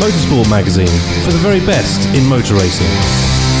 Motorsport 0.00 0.48
magazine 0.48 0.86
for 1.26 1.30
the 1.30 1.38
very 1.42 1.60
best 1.66 2.08
in 2.16 2.24
motor 2.24 2.54
racing. 2.54 2.86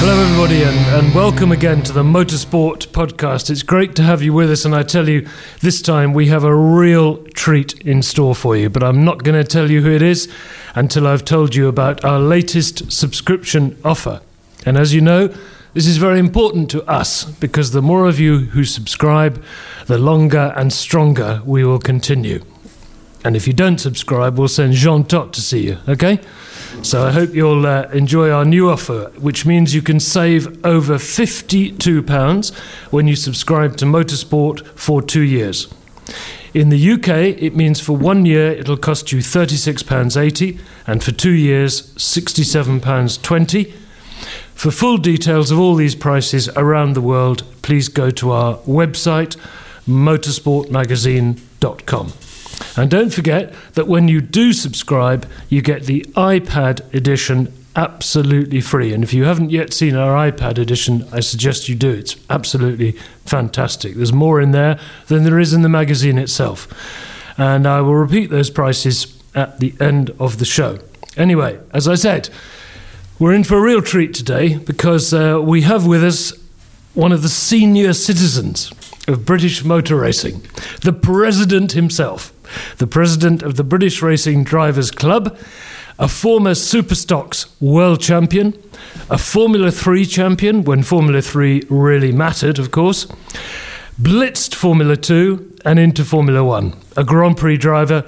Hello, 0.00 0.18
everybody, 0.18 0.62
and, 0.62 1.04
and 1.04 1.14
welcome 1.14 1.52
again 1.52 1.82
to 1.82 1.92
the 1.92 2.02
Motorsport 2.02 2.86
podcast. 2.88 3.50
It's 3.50 3.62
great 3.62 3.94
to 3.96 4.02
have 4.02 4.22
you 4.22 4.32
with 4.32 4.50
us, 4.50 4.64
and 4.64 4.74
I 4.74 4.82
tell 4.82 5.06
you, 5.06 5.28
this 5.60 5.82
time 5.82 6.14
we 6.14 6.28
have 6.28 6.42
a 6.42 6.56
real 6.56 7.18
treat 7.34 7.78
in 7.82 8.00
store 8.00 8.34
for 8.34 8.56
you. 8.56 8.70
But 8.70 8.82
I'm 8.82 9.04
not 9.04 9.22
going 9.22 9.34
to 9.34 9.44
tell 9.46 9.70
you 9.70 9.82
who 9.82 9.90
it 9.90 10.00
is 10.00 10.32
until 10.74 11.06
I've 11.06 11.26
told 11.26 11.54
you 11.54 11.68
about 11.68 12.06
our 12.06 12.18
latest 12.18 12.90
subscription 12.90 13.76
offer. 13.84 14.22
And 14.64 14.78
as 14.78 14.94
you 14.94 15.02
know, 15.02 15.28
this 15.74 15.86
is 15.86 15.98
very 15.98 16.18
important 16.18 16.70
to 16.70 16.82
us 16.90 17.24
because 17.24 17.72
the 17.72 17.82
more 17.82 18.08
of 18.08 18.18
you 18.18 18.38
who 18.38 18.64
subscribe, 18.64 19.44
the 19.88 19.98
longer 19.98 20.54
and 20.56 20.72
stronger 20.72 21.42
we 21.44 21.64
will 21.64 21.78
continue. 21.78 22.42
And 23.22 23.36
if 23.36 23.46
you 23.46 23.52
don't 23.52 23.78
subscribe, 23.78 24.38
we'll 24.38 24.48
send 24.48 24.72
Jean 24.74 25.04
Todt 25.04 25.32
to 25.34 25.40
see 25.40 25.66
you, 25.66 25.78
okay? 25.88 26.18
So 26.82 27.06
I 27.06 27.10
hope 27.10 27.34
you'll 27.34 27.66
uh, 27.66 27.88
enjoy 27.92 28.30
our 28.30 28.46
new 28.46 28.70
offer, 28.70 29.10
which 29.18 29.44
means 29.44 29.74
you 29.74 29.82
can 29.82 30.00
save 30.00 30.64
over 30.64 30.94
£52 30.94 32.56
when 32.90 33.06
you 33.06 33.16
subscribe 33.16 33.76
to 33.78 33.84
Motorsport 33.84 34.66
for 34.68 35.02
two 35.02 35.20
years. 35.20 35.68
In 36.54 36.70
the 36.70 36.92
UK, 36.92 37.08
it 37.40 37.54
means 37.54 37.80
for 37.80 37.94
one 37.96 38.24
year 38.24 38.52
it'll 38.52 38.78
cost 38.78 39.12
you 39.12 39.18
£36.80, 39.18 40.58
and 40.86 41.04
for 41.04 41.12
two 41.12 41.32
years, 41.32 41.92
£67.20. 41.94 43.74
For 44.54 44.70
full 44.70 44.96
details 44.96 45.50
of 45.50 45.58
all 45.58 45.74
these 45.74 45.94
prices 45.94 46.48
around 46.50 46.94
the 46.94 47.02
world, 47.02 47.42
please 47.62 47.88
go 47.88 48.10
to 48.10 48.30
our 48.30 48.56
website, 48.58 49.36
motorsportmagazine.com. 49.86 52.12
And 52.80 52.90
don't 52.90 53.12
forget 53.12 53.52
that 53.74 53.86
when 53.86 54.08
you 54.08 54.22
do 54.22 54.54
subscribe, 54.54 55.28
you 55.50 55.60
get 55.60 55.82
the 55.82 56.00
iPad 56.16 56.92
edition 56.94 57.52
absolutely 57.76 58.62
free. 58.62 58.94
And 58.94 59.04
if 59.04 59.12
you 59.12 59.24
haven't 59.24 59.50
yet 59.50 59.74
seen 59.74 59.94
our 59.94 60.30
iPad 60.30 60.56
edition, 60.56 61.06
I 61.12 61.20
suggest 61.20 61.68
you 61.68 61.74
do. 61.74 61.90
It's 61.90 62.16
absolutely 62.30 62.92
fantastic. 63.26 63.96
There's 63.96 64.14
more 64.14 64.40
in 64.40 64.52
there 64.52 64.80
than 65.08 65.24
there 65.24 65.38
is 65.38 65.52
in 65.52 65.60
the 65.60 65.68
magazine 65.68 66.16
itself. 66.16 66.66
And 67.36 67.66
I 67.66 67.82
will 67.82 67.96
repeat 67.96 68.30
those 68.30 68.48
prices 68.48 69.14
at 69.34 69.60
the 69.60 69.74
end 69.78 70.12
of 70.18 70.38
the 70.38 70.46
show. 70.46 70.78
Anyway, 71.18 71.60
as 71.74 71.86
I 71.86 71.96
said, 71.96 72.30
we're 73.18 73.34
in 73.34 73.44
for 73.44 73.58
a 73.58 73.62
real 73.62 73.82
treat 73.82 74.14
today 74.14 74.56
because 74.56 75.12
uh, 75.12 75.38
we 75.42 75.62
have 75.62 75.86
with 75.86 76.02
us 76.02 76.32
one 76.94 77.12
of 77.12 77.20
the 77.20 77.28
senior 77.28 77.92
citizens 77.92 78.72
of 79.06 79.26
British 79.26 79.64
motor 79.64 79.96
racing, 79.96 80.40
the 80.80 80.94
president 80.94 81.72
himself, 81.72 82.32
the 82.78 82.86
president 82.86 83.42
of 83.42 83.56
the 83.56 83.64
British 83.64 84.02
Racing 84.02 84.44
Drivers 84.44 84.90
Club, 84.90 85.38
a 85.98 86.08
former 86.08 86.52
Superstocks 86.52 87.46
world 87.60 88.00
champion, 88.00 88.54
a 89.10 89.18
Formula 89.18 89.70
3 89.70 90.06
champion 90.06 90.64
when 90.64 90.82
Formula 90.82 91.20
3 91.20 91.64
really 91.68 92.12
mattered, 92.12 92.58
of 92.58 92.70
course, 92.70 93.06
blitzed 94.00 94.54
Formula 94.54 94.96
2 94.96 95.58
and 95.64 95.78
into 95.78 96.04
Formula 96.04 96.42
1, 96.42 96.74
a 96.96 97.04
Grand 97.04 97.36
Prix 97.36 97.58
driver. 97.58 98.04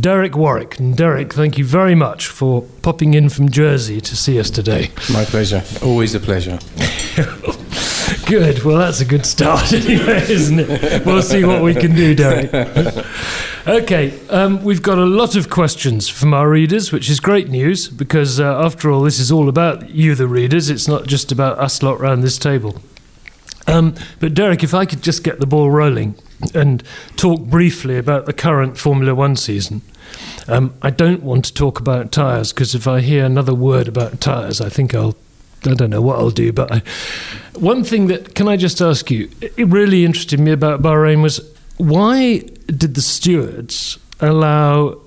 Derek 0.00 0.36
Warwick. 0.36 0.78
And 0.78 0.96
Derek, 0.96 1.32
thank 1.32 1.56
you 1.56 1.64
very 1.64 1.94
much 1.94 2.26
for 2.26 2.62
popping 2.82 3.14
in 3.14 3.28
from 3.28 3.48
Jersey 3.48 4.00
to 4.00 4.16
see 4.16 4.38
us 4.38 4.50
today. 4.50 4.90
My 5.12 5.24
pleasure. 5.24 5.64
Always 5.82 6.14
a 6.14 6.20
pleasure. 6.20 6.58
Good. 8.30 8.62
Well, 8.62 8.78
that's 8.78 9.00
a 9.00 9.04
good 9.04 9.26
start, 9.26 9.72
anyway, 9.72 10.22
isn't 10.30 10.60
it? 10.60 11.04
We'll 11.04 11.20
see 11.20 11.44
what 11.44 11.64
we 11.64 11.74
can 11.74 11.96
do, 11.96 12.14
Derek. 12.14 12.52
Okay, 13.66 14.18
um, 14.30 14.64
we've 14.64 14.82
got 14.82 14.96
a 14.96 15.04
lot 15.04 15.36
of 15.36 15.50
questions 15.50 16.08
from 16.08 16.32
our 16.32 16.48
readers, 16.48 16.92
which 16.92 17.10
is 17.10 17.20
great 17.20 17.50
news 17.50 17.88
because, 17.88 18.40
uh, 18.40 18.64
after 18.64 18.90
all, 18.90 19.02
this 19.02 19.18
is 19.18 19.30
all 19.30 19.50
about 19.50 19.90
you, 19.90 20.14
the 20.14 20.26
readers. 20.26 20.70
It's 20.70 20.88
not 20.88 21.06
just 21.06 21.30
about 21.30 21.58
us 21.58 21.82
lot 21.82 22.00
round 22.00 22.24
this 22.24 22.38
table. 22.38 22.80
Um, 23.66 23.94
but, 24.18 24.32
Derek, 24.32 24.64
if 24.64 24.72
I 24.72 24.86
could 24.86 25.02
just 25.02 25.22
get 25.22 25.40
the 25.40 25.46
ball 25.46 25.70
rolling 25.70 26.14
and 26.54 26.82
talk 27.16 27.42
briefly 27.42 27.98
about 27.98 28.24
the 28.24 28.32
current 28.32 28.78
Formula 28.78 29.14
One 29.14 29.36
season. 29.36 29.82
Um, 30.48 30.72
I 30.80 30.90
don't 30.90 31.22
want 31.22 31.44
to 31.44 31.54
talk 31.54 31.78
about 31.80 32.12
tyres 32.12 32.52
because 32.52 32.74
if 32.74 32.88
I 32.88 33.00
hear 33.00 33.26
another 33.26 33.54
word 33.54 33.88
about 33.88 34.20
tyres, 34.20 34.60
I 34.60 34.70
think 34.70 34.94
I'll 34.94 35.16
I 35.66 35.74
don't 35.74 35.90
know 35.90 36.00
what 36.00 36.18
I'll 36.18 36.30
do, 36.30 36.52
but 36.52 36.72
I, 36.72 36.82
one 37.54 37.84
thing 37.84 38.06
that 38.06 38.34
can 38.34 38.48
I 38.48 38.56
just 38.56 38.80
ask 38.80 39.10
you? 39.10 39.30
It 39.40 39.66
really 39.68 40.04
interested 40.04 40.40
me 40.40 40.52
about 40.52 40.82
Bahrain 40.82 41.22
was 41.22 41.40
why 41.76 42.40
did 42.66 42.94
the 42.94 43.02
stewards 43.02 43.98
allow 44.20 44.98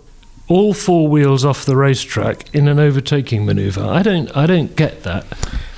all 0.47 0.73
four 0.73 1.07
wheels 1.07 1.45
off 1.45 1.65
the 1.65 1.75
racetrack 1.75 2.53
in 2.53 2.67
an 2.67 2.79
overtaking 2.79 3.45
manoeuvre? 3.45 3.85
I 3.87 4.03
don't, 4.03 4.35
I 4.35 4.45
don't 4.45 4.75
get 4.75 5.03
that. 5.03 5.25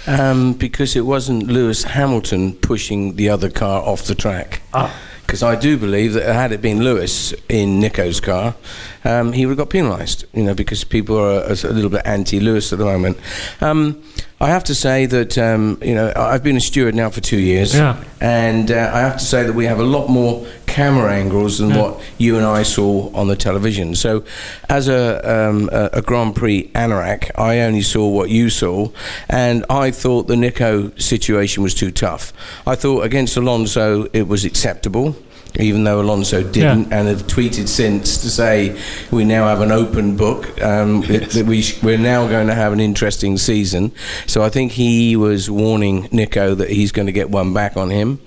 Um, 0.07 0.53
because 0.53 0.95
it 0.95 1.05
wasn't 1.05 1.47
Lewis 1.47 1.83
Hamilton 1.83 2.53
pushing 2.53 3.15
the 3.15 3.29
other 3.29 3.49
car 3.49 3.81
off 3.81 4.03
the 4.03 4.15
track. 4.15 4.61
Ah. 4.73 4.95
Because 5.25 5.41
I 5.41 5.55
do 5.55 5.77
believe 5.77 6.13
that 6.13 6.23
had 6.23 6.51
it 6.51 6.61
been 6.61 6.83
Lewis 6.83 7.33
in 7.49 7.79
Nico's 7.79 8.19
car, 8.19 8.55
um, 9.03 9.33
he 9.33 9.47
would 9.47 9.57
have 9.57 9.67
got 9.67 9.71
penalised. 9.71 10.25
You 10.33 10.43
know, 10.43 10.53
because 10.53 10.83
people 10.83 11.17
are 11.17 11.41
a, 11.41 11.51
a 11.51 11.73
little 11.73 11.89
bit 11.89 12.03
anti-Lewis 12.05 12.71
at 12.71 12.77
the 12.77 12.85
moment. 12.85 13.17
Um, 13.59 14.03
I 14.41 14.49
have 14.49 14.65
to 14.65 14.75
say 14.75 15.05
that 15.05 15.37
um, 15.37 15.77
you 15.81 15.95
know 15.95 16.11
I've 16.15 16.43
been 16.43 16.57
a 16.57 16.61
steward 16.61 16.93
now 16.93 17.09
for 17.09 17.21
two 17.21 17.39
years, 17.39 17.73
Yeah. 17.73 18.03
and 18.19 18.69
uh, 18.69 18.91
I 18.93 18.99
have 18.99 19.17
to 19.17 19.23
say 19.23 19.43
that 19.43 19.53
we 19.53 19.65
have 19.65 19.79
a 19.79 19.83
lot 19.83 20.09
more 20.09 20.45
camera 20.67 21.13
angles 21.13 21.59
than 21.59 21.73
what 21.73 22.01
you 22.17 22.35
and 22.35 22.45
I 22.45 22.63
saw 22.63 23.09
on 23.13 23.29
the 23.29 23.37
television. 23.37 23.95
So, 23.95 24.25
as 24.67 24.89
a, 24.89 25.21
um, 25.49 25.69
a, 25.71 25.89
a 25.93 26.01
Grand 26.01 26.35
Prix 26.35 26.69
anorak, 26.75 27.31
I 27.39 27.61
only 27.61 27.81
saw 27.81 28.09
what 28.09 28.29
you 28.29 28.49
saw, 28.49 28.89
and 29.29 29.63
I 29.69 29.91
thought 29.91 30.27
the 30.27 30.35
Nico 30.35 30.91
situation 30.97 31.63
was 31.63 31.73
too 31.73 31.91
tough. 31.91 32.33
I 32.67 32.75
thought 32.75 33.05
against 33.05 33.37
Alonso 33.37 34.07
it 34.11 34.27
was 34.27 34.43
acceptable. 34.43 35.15
Even 35.59 35.83
though 35.83 36.01
Alonso 36.01 36.43
didn't, 36.43 36.91
and 36.91 37.07
have 37.07 37.27
tweeted 37.27 37.67
since 37.67 38.17
to 38.17 38.29
say 38.29 38.79
we 39.11 39.23
now 39.23 39.47
have 39.47 39.61
an 39.61 39.71
open 39.71 40.17
book, 40.17 40.61
um, 40.61 41.01
that- 41.07 41.29
that 41.31 41.45
we 41.45 41.61
sh- 41.61 41.81
we're 41.83 41.97
now 41.97 42.27
going 42.27 42.47
to 42.47 42.55
have 42.55 42.73
an 42.73 42.79
interesting 42.79 43.37
season. 43.37 43.91
So 44.27 44.43
I 44.43 44.49
think 44.49 44.73
he 44.73 45.15
was 45.15 45.49
warning 45.49 46.07
Nico 46.11 46.55
that 46.55 46.69
he's 46.69 46.91
going 46.91 47.05
to 47.07 47.11
get 47.11 47.29
one 47.29 47.53
back 47.53 47.77
on 47.77 47.89
him. 47.89 48.19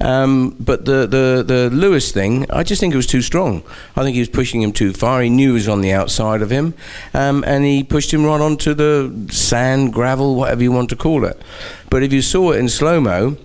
Um, 0.00 0.56
but 0.58 0.84
the, 0.84 1.06
the, 1.06 1.44
the 1.46 1.70
Lewis 1.72 2.10
thing, 2.12 2.50
I 2.50 2.62
just 2.64 2.80
think 2.80 2.92
it 2.92 2.96
was 2.96 3.06
too 3.06 3.22
strong. 3.22 3.62
I 3.96 4.02
think 4.02 4.14
he 4.14 4.20
was 4.20 4.28
pushing 4.28 4.60
him 4.60 4.72
too 4.72 4.92
far. 4.92 5.22
He 5.22 5.30
knew 5.30 5.50
he 5.50 5.54
was 5.54 5.68
on 5.68 5.80
the 5.80 5.92
outside 5.92 6.42
of 6.42 6.50
him, 6.50 6.74
um, 7.14 7.44
and 7.46 7.64
he 7.64 7.84
pushed 7.84 8.12
him 8.12 8.24
right 8.24 8.40
onto 8.40 8.74
the 8.74 9.28
sand, 9.30 9.92
gravel, 9.92 10.34
whatever 10.34 10.62
you 10.62 10.72
want 10.72 10.90
to 10.90 10.96
call 10.96 11.24
it. 11.24 11.40
But 11.90 12.02
if 12.02 12.12
you 12.12 12.20
saw 12.22 12.50
it 12.52 12.58
in 12.58 12.68
slow 12.68 13.00
mo, 13.00 13.36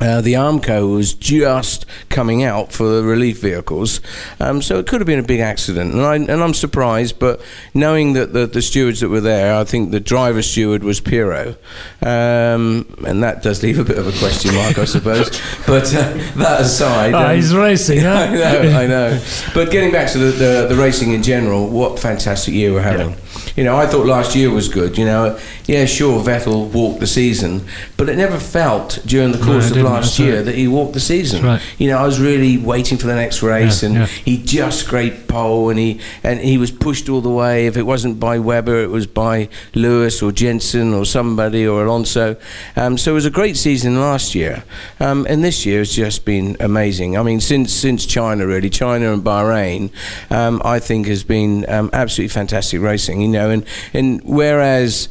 uh, 0.00 0.20
the 0.20 0.34
Armco 0.34 0.94
was 0.94 1.14
just 1.14 1.86
coming 2.08 2.42
out 2.42 2.72
for 2.72 2.88
the 2.88 3.02
relief 3.02 3.40
vehicles, 3.40 4.00
um, 4.40 4.62
so 4.62 4.78
it 4.78 4.86
could 4.86 5.00
have 5.00 5.06
been 5.06 5.18
a 5.18 5.24
big 5.24 5.40
accident. 5.40 5.92
And, 5.92 6.02
I, 6.02 6.14
and 6.16 6.42
I'm 6.42 6.54
surprised, 6.54 7.18
but 7.18 7.40
knowing 7.74 8.14
that 8.14 8.32
the, 8.32 8.46
the 8.46 8.62
stewards 8.62 9.00
that 9.00 9.08
were 9.08 9.20
there, 9.20 9.54
I 9.54 9.64
think 9.64 9.90
the 9.90 10.00
driver 10.00 10.42
steward 10.42 10.82
was 10.82 11.00
Pirro, 11.00 11.56
um, 12.02 12.94
and 13.06 13.22
that 13.22 13.42
does 13.42 13.62
leave 13.62 13.78
a 13.78 13.84
bit 13.84 13.98
of 13.98 14.06
a 14.06 14.18
question 14.18 14.54
mark, 14.54 14.78
I 14.78 14.84
suppose. 14.84 15.40
But 15.66 15.94
uh, 15.94 16.12
that 16.36 16.62
aside, 16.62 17.14
Ah, 17.14 17.28
um, 17.28 17.36
he's 17.36 17.54
racing, 17.54 18.00
huh? 18.00 18.08
I 18.30 18.34
know, 18.34 18.78
I 18.80 18.86
know. 18.86 19.22
But 19.54 19.70
getting 19.70 19.92
back 19.92 20.10
to 20.12 20.18
the, 20.18 20.30
the, 20.32 20.66
the 20.68 20.76
racing 20.76 21.12
in 21.12 21.22
general, 21.22 21.68
what 21.68 21.98
fantastic 21.98 22.54
year 22.54 22.72
we're 22.72 22.82
having. 22.82 23.14
You 23.56 23.64
know, 23.64 23.76
I 23.76 23.86
thought 23.86 24.06
last 24.06 24.34
year 24.36 24.50
was 24.50 24.68
good. 24.68 24.96
You 24.98 25.04
know, 25.04 25.38
yeah, 25.66 25.84
sure, 25.84 26.22
Vettel 26.22 26.70
walked 26.72 27.00
the 27.00 27.06
season, 27.06 27.66
but 27.96 28.08
it 28.08 28.16
never 28.16 28.38
felt 28.38 28.98
during 29.06 29.32
the 29.32 29.38
course 29.38 29.70
it 29.70 29.76
of 29.76 29.84
last 29.84 30.18
year 30.18 30.36
right. 30.36 30.44
that 30.44 30.54
he 30.54 30.68
walked 30.68 30.94
the 30.94 31.00
season. 31.00 31.44
Right. 31.44 31.62
You 31.78 31.88
know, 31.88 31.98
I 31.98 32.06
was 32.06 32.20
really 32.20 32.58
waiting 32.58 32.98
for 32.98 33.06
the 33.06 33.14
next 33.14 33.42
race, 33.42 33.82
Yeah, 33.82 33.88
and 33.88 33.98
yeah. 33.98 34.06
he 34.06 34.42
just 34.42 34.80
scraped 34.80 35.28
pole, 35.28 35.70
and 35.70 35.78
he 35.78 36.00
and 36.22 36.40
he 36.40 36.58
was 36.58 36.70
pushed 36.70 37.08
all 37.08 37.20
the 37.20 37.30
way. 37.30 37.66
If 37.66 37.76
it 37.76 37.84
wasn't 37.84 38.20
by 38.20 38.38
Webber, 38.38 38.82
it 38.82 38.90
was 38.90 39.06
by 39.06 39.48
Lewis 39.74 40.22
or 40.22 40.32
Jensen 40.32 40.92
or 40.92 41.04
somebody 41.04 41.66
or 41.66 41.84
Alonso. 41.84 42.36
Um, 42.76 42.98
so 42.98 43.12
it 43.12 43.14
was 43.14 43.26
a 43.26 43.30
great 43.30 43.56
season 43.56 44.00
last 44.00 44.34
year, 44.34 44.64
um, 44.98 45.26
and 45.28 45.42
this 45.42 45.64
year 45.64 45.78
has 45.78 45.92
just 45.94 46.24
been 46.24 46.56
amazing. 46.60 47.16
I 47.16 47.22
mean, 47.22 47.40
since 47.40 47.72
since 47.72 48.06
China, 48.06 48.46
really, 48.46 48.70
China 48.70 49.12
and 49.12 49.22
Bahrain, 49.22 49.90
um, 50.30 50.60
I 50.64 50.78
think 50.78 51.06
has 51.06 51.24
been 51.24 51.64
um, 51.68 51.90
absolutely 51.92 52.32
fantastic 52.32 52.80
racing. 52.80 53.20
You 53.20 53.28
know, 53.28 53.39
and 53.48 53.64
and 53.94 54.20
whereas. 54.24 55.08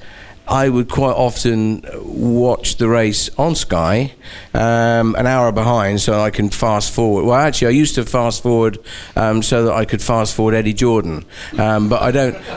I 0.50 0.68
would 0.68 0.90
quite 0.90 1.13
often 1.13 1.84
watch 2.04 2.78
the 2.78 2.90
race 2.90 3.30
on 3.38 3.54
Sky, 3.54 4.13
um, 4.56 5.13
an 5.16 5.28
hour 5.28 5.51
behind, 5.51 6.01
so 6.01 6.19
I 6.19 6.31
can 6.31 6.50
fast 6.50 6.92
forward. 6.92 7.25
Well, 7.25 7.36
actually, 7.36 7.68
I 7.68 7.72
used 7.72 7.94
to 7.96 8.06
fast 8.06 8.42
forward 8.42 8.80
um, 9.16 9.44
so 9.44 9.66
that 9.66 9.74
I 9.74 9.86
could 9.86 10.01
fast 10.01 10.36
forward 10.36 10.56
Eddie 10.56 10.74
Jordan, 10.74 11.24
um, 11.60 11.88
but 11.88 12.01
I 12.01 12.12
don't. 12.12 12.36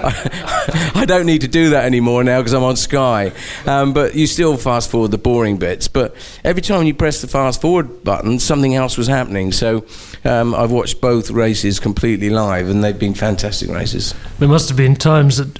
I, 0.95 1.05
don't 1.05 1.27
need 1.27 1.43
to 1.43 1.49
do 1.49 1.71
that 1.71 1.85
anymore 1.85 2.25
now 2.25 2.41
because 2.41 2.55
I'm 2.55 2.63
on 2.63 2.77
Sky. 2.77 3.33
Um, 3.67 3.93
but 3.93 4.15
you 4.15 4.27
still 4.27 4.57
fast 4.57 4.91
forward 4.91 5.11
the 5.11 5.19
boring 5.19 5.59
bits. 5.59 5.89
But 5.89 6.15
every 6.45 6.63
time 6.63 6.87
you 6.87 6.95
press 6.95 7.21
the 7.21 7.29
fast 7.29 7.61
forward 7.61 8.05
button, 8.05 8.39
something 8.39 8.75
else 8.75 8.97
was 8.97 9.09
happening. 9.09 9.53
So 9.53 9.85
um, 10.25 10.55
I've 10.55 10.71
watched 10.71 11.01
both 11.01 11.31
races 11.31 11.79
completely 11.79 12.31
live, 12.31 12.69
and 12.71 12.83
they've 12.83 12.99
been 12.99 13.15
fantastic 13.15 13.69
races. 13.69 14.15
There 14.39 14.49
must 14.49 14.69
have 14.69 14.79
been 14.79 14.97
times 14.97 15.37
that, 15.37 15.59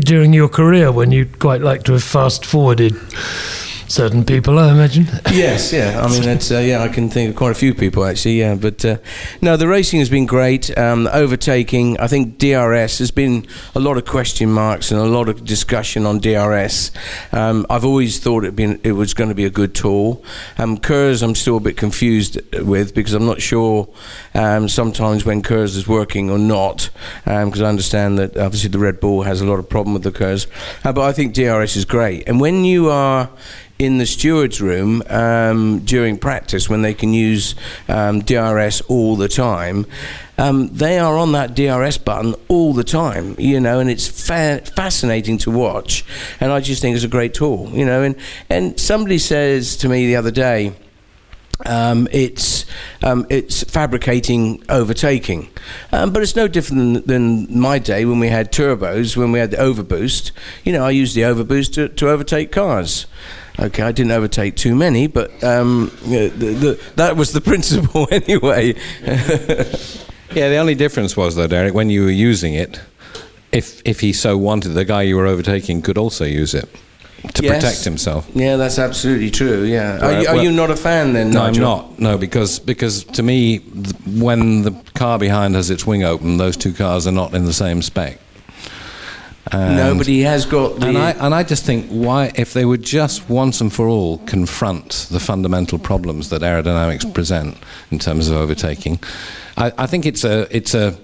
during 0.00 0.32
your 0.32 0.48
career 0.48 0.90
when 0.92 1.12
you'd 1.12 1.38
quite 1.38 1.60
like 1.60 1.82
to 1.84 1.92
have 1.92 2.04
fast 2.04 2.44
forwarded 2.44 2.94
certain 3.92 4.24
people, 4.24 4.58
I 4.58 4.72
imagine. 4.72 5.04
yes, 5.32 5.72
yeah. 5.72 6.02
I 6.02 6.08
mean, 6.08 6.22
that's 6.22 6.50
uh, 6.50 6.58
yeah. 6.58 6.82
I 6.82 6.88
can 6.88 7.10
think 7.10 7.30
of 7.30 7.36
quite 7.36 7.50
a 7.50 7.54
few 7.54 7.74
people 7.74 8.04
actually. 8.04 8.40
Yeah, 8.40 8.54
but 8.54 8.82
uh, 8.84 8.96
no, 9.42 9.56
the 9.56 9.68
racing 9.68 9.98
has 9.98 10.08
been 10.08 10.24
great. 10.24 10.76
Um, 10.78 11.06
overtaking, 11.12 12.00
I 12.00 12.06
think 12.06 12.38
DRS 12.38 12.98
has 12.98 13.10
been 13.10 13.46
a 13.74 13.80
lot 13.80 13.98
of 13.98 14.06
question 14.06 14.50
marks 14.50 14.90
and 14.90 14.98
a 14.98 15.04
lot 15.04 15.28
of 15.28 15.44
discussion 15.44 16.06
on 16.06 16.20
DRS. 16.20 16.90
Um, 17.32 17.66
I've 17.68 17.84
always 17.84 18.18
thought 18.18 18.44
it 18.44 18.56
been 18.56 18.80
it 18.82 18.92
was 18.92 19.12
going 19.12 19.28
to 19.28 19.34
be 19.34 19.44
a 19.44 19.50
good 19.50 19.74
tool. 19.74 20.24
Um, 20.56 20.78
Kers, 20.78 21.22
I'm 21.22 21.34
still 21.34 21.58
a 21.58 21.60
bit 21.60 21.76
confused 21.76 22.40
with 22.60 22.94
because 22.94 23.12
I'm 23.12 23.26
not 23.26 23.42
sure 23.42 23.88
um, 24.34 24.68
sometimes 24.68 25.26
when 25.26 25.42
Kers 25.42 25.76
is 25.76 25.86
working 25.86 26.30
or 26.30 26.38
not 26.38 26.88
because 27.24 27.60
I 27.60 27.68
understand 27.68 28.18
that 28.18 28.36
obviously 28.38 28.70
the 28.70 28.78
Red 28.78 29.00
Bull 29.00 29.22
has 29.22 29.42
a 29.42 29.46
lot 29.46 29.58
of 29.58 29.68
problem 29.68 29.92
with 29.92 30.02
the 30.02 30.12
Kers, 30.12 30.46
uh, 30.82 30.92
but 30.92 31.02
I 31.02 31.12
think 31.12 31.34
DRS 31.34 31.76
is 31.76 31.84
great. 31.84 32.26
And 32.26 32.40
when 32.40 32.64
you 32.64 32.88
are 32.88 33.28
in 33.82 33.98
the 33.98 34.06
stewards 34.06 34.60
room 34.60 35.02
um, 35.08 35.80
during 35.80 36.16
practice 36.16 36.68
when 36.68 36.82
they 36.82 36.94
can 36.94 37.12
use 37.12 37.56
um, 37.88 38.20
DRS 38.20 38.80
all 38.82 39.16
the 39.16 39.28
time. 39.28 39.86
Um, 40.38 40.68
they 40.68 41.00
are 41.00 41.18
on 41.18 41.32
that 41.32 41.56
DRS 41.56 41.98
button 41.98 42.36
all 42.46 42.74
the 42.74 42.84
time, 42.84 43.34
you 43.38 43.58
know, 43.58 43.80
and 43.80 43.90
it's 43.90 44.06
fa- 44.06 44.62
fascinating 44.76 45.36
to 45.38 45.50
watch. 45.50 46.04
And 46.38 46.52
I 46.52 46.60
just 46.60 46.80
think 46.80 46.94
it's 46.94 47.04
a 47.04 47.08
great 47.08 47.34
tool, 47.34 47.70
you 47.72 47.84
know. 47.84 48.02
And 48.02 48.16
and 48.48 48.78
somebody 48.78 49.18
says 49.18 49.76
to 49.78 49.88
me 49.88 50.06
the 50.06 50.16
other 50.16 50.30
day, 50.30 50.74
um, 51.66 52.08
it's 52.12 52.64
um, 53.02 53.26
it's 53.30 53.64
fabricating 53.64 54.62
overtaking, 54.68 55.50
um, 55.92 56.12
but 56.12 56.22
it's 56.22 56.36
no 56.36 56.48
different 56.48 57.06
than, 57.06 57.46
than 57.46 57.58
my 57.58 57.78
day 57.78 58.04
when 58.04 58.20
we 58.20 58.28
had 58.28 58.52
turbos, 58.52 59.16
when 59.16 59.32
we 59.32 59.40
had 59.40 59.50
the 59.50 59.56
overboost. 59.58 60.30
You 60.64 60.72
know, 60.72 60.84
I 60.84 60.90
used 60.90 61.16
the 61.16 61.22
overboost 61.22 61.74
to, 61.74 61.88
to 61.88 62.08
overtake 62.08 62.52
cars. 62.52 63.06
Okay, 63.58 63.82
I 63.82 63.92
didn't 63.92 64.12
overtake 64.12 64.56
too 64.56 64.74
many, 64.74 65.06
but 65.06 65.30
um, 65.44 65.90
the, 66.06 66.28
the, 66.28 66.80
that 66.96 67.16
was 67.16 67.32
the 67.32 67.40
principle 67.50 68.08
anyway. 68.10 68.74
Yeah, 70.34 70.48
the 70.48 70.56
only 70.56 70.74
difference 70.74 71.14
was 71.14 71.36
though, 71.36 71.46
Derek, 71.46 71.74
when 71.74 71.90
you 71.90 72.04
were 72.04 72.10
using 72.10 72.54
it, 72.54 72.80
if 73.52 73.82
if 73.84 74.00
he 74.00 74.14
so 74.14 74.38
wanted, 74.38 74.70
the 74.70 74.86
guy 74.86 75.02
you 75.02 75.14
were 75.18 75.26
overtaking 75.26 75.82
could 75.82 75.98
also 75.98 76.24
use 76.24 76.54
it 76.54 76.70
to 77.34 77.42
Yes. 77.42 77.56
protect 77.62 77.84
himself. 77.84 78.26
yeah, 78.34 78.56
that's 78.56 78.78
absolutely 78.78 79.30
true. 79.30 79.64
Yeah, 79.64 79.98
are, 80.00 80.12
you, 80.22 80.28
are 80.28 80.34
well- 80.36 80.42
you 80.44 80.50
not 80.50 80.70
a 80.70 80.76
fan 80.76 81.12
then? 81.12 81.32
No, 81.32 81.42
I'm 81.42 81.52
not. 81.52 81.98
No, 81.98 82.16
because 82.16 82.58
because 82.60 83.04
to 83.04 83.22
me, 83.22 83.58
th- 83.58 83.94
when 84.06 84.62
the 84.62 84.72
car 84.94 85.18
behind 85.18 85.54
has 85.54 85.68
its 85.68 85.86
wing 85.86 86.02
open, 86.02 86.38
those 86.38 86.56
two 86.56 86.72
cars 86.72 87.06
are 87.06 87.12
not 87.12 87.34
in 87.34 87.44
the 87.44 87.52
same 87.52 87.82
spec. 87.82 88.18
And- 89.52 89.76
No, 89.76 89.94
but 89.94 90.06
he 90.06 90.22
has 90.22 90.46
got 90.46 90.80
the. 90.80 90.86
And 90.88 90.98
I 90.98 91.10
and 91.10 91.34
I 91.34 91.42
just 91.42 91.64
think 91.64 91.86
why 91.90 92.32
if 92.36 92.52
they 92.52 92.64
would 92.64 92.82
just 92.82 93.28
once 93.28 93.60
and 93.60 93.72
for 93.72 93.86
all 93.88 94.18
confront 94.26 95.06
the 95.10 95.20
fundamental 95.20 95.78
problems 95.78 96.28
that 96.30 96.42
aerodynamics 96.42 97.12
present 97.12 97.56
in 97.90 97.98
terms 97.98 98.28
of 98.30 98.36
overtaking, 98.36 98.98
I, 99.56 99.72
I 99.76 99.86
think 99.86 100.06
it's 100.06 100.24
a 100.24 100.46
it's 100.56 100.74
a 100.74 100.94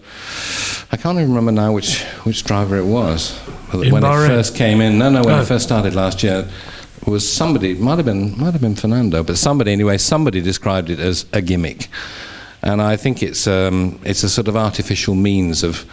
I 0.90 0.96
can't 0.96 1.18
even 1.18 1.28
remember 1.34 1.52
now 1.52 1.72
which 1.72 2.02
which 2.24 2.44
driver 2.44 2.76
it 2.78 2.86
was 2.86 3.38
In 3.74 3.90
when 3.92 4.02
Bahrain? 4.02 4.24
it 4.24 4.28
first 4.28 4.54
came 4.56 4.80
in. 4.80 4.98
No, 4.98 5.10
no, 5.10 5.22
when 5.22 5.34
Oh. 5.34 5.42
it 5.42 5.46
first 5.46 5.64
started 5.64 5.94
last 5.94 6.22
year. 6.22 6.46
it 7.02 7.10
Was 7.10 7.30
somebody 7.30 7.74
might 7.74 7.96
have 7.98 8.06
been 8.06 8.38
might 8.38 8.52
have 8.52 8.62
been 8.62 8.76
Fernando, 8.76 9.22
but 9.22 9.36
somebody 9.36 9.72
anyway. 9.72 9.98
Somebody 9.98 10.40
described 10.40 10.88
it 10.90 10.98
as 11.00 11.26
a 11.32 11.40
gimmick, 11.42 11.88
and 12.62 12.80
I 12.80 12.96
think 12.96 13.22
it's 13.22 13.46
um, 13.46 13.98
it's 14.04 14.24
a 14.24 14.28
sort 14.28 14.48
of 14.48 14.56
artificial 14.56 15.14
means 15.14 15.62
of 15.62 15.84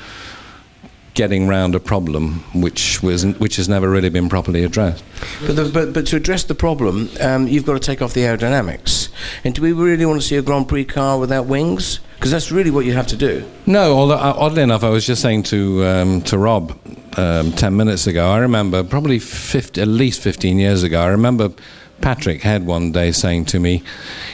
getting 1.16 1.48
round 1.48 1.74
a 1.74 1.80
problem 1.80 2.44
which 2.54 3.02
was 3.02 3.26
which 3.38 3.56
has 3.56 3.68
never 3.68 3.90
really 3.90 4.10
been 4.10 4.30
properly 4.30 4.64
addressed. 4.64 5.04
But, 5.48 5.56
the, 5.56 5.70
but, 5.74 5.94
but 5.94 6.06
to 6.08 6.18
address 6.18 6.44
the 6.44 6.54
problem, 6.54 7.10
um, 7.22 7.48
you've 7.48 7.66
got 7.66 7.74
to 7.74 7.80
take 7.80 8.02
off 8.02 8.14
the 8.14 8.22
aerodynamics. 8.22 9.10
And 9.44 9.56
do 9.56 9.62
we 9.62 9.72
really 9.72 10.06
want 10.06 10.22
to 10.22 10.28
see 10.28 10.36
a 10.36 10.42
Grand 10.42 10.68
Prix 10.68 10.86
car 10.86 11.18
without 11.18 11.46
wings? 11.46 12.02
Because 12.16 12.32
that's 12.32 12.52
really 12.52 12.70
what 12.70 12.86
you 12.86 12.94
have 12.94 13.08
to 13.08 13.16
do. 13.16 13.50
No, 13.66 13.96
although 13.98 14.16
uh, 14.16 14.36
oddly 14.38 14.62
enough, 14.62 14.84
I 14.84 14.90
was 14.90 15.06
just 15.06 15.22
saying 15.22 15.44
to 15.44 15.86
um, 15.86 16.22
to 16.24 16.38
Rob 16.38 16.78
um, 17.18 17.54
ten 17.54 17.76
minutes 17.76 18.06
ago. 18.06 18.30
I 18.30 18.40
remember 18.40 18.84
probably 18.84 19.20
50, 19.20 19.82
at 19.82 19.88
least 19.88 20.22
fifteen 20.22 20.60
years 20.60 20.84
ago. 20.84 21.02
I 21.02 21.08
remember 21.08 21.50
Patrick 22.02 22.42
Head 22.42 22.66
one 22.66 22.92
day 22.92 23.14
saying 23.14 23.46
to 23.46 23.60
me, 23.60 23.82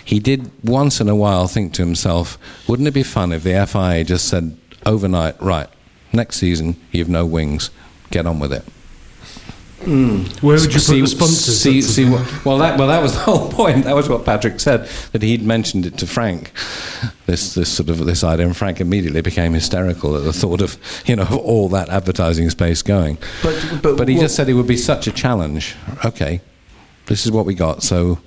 he 0.04 0.20
did 0.20 0.52
once 0.64 1.00
in 1.00 1.08
a 1.08 1.16
while 1.16 1.48
think 1.48 1.74
to 1.74 1.84
himself, 1.84 2.40
"Wouldn't 2.68 2.88
it 2.88 2.94
be 2.94 3.04
fun 3.04 3.32
if 3.32 3.44
the 3.44 3.68
FIA 3.68 4.04
just 4.04 4.28
said 4.28 4.58
overnight, 4.86 5.40
right, 5.42 5.70
next 6.14 6.38
season 6.38 6.76
you've 6.92 7.10
no 7.10 7.26
wings, 7.26 7.70
get 8.12 8.26
on 8.26 8.40
with 8.40 8.54
it." 8.54 8.64
Hmm. 9.84 10.26
Where 10.46 10.60
would 10.60 10.72
you 10.72 10.80
put 10.80 11.00
the 11.02 11.08
sponsors? 11.08 11.60
See, 11.60 11.82
see, 11.82 12.06
what- 12.08 12.46
well, 12.46 12.60
that 12.60 12.78
well, 12.78 12.88
that 12.90 13.02
was 13.02 13.14
the 13.16 13.20
whole 13.22 13.50
point. 13.52 13.86
That 13.86 13.96
was 13.96 14.08
what 14.08 14.24
Patrick 14.24 14.60
said 14.60 14.88
that 15.12 15.24
he'd 15.24 15.42
mentioned 15.42 15.88
it 15.88 15.98
to 15.98 16.06
Frank. 16.06 16.52
This 17.26 17.56
this 17.56 17.70
sort 17.70 17.90
of 17.90 17.98
this 18.06 18.24
idea, 18.24 18.46
and 18.46 18.56
Frank 18.56 18.80
immediately 18.80 19.22
became 19.22 19.54
hysterical 19.54 20.16
at 20.16 20.24
the 20.24 20.34
thought 20.34 20.62
of 20.62 20.78
you 21.08 21.16
know 21.16 21.24
of 21.24 21.34
all 21.38 21.68
that 21.70 21.90
advertising 21.90 22.48
space 22.52 22.84
going. 22.84 23.18
But, 23.42 23.80
but, 23.82 23.98
But 23.98 24.08
he 24.08 24.16
what- 24.16 24.22
just 24.22 24.36
said 24.36 24.50
it 24.50 24.54
would 24.54 24.68
be 24.68 24.78
such 24.78 25.08
a 25.08 25.12
challenge. 25.12 25.76
Okay, 26.06 26.42
this 27.08 27.26
is 27.26 27.32
what 27.32 27.48
we 27.48 27.56
got. 27.56 27.82
So, 27.82 28.20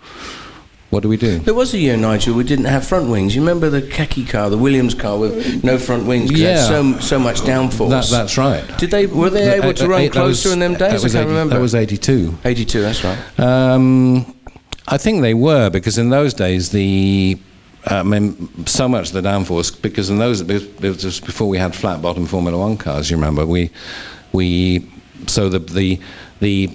what 0.94 1.02
do 1.02 1.08
we 1.08 1.16
do? 1.16 1.40
There 1.40 1.54
was 1.54 1.74
a 1.74 1.78
year, 1.78 1.96
Nigel, 1.96 2.34
we 2.36 2.44
didn't 2.44 2.66
have 2.66 2.86
front 2.86 3.10
wings. 3.10 3.34
You 3.34 3.42
remember 3.42 3.68
the 3.68 3.82
khaki 3.82 4.24
car, 4.24 4.48
the 4.48 4.56
Williams 4.56 4.94
car 4.94 5.18
with 5.18 5.64
no 5.64 5.76
front 5.76 6.06
wings? 6.06 6.30
Yeah. 6.30 6.62
so, 6.62 6.98
so 7.00 7.18
much 7.18 7.40
downforce. 7.40 7.90
That, 7.90 8.06
that's 8.06 8.38
right. 8.38 8.64
Did 8.78 8.92
they, 8.92 9.06
were 9.06 9.28
they 9.28 9.54
able 9.56 9.74
to 9.74 9.84
Uh, 9.84 9.88
run 9.88 10.06
uh, 10.06 10.10
closer 10.10 10.48
was- 10.50 10.52
in 10.54 10.60
them 10.60 10.74
days? 10.74 11.04
I 11.04 11.08
can't 11.08 11.16
80 11.16 11.26
remember. 11.26 11.54
that 11.56 11.60
was 11.60 11.74
82. 11.74 12.38
82, 12.44 12.80
that's 12.80 13.02
right. 13.02 13.40
Um, 13.40 14.34
I 14.86 14.96
think 14.96 15.22
they 15.22 15.34
were 15.34 15.68
because 15.68 15.98
in 15.98 16.10
those 16.10 16.32
days 16.32 16.70
the 16.70 17.38
uh, 17.90 17.96
I 17.96 18.02
mean, 18.02 18.66
so 18.66 18.88
much 18.88 19.10
the 19.10 19.20
downforce 19.20 19.70
because 19.82 20.10
in 20.10 20.18
those 20.18 20.40
it 20.42 20.80
was 20.80 21.20
before 21.20 21.48
we 21.48 21.58
had 21.58 21.74
flat 21.74 22.00
bottom 22.00 22.24
Formula 22.26 22.56
One 22.56 22.76
cars. 22.76 23.10
You 23.10 23.16
remember 23.16 23.44
we 23.46 23.70
we 24.32 24.88
so 25.26 25.48
the 25.48 25.58
the 25.58 25.98
the 26.40 26.70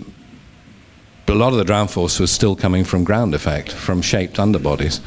a 1.31 1.36
lot 1.36 1.53
of 1.53 1.65
the 1.65 1.71
downforce 1.71 2.19
was 2.19 2.31
still 2.31 2.55
coming 2.55 2.83
from 2.83 3.03
ground 3.03 3.33
effect 3.33 3.71
from 3.71 4.01
shaped 4.01 4.38
underbodies, 4.38 5.00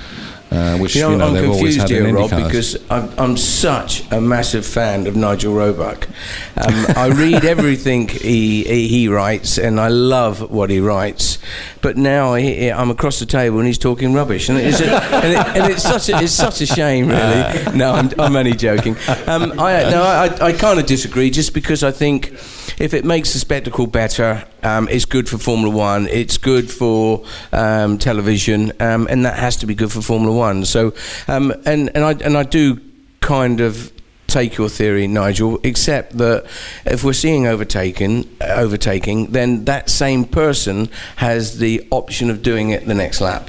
uh, 0.51 0.77
which 0.79 0.95
You 0.95 1.03
know, 1.03 1.11
you 1.11 1.17
know 1.17 1.27
I'm 1.29 1.35
they've 1.35 1.51
always 1.51 1.77
confused 1.79 2.05
here, 2.05 2.15
Rob, 2.15 2.31
because 2.31 2.77
I'm, 2.91 3.11
I'm 3.19 3.37
such 3.37 4.11
a 4.13 4.21
massive 4.21 4.67
fan 4.67 5.07
of 5.07 5.17
Nigel 5.17 5.55
Roebuck. 5.55 6.09
Um, 6.57 6.87
I 6.97 7.07
read 7.07 7.45
everything 7.45 8.09
he, 8.09 8.63
he 8.65 8.89
he 8.89 9.09
writes, 9.09 9.59
and 9.59 9.81
I 9.81 9.89
love 9.89 10.51
what 10.51 10.69
he 10.69 10.81
writes. 10.81 11.39
But 11.81 11.97
now 11.97 12.35
he, 12.35 12.71
I'm 12.71 12.91
across 12.91 13.19
the 13.19 13.27
table 13.27 13.59
and 13.59 13.67
he's 13.67 13.79
talking 13.79 14.13
rubbish, 14.13 14.49
and 14.49 14.59
it's, 14.59 14.81
a, 14.81 14.85
and, 14.85 15.33
it, 15.33 15.57
and 15.57 15.73
it's 15.73 15.83
such 15.83 16.09
a, 16.11 16.23
it's 16.23 16.33
such 16.33 16.61
a 16.61 16.67
shame, 16.67 17.09
really. 17.09 17.73
No, 17.75 17.93
I'm, 17.93 18.11
I'm 18.19 18.37
only 18.37 18.53
joking. 18.53 18.97
Um, 19.27 19.59
I 19.59 19.89
no, 19.91 20.03
I, 20.03 20.49
I 20.49 20.53
kind 20.53 20.79
of 20.79 20.85
disagree, 20.87 21.31
just 21.31 21.55
because 21.55 21.83
I 21.83 21.91
think 21.91 22.37
if 22.83 22.95
it 22.95 23.05
makes 23.05 23.33
the 23.33 23.39
spectacle 23.39 23.87
better, 23.87 24.45
um, 24.65 24.89
it's 24.89 25.05
good 25.05 25.29
for 25.29 25.39
Formula 25.39 25.73
One. 25.75 26.09
It's 26.09 26.37
good 26.37 26.69
for 26.69 27.25
um, 27.53 27.97
television, 27.97 28.73
um, 28.81 29.07
and 29.09 29.25
that 29.25 29.39
has 29.39 29.57
to 29.59 29.67
be 29.67 29.75
good 29.77 29.93
for 29.93 30.03
Formula 30.03 30.37
One. 30.37 30.65
So, 30.65 30.93
um, 31.29 31.53
and 31.65 31.91
and 31.95 32.05
I 32.05 32.11
and 32.25 32.37
I 32.37 32.43
do 32.43 32.81
kind 33.21 33.61
of 33.61 33.93
take 34.27 34.57
your 34.57 34.69
theory, 34.69 35.07
Nigel, 35.07 35.61
except 35.63 36.19
that 36.19 36.45
if 36.85 37.05
we're 37.05 37.13
seeing 37.13 37.47
overtaken, 37.47 38.29
overtaking, 38.41 39.27
then 39.27 39.65
that 39.67 39.89
same 39.89 40.25
person 40.25 40.89
has 41.17 41.59
the 41.59 41.87
option 41.93 42.31
of 42.31 42.43
doing 42.43 42.71
it 42.71 42.85
the 42.85 42.95
next 42.95 43.21
lap. 43.21 43.49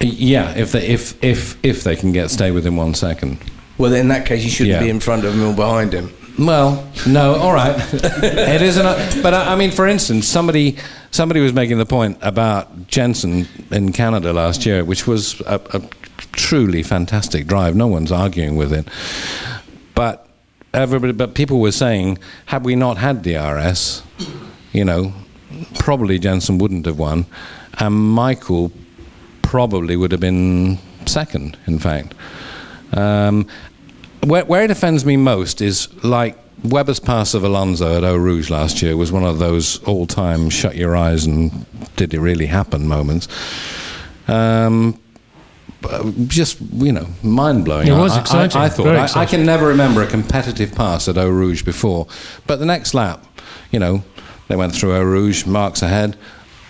Yeah, 0.00 0.50
if 0.56 0.72
they 0.72 0.88
if 0.88 1.22
if 1.22 1.56
if 1.64 1.84
they 1.84 1.94
can 1.94 2.10
get 2.10 2.32
stay 2.32 2.50
within 2.50 2.74
one 2.74 2.94
second. 2.94 3.38
Well, 3.78 3.94
in 3.94 4.08
that 4.08 4.26
case, 4.26 4.42
you 4.42 4.50
shouldn't 4.50 4.74
Yeah. 4.74 4.82
be 4.82 4.90
in 4.90 4.98
front 4.98 5.24
of 5.24 5.34
him 5.34 5.44
or 5.44 5.54
behind 5.54 5.92
him. 5.92 6.12
Well, 6.38 6.90
no, 7.06 7.34
all 7.34 7.52
right. 7.52 7.76
it 7.92 8.62
isn't. 8.62 8.86
A, 8.86 9.22
but 9.22 9.34
I, 9.34 9.52
I 9.52 9.56
mean, 9.56 9.70
for 9.70 9.86
instance, 9.86 10.26
somebody 10.26 10.76
somebody 11.10 11.40
was 11.40 11.52
making 11.52 11.78
the 11.78 11.86
point 11.86 12.18
about 12.22 12.86
Jensen 12.86 13.46
in 13.70 13.92
Canada 13.92 14.32
last 14.32 14.64
year, 14.64 14.84
which 14.84 15.06
was 15.06 15.40
a, 15.42 15.60
a 15.74 15.82
truly 16.32 16.82
fantastic 16.82 17.46
drive. 17.46 17.76
No 17.76 17.86
one's 17.86 18.10
arguing 18.10 18.56
with 18.56 18.72
it, 18.72 18.88
but 19.94 20.26
everybody, 20.72 21.12
but 21.12 21.34
people 21.34 21.60
were 21.60 21.72
saying, 21.72 22.18
had 22.46 22.64
we 22.64 22.76
not 22.76 22.96
had 22.96 23.24
the 23.24 23.36
RS, 23.36 24.02
you 24.72 24.84
know, 24.84 25.12
probably 25.78 26.18
Jensen 26.18 26.56
wouldn't 26.56 26.86
have 26.86 26.98
won, 26.98 27.26
and 27.78 27.94
Michael 27.94 28.72
probably 29.42 29.96
would 29.96 30.12
have 30.12 30.20
been 30.20 30.78
second. 31.06 31.58
In 31.66 31.78
fact. 31.78 32.14
Um, 32.94 33.46
where, 34.22 34.44
where 34.44 34.62
it 34.62 34.70
offends 34.70 35.04
me 35.04 35.16
most 35.16 35.60
is 35.60 35.92
like 36.04 36.36
Webber's 36.64 37.00
pass 37.00 37.34
of 37.34 37.42
Alonso 37.44 37.96
at 37.96 38.04
Eau 38.04 38.16
Rouge 38.16 38.50
last 38.50 38.82
year 38.82 38.96
was 38.96 39.10
one 39.10 39.24
of 39.24 39.38
those 39.38 39.82
all-time 39.84 40.48
shut 40.48 40.76
your 40.76 40.96
eyes 40.96 41.26
and 41.26 41.66
did 41.96 42.14
it 42.14 42.20
really 42.20 42.46
happen 42.46 42.86
moments. 42.86 43.26
Um, 44.28 44.98
just 46.28 46.60
you 46.60 46.92
know, 46.92 47.08
mind 47.24 47.64
blowing. 47.64 47.88
It 47.88 47.92
was 47.92 48.12
I, 48.12 48.18
I- 48.18 48.20
exciting, 48.20 48.60
I, 48.60 48.68
thought 48.68 48.84
very 48.84 48.98
I, 48.98 49.08
I 49.16 49.26
can 49.26 49.44
never 49.44 49.66
remember 49.66 50.02
a 50.02 50.06
competitive 50.06 50.72
pass 50.74 51.08
at 51.08 51.18
Eau 51.18 51.28
Rouge 51.28 51.64
before, 51.64 52.06
but 52.46 52.60
the 52.60 52.66
next 52.66 52.94
lap, 52.94 53.24
you 53.72 53.80
know, 53.80 54.04
they 54.46 54.54
went 54.54 54.74
through 54.74 54.94
Eau 54.94 55.02
Rouge, 55.02 55.44
marks 55.44 55.82
ahead, 55.82 56.16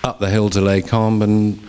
up 0.03 0.19
the 0.19 0.31
hill 0.31 0.49
to 0.51 0.61
Les 0.63 0.81
Combes, 0.81 1.23
and 1.25 1.61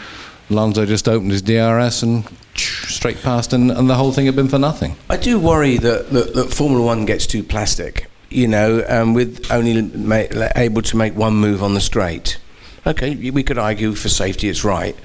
Alonso 0.50 0.86
just 0.86 1.10
opened 1.10 1.32
his 1.32 1.42
DRS 1.42 2.04
and 2.04 2.26
straight 2.56 3.22
past, 3.22 3.54
and, 3.54 3.72
and 3.72 3.90
the 3.90 3.96
whole 3.96 4.12
thing 4.12 4.26
had 4.26 4.36
been 4.36 4.48
for 4.48 4.60
nothing. 4.60 4.96
I 5.10 5.18
do 5.18 5.40
worry 5.40 5.78
that, 5.78 6.10
that, 6.12 6.34
that 6.36 6.54
Formula 6.54 6.84
One 6.86 7.06
gets 7.06 7.26
too 7.28 7.44
plastic, 7.44 8.08
you 8.30 8.48
know, 8.48 8.84
um, 8.88 9.14
with 9.14 9.52
only 9.52 9.82
ma- 9.82 10.24
able 10.56 10.82
to 10.84 10.98
make 10.98 11.16
one 11.16 11.36
move 11.36 11.64
on 11.64 11.74
the 11.74 11.82
straight. 11.82 12.38
Okay, 12.86 13.16
we 13.32 13.44
could 13.44 13.58
argue 13.58 13.94
for 13.96 14.10
safety, 14.10 14.50
it's 14.50 14.64
right. 14.64 14.96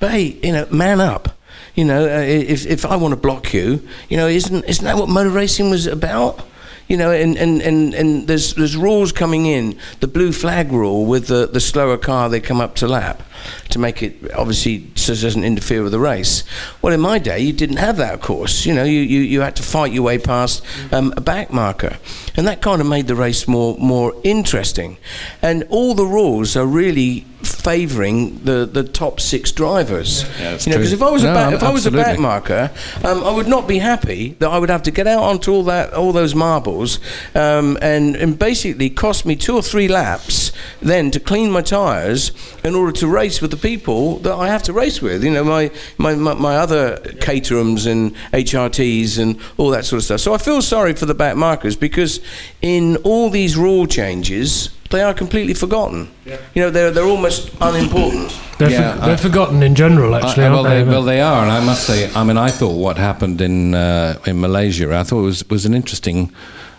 But 0.00 0.10
hey, 0.10 0.38
you 0.42 0.52
know, 0.52 0.66
man 0.70 1.00
up. 1.00 1.36
You 1.74 1.84
know, 1.84 2.04
uh, 2.04 2.22
if, 2.22 2.66
if 2.66 2.84
I 2.84 2.96
want 2.96 3.12
to 3.12 3.16
block 3.16 3.54
you, 3.54 3.86
you 4.08 4.16
know, 4.16 4.26
isn't, 4.26 4.64
isn't 4.64 4.84
that 4.84 4.96
what 4.96 5.08
motor 5.08 5.30
racing 5.30 5.70
was 5.70 5.86
about? 5.86 6.44
You 6.88 6.96
know, 6.96 7.10
and, 7.10 7.36
and, 7.36 7.60
and, 7.62 7.94
and 7.94 8.26
there's, 8.26 8.54
there's 8.54 8.76
rules 8.76 9.12
coming 9.12 9.46
in. 9.46 9.78
The 10.00 10.08
blue 10.08 10.32
flag 10.32 10.72
rule 10.72 11.04
with 11.04 11.26
the, 11.26 11.46
the 11.46 11.60
slower 11.60 11.98
car, 11.98 12.28
they 12.28 12.40
come 12.40 12.60
up 12.60 12.74
to 12.76 12.88
lap 12.88 13.22
to 13.70 13.78
make 13.78 14.02
it 14.02 14.16
obviously 14.34 14.90
so 14.94 15.12
it 15.12 15.20
doesn't 15.20 15.44
interfere 15.44 15.82
with 15.82 15.92
the 15.92 15.98
race. 15.98 16.44
Well, 16.82 16.92
in 16.92 17.00
my 17.00 17.18
day, 17.18 17.40
you 17.40 17.52
didn't 17.52 17.76
have 17.76 17.96
that, 17.98 18.14
of 18.14 18.20
course. 18.20 18.66
You 18.66 18.74
know, 18.74 18.84
you, 18.84 19.00
you, 19.00 19.20
you 19.20 19.40
had 19.42 19.56
to 19.56 19.62
fight 19.62 19.92
your 19.92 20.02
way 20.02 20.18
past 20.18 20.64
um, 20.92 21.12
a 21.16 21.20
back 21.20 21.52
marker. 21.52 21.98
And 22.36 22.46
that 22.46 22.62
kind 22.62 22.80
of 22.80 22.86
made 22.86 23.06
the 23.06 23.14
race 23.14 23.46
more, 23.46 23.76
more 23.78 24.14
interesting. 24.24 24.96
And 25.42 25.64
all 25.68 25.94
the 25.94 26.06
rules 26.06 26.56
are 26.56 26.66
really 26.66 27.26
favouring 27.68 28.38
the, 28.44 28.64
the 28.64 28.82
top 28.82 29.20
six 29.20 29.52
drivers. 29.52 30.22
Yeah, 30.40 30.56
you 30.58 30.72
know, 30.72 30.78
because 30.78 30.94
if 30.94 31.02
I 31.02 31.10
was 31.10 31.22
a 31.22 31.26
No, 31.26 31.34
back, 31.34 31.52
if 31.52 31.62
I 31.62 31.70
was 31.70 31.84
a 31.84 31.90
back 31.90 32.18
marker, 32.18 32.70
um, 33.04 33.22
I 33.22 33.30
would 33.30 33.46
not 33.46 33.68
be 33.68 33.76
happy 33.76 34.36
that 34.38 34.48
I 34.48 34.58
would 34.58 34.70
have 34.70 34.84
to 34.84 34.90
get 34.90 35.06
out 35.06 35.22
onto 35.22 35.52
all 35.52 35.64
that, 35.64 35.92
all 35.92 36.12
those 36.12 36.34
marbles, 36.34 36.98
um, 37.34 37.76
and 37.82 38.16
and 38.16 38.38
basically 38.38 38.88
cost 38.88 39.26
me 39.26 39.36
two 39.36 39.54
or 39.54 39.60
three 39.62 39.86
laps 39.86 40.50
then 40.80 41.10
to 41.10 41.20
clean 41.20 41.50
my 41.50 41.60
tyres 41.60 42.32
in 42.64 42.74
order 42.74 42.92
to 42.92 43.06
race 43.06 43.42
with 43.42 43.50
the 43.50 43.56
people 43.70 44.18
that 44.20 44.34
I 44.34 44.48
have 44.48 44.62
to 44.62 44.72
race 44.72 45.02
with. 45.02 45.22
You 45.22 45.30
know, 45.30 45.44
my 45.44 45.70
my, 45.98 46.14
my, 46.14 46.32
my 46.32 46.56
other 46.56 46.96
Caterhams 47.26 47.86
and 47.86 48.14
HRTs 48.32 49.18
and 49.18 49.38
all 49.58 49.68
that 49.70 49.84
sort 49.84 49.98
of 49.98 50.04
stuff. 50.04 50.20
So 50.20 50.32
I 50.32 50.38
feel 50.38 50.62
sorry 50.62 50.94
for 50.94 51.04
the 51.04 51.14
back 51.14 51.36
markers 51.36 51.76
because 51.76 52.20
in 52.62 52.96
all 53.04 53.28
these 53.28 53.58
rule 53.58 53.86
changes. 53.86 54.70
They 54.90 55.02
are 55.02 55.12
completely 55.12 55.52
forgotten. 55.54 56.08
You 56.54 56.62
know, 56.62 56.70
they're, 56.70 56.90
they're 56.90 57.04
almost 57.04 57.50
unimportant. 57.60 58.32
They're, 58.58 58.70
Yeah, 58.70 58.94
for, 58.94 59.00
they're 59.00 59.14
I- 59.14 59.16
forgotten 59.16 59.62
in 59.62 59.74
general, 59.74 60.14
actually, 60.14 60.44
I- 60.44 60.46
I- 60.46 60.50
aren't 60.50 60.62
well, 60.62 60.70
they, 60.72 60.82
they? 60.82 60.88
well, 60.90 61.02
they 61.02 61.20
are, 61.20 61.42
and 61.42 61.52
I 61.52 61.60
must 61.64 61.86
say, 61.86 62.10
I 62.14 62.24
mean, 62.24 62.38
I 62.38 62.48
thought 62.50 62.74
what 62.76 62.96
happened 62.96 63.40
in 63.40 63.74
uh, 63.74 64.18
in 64.26 64.40
Malaysia, 64.40 64.96
I 64.96 65.02
thought 65.04 65.20
it 65.20 65.24
was 65.26 65.44
was 65.50 65.66
an 65.66 65.74
interesting 65.74 66.32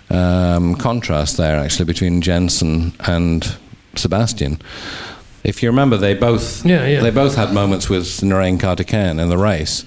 um, 0.09 0.75
contrast 0.75 1.37
there, 1.37 1.57
actually, 1.59 1.85
between 1.85 2.21
Jensen 2.21 2.93
and 3.07 3.55
Sebastian. 3.95 4.59
If 5.43 5.61
you 5.63 5.69
remember, 5.69 5.95
they 5.95 6.15
both 6.15 6.65
Yeah, 6.65 6.85
yeah. 6.87 7.01
they 7.01 7.11
both 7.11 7.35
had 7.35 7.53
moments 7.53 7.89
with 7.89 8.05
Narain 8.23 8.57
Karthikeyan 8.59 9.19
in 9.21 9.29
the 9.29 9.37
race, 9.37 9.85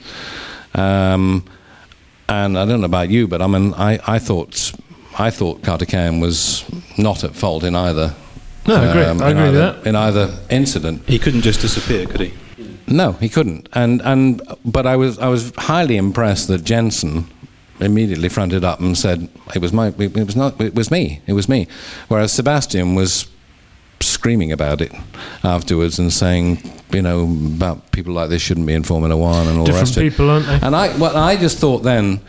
um, 0.75 1.45
and 2.29 2.57
I 2.57 2.64
don't 2.67 2.81
know 2.81 2.87
about 2.87 3.11
you, 3.11 3.26
but 3.29 3.43
I 3.43 3.47
mean, 3.49 3.75
I, 3.75 3.99
I 4.07 4.19
thought 4.21 4.73
I 5.19 5.31
thought 5.31 5.62
Carter 5.62 5.85
Karthikeyan 5.87 6.21
was 6.21 6.64
not 6.99 7.23
at 7.25 7.35
fault 7.35 7.64
in 7.64 7.75
either. 7.76 8.14
No, 8.66 8.76
I 8.76 8.85
agree. 8.87 9.02
Um, 9.04 9.21
I 9.23 9.31
in 9.31 9.37
agree 9.37 9.50
with 9.50 9.61
that. 9.61 9.87
In 9.87 9.97
either 9.97 10.35
incident, 10.50 11.02
He 11.09 11.19
couldn't 11.19 11.42
just 11.42 11.61
disappear, 11.61 12.07
could 12.07 12.21
he? 12.21 12.33
no, 12.87 13.12
he 13.12 13.28
couldn't. 13.28 13.69
And 13.73 14.00
and 14.02 14.40
but 14.64 14.87
I 14.87 14.97
was 14.97 15.19
I 15.19 15.28
was 15.28 15.52
highly 15.59 15.97
impressed 15.97 16.49
that 16.49 16.64
Jensen 16.64 17.26
immediately 17.81 18.28
fronted 18.28 18.62
up 18.64 18.78
and 18.81 18.97
said 18.97 19.28
it 19.54 19.61
was 19.61 19.73
my 19.73 19.88
it 19.99 20.14
was 20.26 20.37
not 20.37 20.61
it 20.61 20.75
was 20.75 20.90
me 20.90 21.21
it 21.26 21.33
was 21.33 21.49
me, 21.49 21.66
whereas 22.09 22.33
Sebastian 22.33 22.95
was 22.95 23.26
screaming 24.00 24.50
about 24.52 24.81
it 24.81 24.92
afterwards 25.45 25.99
and 25.99 26.12
saying 26.12 26.59
you 26.92 27.00
know 27.02 27.23
about 27.54 27.90
people 27.92 28.12
like 28.12 28.28
this 28.31 28.42
shouldn't 28.42 28.66
be 28.66 28.75
in 28.75 28.83
Formula 28.85 29.16
One 29.16 29.47
and 29.49 29.59
all 29.59 29.64
the 29.64 29.73
Different 29.73 29.88
rest 29.88 29.97
of 29.97 30.02
it. 30.04 30.11
people, 30.11 30.31
aren't 30.31 30.47
they? 30.47 30.59
And 30.66 30.75
I 30.76 30.97
well 30.99 31.16
I 31.16 31.37
just 31.37 31.59
thought 31.59 31.83
then. 31.83 32.21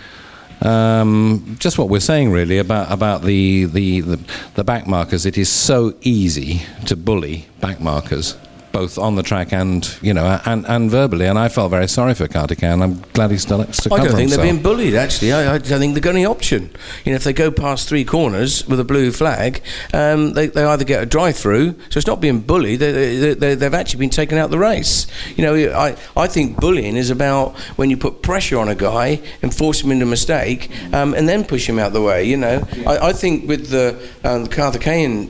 Um, 0.63 1.57
just 1.59 1.77
what 1.77 1.89
we're 1.89 1.99
saying, 1.99 2.31
really, 2.31 2.57
about 2.57 2.89
about 2.91 3.23
the, 3.23 3.65
the, 3.65 3.99
the, 4.01 4.19
the 4.55 4.63
back 4.63 4.87
markers. 4.87 5.25
It 5.25 5.37
is 5.37 5.49
so 5.49 5.93
easy 6.01 6.61
to 6.85 6.95
bully 6.95 7.47
back 7.59 7.81
markers, 7.81 8.37
both 8.73 8.97
on 8.97 9.15
the 9.15 9.23
track 9.23 9.53
and 9.53 9.97
you 10.01 10.13
know 10.13 10.41
and, 10.45 10.65
and 10.67 10.91
verbally. 10.91 11.27
And 11.27 11.39
I 11.39 11.47
felt 11.47 11.71
very 11.71 11.87
sorry 11.87 12.13
for 12.13 12.27
Karthikeyan. 12.27 12.81
I'm 12.83 12.99
glad 13.13 13.31
he's 13.31 13.43
still 13.43 13.63
to 13.63 13.93
I 13.93 14.03
don't 14.03 14.15
think 14.15 14.31
they're 14.31 14.41
being 14.41 14.61
bullied. 14.61 14.95
Actually, 14.95 15.31
I, 15.31 15.53
I 15.53 15.57
don't 15.59 15.79
think 15.79 15.93
they've 15.93 16.03
got 16.03 16.15
any 16.15 16.25
option. 16.25 16.71
You 17.05 17.11
know, 17.11 17.15
if 17.15 17.23
they 17.23 17.33
go 17.33 17.51
past 17.51 17.87
three 17.87 18.03
corners 18.03 18.67
with 18.67 18.79
a 18.79 18.83
blue 18.83 19.11
flag, 19.11 19.61
um, 19.93 20.33
they, 20.33 20.47
they 20.47 20.63
either 20.63 20.83
get 20.83 21.03
a 21.03 21.05
drive-through. 21.05 21.71
So 21.89 21.97
it's 21.97 22.07
not 22.07 22.19
being 22.19 22.41
bullied. 22.41 22.79
They, 22.79 22.91
they, 22.91 23.33
they, 23.35 23.55
they've 23.55 23.73
actually 23.73 23.99
been 23.99 24.09
taken 24.09 24.37
out 24.37 24.49
the 24.49 24.57
race. 24.57 25.07
You 25.37 25.43
know, 25.45 25.55
I, 25.55 25.95
I 26.17 26.27
think 26.27 26.59
bullying 26.59 26.95
is 26.97 27.11
about 27.11 27.57
when 27.77 27.89
you 27.89 27.97
put 27.97 28.21
pressure 28.21 28.57
on 28.57 28.67
a 28.69 28.75
guy 28.75 29.21
and 29.41 29.53
force 29.53 29.81
him 29.83 29.91
into 29.91 30.05
a 30.05 30.09
mistake, 30.09 30.71
um, 30.93 31.13
and 31.13 31.29
then 31.29 31.45
push 31.45 31.69
him 31.69 31.77
out 31.77 31.93
the 31.93 32.01
way. 32.01 32.23
You 32.23 32.37
know, 32.37 32.67
I, 32.87 33.09
I 33.09 33.13
think 33.13 33.47
with 33.47 33.69
the, 33.69 33.95
um, 34.23 34.47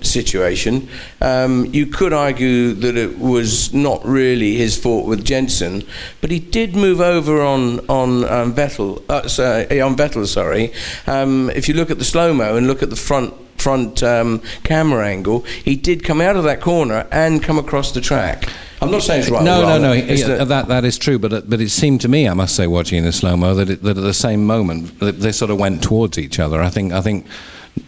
situation, 0.03 0.87
um, 1.21 1.65
you 1.65 1.87
could 1.87 2.13
argue 2.13 2.73
that 2.73 2.95
it 2.95 3.17
was 3.33 3.73
not 3.73 4.05
really 4.05 4.55
his 4.55 4.77
fault 4.77 5.05
with 5.05 5.25
Jensen, 5.25 5.83
but 6.21 6.31
he 6.31 6.39
did 6.39 6.75
move 6.75 7.01
over 7.01 7.41
on 7.41 7.79
on 7.89 8.23
um, 8.25 8.53
Vettel, 8.53 9.03
uh, 9.09 9.27
sorry, 9.27 9.81
on 9.81 9.95
Vettel. 9.95 10.25
Sorry, 10.25 10.71
um, 11.07 11.49
if 11.51 11.67
you 11.67 11.73
look 11.73 11.91
at 11.91 11.99
the 11.99 12.05
slow 12.05 12.33
mo 12.33 12.55
and 12.55 12.67
look 12.67 12.81
at 12.83 12.89
the 12.89 12.95
front 12.95 13.33
front 13.57 14.03
um, 14.03 14.41
camera 14.63 15.07
angle, 15.07 15.41
he 15.63 15.75
did 15.75 16.03
come 16.03 16.19
out 16.21 16.35
of 16.35 16.43
that 16.43 16.59
corner 16.61 17.07
and 17.11 17.41
come 17.43 17.57
across 17.57 17.91
the 17.93 18.01
track. 18.01 18.47
I'm 18.81 18.91
not 18.91 19.01
saying 19.03 19.21
it's 19.21 19.29
right. 19.31 19.43
No, 19.43 19.61
no, 19.61 19.77
no. 19.79 19.93
Yeah, 19.93 20.43
that- 20.43 20.67
that 20.67 20.83
is 20.83 20.97
true, 20.97 21.17
but 21.17 21.31
it, 21.31 21.49
but 21.49 21.61
it 21.61 21.69
seemed 21.69 22.01
to 22.01 22.09
me, 22.09 22.27
I 22.27 22.33
must 22.33 22.53
say, 22.55 22.67
watching 22.67 22.97
in 22.97 23.05
the 23.05 23.13
slow 23.13 23.37
mo, 23.37 23.55
that, 23.55 23.69
it, 23.69 23.83
that 23.83 23.97
at 23.97 24.03
the 24.03 24.13
same 24.13 24.45
moment 24.45 24.99
they 24.99 25.31
sort 25.31 25.51
of 25.51 25.57
went 25.57 25.81
towards 25.81 26.17
each 26.17 26.37
other. 26.39 26.61
I 26.61 26.69
think 26.69 26.91
I 26.91 26.99
think 27.01 27.25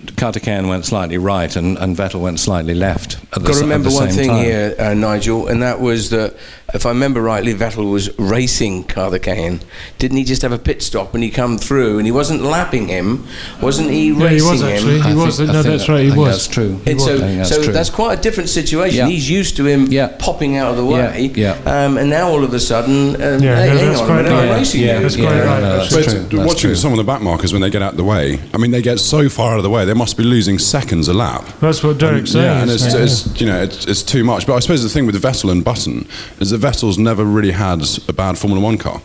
Karthikeyan 0.08 0.68
went 0.68 0.86
slightly 0.86 1.18
right 1.18 1.54
and, 1.56 1.78
and 1.78 1.96
Vettel 1.96 2.22
went 2.22 2.40
slightly 2.40 2.74
left. 2.74 3.16
At 3.34 3.42
the, 3.44 3.48
Got 3.48 3.50
s- 3.50 3.56
to 3.58 3.60
at 3.60 3.62
remember 3.64 3.90
the 3.90 3.96
one 3.96 4.10
thing 4.10 4.30
time. 4.30 4.44
here, 4.46 4.76
uh, 4.80 4.94
Nigel, 4.94 5.48
and 5.48 5.62
that 5.64 5.80
was 5.80 6.10
that 6.12 6.36
if 6.74 6.86
I 6.86 6.90
remember 6.90 7.22
rightly, 7.22 7.54
Vettel 7.54 7.90
was 7.92 8.18
racing 8.20 8.84
Karthikeyan. 8.86 9.62
Didn't 10.00 10.18
he 10.18 10.24
just 10.24 10.42
have 10.42 10.52
a 10.52 10.58
pit 10.60 10.82
stop 10.82 11.14
and 11.14 11.24
he 11.24 11.30
come 11.30 11.58
through 11.58 11.98
and 11.98 12.06
he 12.06 12.12
wasn't 12.12 12.42
lapping 12.42 12.88
him? 12.88 13.26
Wasn't 13.62 13.90
he 13.90 14.10
Yeah, 14.10 14.14
he 14.16 14.24
racing 14.26 14.50
was 14.50 14.64
actually. 14.64 14.96
him? 14.98 15.04
He 15.04 15.10
I 15.12 15.14
was. 15.16 15.38
think- 15.38 15.48
no, 15.52 15.62
that's 15.64 15.86
that- 15.88 15.92
right. 15.92 16.02
He 16.02 16.08
I 16.08 16.10
think 16.12 16.18
was. 16.22 16.36
That's 16.36 16.48
true. 16.48 16.80
And 16.86 17.00
I 17.00 17.04
so, 17.04 17.18
think 17.20 17.38
that's 17.38 17.50
so 17.50 17.64
true. 17.64 17.74
that's 17.74 17.90
quite 17.90 18.20
a 18.20 18.22
different 18.22 18.50
situation. 18.50 18.98
Yeah. 18.98 19.08
He's 19.08 19.30
used 19.30 19.56
to 19.58 19.66
him 19.66 19.86
Yeah. 19.92 20.08
popping 20.20 20.58
out 20.58 20.72
of 20.72 20.78
the 20.78 20.86
way, 20.86 21.32
yeah. 21.36 21.58
Um, 21.66 21.98
and 21.98 22.10
now 22.10 22.28
all 22.30 22.44
of 22.44 22.54
a 22.54 22.60
sudden, 22.60 23.16
um, 23.22 23.42
Yeah, 23.42 23.56
hey, 23.62 23.68
no, 23.70 23.78
hang 23.78 23.96
on, 23.96 24.06
quite 24.06 24.20
a 24.20 24.24
minute, 24.24 24.32
I'm 24.34 24.50
racing 24.60 24.82
Yeah, 24.82 24.96
you. 24.98 25.02
That's 25.04 25.16
yeah, 25.18 25.26
quite 25.28 25.40
right, 25.46 25.62
no, 25.62 25.78
that's. 25.78 25.94
But 25.96 26.30
true. 26.30 26.46
Watching 26.46 26.76
some 26.76 26.92
of 26.92 26.98
the 26.98 27.04
back 27.04 27.22
markers 27.22 27.54
when 27.54 27.62
they 27.62 27.70
get 27.70 27.82
out 27.82 27.92
of 27.92 27.98
the 27.98 28.04
way, 28.04 28.40
I 28.54 28.58
mean, 28.58 28.72
they 28.72 28.82
get 28.82 29.00
so 29.00 29.30
far 29.30 29.54
out 29.54 29.58
of 29.58 29.64
the 29.64 29.70
way, 29.70 29.86
they 29.86 29.94
must 29.96 30.18
be 30.18 30.24
losing 30.24 30.60
seconds 30.60 31.08
a 31.08 31.14
lap. 31.14 31.44
That's 31.60 31.84
what 31.84 31.98
Derek's 31.98 32.32
saying. 32.32 32.46
Yeah, 32.46 32.62
and 32.62 32.72
it's, 32.72 32.84
isn't 32.86 33.02
it's 33.02 33.42
you 33.42 33.48
know 33.48 33.62
it's, 33.64 33.86
it's 33.88 34.04
too 34.04 34.24
much. 34.24 34.46
But 34.48 34.56
I 34.56 34.60
suppose 34.60 34.84
the 34.84 34.90
thing 34.90 35.06
with 35.06 35.22
Vettel 35.22 35.52
and 35.52 35.64
Button 35.64 36.08
is 36.40 36.50
that 36.52 36.62
Vettel's 36.62 36.98
never 36.98 37.24
really 37.24 37.52
had 37.52 37.82
a 38.08 38.14
bad 38.14 38.38
Formula 38.38 38.62
One 38.64 38.78
car. 38.78 39.02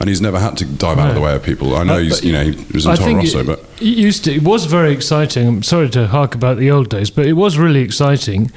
and 0.00 0.08
he's 0.08 0.20
never 0.20 0.38
had 0.40 0.56
to 0.58 0.64
dive 0.64 0.98
out 0.98 1.10
of 1.10 1.14
the 1.14 1.20
way 1.20 1.34
of 1.34 1.42
people. 1.42 1.76
I 1.76 1.84
know 1.84 1.94
Uh, 1.94 1.98
he's, 1.98 2.22
you 2.24 2.32
know, 2.32 2.42
he 2.44 2.50
was 2.74 2.84
in 2.84 2.92
I 2.92 2.96
Toro 2.96 3.06
think 3.06 3.18
Rosso, 3.20 3.38
it, 3.40 3.46
but 3.46 3.60
it 3.80 3.96
used 3.96 4.24
to. 4.24 4.32
It 4.34 4.42
was 4.42 4.64
very 4.66 4.92
exciting. 4.92 5.46
I'm 5.46 5.62
sorry 5.62 5.88
to 5.90 6.08
hark 6.08 6.34
about 6.34 6.58
the 6.58 6.70
old 6.70 6.88
days, 6.90 7.10
but 7.10 7.26
it 7.26 7.34
was 7.34 7.56
really 7.58 7.80
exciting 7.80 8.50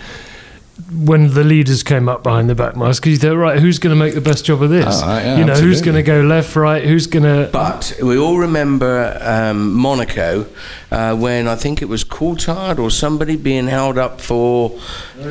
when 0.92 1.34
the 1.34 1.44
leaders 1.44 1.82
came 1.84 2.08
up 2.08 2.22
behind 2.24 2.50
the 2.50 2.54
backmask 2.56 3.02
because 3.02 3.12
you 3.14 3.18
thought, 3.18 3.36
right, 3.36 3.60
who's 3.60 3.80
going 3.80 3.96
to 3.96 4.00
make 4.00 4.14
the 4.14 4.22
best 4.22 4.46
job 4.46 4.62
of 4.62 4.70
this? 4.70 5.02
Oh, 5.04 5.08
yeah, 5.18 5.38
you 5.38 5.44
know, 5.46 5.56
who's 5.56 5.82
going 5.82 5.96
to 5.96 6.04
go 6.04 6.22
left, 6.22 6.56
right? 6.56 6.84
Who's 6.84 7.08
going 7.08 7.24
to? 7.24 7.50
But 7.52 7.98
we 8.02 8.18
all 8.18 8.38
remember 8.38 9.18
um, 9.22 9.74
Monaco 9.74 10.46
uh, 10.92 11.16
when 11.16 11.48
I 11.48 11.56
think 11.56 11.82
it 11.82 11.86
was 11.90 12.04
Coulthard 12.04 12.78
or 12.80 12.92
somebody 12.92 13.36
being 13.38 13.68
held 13.68 13.98
up 13.98 14.22
for 14.22 14.80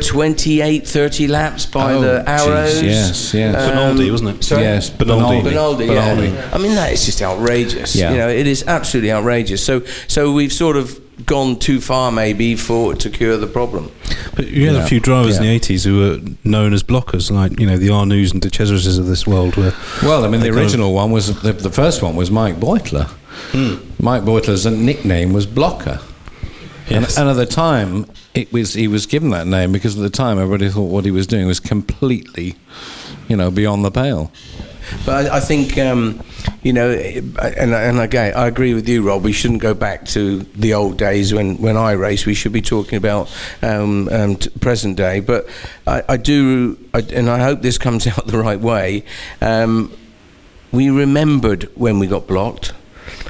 28, 0.03 0.87
30 0.87 1.27
laps 1.29 1.67
by 1.67 1.93
Oh, 1.93 2.01
the 2.01 2.25
jeez, 2.27 2.47
arrows. 2.47 2.83
yes, 2.83 3.35
yes. 3.35 3.55
Bernoldi, 3.55 4.11
wasn't 4.11 4.31
it? 4.31 4.45
sorry? 4.45 4.63
Yes, 4.63 4.91
Bernoldi. 4.91 5.43
Bernoldi, 5.43 5.87
Bernoldi. 5.87 6.33
yeah. 6.35 6.51
I 6.53 6.59
mean, 6.59 6.75
that 6.75 6.93
is 6.93 7.07
just 7.07 7.23
outrageous. 7.23 7.95
Yeah. 7.95 8.11
You 8.11 8.17
know, 8.19 8.29
it 8.29 8.47
is 8.47 8.65
absolutely 8.67 9.13
outrageous. 9.13 9.65
So, 9.65 9.85
so 10.09 10.33
we've 10.33 10.53
sort 10.53 10.77
of 10.77 11.01
gone 11.25 11.59
too 11.59 11.81
far, 11.81 12.13
maybe, 12.13 12.55
for 12.57 12.95
to 12.95 13.09
cure 13.11 13.37
the 13.37 13.47
problem. 13.47 13.91
But 14.35 14.49
you 14.49 14.67
had 14.67 14.77
Yeah. 14.77 14.85
a 14.85 14.87
few 14.87 15.01
drivers 15.01 15.37
in 15.39 15.43
the 15.45 15.49
80s 15.49 15.85
who 15.85 15.99
were 15.99 16.21
known 16.45 16.75
as 16.75 16.83
blockers, 16.83 17.31
like, 17.31 17.59
you 17.59 17.67
know, 17.67 17.79
the 17.79 17.89
Arnoux 17.91 18.31
and 18.33 18.41
De 18.43 18.51
Cesaris 18.51 18.99
of 18.99 19.07
this 19.07 19.27
world. 19.27 19.57
Were, 19.57 19.73
Well, 20.03 20.25
I 20.25 20.29
mean, 20.29 20.41
the 20.41 20.49
kind 20.49 20.57
of- 20.59 20.63
original 20.63 20.93
one 20.93 21.11
was 21.11 21.41
the, 21.41 21.53
the 21.53 21.71
first 21.71 22.03
one 22.03 22.17
was 22.17 22.31
Mike 22.31 22.61
Beuttler. 22.61 23.09
Hmm. 23.53 23.77
Mike 24.01 24.23
Beuttler's 24.25 24.67
nickname 24.67 25.33
was 25.33 25.47
Blocker. 25.47 26.01
Yes. 26.89 27.17
And, 27.17 27.29
and 27.29 27.31
at 27.31 27.37
the 27.37 27.53
time, 27.53 28.07
it 28.35 28.53
was 28.53 28.75
he 28.75 28.87
was 28.87 29.07
given 29.07 29.31
that 29.31 29.47
name 29.47 29.73
because 29.73 29.97
at 29.97 30.03
the 30.03 30.11
time 30.11 30.39
everybody 30.39 30.71
thought 30.71 30.85
what 30.91 31.05
he 31.05 31.11
was 31.11 31.27
doing 31.27 31.47
was 31.47 31.59
completely, 31.59 32.55
you 33.29 33.37
know, 33.37 33.51
beyond 33.51 33.85
the 33.85 33.91
pale. 33.91 34.31
But 35.05 35.27
I, 35.27 35.37
I 35.37 35.41
think, 35.41 35.79
um, 35.79 36.23
you 36.63 36.73
know, 36.73 36.91
and, 36.91 37.75
and 37.75 38.01
again, 38.01 38.35
I 38.35 38.47
agree 38.47 38.75
with 38.75 38.89
you, 38.89 39.03
Rob. 39.03 39.23
We 39.23 39.33
shouldn't 39.33 39.63
go 39.63 39.75
back 39.75 40.05
to 40.07 40.41
the 40.41 40.75
old 40.75 40.99
days 40.99 41.33
when, 41.33 41.57
when 41.59 41.77
I 41.77 41.93
raced. 41.93 42.27
We 42.27 42.35
should 42.35 42.53
be 42.53 42.63
talking 42.63 42.97
about 42.97 43.33
um, 43.63 44.09
um, 44.11 44.37
present 44.61 44.97
day. 44.97 45.21
But 45.21 45.49
I, 45.87 46.03
I 46.09 46.17
do, 46.17 46.79
I, 46.95 47.01
and 47.01 47.29
I 47.31 47.39
hope 47.39 47.63
this 47.63 47.79
comes 47.79 48.07
out 48.07 48.27
the 48.27 48.39
right 48.39 48.61
way. 48.61 49.05
Um, 49.41 49.93
we 50.73 50.91
remembered 50.91 51.71
when 51.75 51.99
we 51.99 52.07
got 52.07 52.27
blocked. 52.27 52.73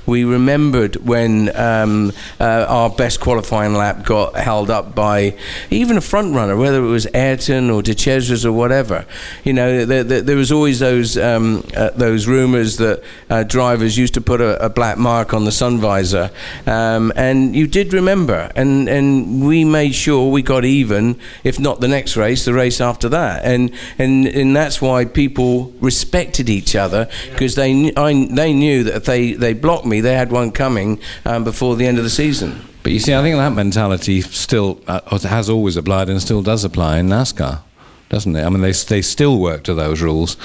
We 0.07 0.25
remembered 0.25 0.97
when 0.97 1.55
um, 1.57 2.13
uh, 2.41 2.67
our 2.69 2.91
best 2.91 3.21
qualifying 3.21 3.75
lap 3.75 4.05
got 4.05 4.37
held 4.37 4.71
up 4.71 4.95
by 4.95 5.37
even 5.71 5.97
a 5.97 6.01
front 6.01 6.35
runner, 6.35 6.57
whether 6.57 6.79
it 6.79 6.89
was 6.89 7.07
Ayrton 7.13 7.71
or 7.71 7.83
De 7.83 7.95
Cesaris 7.95 8.45
or 8.45 8.53
whatever. 8.53 9.05
You 9.45 9.53
know, 9.53 9.85
there, 9.85 10.05
there, 10.05 10.23
there 10.23 10.37
was 10.37 10.53
always 10.53 10.79
those 10.79 11.19
um, 11.19 11.65
uh, 11.77 11.91
those 11.91 12.27
rumours 12.27 12.77
that 12.79 13.03
uh, 13.31 13.43
drivers 13.43 13.99
used 13.99 14.15
to 14.15 14.21
put 14.21 14.41
a, 14.41 14.65
a 14.65 14.69
black 14.69 14.99
mark 14.99 15.35
on 15.35 15.45
the 15.45 15.53
sun 15.53 15.79
visor, 15.79 16.31
um, 16.67 17.13
and 17.17 17.55
you 17.57 17.67
did 17.67 17.93
remember, 17.93 18.51
and 18.55 18.89
and 18.89 19.47
we 19.47 19.65
made 19.65 19.95
sure 19.95 20.31
we 20.31 20.43
got 20.43 20.65
even, 20.65 21.19
if 21.45 21.59
not 21.59 21.81
the 21.81 21.89
next 21.89 22.17
race, 22.17 22.45
the 22.45 22.55
race 22.55 22.81
after 22.81 23.09
that, 23.09 23.45
and 23.45 23.71
and 23.99 24.27
and 24.27 24.55
that's 24.55 24.81
why 24.81 25.05
people 25.05 25.73
respected 25.81 26.49
each 26.49 26.77
other 26.77 27.09
because 27.31 27.55
they 27.55 27.93
I, 27.97 28.27
they 28.31 28.53
knew 28.53 28.85
that 28.85 28.97
if 28.97 29.05
they 29.05 29.33
they 29.33 29.53
blocked 29.53 29.87
me, 29.87 29.96
they 30.01 30.15
had 30.15 30.31
one 30.31 30.53
coming 30.53 31.01
um, 31.25 31.45
before 31.45 31.77
the 31.77 31.87
end 31.87 31.99
of 31.99 32.05
the 32.05 32.11
season. 32.11 32.61
But 32.83 32.93
you 32.93 33.01
see, 33.01 33.15
I 33.15 33.23
think 33.23 33.37
that 33.37 33.53
mentality 33.53 34.21
still 34.21 34.81
uh, 34.87 35.19
has 35.19 35.51
always 35.51 35.77
applied 35.77 36.09
and 36.09 36.23
still 36.23 36.43
does 36.43 36.65
apply 36.65 36.99
in 36.99 37.09
NASCAR, 37.09 37.61
doesn't 38.09 38.37
it? 38.37 38.45
I 38.45 38.49
mean, 38.49 38.61
they 38.61 38.73
they 38.73 39.03
still 39.03 39.39
work 39.41 39.65
to 39.65 39.75
those 39.75 40.01
rules, 40.01 40.37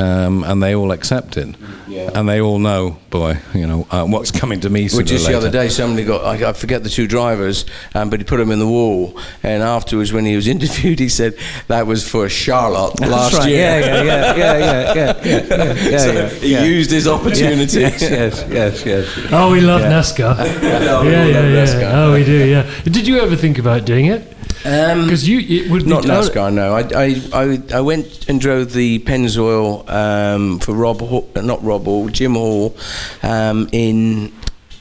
um, 0.00 0.44
and 0.44 0.62
they 0.62 0.74
all 0.74 0.92
accept 0.92 1.36
it, 1.36 1.54
and 1.88 2.28
they 2.28 2.40
all 2.40 2.58
know, 2.58 2.98
boy, 3.10 3.38
you 3.54 3.66
know, 3.66 3.86
uh, 3.90 4.04
what's 4.04 4.30
coming 4.30 4.60
to 4.60 4.70
me. 4.70 4.82
Well, 4.82 4.90
sooner 4.90 5.04
just 5.04 5.26
or 5.26 5.32
the 5.32 5.36
other 5.38 5.50
day, 5.50 5.68
somebody 5.68 6.04
got, 6.04 6.24
I, 6.24 6.50
I 6.50 6.52
forget 6.52 6.82
the 6.82 6.88
two 6.88 7.06
drivers, 7.06 7.64
um, 7.94 8.10
but 8.10 8.20
he 8.20 8.24
put 8.24 8.38
them 8.38 8.50
in 8.50 8.58
the 8.58 8.66
wall. 8.66 9.18
And 9.42 9.62
afterwards, 9.62 10.12
when 10.12 10.24
he 10.24 10.36
was 10.36 10.46
interviewed, 10.56 10.98
he 10.98 11.08
said 11.08 11.36
that 11.68 11.86
was 11.86 12.08
for 12.08 12.28
Charlotte 12.28 12.96
That's 12.96 13.10
last 13.10 13.38
right. 13.38 13.48
year. 13.48 13.58
Yeah, 13.80 14.02
yeah, 14.02 14.04
yeah, 14.04 14.36
yeah, 14.36 14.58
yeah, 14.58 14.94
yeah, 14.94 15.22
yeah, 15.24 15.90
yeah, 15.90 15.98
so 16.04 16.12
yeah, 16.12 16.28
he 16.28 16.52
yeah. 16.52 16.64
used 16.64 16.90
his 16.90 17.06
opportunity. 17.06 17.80
Yes, 17.80 18.02
yes, 18.02 18.46
yes, 18.48 18.86
yes. 18.86 19.28
Oh, 19.32 19.52
we 19.52 19.60
love 19.60 19.82
NASCAR. 19.82 20.36
No, 20.62 21.02
yeah, 21.02 21.24
yeah, 21.24 21.26
yeah. 21.26 21.64
NASCAR. 21.64 21.94
Oh, 21.94 22.12
we 22.12 22.24
do. 22.24 22.46
Yeah. 22.46 22.70
Did 22.84 23.06
you 23.06 23.18
ever 23.18 23.36
think 23.36 23.58
about 23.58 23.84
doing 23.84 24.06
it? 24.06 24.36
Um, 24.64 25.04
Because 25.04 25.26
you, 25.28 25.40
it 25.40 25.70
would 25.70 25.84
be 25.84 25.88
Not 25.88 26.04
NASCAR, 26.04 26.52
no. 26.52 26.74
I, 26.74 26.80
I, 26.94 27.22
I, 27.32 27.78
I 27.78 27.80
went 27.80 28.28
and 28.28 28.40
drove 28.40 28.72
the 28.72 28.98
Pennzoil 29.00 29.88
um, 29.88 30.58
for 30.58 30.74
Rob, 30.74 31.00
Hall, 31.00 31.28
uh, 31.34 31.40
not 31.40 31.62
Rob 31.64 31.84
Hall, 31.84 32.08
Jim 32.08 32.34
Hall, 32.34 32.76
um, 33.22 33.68
in 33.72 34.32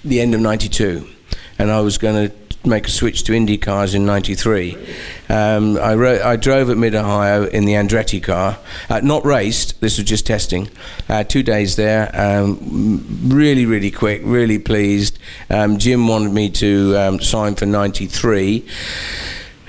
the 0.04 0.20
end 0.20 0.34
of 0.36 0.42
'92, 0.42 1.08
and 1.58 1.72
I 1.72 1.80
was 1.82 1.98
going 1.98 2.30
to 2.30 2.36
make 2.68 2.88
a 2.88 2.92
switch 2.92 3.24
to 3.24 3.34
Indy 3.34 3.58
cars 3.58 3.96
in 3.96 4.06
'93. 4.06 4.76
Um, 5.30 5.78
I, 5.78 5.96
ro- 5.96 6.22
I 6.26 6.36
drove 6.36 6.70
at 6.70 6.78
Mid 6.78 6.94
Ohio 6.94 7.46
in 7.46 7.63
the 7.63 7.74
Andretti 7.74 8.22
car, 8.22 8.58
uh, 8.89 9.00
not 9.02 9.24
raced. 9.24 9.80
This 9.80 9.98
was 9.98 10.06
just 10.08 10.26
testing. 10.28 10.70
Uh, 11.08 11.24
two 11.24 11.42
days 11.44 11.78
there, 11.78 12.12
um, 12.13 13.06
really, 13.30 13.65
really 13.65 13.92
quick, 13.92 14.22
really 14.26 14.60
pleased. 14.60 15.20
Um, 15.50 15.78
Jim 15.78 16.06
wanted 16.08 16.34
me 16.34 16.50
to 16.50 16.98
um, 16.98 17.20
sign 17.22 17.56
for 17.56 17.65
'93. 17.65 18.68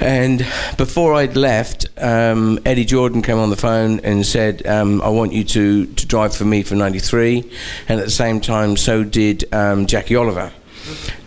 And 0.01 0.39
before 0.79 1.15
I'd 1.15 1.37
left, 1.37 1.87
um, 1.99 2.59
Eddie 2.65 2.87
Jordan 2.87 3.21
came 3.21 3.39
on 3.39 3.51
the 3.51 3.57
phone 3.57 4.01
and 4.01 4.25
said, 4.25 4.67
um, 4.67 5.03
"I 5.03 5.09
want 5.11 5.33
you 5.33 5.45
to, 5.45 5.87
to 5.87 6.07
drive 6.07 6.35
for 6.35 6.45
me 6.45 6.63
for 6.63 6.75
'93," 6.75 7.51
and 7.89 8.01
at 8.01 8.07
the 8.07 8.11
same 8.11 8.41
time, 8.41 8.79
so 8.79 9.05
did 9.05 9.45
um, 9.53 9.87
Jackie 9.87 10.17
Oliver. 10.17 10.53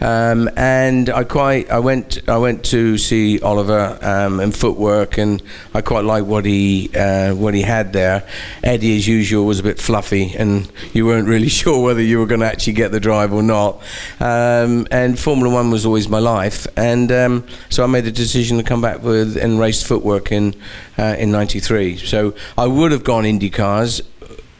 Um, 0.01 0.49
and 0.55 1.09
I 1.09 1.23
quite, 1.23 1.69
I 1.69 1.79
went, 1.79 2.27
I 2.27 2.37
went 2.37 2.65
to 2.65 2.97
see 2.97 3.39
Oliver 3.41 3.97
um, 4.01 4.39
and 4.39 4.55
footwork, 4.55 5.17
and 5.17 5.41
I 5.73 5.81
quite 5.81 6.03
liked 6.03 6.27
what 6.27 6.45
he, 6.45 6.89
uh, 6.95 7.33
what 7.33 7.53
he 7.53 7.61
had 7.61 7.93
there. 7.93 8.27
Eddie, 8.63 8.97
as 8.97 9.07
usual, 9.07 9.45
was 9.45 9.59
a 9.59 9.63
bit 9.63 9.79
fluffy, 9.79 10.35
and 10.35 10.71
you 10.93 11.05
weren't 11.05 11.27
really 11.27 11.49
sure 11.61 11.83
whether 11.83 12.01
you 12.01 12.19
were 12.19 12.25
going 12.25 12.41
to 12.41 12.47
actually 12.47 12.73
get 12.73 12.91
the 12.91 12.99
drive 12.99 13.33
or 13.33 13.43
not. 13.43 13.81
Um, 14.19 14.87
and 14.91 15.17
Formula 15.17 15.53
One 15.53 15.71
was 15.71 15.85
always 15.85 16.09
my 16.09 16.19
life, 16.19 16.67
and 16.77 17.11
um, 17.11 17.47
so 17.69 17.83
I 17.83 17.87
made 17.87 18.05
the 18.05 18.11
decision 18.11 18.57
to 18.57 18.63
come 18.63 18.81
back 18.81 19.01
with 19.03 19.37
and 19.37 19.59
race 19.59 19.83
footwork 19.83 20.31
in 20.31 20.55
uh, 20.97 21.15
in 21.17 21.31
'93. 21.31 21.97
So 21.97 22.33
I 22.57 22.67
would 22.67 22.91
have 22.91 23.03
gone 23.03 23.25
Indy 23.25 23.49
cars. 23.49 24.01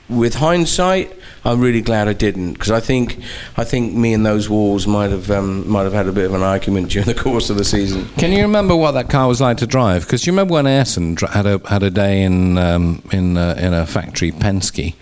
With 0.09 0.35
hindsight, 0.35 1.17
I'm 1.45 1.59
really 1.59 1.81
glad 1.81 2.07
I 2.07 2.13
didn't 2.13 2.53
because 2.53 2.71
I 2.71 2.79
think 2.79 3.19
I 3.57 3.63
think 3.63 3.93
me 3.93 4.13
and 4.13 4.25
those 4.25 4.49
walls 4.49 4.87
might 4.87 5.11
have 5.11 5.29
um, 5.29 5.69
might 5.69 5.83
have 5.83 5.93
had 5.93 6.07
a 6.07 6.11
bit 6.11 6.25
of 6.25 6.33
an 6.33 6.41
argument 6.41 6.89
during 6.91 7.07
the 7.07 7.15
course 7.15 7.49
of 7.49 7.57
the 7.57 7.65
season. 7.65 8.07
Can 8.17 8.31
you 8.31 8.41
remember 8.41 8.75
what 8.75 8.91
that 8.91 9.09
car 9.09 9.27
was 9.27 9.41
like 9.41 9.57
to 9.57 9.67
drive? 9.67 10.03
Because 10.03 10.25
you 10.25 10.31
remember 10.31 10.53
when 10.53 10.67
Ayrton 10.67 11.17
had 11.17 11.45
a 11.45 11.61
had 11.67 11.83
a 11.83 11.89
day 11.89 12.23
in 12.23 12.57
um, 12.57 13.01
in 13.11 13.37
uh, 13.37 13.55
in 13.59 13.73
a 13.73 13.85
factory 13.85 14.31
Penske 14.31 14.95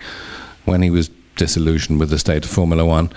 when 0.64 0.82
he 0.82 0.90
was 0.90 1.10
disillusioned 1.36 1.98
with 1.98 2.10
the 2.10 2.18
state 2.18 2.44
of 2.44 2.50
Formula 2.50 2.84
One 2.84 3.10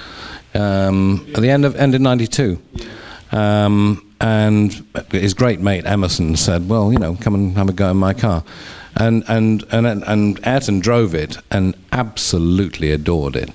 um, 0.54 1.26
at 1.36 1.42
the 1.42 1.50
end 1.50 1.66
of 1.66 1.76
end 1.76 1.96
of 1.96 2.02
'92. 2.02 2.62
Um, 3.32 4.02
and 4.22 4.86
his 5.12 5.34
great 5.34 5.60
mate 5.60 5.86
Emerson 5.86 6.36
said, 6.36 6.70
"Well, 6.70 6.92
you 6.94 7.00
know, 7.00 7.16
come 7.16 7.34
and 7.34 7.58
have 7.58 7.70
a 7.70 7.74
go 7.74 7.90
in 7.90 7.98
my 7.98 8.14
car," 8.14 8.44
and 8.96 9.24
and 9.28 9.64
and 9.72 10.04
and 10.04 10.40
Ayrton 10.46 10.80
drove 10.80 11.14
it 11.14 11.38
and 11.52 11.76
absolutely 11.92 12.92
adored 12.92 13.36
it. 13.36 13.52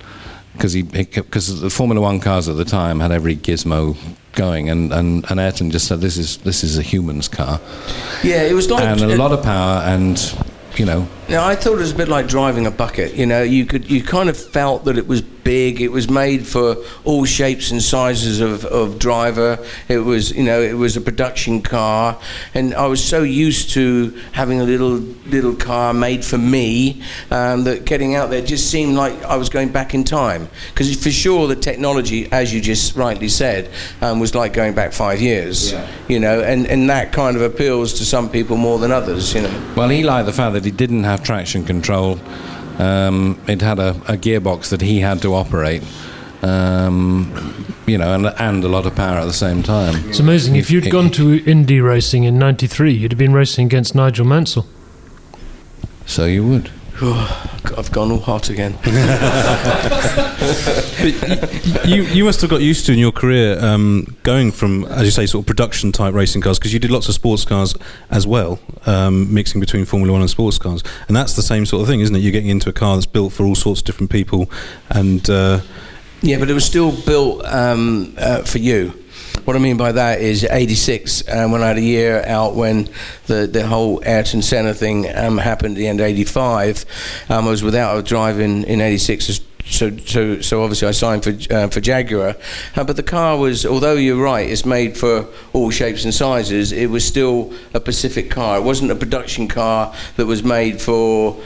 Because 0.53 0.73
he 0.73 0.83
because 0.83 1.61
the 1.61 1.71
Formula 1.71 2.01
One 2.01 2.21
cars 2.21 2.49
at 2.49 2.57
the 2.57 2.65
time 2.65 3.01
had 3.01 3.13
every 3.13 3.37
gizmo 3.37 3.97
going, 4.33 4.69
and, 4.69 4.93
and, 4.93 5.25
and 5.31 5.41
Ayrton 5.41 5.71
just 5.71 5.87
said, 5.87 6.01
"This 6.01 6.19
is 6.19 6.39
this 6.39 6.63
is 6.63 6.77
a 6.77 6.83
human's 6.83 7.29
car," 7.29 7.61
Yeah, 8.23 8.43
it 8.43 8.53
was 8.53 8.71
like 8.71 8.85
and 8.85 9.01
a 9.01 9.17
lot 9.17 9.33
of 9.33 9.43
power, 9.43 9.83
and 9.83 10.19
you 10.77 10.85
know, 10.85 11.09
Now, 11.31 11.47
I 11.47 11.55
thought 11.55 11.75
it 11.75 11.77
was 11.77 11.93
a 11.93 11.95
bit 11.95 12.09
like 12.09 12.27
driving 12.27 12.67
a 12.67 12.73
bucket. 12.73 13.15
You 13.15 13.25
know, 13.25 13.41
you 13.45 13.65
could 13.65 13.89
you 13.89 14.03
kind 14.03 14.29
of 14.29 14.37
felt 14.37 14.85
that 14.87 14.99
it 14.99 15.07
was 15.07 15.23
big. 15.23 15.81
It 15.81 15.93
was 15.93 16.11
made 16.11 16.47
for 16.47 16.77
all 17.05 17.25
shapes 17.25 17.71
and 17.71 17.83
sizes 17.83 18.41
of, 18.41 18.65
of 18.65 18.99
driver. 18.99 19.65
It 19.89 19.99
was 19.99 20.33
you 20.33 20.43
know 20.43 20.61
it 20.61 20.75
was 20.75 20.97
a 20.97 21.01
production 21.01 21.63
car, 21.63 22.19
and 22.55 22.75
I 22.75 22.87
was 22.87 23.03
so 23.03 23.23
used 23.23 23.71
to 23.71 24.11
having 24.33 24.61
a 24.61 24.65
little 24.65 24.99
little 25.27 25.55
car 25.55 25.95
made 25.95 26.25
for 26.25 26.39
me 26.39 27.03
um, 27.31 27.65
that 27.65 27.85
getting 27.85 28.17
out 28.17 28.31
there 28.31 28.43
just 28.43 28.71
seemed 28.71 28.97
like 28.97 29.23
I 29.23 29.37
was 29.37 29.49
going 29.49 29.71
back 29.71 29.95
in 29.95 30.05
time. 30.05 30.49
Because 30.71 31.01
for 31.01 31.11
sure 31.11 31.47
the 31.47 31.57
technology, 31.57 32.31
as 32.33 32.53
you 32.53 32.61
just 32.61 32.97
rightly 32.97 33.29
said, 33.29 33.71
um, 34.01 34.21
was 34.21 34.35
like 34.35 34.53
going 34.53 34.75
back 34.75 34.93
five 34.93 35.21
years. 35.21 35.75
You 36.09 36.19
know, 36.19 36.41
and 36.41 36.67
and 36.67 36.91
that 36.91 37.13
kind 37.13 37.37
of 37.37 37.43
appeals 37.43 37.95
to 37.95 38.05
some 38.05 38.29
people 38.29 38.57
more 38.57 38.79
than 38.79 38.91
others. 38.91 39.33
You 39.35 39.43
know. 39.43 39.73
well, 39.77 39.89
he 39.89 40.03
liked 40.03 40.27
the 40.27 40.33
fact 40.33 40.55
that 40.55 40.65
he 40.65 40.71
didn't 40.71 41.05
have 41.05 41.20
traction 41.23 41.65
control. 41.65 42.19
Um, 42.79 43.41
it 43.47 43.61
had 43.61 43.79
a, 43.79 43.91
a 44.09 44.17
gearbox 44.17 44.71
that 44.71 44.81
he 44.81 45.01
had 45.01 45.21
to 45.23 45.35
operate. 45.35 45.83
Um, 46.43 47.67
you 47.87 47.99
know, 47.99 48.15
and, 48.15 48.27
and 48.27 48.65
a 48.65 48.69
lot 48.69 48.87
of 48.87 48.95
power 48.95 49.19
at 49.19 49.27
the 49.27 49.33
same 49.33 49.63
time. 49.63 50.09
It's 50.09 50.21
amazing. 50.21 50.57
If 50.57 50.71
you'd 50.71 50.91
gone 50.91 51.11
to 51.11 51.45
Indy 51.45 51.81
racing 51.81 52.25
in 52.25 52.39
'93, 52.39 52.93
you'd 52.93 53.13
have 53.13 53.19
been 53.19 53.33
racing 53.33 53.67
against 53.67 53.95
Nigel 53.95 54.25
Mansell. 54.25 54.67
So 56.07 56.25
you 56.25 56.47
would. 56.47 56.71
I've 57.79 57.91
gone 57.93 58.11
all 58.11 58.21
hot 58.21 58.51
again. 58.51 58.77
But 61.01 61.87
you, 61.87 62.03
you 62.03 62.25
must 62.25 62.41
have 62.43 62.51
got 62.51 62.61
used 62.61 62.85
to 62.87 62.93
in 62.93 62.99
your 62.99 63.13
career 63.13 63.59
um, 63.65 64.17
going 64.23 64.53
from, 64.53 64.85
as 64.87 65.05
you 65.05 65.11
say, 65.11 65.25
sort 65.25 65.43
of 65.43 65.47
production 65.47 65.93
type 65.93 66.13
racing 66.13 66.43
cars 66.43 66.59
because 66.59 66.75
you 66.75 66.79
did 66.79 66.91
lots 66.91 67.09
of 67.09 67.15
sports 67.15 67.45
cars 67.45 67.75
as 68.11 68.27
well, 68.27 68.59
um, 68.87 69.33
mixing 69.33 69.61
between 69.61 69.87
Formula 69.87 70.13
One 70.13 70.21
and 70.21 70.29
sports 70.29 70.59
cars, 70.59 70.83
and 71.09 71.17
that's 71.17 71.37
the 71.37 71.43
same 71.43 71.65
sort 71.65 71.83
of 71.83 71.89
thing, 71.89 72.01
isn't 72.01 72.15
it? 72.15 72.19
You're 72.19 72.33
getting 72.33 72.51
into 72.51 72.69
a 72.69 72.73
car 72.73 72.97
that's 72.97 73.07
built 73.07 73.33
for 73.33 73.45
all 73.45 73.55
sorts 73.55 73.81
of 73.81 73.87
different 73.87 74.11
people, 74.11 74.51
and 74.91 75.29
uh, 75.31 75.61
Yeah, 76.21 76.39
but 76.39 76.51
it 76.51 76.55
was 76.55 76.67
still 76.67 76.93
built 77.07 77.45
um, 77.47 78.15
uh, 78.19 78.43
for 78.43 78.59
you. 78.59 78.93
What 79.45 79.57
I 79.57 79.59
mean 79.59 79.77
by 79.77 79.93
that 79.93 80.21
is 80.21 80.45
86, 80.45 81.29
um, 81.29 81.53
when 81.53 81.63
I 81.63 81.69
had 81.69 81.79
a 81.79 81.83
year 81.83 82.23
out 82.27 82.55
when 82.55 82.89
the, 83.27 83.47
the 83.47 83.67
whole 83.67 84.03
Ayrton 84.05 84.43
Senna 84.43 84.75
thing 84.75 85.07
um, 85.17 85.39
happened 85.39 85.77
at 85.77 85.79
the 85.79 85.89
end 85.89 86.01
of 86.01 86.07
85, 86.07 86.85
um, 87.31 87.47
I 87.47 87.51
was 87.51 87.63
without 87.63 87.99
a 87.99 88.03
drive 88.03 88.39
in, 88.39 88.65
in 88.65 88.81
86. 88.81 89.41
So, 89.65 89.97
so, 89.99 90.41
so 90.41 90.63
obviously 90.63 90.89
I 90.89 90.91
signed 90.91 91.23
for 91.23 91.37
uh, 91.55 91.69
for 91.69 91.81
Jaguar, 91.81 92.35
uh, 92.75 92.85
but 92.85 92.97
the 92.97 93.03
car 93.03 93.37
was, 93.39 93.65
although 93.65 93.95
you're 93.95 94.21
right, 94.21 94.49
it's 94.49 94.67
made 94.67 94.97
for 94.97 95.27
all 95.53 95.71
shapes 95.71 96.05
and 96.05 96.13
sizes. 96.13 96.73
It 96.73 96.91
was 96.91 97.05
still 97.05 97.53
a 97.73 97.79
Pacific 97.79 98.31
car. 98.31 98.59
It 98.59 98.63
wasn't 98.63 98.91
a 98.91 98.97
production 98.97 99.47
car 99.47 99.95
that 100.17 100.27
was 100.27 100.43
made 100.43 100.81
for 100.81 101.41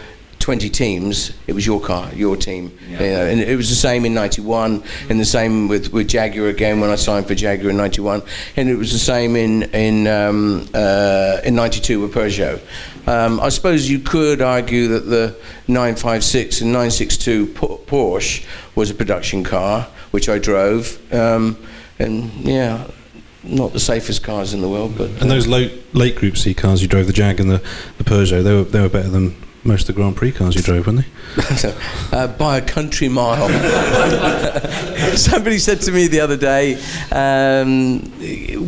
20 0.44 0.68
teams, 0.68 1.32
it 1.46 1.54
was 1.54 1.64
your 1.64 1.80
car, 1.80 2.12
your 2.12 2.36
team. 2.36 2.70
You 2.86 2.98
know, 2.98 3.24
and 3.24 3.40
it 3.40 3.56
was 3.56 3.70
the 3.70 3.74
same 3.74 4.04
in 4.04 4.12
91, 4.12 4.82
and 5.08 5.18
the 5.18 5.24
same 5.24 5.68
with, 5.68 5.90
with 5.90 6.06
Jaguar 6.06 6.48
again 6.48 6.80
when 6.80 6.90
I 6.90 6.96
signed 6.96 7.26
for 7.26 7.34
Jaguar 7.34 7.70
in 7.70 7.78
91, 7.78 8.20
and 8.58 8.68
it 8.68 8.76
was 8.76 8.92
the 8.92 8.98
same 8.98 9.36
in, 9.36 9.62
in, 9.72 10.06
um, 10.06 10.68
uh, 10.74 11.38
in 11.44 11.54
92 11.54 11.98
with 11.98 12.12
Peugeot. 12.12 12.60
Um, 13.08 13.40
I 13.40 13.48
suppose 13.48 13.88
you 13.88 14.00
could 14.00 14.42
argue 14.42 14.88
that 14.88 15.08
the 15.08 15.34
956 15.68 16.60
and 16.60 16.72
962 16.72 17.46
P- 17.46 17.54
Porsche 17.54 18.44
was 18.74 18.90
a 18.90 18.94
production 18.94 19.44
car, 19.44 19.88
which 20.10 20.28
I 20.28 20.38
drove, 20.38 21.00
um, 21.10 21.56
and 21.98 22.30
yeah, 22.44 22.86
not 23.42 23.72
the 23.72 23.80
safest 23.80 24.22
cars 24.22 24.52
in 24.52 24.60
the 24.60 24.68
world, 24.68 24.98
but. 24.98 25.08
and 25.22 25.30
those 25.30 25.46
late, 25.46 25.94
late 25.94 26.16
Group 26.16 26.36
C 26.36 26.52
cars 26.52 26.82
you 26.82 26.88
drove, 26.88 27.06
the 27.06 27.14
Jag 27.14 27.40
and 27.40 27.50
the, 27.50 27.62
the 27.96 28.04
Peugeot, 28.04 28.44
they 28.44 28.52
were 28.52 28.64
they 28.64 28.82
were 28.82 28.90
better 28.90 29.08
than 29.08 29.34
most 29.64 29.82
of 29.82 29.86
the 29.88 29.92
Grand 29.94 30.16
Prix 30.16 30.32
cars 30.32 30.54
you 30.54 30.62
drove, 30.62 30.86
weren't 30.86 31.04
they? 31.36 31.74
uh, 32.12 32.26
by 32.28 32.58
a 32.58 32.62
country 32.62 33.08
mile. 33.08 33.48
Somebody 35.16 35.58
said 35.58 35.80
to 35.82 35.92
me 35.92 36.06
the 36.06 36.20
other 36.20 36.36
day, 36.36 36.74
um, 37.10 38.00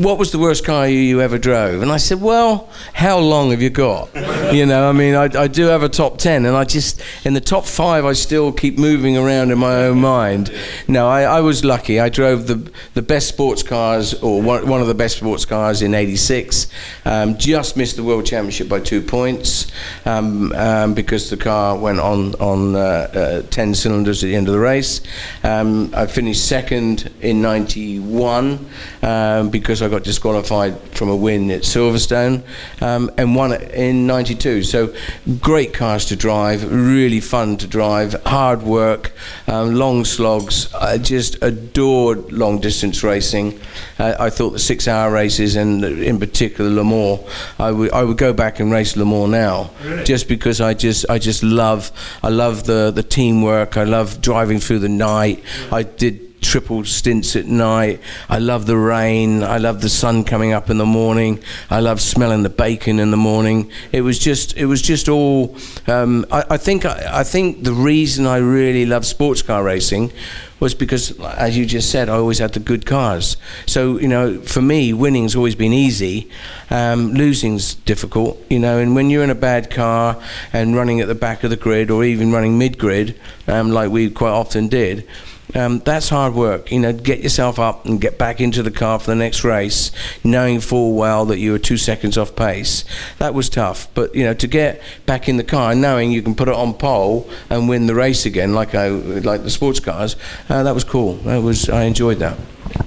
"What 0.02 0.18
was 0.18 0.32
the 0.32 0.38
worst 0.38 0.64
car 0.64 0.88
you, 0.88 0.98
you 0.98 1.20
ever 1.20 1.38
drove?" 1.38 1.82
And 1.82 1.92
I 1.92 1.98
said, 1.98 2.20
"Well, 2.20 2.70
how 2.94 3.18
long 3.18 3.50
have 3.50 3.60
you 3.60 3.70
got?" 3.70 4.08
You 4.54 4.64
know, 4.64 4.88
I 4.88 4.92
mean, 4.92 5.14
I, 5.14 5.24
I 5.24 5.48
do 5.48 5.66
have 5.66 5.82
a 5.82 5.88
top 5.88 6.18
ten, 6.18 6.46
and 6.46 6.56
I 6.56 6.64
just 6.64 7.02
in 7.24 7.34
the 7.34 7.40
top 7.40 7.66
five, 7.66 8.04
I 8.04 8.14
still 8.14 8.52
keep 8.52 8.78
moving 8.78 9.16
around 9.16 9.50
in 9.50 9.58
my 9.58 9.86
own 9.86 10.00
mind. 10.00 10.52
No, 10.88 11.08
I, 11.08 11.22
I 11.22 11.40
was 11.40 11.64
lucky. 11.64 12.00
I 12.00 12.08
drove 12.08 12.46
the 12.46 12.70
the 12.94 13.02
best 13.02 13.28
sports 13.28 13.62
cars, 13.62 14.14
or 14.22 14.40
one, 14.40 14.66
one 14.66 14.80
of 14.80 14.86
the 14.86 14.94
best 14.94 15.18
sports 15.18 15.44
cars 15.44 15.82
in 15.82 15.94
'86. 15.94 16.68
Um, 17.04 17.36
just 17.36 17.76
missed 17.76 17.96
the 17.96 18.04
world 18.04 18.24
championship 18.26 18.68
by 18.68 18.80
two 18.80 19.02
points. 19.02 19.70
Um, 20.04 20.52
um, 20.86 20.94
because 20.94 21.30
the 21.30 21.36
car 21.36 21.76
went 21.76 22.00
on 22.00 22.34
on 22.36 22.74
uh, 22.74 22.78
uh, 22.78 23.42
10 23.50 23.74
cylinders 23.74 24.22
at 24.22 24.28
the 24.28 24.36
end 24.36 24.48
of 24.48 24.54
the 24.54 24.60
race. 24.60 25.00
Um, 25.42 25.92
I 25.94 26.06
finished 26.06 26.46
second 26.46 27.12
in 27.20 27.42
91 27.42 28.66
um, 29.02 29.50
because 29.50 29.82
I 29.82 29.88
got 29.88 30.04
disqualified 30.04 30.78
from 30.96 31.08
a 31.08 31.16
win 31.16 31.50
at 31.50 31.62
Silverstone 31.62 32.42
um, 32.80 33.10
and 33.18 33.34
won 33.34 33.52
in 33.52 34.06
92. 34.06 34.62
So 34.62 34.94
great 35.40 35.74
cars 35.74 36.06
to 36.06 36.16
drive, 36.16 36.70
really 36.70 37.20
fun 37.20 37.56
to 37.58 37.66
drive, 37.66 38.14
hard 38.24 38.62
work, 38.62 39.12
um, 39.48 39.74
long 39.74 40.04
slogs. 40.04 40.72
I 40.74 40.98
just 40.98 41.42
adored 41.42 42.32
long 42.32 42.60
distance 42.60 43.02
racing. 43.02 43.58
Uh, 43.98 44.14
I 44.18 44.30
thought 44.30 44.50
the 44.50 44.58
six 44.58 44.86
hour 44.88 45.12
races 45.12 45.56
and 45.56 45.84
in 45.84 46.18
particular 46.18 46.70
Le 46.70 46.84
Mans, 46.84 47.20
I 47.58 47.72
would 47.72 47.90
I 47.92 48.04
would 48.04 48.18
go 48.18 48.32
back 48.32 48.60
and 48.60 48.70
race 48.70 48.96
Le 48.96 49.04
Mans 49.04 49.30
now 49.30 49.70
just 50.04 50.28
because 50.28 50.60
I 50.60 50.75
just 50.78 51.06
I 51.08 51.18
just 51.18 51.42
love 51.42 51.90
I 52.22 52.28
love 52.28 52.64
the 52.64 52.90
the 52.90 53.02
teamwork. 53.02 53.76
I 53.76 53.84
love 53.84 54.20
driving 54.20 54.60
through 54.60 54.80
the 54.80 54.88
night. 54.88 55.42
I 55.72 55.82
did 55.82 56.26
triple 56.46 56.84
stints 56.84 57.34
at 57.34 57.46
night. 57.46 58.00
I 58.28 58.38
love 58.38 58.66
the 58.66 58.76
rain. 58.76 59.42
I 59.42 59.58
love 59.58 59.80
the 59.80 59.88
sun 59.88 60.24
coming 60.24 60.52
up 60.52 60.70
in 60.70 60.78
the 60.78 60.86
morning. 60.86 61.42
I 61.70 61.80
love 61.80 62.00
smelling 62.00 62.44
the 62.44 62.48
bacon 62.48 63.00
in 63.00 63.10
the 63.10 63.16
morning. 63.16 63.70
It 63.92 64.02
was 64.02 64.18
just 64.18 64.56
it 64.56 64.66
was 64.66 64.80
just 64.82 65.08
all. 65.08 65.56
Um, 65.86 66.24
I, 66.30 66.44
I 66.50 66.56
think 66.56 66.84
I, 66.84 67.20
I 67.20 67.24
think 67.24 67.64
the 67.64 67.72
reason 67.72 68.26
I 68.26 68.36
really 68.38 68.86
love 68.86 69.04
sports 69.04 69.42
car 69.42 69.62
racing 69.62 70.12
was 70.58 70.74
because, 70.74 71.18
as 71.20 71.56
you 71.56 71.66
just 71.66 71.90
said, 71.90 72.08
I 72.08 72.14
always 72.14 72.38
had 72.38 72.52
the 72.52 72.60
good 72.60 72.86
cars. 72.86 73.36
So 73.66 73.98
you 73.98 74.08
know, 74.08 74.40
for 74.40 74.62
me, 74.62 74.92
winning's 74.92 75.36
always 75.36 75.54
been 75.54 75.72
easy. 75.72 76.30
Um, 76.70 77.12
losing's 77.12 77.74
difficult. 77.74 78.42
You 78.50 78.58
know, 78.58 78.78
and 78.78 78.94
when 78.94 79.10
you're 79.10 79.24
in 79.24 79.30
a 79.30 79.34
bad 79.34 79.70
car 79.70 80.20
and 80.52 80.74
running 80.74 81.00
at 81.00 81.08
the 81.08 81.14
back 81.14 81.44
of 81.44 81.50
the 81.50 81.56
grid 81.56 81.90
or 81.90 82.04
even 82.04 82.32
running 82.32 82.58
mid 82.58 82.78
grid, 82.78 83.18
um, 83.46 83.70
like 83.70 83.90
we 83.90 84.10
quite 84.10 84.30
often 84.30 84.68
did. 84.68 85.06
Um, 85.54 85.78
that's 85.80 86.08
hard 86.08 86.34
work. 86.34 86.72
You 86.72 86.80
know, 86.80 86.92
get 86.92 87.20
yourself 87.20 87.58
up 87.58 87.86
and 87.86 88.00
get 88.00 88.18
back 88.18 88.40
into 88.40 88.62
the 88.62 88.70
car 88.70 88.98
for 88.98 89.06
the 89.06 89.14
next 89.14 89.44
race, 89.44 89.90
knowing 90.24 90.60
full 90.60 90.94
well 90.94 91.24
that 91.26 91.38
you 91.38 91.52
were 91.52 91.58
two 91.58 91.76
seconds 91.76 92.18
off 92.18 92.34
pace. 92.34 92.84
That 93.18 93.34
was 93.34 93.48
tough. 93.48 93.88
But 93.94 94.14
you 94.14 94.24
know, 94.24 94.34
to 94.34 94.46
get 94.46 94.82
back 95.06 95.28
in 95.28 95.36
the 95.36 95.44
car, 95.44 95.74
knowing 95.74 96.10
you 96.10 96.22
can 96.22 96.34
put 96.34 96.48
it 96.48 96.54
on 96.54 96.74
pole 96.74 97.28
and 97.48 97.68
win 97.68 97.86
the 97.86 97.94
race 97.94 98.26
again, 98.26 98.54
like 98.54 98.74
I 98.74 98.88
like 98.88 99.42
the 99.42 99.50
sports 99.50 99.80
cars, 99.80 100.16
uh, 100.48 100.62
that 100.62 100.74
was 100.74 100.84
cool. 100.84 101.14
That 101.18 101.42
was 101.42 101.68
I 101.68 101.84
enjoyed 101.84 102.18
that. 102.18 102.38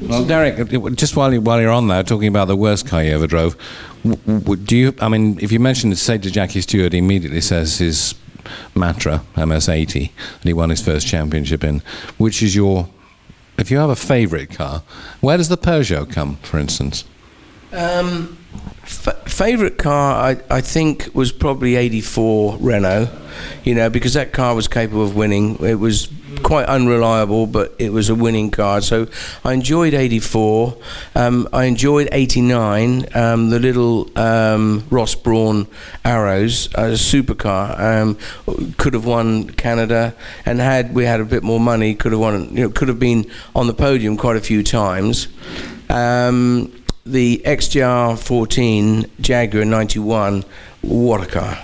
Well, 0.01 0.25
Derek, 0.25 0.59
uh, 0.59 0.89
just 0.91 1.15
while, 1.15 1.33
you, 1.33 1.41
while 1.41 1.59
you're 1.59 1.71
on 1.71 1.87
there, 1.87 2.03
talking 2.03 2.27
about 2.27 2.47
the 2.47 2.55
worst 2.55 2.87
car 2.87 3.03
you 3.03 3.13
ever 3.13 3.27
drove, 3.27 3.55
do 4.03 4.77
you? 4.77 4.93
I 4.99 5.09
mean, 5.09 5.39
if 5.41 5.51
you 5.51 5.59
mention 5.59 5.91
it, 5.91 5.97
say 5.97 6.17
to 6.17 6.29
Jackie 6.29 6.61
Stewart, 6.61 6.93
he 6.93 6.99
immediately 6.99 7.41
says 7.41 7.79
his 7.79 8.13
Matra 8.75 9.21
MS80 9.35 10.11
and 10.35 10.43
he 10.43 10.53
won 10.53 10.69
his 10.69 10.81
first 10.81 11.07
championship 11.07 11.63
in. 11.63 11.81
Which 12.17 12.41
is 12.41 12.55
your? 12.55 12.89
If 13.57 13.69
you 13.69 13.77
have 13.77 13.89
a 13.89 13.95
favourite 13.95 14.51
car, 14.51 14.83
where 15.19 15.37
does 15.37 15.49
the 15.49 15.57
Peugeot 15.57 16.11
come, 16.11 16.37
for 16.37 16.57
instance? 16.59 17.03
Um, 17.71 18.37
f- 18.83 19.27
favorite 19.27 19.77
car, 19.77 20.15
I, 20.15 20.37
I 20.49 20.61
think, 20.61 21.09
was 21.13 21.31
probably 21.31 21.75
'84 21.75 22.57
Renault. 22.59 23.09
You 23.63 23.75
know, 23.75 23.89
because 23.89 24.15
that 24.15 24.33
car 24.33 24.53
was 24.53 24.67
capable 24.67 25.03
of 25.03 25.15
winning. 25.15 25.63
It 25.63 25.75
was 25.75 26.09
quite 26.43 26.65
unreliable, 26.65 27.47
but 27.47 27.73
it 27.79 27.91
was 27.91 28.09
a 28.09 28.15
winning 28.15 28.51
car. 28.51 28.81
So 28.81 29.07
I 29.43 29.53
enjoyed 29.53 29.93
'84. 29.93 30.77
Um, 31.15 31.47
I 31.53 31.65
enjoyed 31.65 32.09
'89. 32.11 33.05
Um, 33.15 33.49
the 33.49 33.59
little 33.59 34.09
um, 34.17 34.85
Ross 34.89 35.15
Brawn 35.15 35.67
Arrows, 36.03 36.67
a 36.75 36.93
supercar, 36.95 37.79
um, 37.79 38.17
could 38.77 38.93
have 38.93 39.05
won 39.05 39.49
Canada, 39.51 40.15
and 40.45 40.59
had 40.59 40.93
we 40.93 41.05
had 41.05 41.19
a 41.19 41.25
bit 41.25 41.43
more 41.43 41.59
money, 41.59 41.95
could 41.95 42.11
have 42.11 42.21
won. 42.21 42.55
You 42.55 42.63
know, 42.63 42.69
could 42.69 42.87
have 42.87 42.99
been 42.99 43.29
on 43.55 43.67
the 43.67 43.73
podium 43.73 44.17
quite 44.17 44.35
a 44.35 44.41
few 44.41 44.63
times. 44.63 45.27
Um, 45.89 46.71
the 47.11 47.41
XJR 47.45 48.17
14 48.17 49.05
Jaguar 49.19 49.65
91, 49.65 50.43
what 50.81 51.21
a 51.21 51.25
car. 51.25 51.57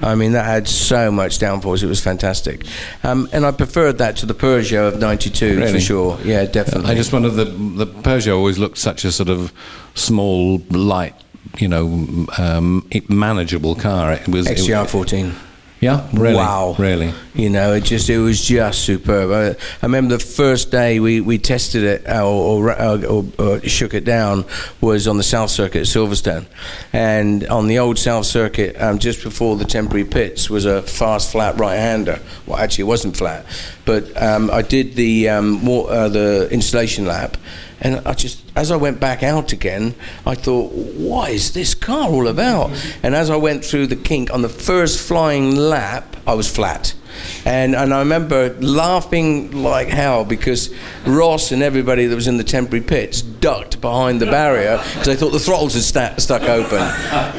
I 0.00 0.14
mean, 0.14 0.32
that 0.32 0.44
had 0.44 0.68
so 0.68 1.10
much 1.10 1.38
downforce. 1.38 1.82
It 1.82 1.86
was 1.88 2.00
fantastic. 2.00 2.64
Um, 3.02 3.28
and 3.32 3.44
I 3.44 3.50
preferred 3.50 3.98
that 3.98 4.16
to 4.18 4.26
the 4.26 4.34
Peugeot 4.34 4.94
of 4.94 5.00
92 5.00 5.72
for 5.72 5.80
sure. 5.80 6.18
Yeah, 6.22 6.44
definitely. 6.44 6.90
I 6.90 6.94
just 6.94 7.12
wondered 7.12 7.30
the 7.30 7.46
the 7.46 7.86
Peugeot 7.86 8.36
always 8.36 8.58
looked 8.58 8.78
such 8.78 9.04
a 9.04 9.10
sort 9.10 9.28
of 9.28 9.52
small, 9.94 10.58
light, 10.70 11.14
you 11.58 11.66
know, 11.66 12.26
um, 12.38 12.88
manageable 13.08 13.74
car. 13.74 14.12
It 14.12 14.28
was 14.28 14.46
XJR 14.46 14.88
14. 14.88 15.34
Yeah, 15.80 16.08
really, 16.12 16.34
Wow. 16.34 16.74
really. 16.78 17.12
You 17.34 17.50
know, 17.50 17.72
it 17.74 17.84
just 17.84 18.10
it 18.10 18.18
was 18.18 18.44
just 18.44 18.84
superb. 18.84 19.30
I, 19.30 19.50
I 19.50 19.56
remember 19.86 20.16
the 20.16 20.24
first 20.24 20.70
day 20.72 20.98
we, 20.98 21.20
we 21.20 21.38
tested 21.38 21.84
it 21.84 22.08
uh, 22.08 22.26
or, 22.28 22.72
or, 22.72 23.04
or, 23.06 23.24
or 23.38 23.60
shook 23.62 23.94
it 23.94 24.04
down 24.04 24.44
was 24.80 25.06
on 25.06 25.18
the 25.18 25.22
South 25.22 25.50
Circuit 25.50 25.80
at 25.80 25.86
Silverstone, 25.86 26.46
and 26.92 27.46
on 27.48 27.68
the 27.68 27.78
old 27.78 27.96
South 27.98 28.26
Circuit, 28.26 28.80
um, 28.80 28.98
just 28.98 29.22
before 29.22 29.56
the 29.56 29.64
temporary 29.64 30.04
pits, 30.04 30.50
was 30.50 30.64
a 30.64 30.82
fast 30.82 31.30
flat 31.30 31.56
right-hander. 31.58 32.18
Well, 32.46 32.58
actually, 32.58 32.82
it 32.82 32.88
wasn't 32.88 33.16
flat, 33.16 33.46
but 33.84 34.20
um, 34.20 34.50
I 34.50 34.62
did 34.62 34.94
the 34.96 35.28
um, 35.28 35.64
wa- 35.64 35.84
uh, 35.84 36.08
the 36.08 36.48
installation 36.50 37.06
lap. 37.06 37.36
And 37.80 38.06
I 38.06 38.14
just, 38.14 38.42
as 38.56 38.70
I 38.70 38.76
went 38.76 38.98
back 38.98 39.22
out 39.22 39.52
again, 39.52 39.94
I 40.26 40.34
thought, 40.34 40.72
what 40.72 41.30
is 41.30 41.52
this 41.52 41.74
car 41.74 42.08
all 42.08 42.26
about? 42.26 42.70
And 43.02 43.14
as 43.14 43.30
I 43.30 43.36
went 43.36 43.64
through 43.64 43.86
the 43.86 43.96
kink 43.96 44.32
on 44.32 44.42
the 44.42 44.48
first 44.48 45.00
flying 45.00 45.54
lap, 45.54 46.16
I 46.26 46.34
was 46.34 46.48
flat. 46.48 46.94
And, 47.44 47.74
and 47.74 47.94
I 47.94 48.00
remember 48.00 48.54
laughing 48.60 49.62
like 49.62 49.88
hell 49.88 50.24
because 50.24 50.74
Ross 51.06 51.52
and 51.52 51.62
everybody 51.62 52.06
that 52.06 52.14
was 52.14 52.28
in 52.28 52.36
the 52.36 52.44
temporary 52.44 52.84
pits 52.84 53.22
ducked 53.22 53.80
behind 53.80 54.20
the 54.20 54.26
barrier 54.26 54.78
because 54.78 55.06
they 55.06 55.16
thought 55.16 55.30
the 55.30 55.38
throttles 55.38 55.74
had 55.74 56.20
stuck 56.20 56.42
open. 56.42 56.80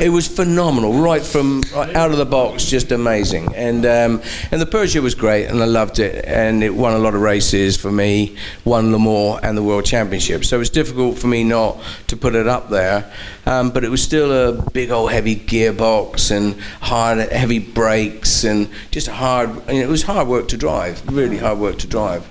It 0.01 0.09
was 0.09 0.27
phenomenal, 0.27 0.93
right 0.93 1.21
from 1.21 1.61
right 1.75 1.95
out 1.95 2.11
of 2.11 2.17
the 2.17 2.25
box, 2.25 2.65
just 2.65 2.91
amazing. 2.91 3.53
And 3.55 3.85
um, 3.85 4.21
and 4.51 4.61
the 4.61 4.65
Peugeot 4.65 5.01
was 5.01 5.15
great, 5.15 5.45
and 5.45 5.61
I 5.61 5.65
loved 5.65 5.99
it, 5.99 6.25
and 6.25 6.63
it 6.63 6.73
won 6.73 6.93
a 6.93 6.99
lot 6.99 7.15
of 7.15 7.21
races 7.21 7.77
for 7.77 7.91
me, 7.91 8.37
won 8.65 8.91
Le 8.91 8.99
Mans 8.99 9.39
and 9.43 9.57
the 9.57 9.63
World 9.63 9.85
Championship. 9.85 10.45
So 10.45 10.55
it 10.55 10.59
was 10.59 10.69
difficult 10.69 11.17
for 11.17 11.27
me 11.27 11.43
not 11.43 11.77
to 12.07 12.17
put 12.17 12.35
it 12.35 12.47
up 12.47 12.69
there, 12.69 13.11
um, 13.49 13.71
but 13.71 13.83
it 13.83 13.89
was 13.89 14.03
still 14.03 14.31
a 14.31 14.53
big 14.71 14.91
old 14.91 15.12
heavy 15.12 15.35
gearbox 15.35 16.29
and 16.29 16.59
hard 16.81 17.17
heavy 17.31 17.57
brakes 17.57 18.43
and 18.43 18.69
just 18.91 19.07
hard. 19.07 19.49
You 19.67 19.73
know, 19.73 19.79
it 19.81 19.89
was 19.89 20.03
hard 20.03 20.27
work 20.27 20.47
to 20.49 20.57
drive, 20.57 21.01
really 21.07 21.38
hard 21.38 21.57
work 21.57 21.79
to 21.79 21.88
drive. 21.88 22.29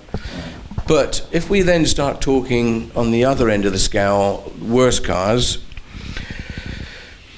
But 0.86 1.28
if 1.32 1.50
we 1.50 1.62
then 1.62 1.86
start 1.86 2.20
talking 2.20 2.92
on 2.94 3.10
the 3.10 3.24
other 3.24 3.50
end 3.50 3.64
of 3.64 3.72
the 3.72 3.80
scale, 3.80 4.52
worse 4.62 5.00
cars. 5.00 5.58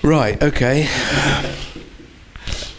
Right, 0.03 0.43
okay. 0.43 0.85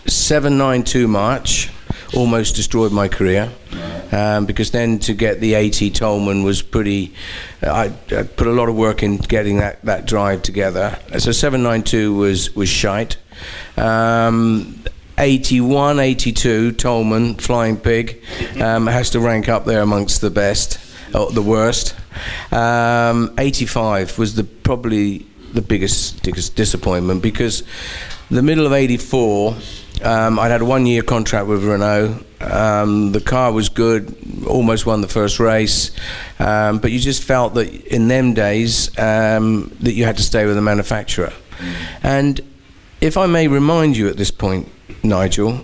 792 0.05 1.07
March 1.07 1.71
almost 2.13 2.55
destroyed 2.55 2.91
my 2.91 3.07
career. 3.07 3.51
Um, 4.11 4.45
because 4.45 4.71
then 4.71 4.99
to 4.99 5.13
get 5.13 5.39
the 5.39 5.53
80 5.53 5.91
Toleman 5.91 6.43
was 6.43 6.61
pretty. 6.61 7.13
I, 7.61 7.93
I 8.11 8.23
put 8.23 8.47
a 8.47 8.51
lot 8.51 8.67
of 8.67 8.75
work 8.75 9.03
in 9.03 9.17
getting 9.17 9.57
that, 9.57 9.83
that 9.85 10.05
drive 10.05 10.41
together. 10.41 10.99
So 11.17 11.31
792 11.31 12.13
was 12.13 12.55
was 12.55 12.67
shite. 12.67 13.17
Um, 13.77 14.83
81, 15.17 15.99
82 15.99 16.71
Toleman 16.73 17.35
Flying 17.35 17.77
Pig 17.77 18.23
um, 18.59 18.87
has 18.87 19.11
to 19.11 19.19
rank 19.19 19.49
up 19.49 19.65
there 19.65 19.81
amongst 19.81 20.21
the 20.21 20.31
best, 20.31 20.79
or 21.13 21.31
the 21.31 21.41
worst. 21.41 21.95
Um, 22.51 23.33
85 23.37 24.17
was 24.17 24.35
the 24.35 24.43
probably 24.43 25.19
the 25.53 25.61
biggest, 25.61 26.23
biggest 26.23 26.55
disappointment 26.55 27.21
because 27.21 27.63
the 28.29 28.41
middle 28.41 28.65
of 28.65 28.73
84 28.73 29.55
um, 30.03 30.39
I'd 30.39 30.49
had 30.49 30.61
a 30.61 30.65
one 30.65 30.85
year 30.85 31.03
contract 31.03 31.47
with 31.47 31.63
Renault. 31.63 32.23
Um, 32.41 33.11
the 33.11 33.21
car 33.21 33.51
was 33.51 33.69
good, 33.69 34.45
almost 34.47 34.85
won 34.85 35.01
the 35.01 35.07
first 35.07 35.39
race, 35.39 35.91
um, 36.39 36.79
but 36.79 36.91
you 36.91 36.99
just 36.99 37.23
felt 37.23 37.53
that 37.53 37.73
in 37.85 38.07
them 38.07 38.33
days 38.33 38.89
um, 38.97 39.75
that 39.81 39.93
you 39.93 40.05
had 40.05 40.17
to 40.17 40.23
stay 40.23 40.45
with 40.45 40.55
the 40.55 40.61
manufacturer. 40.61 41.33
And 42.03 42.41
if 42.99 43.17
I 43.17 43.27
may 43.27 43.47
remind 43.47 43.95
you 43.95 44.07
at 44.07 44.17
this 44.17 44.31
point, 44.31 44.67
Nigel, 45.03 45.63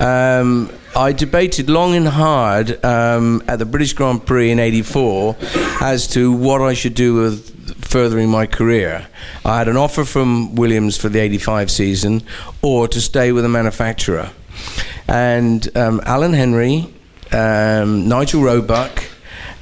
um, 0.00 0.72
I 0.94 1.12
debated 1.12 1.68
long 1.68 1.94
and 1.94 2.08
hard 2.08 2.84
um, 2.84 3.42
at 3.48 3.58
the 3.58 3.66
British 3.66 3.92
Grand 3.92 4.24
Prix 4.26 4.50
in 4.50 4.58
'84 4.58 5.36
as 5.80 6.06
to 6.08 6.32
what 6.32 6.60
I 6.60 6.74
should 6.74 6.94
do 6.94 7.14
with 7.14 7.84
furthering 7.84 8.28
my 8.28 8.46
career. 8.46 9.06
I 9.44 9.58
had 9.58 9.68
an 9.68 9.76
offer 9.76 10.04
from 10.04 10.54
Williams 10.54 10.96
for 10.96 11.08
the 11.08 11.20
85 11.20 11.70
season 11.70 12.22
or 12.62 12.88
to 12.88 13.00
stay 13.00 13.32
with 13.32 13.44
a 13.44 13.48
manufacturer. 13.48 14.30
And 15.08 15.76
um, 15.76 16.00
Alan 16.04 16.32
Henry, 16.32 16.92
um, 17.32 18.08
Nigel 18.08 18.42
Roebuck, 18.42 19.04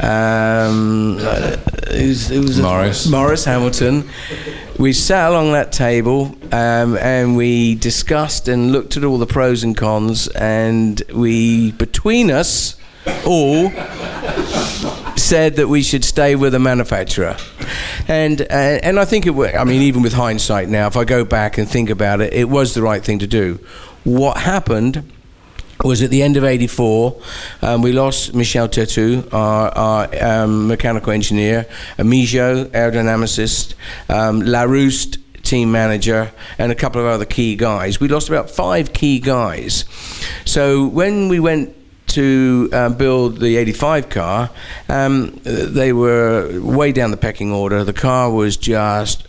um, 0.00 1.18
uh, 1.20 1.56
who's, 1.90 2.28
who's 2.28 2.60
Maurice. 2.60 3.06
Maurice 3.08 3.44
Hamilton. 3.44 4.08
We 4.78 4.92
sat 4.92 5.30
along 5.30 5.52
that 5.52 5.70
table 5.70 6.34
um, 6.50 6.96
and 6.96 7.36
we 7.36 7.76
discussed 7.76 8.48
and 8.48 8.72
looked 8.72 8.96
at 8.96 9.04
all 9.04 9.18
the 9.18 9.26
pros 9.26 9.62
and 9.62 9.76
cons, 9.76 10.26
and 10.28 11.00
we, 11.14 11.72
between 11.72 12.30
us 12.30 12.76
all, 13.24 13.70
said 15.16 15.56
that 15.56 15.68
we 15.68 15.82
should 15.82 16.04
stay 16.04 16.34
with 16.34 16.54
a 16.54 16.58
manufacturer. 16.58 17.36
And, 18.08 18.40
uh, 18.42 18.44
and 18.50 18.98
I 18.98 19.04
think 19.04 19.26
it 19.26 19.30
was, 19.30 19.54
I 19.54 19.64
mean, 19.64 19.82
even 19.82 20.02
with 20.02 20.12
hindsight 20.12 20.68
now, 20.68 20.88
if 20.88 20.96
I 20.96 21.04
go 21.04 21.24
back 21.24 21.56
and 21.56 21.68
think 21.68 21.88
about 21.88 22.20
it, 22.20 22.32
it 22.32 22.48
was 22.48 22.74
the 22.74 22.82
right 22.82 23.02
thing 23.02 23.20
to 23.20 23.26
do. 23.26 23.60
What 24.02 24.38
happened 24.38 25.10
was 25.82 26.02
at 26.02 26.10
the 26.10 26.22
end 26.22 26.36
of 26.36 26.44
84, 26.44 27.20
um, 27.62 27.82
we 27.82 27.92
lost 27.92 28.34
Michel 28.34 28.68
Tetu, 28.68 29.32
our, 29.32 29.70
our 29.70 30.24
um, 30.24 30.68
mechanical 30.68 31.12
engineer, 31.12 31.66
Amijo, 31.98 32.66
aerodynamicist, 32.66 33.74
um, 34.08 34.42
Larrousse, 34.42 35.18
team 35.42 35.70
manager, 35.70 36.32
and 36.58 36.72
a 36.72 36.74
couple 36.74 37.00
of 37.00 37.06
other 37.06 37.24
key 37.24 37.54
guys. 37.56 38.00
We 38.00 38.08
lost 38.08 38.28
about 38.28 38.50
five 38.50 38.92
key 38.92 39.20
guys. 39.20 39.84
So 40.44 40.86
when 40.86 41.28
we 41.28 41.38
went 41.38 41.76
to 42.08 42.68
uh, 42.72 42.88
build 42.90 43.40
the 43.40 43.56
85 43.56 44.08
car, 44.08 44.50
um, 44.88 45.38
they 45.44 45.92
were 45.92 46.60
way 46.60 46.92
down 46.92 47.10
the 47.10 47.16
pecking 47.16 47.52
order. 47.52 47.84
The 47.84 47.92
car 47.92 48.30
was 48.30 48.56
just 48.56 49.26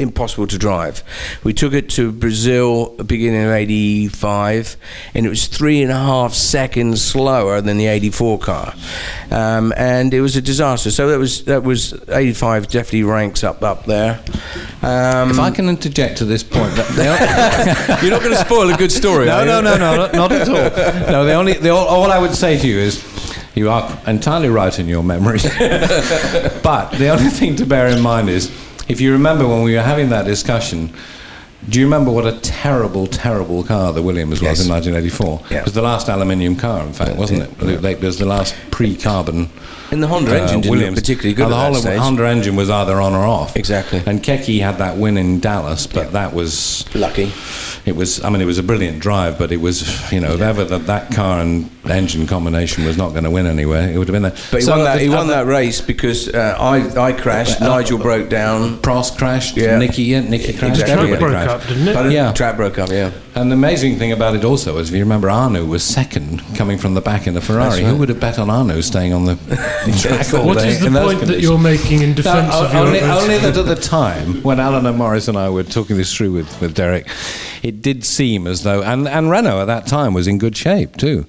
impossible 0.00 0.46
to 0.48 0.58
drive. 0.58 1.02
We 1.44 1.52
took 1.52 1.72
it 1.72 1.88
to 1.90 2.10
Brazil 2.12 2.96
beginning 3.04 3.44
of 3.44 3.50
85 3.50 4.76
and 5.14 5.26
it 5.26 5.28
was 5.28 5.46
three 5.46 5.82
and 5.82 5.92
a 5.92 5.96
half 5.96 6.34
seconds 6.34 7.02
slower 7.02 7.60
than 7.60 7.76
the 7.76 7.86
84 7.86 8.38
car. 8.38 8.74
Um, 9.30 9.72
and 9.76 10.12
it 10.12 10.20
was 10.20 10.36
a 10.36 10.42
disaster. 10.42 10.90
So 10.90 11.08
that 11.08 11.18
was, 11.18 11.44
that 11.44 11.62
was 11.62 11.94
85 12.08 12.68
definitely 12.68 13.04
ranks 13.04 13.44
up, 13.44 13.62
up 13.62 13.84
there. 13.84 14.22
Um, 14.82 15.30
If 15.30 15.38
I 15.38 15.50
can 15.50 15.68
interject 15.68 16.22
at 16.22 16.28
this 16.28 16.42
point, 16.42 16.76
you're 16.96 18.10
not 18.10 18.22
going 18.22 18.34
to 18.34 18.44
spoil 18.44 18.70
a 18.70 18.76
good 18.76 18.92
story, 18.92 19.26
no, 19.26 19.44
no, 19.44 19.60
no, 19.60 19.76
no, 19.76 19.96
not, 19.96 20.12
not 20.14 20.32
at 20.32 20.48
all. 20.48 21.10
No, 21.12 21.24
the 21.24 21.34
only, 21.34 21.54
the, 21.54 21.70
all, 21.70 21.86
all 21.86 22.10
I 22.10 22.18
would 22.18 22.34
say 22.34 22.58
to 22.58 22.66
you 22.66 22.78
is, 22.78 23.04
you 23.54 23.68
are 23.68 23.98
entirely 24.06 24.48
right 24.48 24.76
in 24.78 24.86
your 24.86 25.02
memory. 25.02 25.38
but 26.62 26.90
the 26.92 27.08
only 27.08 27.30
thing 27.30 27.56
to 27.56 27.66
bear 27.66 27.88
in 27.88 28.00
mind 28.00 28.28
is, 28.30 28.50
if 28.90 29.00
you 29.00 29.12
remember 29.12 29.46
when 29.46 29.62
we 29.62 29.74
were 29.74 29.82
having 29.82 30.10
that 30.10 30.24
discussion, 30.24 30.92
do 31.68 31.78
you 31.78 31.86
remember 31.86 32.10
what 32.10 32.26
a 32.26 32.38
terrible, 32.40 33.06
terrible 33.06 33.62
car 33.62 33.92
the 33.92 34.02
Williams 34.02 34.42
was 34.42 34.64
in 34.64 34.70
1984? 34.70 35.42
Yeah. 35.50 35.58
It 35.58 35.64
was 35.64 35.74
the 35.74 35.82
last 35.82 36.08
aluminium 36.08 36.56
car, 36.56 36.84
in 36.84 36.92
fact, 36.92 37.16
wasn't 37.16 37.42
it? 37.42 37.62
It 37.62 37.84
it 37.84 38.00
was 38.00 38.18
the 38.18 38.26
last 38.26 38.54
pre-carbon. 38.70 39.48
And 39.92 40.02
the 40.02 40.06
Honda 40.06 40.30
uh, 40.32 40.42
engine 40.42 40.60
didn't 40.60 40.78
look 40.80 40.94
particularly 40.94 41.34
good 41.34 41.46
Oh, 41.46 41.48
the 41.50 41.54
at 41.56 41.58
that 41.58 41.64
Honda, 41.64 41.80
stage. 41.80 41.98
Honda 41.98 42.26
engine 42.28 42.56
was 42.56 42.70
either 42.70 43.00
on 43.00 43.12
or 43.14 43.24
off. 43.26 43.56
Exactly. 43.56 44.02
And 44.06 44.22
Keke 44.22 44.60
had 44.60 44.78
that 44.78 44.96
win 44.96 45.16
in 45.16 45.40
Dallas, 45.40 45.86
but 45.86 46.04
Yeah. 46.06 46.10
that 46.10 46.32
was 46.34 46.84
Lucky. 46.94 47.32
it 47.86 47.96
was. 47.96 48.22
I 48.22 48.30
mean, 48.30 48.40
it 48.40 48.44
was 48.46 48.58
a 48.58 48.62
brilliant 48.62 49.00
drive, 49.00 49.38
but 49.38 49.50
it 49.50 49.60
was, 49.60 50.12
you 50.12 50.20
know, 50.20 50.32
if 50.34 50.40
ever 50.40 50.64
that 50.64 50.86
that 50.86 51.12
car 51.12 51.40
and 51.40 51.68
engine 51.86 52.26
combination 52.28 52.84
was 52.84 52.96
not 52.96 53.10
going 53.10 53.24
to 53.24 53.30
win 53.30 53.46
anywhere, 53.46 53.90
it 53.90 53.98
would 53.98 54.06
have 54.06 54.12
been 54.12 54.22
there. 54.22 54.36
But 54.52 54.60
he 54.60 54.66
So 54.66 54.72
won 54.76 54.84
that. 54.84 54.94
the 54.98 55.00
He 55.02 55.08
won 55.08 55.26
that 55.28 55.46
race 55.46 55.80
because 55.80 56.28
uh, 56.28 56.56
I 56.60 57.08
I 57.08 57.12
crashed. 57.12 57.60
Uh, 57.60 57.66
Nigel 57.68 57.98
broke 57.98 58.28
down. 58.28 58.76
Prost 58.78 59.18
crashed. 59.18 59.56
Yeah. 59.56 59.78
Niki, 59.78 60.06
yeah, 60.06 60.20
Niki 60.22 60.56
crashed. 60.58 60.80
Exactly. 60.80 60.92
Everybody 60.92 61.18
broke 61.20 61.32
crashed. 61.32 61.50
up, 61.50 61.66
didn't 61.66 61.88
it? 61.88 61.94
Pardon? 61.94 62.12
Yeah. 62.12 62.32
Track 62.32 62.56
broke 62.56 62.78
up. 62.78 62.90
Yeah. 62.90 63.10
And 63.34 63.50
the 63.50 63.54
amazing 63.54 63.96
thing 63.96 64.10
about 64.10 64.34
it 64.34 64.44
also 64.44 64.78
is, 64.78 64.88
if 64.88 64.94
you 64.94 65.02
remember, 65.02 65.28
Arnoux 65.30 65.64
was 65.64 65.84
second, 65.84 66.42
coming 66.56 66.78
from 66.78 66.94
the 66.94 67.00
back 67.00 67.26
in 67.28 67.34
the 67.34 67.40
Ferrari. 67.40 67.80
That's 67.82 67.92
Who 67.92 67.96
would 67.98 68.08
have 68.08 68.18
bet 68.18 68.38
on 68.38 68.50
Arnoux 68.50 68.82
staying 68.82 69.12
on 69.12 69.24
the 69.24 69.36
track 70.00 70.34
all 70.34 70.46
What 70.46 70.58
day 70.58 70.70
is 70.70 70.80
the 70.80 70.88
in 70.88 70.94
point 70.94 71.20
that 71.20 71.40
you're 71.40 71.58
making 71.58 72.02
in 72.02 72.14
defence 72.14 72.52
No, 72.52 72.64
of 72.64 72.72
your 72.72 72.86
only, 72.86 73.00
only 73.00 73.38
that 73.38 73.56
at 73.56 73.66
the 73.66 73.76
time, 73.80 74.42
when 74.42 74.58
Alan 74.58 74.84
and 74.84 74.98
Maurice 74.98 75.28
and 75.28 75.38
I 75.38 75.48
were 75.48 75.62
talking 75.62 75.96
this 75.96 76.14
through 76.14 76.32
with, 76.32 76.60
with 76.60 76.74
Derek, 76.74 77.06
it 77.62 77.82
did 77.82 78.04
seem 78.04 78.48
as 78.48 78.64
though, 78.64 78.82
and, 78.82 79.06
and 79.06 79.30
Renault 79.30 79.60
at 79.60 79.66
that 79.66 79.86
time 79.86 80.12
was 80.12 80.26
in 80.26 80.38
good 80.38 80.56
shape 80.56 80.96
too. 80.96 81.24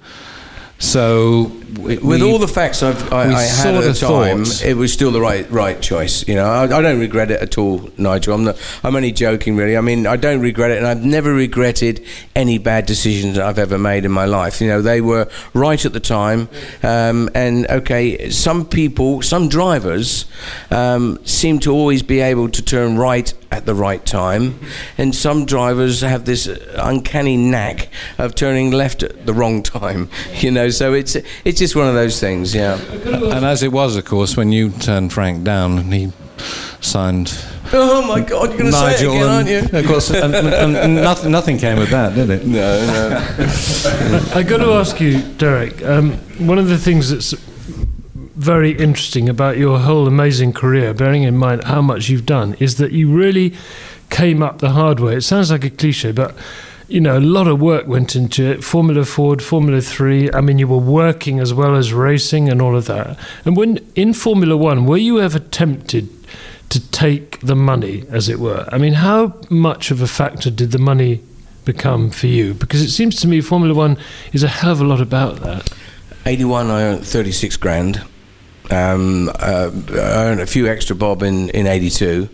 So, 0.81 1.51
we, 1.79 1.97
With 1.99 2.23
all 2.23 2.39
the 2.39 2.47
facts 2.47 2.81
I've, 2.81 3.13
I, 3.13 3.31
I 3.33 3.41
had 3.43 3.75
at 3.75 3.83
the 3.83 3.93
time, 3.93 4.45
thought- 4.45 4.65
it 4.65 4.73
was 4.75 4.91
still 4.91 5.11
the 5.11 5.21
right 5.21 5.49
right 5.51 5.79
choice. 5.79 6.27
You 6.27 6.33
know, 6.33 6.45
I, 6.45 6.63
I 6.63 6.81
don't 6.81 6.99
regret 6.99 7.29
it 7.29 7.39
at 7.39 7.57
all, 7.59 7.87
Nigel. 7.97 8.33
I'm 8.33 8.43
not, 8.43 8.57
I'm 8.83 8.95
only 8.95 9.11
joking, 9.11 9.55
really. 9.55 9.77
I 9.77 9.81
mean, 9.81 10.07
I 10.07 10.15
don't 10.15 10.41
regret 10.41 10.71
it, 10.71 10.79
and 10.79 10.87
I've 10.87 11.05
never 11.05 11.33
regretted 11.33 12.03
any 12.35 12.57
bad 12.57 12.87
decisions 12.87 13.35
that 13.35 13.45
I've 13.45 13.59
ever 13.59 13.77
made 13.77 14.05
in 14.05 14.11
my 14.11 14.25
life. 14.25 14.59
You 14.59 14.69
know, 14.69 14.81
they 14.81 15.01
were 15.01 15.29
right 15.53 15.85
at 15.85 15.93
the 15.93 15.99
time. 15.99 16.49
Um, 16.81 17.29
and 17.35 17.67
okay, 17.67 18.31
some 18.31 18.65
people, 18.65 19.21
some 19.21 19.49
drivers, 19.49 20.25
um, 20.71 21.19
seem 21.25 21.59
to 21.59 21.71
always 21.71 22.01
be 22.01 22.21
able 22.21 22.49
to 22.49 22.61
turn 22.63 22.97
right 22.97 23.31
at 23.51 23.65
the 23.65 23.75
right 23.75 24.05
time, 24.05 24.59
and 24.97 25.13
some 25.13 25.45
drivers 25.45 26.01
have 26.01 26.25
this 26.25 26.47
uncanny 26.47 27.35
knack 27.37 27.89
of 28.17 28.33
turning 28.33 28.71
left 28.71 29.03
at 29.03 29.25
the 29.25 29.33
wrong 29.33 29.61
time. 29.61 30.09
You 30.41 30.49
know, 30.49 30.69
so 30.69 30.93
it's 30.93 31.15
it's 31.45 31.59
just 31.59 31.75
one 31.75 31.87
of 31.87 31.93
those 31.93 32.19
things. 32.19 32.55
Yeah. 32.55 32.79
and 32.81 33.45
as 33.45 33.61
it 33.61 33.71
was, 33.71 33.95
of 33.95 34.05
course, 34.05 34.35
when 34.35 34.51
you 34.51 34.69
turned 34.71 35.13
Frank 35.13 35.43
down 35.43 35.77
and 35.77 35.93
he 35.93 36.11
signed 36.79 37.31
Oh 37.73 38.05
my 38.05 38.19
God! 38.19 38.49
You're 38.49 38.57
going 38.57 38.71
to 38.71 38.77
say 38.77 38.87
it 38.87 38.91
Nigel, 38.91 39.13
again, 39.13 39.29
aren't 39.29 39.49
you? 39.49 39.79
of 39.79 39.85
course, 39.85 40.09
and, 40.09 40.35
and, 40.35 40.75
and 40.75 40.95
nothing, 40.95 41.31
nothing 41.31 41.57
came 41.57 41.77
of 41.77 41.89
that, 41.91 42.15
did 42.15 42.29
it? 42.29 42.45
No, 42.45 42.85
no. 42.87 44.21
I 44.33 44.43
got 44.43 44.57
to 44.57 44.71
ask 44.73 44.99
you, 44.99 45.21
Derek. 45.37 45.81
Um, 45.83 46.13
one 46.45 46.57
of 46.57 46.67
the 46.67 46.77
things 46.77 47.09
that's 47.09 47.33
very 48.41 48.71
interesting 48.71 49.29
about 49.29 49.57
your 49.57 49.79
whole 49.79 50.07
amazing 50.07 50.51
career, 50.51 50.93
bearing 50.93 51.23
in 51.23 51.37
mind 51.37 51.63
how 51.65 51.81
much 51.81 52.09
you've 52.09 52.25
done, 52.25 52.55
is 52.55 52.77
that 52.77 52.91
you 52.91 53.11
really 53.11 53.53
came 54.09 54.41
up 54.41 54.57
the 54.57 54.71
hard 54.71 54.99
way. 54.99 55.15
It 55.15 55.21
sounds 55.21 55.51
like 55.51 55.63
a 55.63 55.69
cliche, 55.69 56.11
but 56.11 56.35
you 56.87 56.99
know, 56.99 57.17
a 57.17 57.21
lot 57.21 57.47
of 57.47 57.61
work 57.61 57.87
went 57.87 58.15
into 58.15 58.43
it. 58.43 58.63
Formula 58.63 59.05
Ford, 59.05 59.41
Formula 59.41 59.79
Three. 59.79 60.29
I 60.33 60.41
mean, 60.41 60.57
you 60.57 60.67
were 60.67 60.77
working 60.77 61.39
as 61.39 61.53
well 61.53 61.75
as 61.75 61.93
racing 61.93 62.49
and 62.49 62.61
all 62.61 62.75
of 62.75 62.85
that. 62.85 63.17
And 63.45 63.55
when 63.55 63.77
in 63.95 64.13
Formula 64.13 64.57
One, 64.57 64.85
were 64.85 64.97
you 64.97 65.21
ever 65.21 65.39
tempted 65.39 66.09
to 66.69 66.91
take 66.91 67.39
the 67.41 67.55
money, 67.55 68.03
as 68.09 68.27
it 68.27 68.39
were? 68.39 68.67
I 68.71 68.77
mean, 68.77 68.93
how 68.93 69.39
much 69.49 69.91
of 69.91 70.01
a 70.01 70.07
factor 70.07 70.49
did 70.49 70.71
the 70.71 70.79
money 70.79 71.21
become 71.63 72.09
for 72.09 72.27
you? 72.27 72.55
Because 72.55 72.81
it 72.81 72.89
seems 72.89 73.21
to 73.21 73.27
me 73.27 73.39
Formula 73.39 73.73
One 73.73 73.97
is 74.33 74.43
a 74.43 74.47
hell 74.47 74.71
of 74.71 74.81
a 74.81 74.83
lot 74.83 74.99
about 74.99 75.37
that. 75.41 75.71
81, 76.25 76.69
I 76.69 76.83
earned 76.83 77.05
36 77.05 77.55
grand. 77.57 78.03
Um, 78.71 79.29
uh, 79.35 79.69
I 79.91 80.25
earned 80.25 80.39
a 80.39 80.47
few 80.47 80.67
extra 80.67 80.95
bob 80.95 81.23
in, 81.23 81.49
in 81.49 81.67
82. 81.67 82.29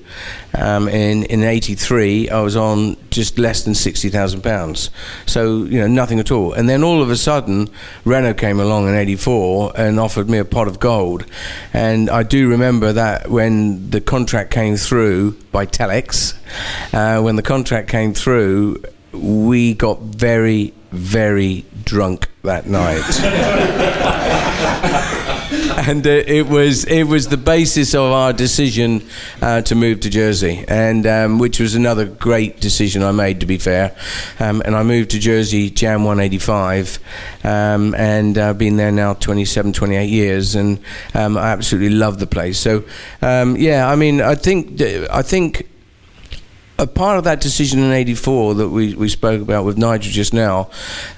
Um, 0.54 0.88
in, 0.88 1.24
in 1.24 1.44
83, 1.44 2.30
I 2.30 2.42
was 2.42 2.56
on 2.56 2.96
just 3.10 3.40
less 3.40 3.64
than 3.64 3.74
60,000 3.74 4.42
pounds. 4.42 4.92
So, 5.26 5.64
you 5.64 5.80
know, 5.80 5.88
nothing 5.88 6.20
at 6.20 6.32
all. 6.32 6.54
And 6.54 6.70
then 6.70 6.84
all 6.84 7.02
of 7.02 7.10
a 7.10 7.16
sudden, 7.16 7.70
Renault 8.06 8.36
came 8.36 8.60
along 8.60 8.88
in 8.88 8.96
84 8.96 9.74
and 9.76 10.00
offered 10.00 10.30
me 10.30 10.38
a 10.38 10.46
pot 10.46 10.68
of 10.68 10.80
gold. 10.80 11.26
And 11.74 12.10
I 12.10 12.22
do 12.24 12.48
remember 12.48 12.94
that 12.94 13.30
when 13.30 13.90
the 13.90 14.02
contract 14.02 14.52
came 14.52 14.78
through 14.78 15.32
by 15.52 15.66
Telex, 15.66 16.38
uh, 16.94 17.22
when 17.22 17.36
the 17.36 17.44
contract 17.44 17.90
came 17.90 18.14
through, 18.14 18.84
we 19.12 19.74
got 19.74 20.00
very, 20.02 20.74
very 20.92 21.66
drunk 21.84 22.30
that 22.44 22.68
night. 22.68 23.04
and 25.70 26.06
uh, 26.06 26.10
it 26.10 26.48
was 26.48 26.86
it 26.86 27.04
was 27.04 27.28
the 27.28 27.38
basis 27.38 27.94
of 27.94 28.12
our 28.12 28.34
decision 28.34 29.04
uh, 29.42 29.62
to 29.62 29.76
move 29.76 30.00
to 30.02 30.10
Jersey, 30.10 30.64
and 30.68 31.06
um, 31.06 31.40
which 31.40 31.60
was 31.60 31.76
another 31.76 32.06
great 32.06 32.60
decision 32.60 33.04
I 33.04 33.12
made. 33.12 33.40
To 33.40 33.46
be 33.46 33.58
fair, 33.58 33.96
um, 34.40 34.62
and 34.66 34.76
I 34.76 34.84
moved 34.84 35.12
to 35.12 35.20
Jersey 35.20 35.70
Jan 35.70 36.04
185, 36.04 37.00
um, 37.44 37.96
and 37.96 38.38
I've 38.38 38.58
been 38.58 38.78
there 38.78 38.92
now 38.92 39.14
27, 39.14 39.74
28 39.74 40.10
years, 40.10 40.56
and 40.56 40.80
um, 41.14 41.38
I 41.38 41.52
absolutely 41.52 41.98
love 41.98 42.20
the 42.20 42.28
place. 42.28 42.60
So, 42.60 42.84
um, 43.22 43.58
yeah, 43.58 43.90
I 43.90 43.96
mean, 43.96 44.22
I 44.22 44.36
think 44.36 44.82
I 44.82 45.22
think 45.22 45.68
a 46.80 46.86
part 46.88 47.18
of 47.18 47.24
that 47.24 47.42
decision 47.42 47.80
in 47.80 47.92
84 47.92 48.56
that 48.56 48.70
we, 48.70 48.94
we 48.94 49.10
spoke 49.10 49.42
about 49.42 49.66
with 49.66 49.78
Nigel 49.78 50.12
just 50.12 50.34
now, 50.34 50.70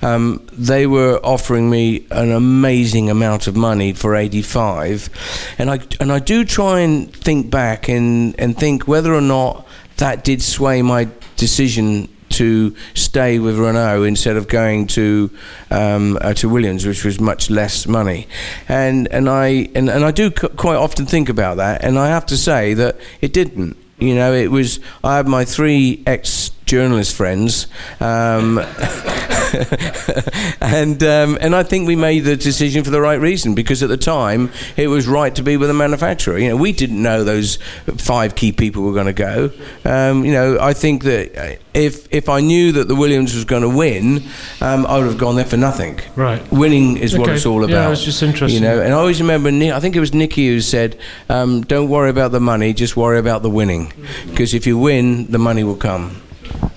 um, 0.01 0.47
they 0.53 0.87
were 0.87 1.19
offering 1.23 1.69
me 1.69 2.05
an 2.11 2.31
amazing 2.31 3.09
amount 3.09 3.47
of 3.47 3.55
money 3.55 3.93
for 3.93 4.15
85. 4.15 5.09
And 5.57 5.69
I, 5.69 5.79
and 5.99 6.11
I 6.11 6.19
do 6.19 6.45
try 6.45 6.79
and 6.79 7.13
think 7.13 7.49
back 7.49 7.89
and, 7.89 8.39
and 8.39 8.57
think 8.57 8.87
whether 8.87 9.13
or 9.13 9.21
not 9.21 9.67
that 9.97 10.23
did 10.23 10.41
sway 10.41 10.81
my 10.81 11.09
decision 11.35 12.07
to 12.29 12.75
stay 12.93 13.39
with 13.39 13.57
Renault 13.57 14.03
instead 14.03 14.37
of 14.37 14.47
going 14.47 14.87
to 14.87 15.29
um, 15.71 16.17
uh, 16.21 16.33
to 16.35 16.47
Williams, 16.47 16.85
which 16.85 17.03
was 17.03 17.19
much 17.19 17.49
less 17.49 17.87
money, 17.87 18.27
and 18.67 19.07
and 19.07 19.27
I 19.27 19.69
and, 19.75 19.89
and 19.89 20.05
I 20.05 20.11
do 20.11 20.29
c- 20.29 20.47
quite 20.49 20.75
often 20.75 21.05
think 21.05 21.27
about 21.27 21.57
that, 21.57 21.83
and 21.83 21.97
I 21.97 22.07
have 22.07 22.25
to 22.27 22.37
say 22.37 22.73
that 22.75 22.97
it 23.19 23.33
didn't. 23.33 23.75
You 23.99 24.15
know, 24.15 24.33
it 24.33 24.49
was. 24.51 24.79
I 25.03 25.17
had 25.17 25.27
my 25.27 25.45
three 25.45 26.03
ex 26.05 26.51
journalist 26.69 27.15
friends, 27.15 27.65
um, 27.99 28.59
and 30.61 31.03
um, 31.03 31.35
and 31.41 31.55
I 31.55 31.63
think 31.63 31.87
we 31.87 31.95
made 31.95 32.19
the 32.19 32.35
decision 32.35 32.83
for 32.83 32.91
the 32.91 33.01
right 33.01 33.19
reason 33.19 33.55
because 33.55 33.81
at 33.81 33.89
the 33.89 33.97
time 33.97 34.51
it 34.77 34.87
was 34.87 35.07
right 35.07 35.33
to 35.33 35.41
be 35.41 35.57
with 35.57 35.71
a 35.71 35.73
manufacturer. 35.73 36.37
You 36.37 36.49
know, 36.49 36.57
we 36.57 36.71
didn't 36.71 37.01
know 37.01 37.23
those 37.23 37.55
five 37.97 38.35
key 38.35 38.51
people 38.51 38.83
were 38.83 38.93
going 38.93 39.07
to 39.07 39.13
go. 39.13 39.51
Um, 39.83 40.23
you 40.23 40.31
know, 40.31 40.59
I 40.59 40.73
think 40.73 41.03
that 41.05 41.59
if 41.73 42.07
if 42.13 42.29
I 42.29 42.39
knew 42.39 42.71
that 42.73 42.87
the 42.87 42.95
Williams 42.95 43.33
was 43.33 43.45
going 43.45 43.63
to 43.63 43.69
win, 43.69 44.21
um, 44.61 44.85
I 44.85 44.99
would 44.99 45.07
have 45.07 45.17
gone 45.17 45.37
there 45.37 45.45
for 45.45 45.57
nothing. 45.57 45.99
Right. 46.15 46.39
Winning 46.51 46.97
is 46.97 47.17
what 47.17 47.29
it's 47.29 47.47
all 47.47 47.63
about. 47.63 47.73
Yeah, 47.73 47.91
it's 47.91 48.05
just 48.05 48.21
interesting. 48.21 48.61
You 48.61 48.69
know, 48.69 48.79
and 48.79 48.93
I 48.93 48.97
always 48.97 49.19
remember. 49.19 49.49
I 49.49 49.79
think 49.79 49.95
it 49.95 49.99
was 49.99 50.11
Niki 50.11 50.45
who 50.45 50.61
said, 50.61 50.99
um, 51.29 51.63
"Don't 51.63 51.89
worry 51.89 52.11
about 52.11 52.31
the 52.31 52.39
money, 52.39 52.73
just 52.73 52.95
worry 52.95 53.17
about 53.17 53.41
the 53.41 53.49
winning, 53.49 53.91
because 54.29 54.53
if 54.53 54.67
you 54.67 54.77
win, 54.77 55.25
the 55.31 55.39
money 55.39 55.63
will 55.63 55.75
come." 55.75 56.21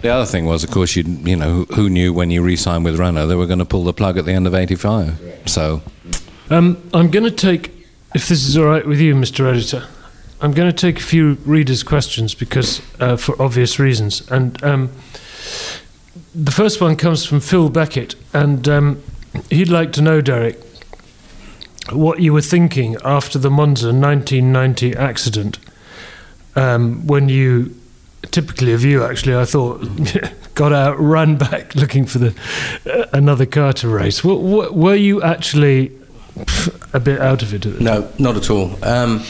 The 0.03 0.09
other 0.09 0.27
thing 0.27 0.47
was, 0.47 0.65
of 0.65 0.71
course, 0.71 0.97
you 0.97 1.05
you 1.25 1.37
know 1.37 1.51
who- 1.55 1.75
who 1.75 1.89
knew 1.89 2.13
when 2.13 2.31
you 2.31 2.43
re-signed 2.43 2.85
with 2.85 2.99
Renault 2.99 3.29
they 3.29 3.37
were 3.37 3.47
going 3.47 3.61
to 3.61 3.65
pull 3.65 3.85
the 3.85 3.93
plug 3.93 4.19
at 4.19 4.25
the 4.25 4.33
end 4.33 4.47
of 4.47 4.55
'85. 4.55 5.15
So 5.47 5.83
Um, 6.51 6.77
I'm 6.93 7.09
going 7.11 7.25
to 7.25 7.31
take, 7.31 7.71
if 8.15 8.29
this 8.29 8.47
is 8.47 8.57
all 8.59 8.67
right 8.67 8.87
with 8.87 9.01
you, 9.01 9.15
Mr. 9.15 9.49
Editor, 9.49 9.85
I'm 10.41 10.53
going 10.53 10.69
to 10.71 10.77
take 10.77 10.99
a 11.01 11.03
few 11.03 11.39
readers' 11.47 11.83
questions 11.85 12.35
because, 12.35 12.83
uh, 13.01 13.17
for 13.17 13.41
obvious 13.41 13.79
reasons. 13.79 14.23
And 14.31 14.63
um, 14.63 14.91
the 16.35 16.51
first 16.51 16.81
one 16.81 16.97
comes 16.97 17.25
from 17.25 17.41
Phil 17.41 17.69
Beckett, 17.71 18.17
and 18.35 18.69
um, 18.69 18.99
he'd 19.51 19.69
like 19.71 19.93
to 19.93 20.03
know, 20.03 20.21
Derek, 20.21 20.59
what 21.91 22.21
you 22.21 22.33
were 22.35 22.43
thinking 22.43 22.97
after 23.05 23.39
the 23.39 23.51
Monza 23.51 23.87
1990 23.93 24.95
accident 24.97 25.59
um, 26.55 27.07
when 27.07 27.29
you, 27.31 27.75
typically 28.33 28.73
of 28.73 28.83
you 28.85 29.05
actually, 29.05 29.37
I 29.37 29.45
thought, 29.45 29.81
got 30.55 30.73
out, 30.73 30.99
ran 30.99 31.37
back 31.37 31.75
looking 31.77 32.05
for 32.07 32.19
the 32.19 32.35
uh, 32.87 33.07
another 33.13 33.47
car 33.47 33.73
to 33.75 33.89
race. 33.89 34.25
What, 34.25 34.41
what, 34.41 34.75
were 34.75 34.97
you 34.97 35.23
actually 35.23 35.93
a 36.93 36.99
bit 36.99 37.21
out 37.21 37.43
of 37.43 37.55
it? 37.55 37.81
No, 37.81 38.11
not 38.19 38.37
at 38.37 38.51
all. 38.51 38.83
Um, 38.85 39.23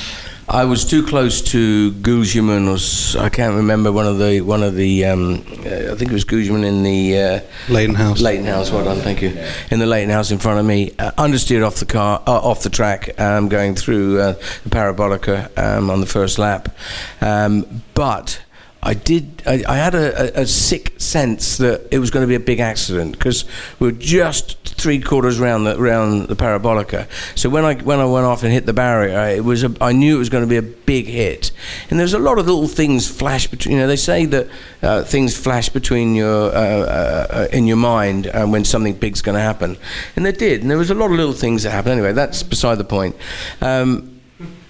I 0.49 0.65
was 0.65 0.85
too 0.85 1.07
close 1.07 1.41
to 1.53 1.93
Gugelmin, 1.93 2.69
or 2.69 2.75
s- 2.75 3.15
I 3.15 3.29
can't 3.29 3.55
remember 3.55 3.93
one 3.93 4.07
of 4.07 4.19
the 4.19 4.41
one 4.41 4.62
of 4.62 4.75
the. 4.75 5.05
Um, 5.07 5.35
uh, 5.65 5.93
I 5.93 5.95
think 5.95 6.11
it 6.11 6.12
was 6.12 6.25
Gugelmin 6.25 6.65
in 6.65 6.83
the 6.83 7.19
uh, 7.19 7.41
Leyton 7.69 7.95
House. 7.95 8.21
Leyton 8.21 8.45
House. 8.45 8.71
Well 8.71 8.85
done, 8.85 8.99
thank 8.99 9.23
you. 9.23 9.29
In 9.71 9.79
the 9.79 9.87
Leyton 9.87 10.11
House 10.11 10.31
in 10.31 10.38
front 10.38 10.59
of 10.59 10.67
me, 10.67 10.93
uh, 10.99 11.12
understeered 11.12 11.65
off 11.67 11.77
the 11.77 11.87
car, 11.87 12.23
uh, 12.27 12.33
off 12.33 12.65
the 12.65 12.71
track, 12.71 13.19
um, 13.21 13.49
going 13.49 13.77
through 13.77 14.21
uh, 14.21 14.33
the 14.65 14.71
parabolica 14.71 15.57
um, 15.57 15.91
on 15.91 16.01
the 16.01 16.07
first 16.07 16.38
lap. 16.38 16.77
Um, 17.21 17.83
but 17.95 18.43
I 18.85 18.95
did. 18.95 19.42
I, 19.47 19.62
I 19.68 19.77
had 19.77 19.95
a, 19.95 20.38
a, 20.38 20.42
a 20.42 20.47
sick 20.47 21.01
sense 21.01 21.59
that 21.59 21.87
it 21.92 22.01
was 22.01 22.11
going 22.11 22.25
to 22.25 22.27
be 22.27 22.35
a 22.35 22.40
big 22.40 22.59
accident 22.59 23.12
because 23.12 23.45
we 23.79 23.87
were 23.87 23.92
just 23.92 24.59
three 24.77 25.01
quarters 25.01 25.38
round 25.38 25.66
the 25.66 25.81
round 25.81 26.27
the 26.27 26.35
parabolica. 26.35 27.07
So 27.38 27.49
when 27.49 27.64
I 27.64 27.75
when 27.77 28.01
I 28.01 28.07
went 28.07 28.27
off 28.27 28.42
and 28.42 28.53
hit 28.53 28.66
the 28.66 28.73
barrier, 28.73 29.37
it 29.37 29.45
was 29.45 29.62
a, 29.62 29.73
I 29.81 29.92
knew 29.92 30.16
it 30.16 30.18
was 30.18 30.31
going 30.31 30.42
to 30.42 30.49
be 30.49 30.57
a 30.57 30.62
big 30.62 31.07
hit. 31.07 31.53
And 31.90 32.01
there's 32.01 32.12
a 32.12 32.18
lot 32.18 32.38
of 32.38 32.47
little 32.47 32.66
things 32.66 33.09
flash 33.09 33.47
between. 33.47 33.77
You 33.77 33.83
know, 33.83 33.87
they 33.87 33.95
say 33.95 34.27
that 34.27 34.49
uh, 34.83 35.05
things 35.05 35.37
flash 35.37 35.68
between 35.68 36.16
your 36.16 36.51
uh, 36.51 36.51
uh, 36.53 37.27
uh, 37.31 37.49
in 37.53 37.68
your 37.68 37.77
mind 37.77 38.27
uh, 38.27 38.47
when 38.47 38.64
something 38.64 38.95
big's 38.95 39.23
going 39.23 39.37
to 39.37 39.42
happen, 39.42 39.77
and 40.16 40.27
they 40.27 40.33
did. 40.33 40.62
And 40.62 40.68
there 40.68 40.79
was 40.79 40.90
a 40.90 40.95
lot 40.97 41.07
of 41.07 41.12
little 41.12 41.33
things 41.33 41.62
that 41.62 41.71
happened. 41.71 41.92
Anyway, 41.92 42.12
that's 42.12 42.42
beside 42.42 42.79
the 42.79 42.85
point. 42.85 43.14
Um, 43.61 44.12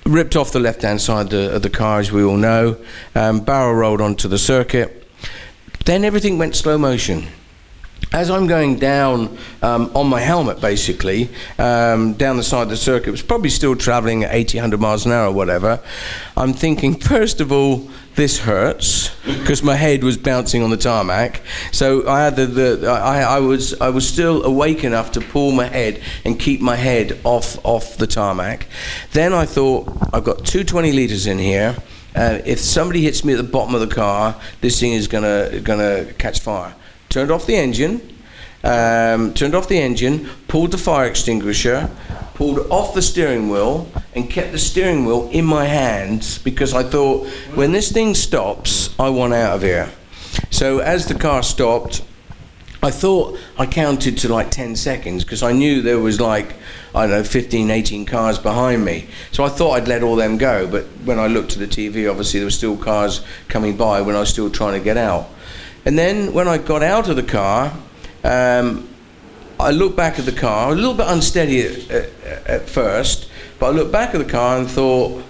ripped 0.07 0.37
off 0.37 0.53
the 0.53 0.61
left-hand 0.61 1.01
side 1.01 1.27
of 1.27 1.31
the, 1.31 1.57
of 1.57 1.63
the 1.63 1.71
car, 1.71 2.01
as 2.01 2.11
we 2.11 2.23
all 2.23 2.37
know. 2.37 2.77
Um, 3.15 3.41
barrel 3.41 3.75
rolled 3.75 4.01
onto 4.01 4.29
the 4.29 4.39
circuit. 4.39 5.09
Then 5.85 6.05
everything 6.05 6.39
went 6.39 6.57
slow 6.57 6.79
motion. 6.79 7.27
As 8.13 8.31
I'm 8.31 8.47
going 8.47 8.79
down 8.79 9.39
um, 9.63 9.91
on 9.95 10.07
my 10.07 10.21
helmet, 10.21 10.61
basically, 10.61 11.31
um, 11.59 12.13
down 12.15 12.37
the 12.37 12.43
side 12.43 12.65
of 12.65 12.69
the 12.69 12.77
circuit, 12.77 13.09
it 13.09 13.13
was 13.13 13.23
probably 13.23 13.49
still 13.49 13.75
traveling 13.75 14.25
at 14.25 14.35
80, 14.35 14.59
100 14.59 14.81
miles 14.81 15.07
an 15.07 15.13
hour 15.13 15.29
or 15.29 15.33
whatever. 15.33 15.81
I'm 16.37 16.53
thinking, 16.53 16.95
first 17.01 17.41
of 17.41 17.53
all, 17.53 17.89
this 18.15 18.39
hurts 18.41 19.11
because 19.25 19.63
my 19.63 19.75
head 19.75 20.05
was 20.05 20.17
bouncing 20.17 20.63
on 20.63 20.71
the 20.71 20.77
tarmac. 20.77 21.41
So 21.73 22.07
I 22.07 22.25
had 22.25 22.37
the, 22.37 22.47
the 22.47 22.91
I, 22.91 23.21
I 23.23 23.39
was 23.39 23.81
I 23.81 23.89
was 23.89 24.07
still 24.07 24.45
awake 24.45 24.85
enough 24.85 25.13
to 25.13 25.21
pull 25.21 25.53
my 25.53 25.67
head 25.67 26.03
and 26.25 26.39
keep 26.39 26.61
my 26.61 26.77
head 26.77 27.19
off 27.25 27.65
off 27.65 27.97
the 27.97 28.07
tarmac. 28.07 28.67
Then 29.13 29.33
I 29.33 29.47
thought 29.47 29.89
I've 30.13 30.25
got 30.25 30.45
two 30.45 30.65
20 30.65 30.93
liters 30.93 31.27
in 31.27 31.39
here. 31.39 31.77
Uh, 32.15 32.41
if 32.45 32.59
somebody 32.59 33.03
hits 33.03 33.25
me 33.25 33.33
at 33.33 33.39
the 33.39 33.43
bottom 33.43 33.75
of 33.75 33.81
the 33.81 33.95
car, 33.95 34.39
this 34.61 34.79
thing 34.79 34.93
is 34.93 35.09
gonna 35.09 35.61
gonna 35.61 36.13
catch 36.19 36.41
fire. 36.41 36.75
Turned 37.09 37.31
off 37.31 37.47
the 37.47 37.57
engine, 37.57 38.01
um, 38.63 39.35
turned 39.35 39.55
off 39.55 39.69
the 39.69 39.79
engine, 39.79 40.29
pulled 40.49 40.71
the 40.71 40.79
fire 40.79 41.07
extinguisher, 41.07 41.91
pulled 42.35 42.59
off 42.71 42.95
the 42.95 43.03
steering 43.03 43.49
wheel, 43.49 43.89
and 44.15 44.31
kept 44.31 44.53
the 44.53 44.59
steering 44.59 45.05
wheel 45.05 45.29
in 45.31 45.45
my 45.45 45.65
hands 45.65 46.39
because 46.39 46.75
I 46.75 46.83
thought, 46.83 47.27
when 47.55 47.73
this 47.73 47.91
thing 47.91 48.15
stops, 48.15 48.95
I 48.99 49.11
want 49.11 49.35
out 49.35 49.57
of 49.57 49.63
here. 49.63 49.91
So 50.51 50.79
as 50.79 51.07
the 51.07 51.15
car 51.15 51.43
stopped, 51.43 52.03
I 52.85 52.91
thought 52.91 53.39
I 53.57 53.67
counted 53.67 54.19
to 54.19 54.29
like 54.29 54.51
10 54.51 54.75
seconds 54.75 55.23
because 55.23 55.43
I 55.45 55.53
knew 55.53 55.83
there 55.83 56.01
was 56.01 56.21
like, 56.21 56.55
I 56.95 57.03
don't 57.03 57.11
know, 57.11 57.23
15, 57.23 57.71
18 57.71 58.07
cars 58.07 58.41
behind 58.41 58.85
me. 58.85 59.07
So 59.31 59.45
I 59.45 59.49
thought 59.49 59.75
I'd 59.75 59.87
let 59.87 60.03
all 60.03 60.17
them 60.17 60.37
go. 60.37 60.67
But 60.67 60.87
when 61.05 61.21
I 61.21 61.29
looked 61.29 61.53
at 61.53 61.59
the 61.59 61.69
TV, 61.69 62.11
obviously 62.11 62.41
there 62.41 62.47
were 62.47 62.51
still 62.51 62.77
cars 62.77 63.25
coming 63.47 63.77
by 63.77 64.01
when 64.01 64.17
I 64.17 64.21
was 64.21 64.31
still 64.31 64.51
trying 64.51 64.73
to 64.73 64.85
get 64.85 64.97
out. 64.97 65.29
And 65.85 65.97
then 65.97 66.33
when 66.33 66.49
I 66.49 66.59
got 66.59 66.83
out 66.83 67.09
of 67.09 67.15
the 67.15 67.23
car, 67.23 67.73
um, 68.25 68.89
I 69.61 69.71
looked 69.71 69.97
back 69.97 70.19
at 70.19 70.25
the 70.25 70.33
car, 70.33 70.73
a 70.73 70.75
little 70.75 70.95
bit 70.95 71.07
unsteady 71.09 71.63
at, 71.63 71.91
at, 71.91 72.47
at 72.47 72.69
first, 72.69 73.29
but 73.59 73.67
I 73.67 73.71
looked 73.71 73.93
back 73.93 74.15
at 74.15 74.19
the 74.19 74.31
car 74.31 74.59
and 74.59 74.69
thought, 74.69 75.23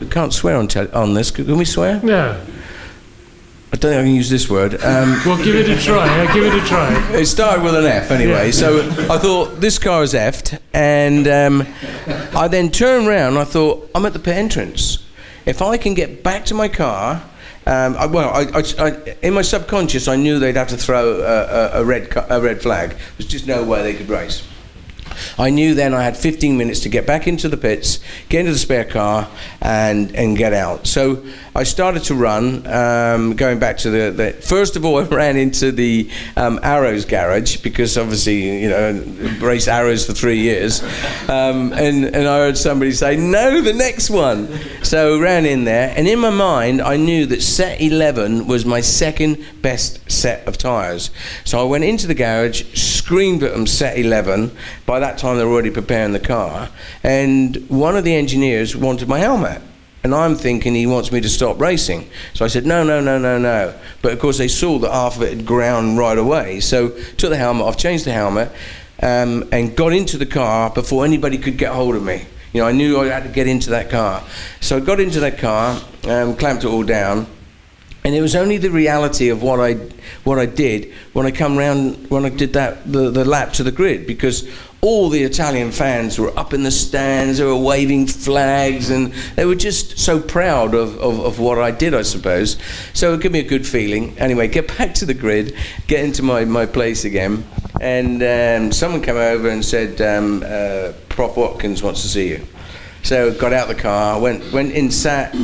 we 0.00 0.06
can't 0.08 0.32
swear 0.32 0.56
on, 0.56 0.68
on 0.94 1.14
this, 1.14 1.30
can 1.30 1.56
we 1.56 1.64
swear? 1.64 2.00
Yeah. 2.04 2.40
I 3.72 3.76
don't 3.76 3.92
think 3.92 4.00
I 4.00 4.04
can 4.04 4.14
use 4.14 4.28
this 4.28 4.50
word. 4.50 4.74
Um, 4.82 5.20
Well, 5.24 5.36
give 5.42 5.54
it 5.54 5.68
a 5.68 5.80
try. 5.80 6.08
uh, 6.08 6.34
give 6.34 6.42
it 6.44 6.54
a 6.60 6.66
try. 6.66 7.12
it 7.14 7.26
started 7.26 7.62
with 7.62 7.76
an 7.76 7.84
F 7.86 8.10
anyway. 8.10 8.46
Yeah. 8.46 8.50
So 8.50 8.80
I 9.08 9.16
thought 9.16 9.60
this 9.60 9.78
car 9.78 10.02
is 10.02 10.12
effed, 10.12 10.58
and 10.74 11.28
um, 11.28 11.66
I 12.36 12.48
then 12.48 12.70
turned 12.72 13.06
around. 13.06 13.34
And 13.34 13.38
I 13.38 13.44
thought 13.44 13.88
I'm 13.94 14.04
at 14.06 14.12
the 14.12 14.18
pit 14.18 14.34
entrance. 14.36 15.06
If 15.46 15.62
I 15.62 15.76
can 15.76 15.94
get 15.94 16.24
back 16.24 16.44
to 16.46 16.54
my 16.54 16.66
car. 16.68 17.22
Um, 17.70 17.94
I, 17.96 18.06
well, 18.06 18.30
I, 18.34 18.64
I, 18.80 19.16
in 19.22 19.32
my 19.32 19.42
subconscious, 19.42 20.08
I 20.08 20.16
knew 20.16 20.40
they'd 20.40 20.56
have 20.56 20.70
to 20.70 20.76
throw 20.76 21.20
a, 21.20 21.78
a, 21.78 21.82
a 21.82 21.84
red 21.84 22.12
a 22.28 22.40
red 22.40 22.60
flag. 22.60 22.96
There's 23.16 23.30
just 23.30 23.46
no 23.46 23.62
way 23.62 23.84
they 23.84 23.94
could 23.94 24.08
race. 24.08 24.42
I 25.38 25.50
knew 25.50 25.74
then 25.74 25.94
I 25.94 26.02
had 26.02 26.16
15 26.16 26.56
minutes 26.56 26.80
to 26.80 26.88
get 26.88 27.06
back 27.06 27.28
into 27.28 27.48
the 27.48 27.56
pits, 27.56 28.00
get 28.28 28.40
into 28.40 28.52
the 28.52 28.58
spare 28.58 28.84
car, 28.84 29.28
and 29.60 30.12
and 30.16 30.36
get 30.36 30.52
out. 30.52 30.88
So 30.88 31.24
I 31.52 31.64
started 31.64 32.04
to 32.04 32.14
run, 32.14 32.64
um, 32.68 33.34
going 33.34 33.58
back 33.58 33.78
to 33.78 33.90
the, 33.90 34.10
the. 34.12 34.32
First 34.32 34.76
of 34.76 34.84
all, 34.84 34.98
I 35.00 35.02
ran 35.02 35.36
into 35.36 35.72
the 35.72 36.08
um, 36.36 36.60
Arrows 36.62 37.04
garage 37.04 37.56
because 37.58 37.98
obviously 37.98 38.62
you 38.62 38.68
know 38.68 38.92
raced 39.40 39.66
Arrows 39.66 40.06
for 40.06 40.12
three 40.12 40.38
years, 40.38 40.82
um, 41.28 41.72
and 41.72 42.04
and 42.04 42.28
I 42.28 42.38
heard 42.38 42.56
somebody 42.56 42.92
say 42.92 43.16
no, 43.16 43.60
the 43.60 43.72
next 43.72 44.10
one. 44.10 44.48
So 44.84 45.16
I 45.16 45.20
ran 45.20 45.44
in 45.44 45.64
there, 45.64 45.92
and 45.96 46.06
in 46.06 46.20
my 46.20 46.30
mind 46.30 46.80
I 46.80 46.96
knew 46.96 47.26
that 47.26 47.42
set 47.42 47.80
11 47.80 48.46
was 48.46 48.64
my 48.64 48.80
second 48.80 49.44
best 49.60 50.08
set 50.10 50.46
of 50.46 50.56
tyres. 50.56 51.10
So 51.44 51.60
I 51.60 51.64
went 51.64 51.82
into 51.82 52.06
the 52.06 52.14
garage, 52.14 52.62
screamed 52.78 53.42
at 53.42 53.52
them 53.52 53.66
set 53.66 53.98
11. 53.98 54.52
By 54.86 55.00
that 55.00 55.18
time 55.18 55.36
they 55.36 55.44
were 55.44 55.52
already 55.52 55.70
preparing 55.70 56.12
the 56.12 56.20
car, 56.20 56.68
and 57.02 57.56
one 57.68 57.96
of 57.96 58.04
the 58.04 58.14
engineers 58.14 58.76
wanted 58.76 59.08
my 59.08 59.18
helmet. 59.18 59.62
And 60.02 60.14
I'm 60.14 60.34
thinking 60.34 60.74
he 60.74 60.86
wants 60.86 61.12
me 61.12 61.20
to 61.20 61.28
stop 61.28 61.60
racing. 61.60 62.08
So 62.32 62.44
I 62.44 62.48
said, 62.48 62.64
no, 62.64 62.82
no, 62.82 63.00
no, 63.00 63.18
no, 63.18 63.38
no. 63.38 63.74
But 64.00 64.12
of 64.12 64.18
course, 64.18 64.38
they 64.38 64.48
saw 64.48 64.78
that 64.78 64.90
half 64.90 65.16
of 65.16 65.22
it 65.22 65.36
had 65.36 65.46
ground 65.46 65.98
right 65.98 66.16
away. 66.16 66.60
So 66.60 66.88
took 67.18 67.30
the 67.30 67.36
helmet 67.36 67.66
off, 67.66 67.76
changed 67.76 68.06
the 68.06 68.12
helmet, 68.12 68.50
um, 69.02 69.48
and 69.52 69.76
got 69.76 69.92
into 69.92 70.16
the 70.16 70.26
car 70.26 70.70
before 70.70 71.04
anybody 71.04 71.36
could 71.36 71.58
get 71.58 71.72
hold 71.72 71.96
of 71.96 72.02
me. 72.02 72.24
You 72.52 72.62
know, 72.62 72.66
I 72.66 72.72
knew 72.72 72.98
I 72.98 73.06
had 73.06 73.24
to 73.24 73.28
get 73.28 73.46
into 73.46 73.70
that 73.70 73.90
car. 73.90 74.24
So 74.60 74.78
I 74.78 74.80
got 74.80 75.00
into 75.00 75.20
that 75.20 75.38
car, 75.38 75.80
um, 76.08 76.34
clamped 76.34 76.64
it 76.64 76.68
all 76.68 76.82
down, 76.82 77.26
and 78.02 78.14
it 78.14 78.22
was 78.22 78.34
only 78.34 78.56
the 78.56 78.70
reality 78.70 79.28
of 79.28 79.42
what 79.42 79.60
I 79.60 79.74
what 80.24 80.38
I 80.38 80.46
did 80.46 80.92
when 81.12 81.26
I 81.26 81.30
come 81.30 81.56
round 81.56 82.08
when 82.10 82.24
I 82.24 82.30
did 82.30 82.54
that 82.54 82.90
the, 82.90 83.10
the 83.10 83.24
lap 83.24 83.52
to 83.54 83.62
the 83.62 83.72
grid 83.72 84.06
because 84.06 84.48
all 84.82 85.08
the 85.08 85.22
Italian 85.22 85.72
fans 85.72 86.18
were 86.18 86.36
up 86.38 86.54
in 86.54 86.62
the 86.62 86.70
stands, 86.70 87.38
they 87.38 87.44
were 87.44 87.56
waving 87.56 88.06
flags, 88.06 88.90
and 88.90 89.12
they 89.36 89.44
were 89.44 89.54
just 89.54 89.98
so 89.98 90.20
proud 90.20 90.74
of, 90.74 90.98
of, 90.98 91.20
of 91.20 91.38
what 91.38 91.58
I 91.58 91.70
did, 91.70 91.94
I 91.94 92.02
suppose. 92.02 92.56
So 92.94 93.14
it 93.14 93.20
gave 93.20 93.32
me 93.32 93.40
a 93.40 93.48
good 93.48 93.66
feeling. 93.66 94.18
Anyway, 94.18 94.48
get 94.48 94.76
back 94.78 94.94
to 94.94 95.04
the 95.04 95.14
grid, 95.14 95.54
get 95.86 96.04
into 96.04 96.22
my, 96.22 96.44
my 96.44 96.66
place 96.66 97.04
again, 97.04 97.44
and 97.80 98.22
um, 98.22 98.72
someone 98.72 99.02
came 99.02 99.16
over 99.16 99.48
and 99.48 99.64
said, 99.64 100.00
um, 100.00 100.42
uh, 100.46 100.92
Prof 101.08 101.36
Watkins 101.36 101.82
wants 101.82 102.02
to 102.02 102.08
see 102.08 102.28
you. 102.28 102.46
So 103.02 103.32
got 103.32 103.52
out 103.52 103.68
the 103.68 103.74
car, 103.74 104.20
went 104.20 104.52
went 104.52 104.72
in, 104.72 104.90
sat 104.90 105.34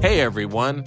Hey 0.00 0.20
everyone, 0.20 0.86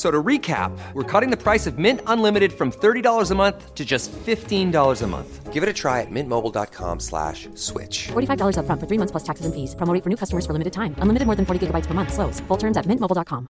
F- 0.00 0.06
So 0.06 0.10
to 0.10 0.22
recap, 0.22 0.72
we're 0.94 1.04
cutting 1.20 1.30
the 1.30 1.36
price 1.36 1.66
of 1.66 1.76
Mint 1.78 2.00
Unlimited 2.06 2.52
from 2.52 2.70
$30 2.72 3.30
a 3.30 3.34
month 3.34 3.74
to 3.74 3.84
just 3.84 4.10
$15 4.12 5.02
a 5.02 5.06
month. 5.06 5.52
Give 5.52 5.62
it 5.62 5.68
a 5.68 5.72
try 5.74 6.00
at 6.00 6.10
mintmobile.com 6.10 7.00
slash 7.00 7.48
switch. 7.54 8.08
$45 8.12 8.56
upfront 8.56 8.80
for 8.80 8.86
three 8.86 8.98
months 8.98 9.10
plus 9.12 9.24
taxes 9.24 9.44
and 9.46 9.54
fees. 9.54 9.74
Promo 9.76 9.92
rate 9.92 10.02
for 10.02 10.08
new 10.08 10.16
customers 10.16 10.46
for 10.46 10.52
limited 10.54 10.72
time. 10.72 10.94
Unlimited 11.02 11.26
more 11.26 11.36
than 11.36 11.44
40 11.44 11.66
gigabytes 11.66 11.86
per 11.86 11.92
month. 11.92 12.12
Slows. 12.14 12.40
Full 12.48 12.56
terms 12.56 12.76
at 12.78 12.86
mintmobile.com. 12.86 13.46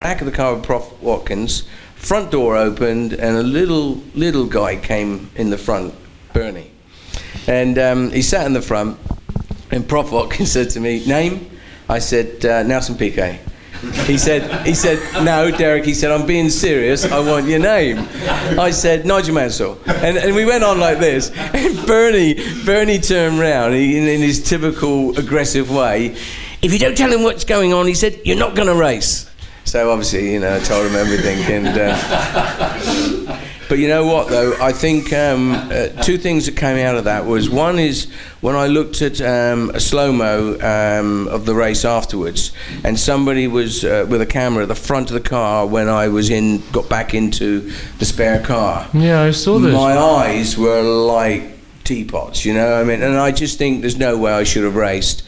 back 0.00 0.20
of 0.20 0.26
the 0.26 0.32
car 0.32 0.54
with 0.54 0.64
Prof 0.64 1.00
Watkins. 1.02 1.64
Front 1.94 2.30
door 2.30 2.56
opened, 2.56 3.12
and 3.12 3.36
a 3.36 3.42
little 3.42 4.02
little 4.14 4.46
guy 4.46 4.76
came 4.76 5.30
in 5.36 5.50
the 5.50 5.58
front, 5.58 5.94
Bernie, 6.32 6.70
and 7.46 7.78
um, 7.78 8.10
he 8.10 8.22
sat 8.22 8.46
in 8.46 8.52
the 8.52 8.62
front. 8.62 8.98
And 9.70 9.86
Prof 9.88 10.12
Watkins 10.12 10.52
said 10.56 10.70
to 10.70 10.80
me, 10.80 11.04
"Name?" 11.06 11.50
I 11.88 11.98
said, 12.00 12.44
uh, 12.44 12.62
"Nelson 12.62 12.96
Piquet." 12.96 13.40
He 14.06 14.18
said, 14.18 14.66
"He 14.66 14.74
said 14.74 14.98
no, 15.24 15.50
Derek." 15.50 15.84
He 15.84 15.94
said, 15.94 16.10
"I'm 16.10 16.26
being 16.26 16.50
serious. 16.50 17.04
I 17.04 17.20
want 17.20 17.46
your 17.46 17.58
name." 17.58 18.06
I 18.58 18.70
said, 18.70 19.06
"Nigel 19.06 19.34
Mansell," 19.34 19.78
and 19.86 20.16
and 20.16 20.34
we 20.34 20.44
went 20.44 20.64
on 20.64 20.78
like 20.80 20.98
this. 20.98 21.30
And 21.30 21.86
Bernie 21.86 22.34
Bernie 22.64 22.98
turned 22.98 23.38
round 23.38 23.74
in, 23.74 24.08
in 24.08 24.20
his 24.20 24.42
typical 24.42 25.16
aggressive 25.18 25.70
way. 25.70 26.16
If 26.62 26.72
you 26.72 26.78
don't 26.78 26.96
tell 26.96 27.12
him 27.12 27.22
what's 27.22 27.44
going 27.44 27.72
on, 27.72 27.86
he 27.86 27.94
said, 27.94 28.20
"You're 28.24 28.38
not 28.38 28.54
going 28.54 28.68
to 28.68 28.74
race." 28.74 29.30
So 29.64 29.90
obviously, 29.90 30.32
you 30.32 30.40
know, 30.40 30.56
I 30.56 30.60
told 30.60 30.86
him 30.86 30.94
everything. 30.94 31.42
And 31.52 31.68
uh, 31.68 33.40
but 33.68 33.78
you 33.78 33.88
know 33.88 34.06
what, 34.06 34.28
though, 34.28 34.54
I 34.60 34.72
think 34.72 35.12
um, 35.12 35.52
uh, 35.52 35.88
two 36.02 36.18
things 36.18 36.46
that 36.46 36.56
came 36.56 36.78
out 36.78 36.96
of 36.96 37.04
that 37.04 37.26
was 37.26 37.50
one 37.50 37.78
is 37.78 38.10
when 38.40 38.54
I 38.54 38.66
looked 38.66 39.02
at 39.02 39.20
um, 39.20 39.70
a 39.70 39.80
slow 39.80 40.12
mo 40.12 40.56
um, 40.60 41.26
of 41.28 41.46
the 41.46 41.54
race 41.54 41.84
afterwards, 41.84 42.52
and 42.84 42.98
somebody 42.98 43.48
was 43.48 43.84
uh, 43.84 44.06
with 44.08 44.20
a 44.20 44.26
camera 44.26 44.62
at 44.62 44.68
the 44.68 44.74
front 44.74 45.10
of 45.10 45.14
the 45.14 45.28
car 45.28 45.66
when 45.66 45.88
I 45.88 46.08
was 46.08 46.30
in, 46.30 46.62
got 46.70 46.88
back 46.88 47.14
into 47.14 47.72
the 47.98 48.04
spare 48.04 48.40
car. 48.42 48.88
Yeah, 48.94 49.22
I 49.22 49.32
saw 49.32 49.58
this. 49.58 49.72
My 49.72 49.96
eyes 49.96 50.56
were 50.56 50.82
like 50.82 51.42
teapots, 51.84 52.44
you 52.44 52.54
know. 52.54 52.80
I 52.80 52.84
mean, 52.84 53.02
and 53.02 53.16
I 53.16 53.32
just 53.32 53.58
think 53.58 53.80
there's 53.80 53.98
no 53.98 54.16
way 54.16 54.32
I 54.32 54.44
should 54.44 54.64
have 54.64 54.76
raced. 54.76 55.22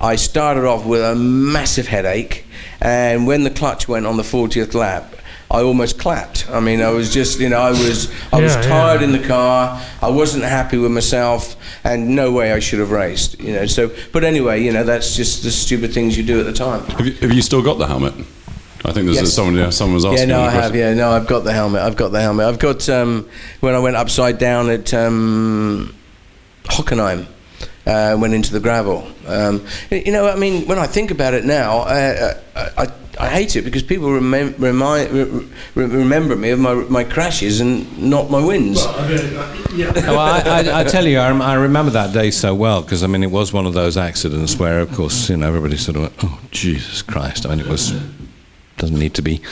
I 0.00 0.16
started 0.16 0.64
off 0.64 0.86
with 0.86 1.02
a 1.02 1.14
massive 1.14 1.88
headache, 1.88 2.46
and 2.80 3.26
when 3.26 3.44
the 3.44 3.50
clutch 3.50 3.88
went 3.88 4.06
on 4.06 4.16
the 4.16 4.22
40th 4.22 4.74
lap, 4.74 5.14
I 5.50 5.62
almost 5.62 5.98
clapped. 5.98 6.48
I 6.48 6.60
mean, 6.60 6.80
I 6.80 6.90
was 6.90 7.12
just, 7.12 7.40
you 7.40 7.48
know, 7.48 7.58
I 7.58 7.70
was, 7.70 8.08
I 8.32 8.40
was 8.40 8.54
tired 8.54 9.00
yeah. 9.00 9.06
in 9.08 9.12
the 9.12 9.26
car. 9.26 9.82
I 10.00 10.08
wasn't 10.08 10.44
happy 10.44 10.78
with 10.78 10.92
myself, 10.92 11.56
and 11.82 12.14
no 12.14 12.30
way 12.30 12.52
I 12.52 12.60
should 12.60 12.78
have 12.78 12.92
raced. 12.92 13.40
You 13.40 13.54
know, 13.54 13.66
so. 13.66 13.90
But 14.12 14.22
anyway, 14.22 14.62
you 14.62 14.72
know, 14.72 14.84
that's 14.84 15.16
just 15.16 15.42
the 15.42 15.50
stupid 15.50 15.92
things 15.92 16.16
you 16.16 16.22
do 16.22 16.38
at 16.38 16.46
the 16.46 16.52
time. 16.52 16.84
Have 16.84 17.06
you, 17.06 17.12
have 17.14 17.32
you 17.32 17.42
still 17.42 17.62
got 17.62 17.78
the 17.78 17.88
helmet? 17.88 18.14
I 18.84 18.92
think 18.92 19.06
there's 19.06 19.16
Yes. 19.16 19.32
someone. 19.32 19.56
Yeah, 19.56 19.70
someone 19.70 19.96
was 19.96 20.04
asking. 20.04 20.28
Yeah, 20.28 20.38
asking. 20.38 20.54
no, 20.54 20.60
I 20.60 20.62
have. 20.62 20.76
Yeah, 20.76 20.94
no, 20.94 21.10
I've 21.10 21.26
got 21.26 21.40
the 21.40 21.52
helmet. 21.52 21.82
I've 21.82 21.96
got 21.96 22.12
the 22.12 22.20
helmet. 22.20 22.46
I've 22.46 22.58
got 22.60 22.88
um, 22.88 23.28
when 23.58 23.74
I 23.74 23.80
went 23.80 23.96
upside 23.96 24.38
down 24.38 24.70
at 24.70 24.94
um, 24.94 25.94
Hockenheim. 26.64 27.26
Uh, 27.86 28.16
went 28.20 28.34
into 28.34 28.52
the 28.52 28.60
gravel. 28.60 29.08
Um, 29.26 29.64
you 29.90 30.12
know, 30.12 30.28
I 30.28 30.36
mean, 30.36 30.66
when 30.66 30.78
I 30.78 30.86
think 30.86 31.10
about 31.10 31.34
it 31.34 31.44
now, 31.44 31.78
uh, 31.78 32.34
I, 32.54 32.82
I, 32.84 32.86
I 33.20 33.28
hate 33.28 33.54
it 33.54 33.62
because 33.62 33.82
people 33.82 34.08
remem- 34.08 34.58
remind, 34.58 35.10
re- 35.10 35.24
re- 35.74 35.84
remember 35.84 36.36
me 36.36 36.50
of 36.50 36.58
my, 36.58 36.74
my 36.74 37.04
crashes 37.04 37.60
and 37.60 37.98
not 37.98 38.30
my 38.30 38.42
wins. 38.42 38.78
Oh, 38.80 38.86
I, 40.18 40.42
I, 40.46 40.80
I 40.80 40.84
tell 40.84 41.06
you, 41.06 41.18
I, 41.18 41.28
rem- 41.28 41.42
I 41.42 41.54
remember 41.54 41.90
that 41.90 42.14
day 42.14 42.30
so 42.30 42.54
well 42.54 42.80
because 42.80 43.04
I 43.04 43.08
mean, 43.08 43.22
it 43.22 43.30
was 43.30 43.52
one 43.52 43.66
of 43.66 43.74
those 43.74 43.98
accidents 43.98 44.58
where, 44.58 44.80
of 44.80 44.90
course, 44.92 45.28
you 45.28 45.36
know, 45.36 45.48
everybody 45.48 45.76
sort 45.76 45.96
of 45.96 46.02
went, 46.02 46.14
"Oh, 46.24 46.40
Jesus 46.50 47.02
Christ!" 47.02 47.44
I 47.44 47.50
mean, 47.50 47.60
it 47.60 47.66
was 47.66 47.92
doesn't 48.78 48.98
need 48.98 49.12
to 49.14 49.22
be 49.22 49.42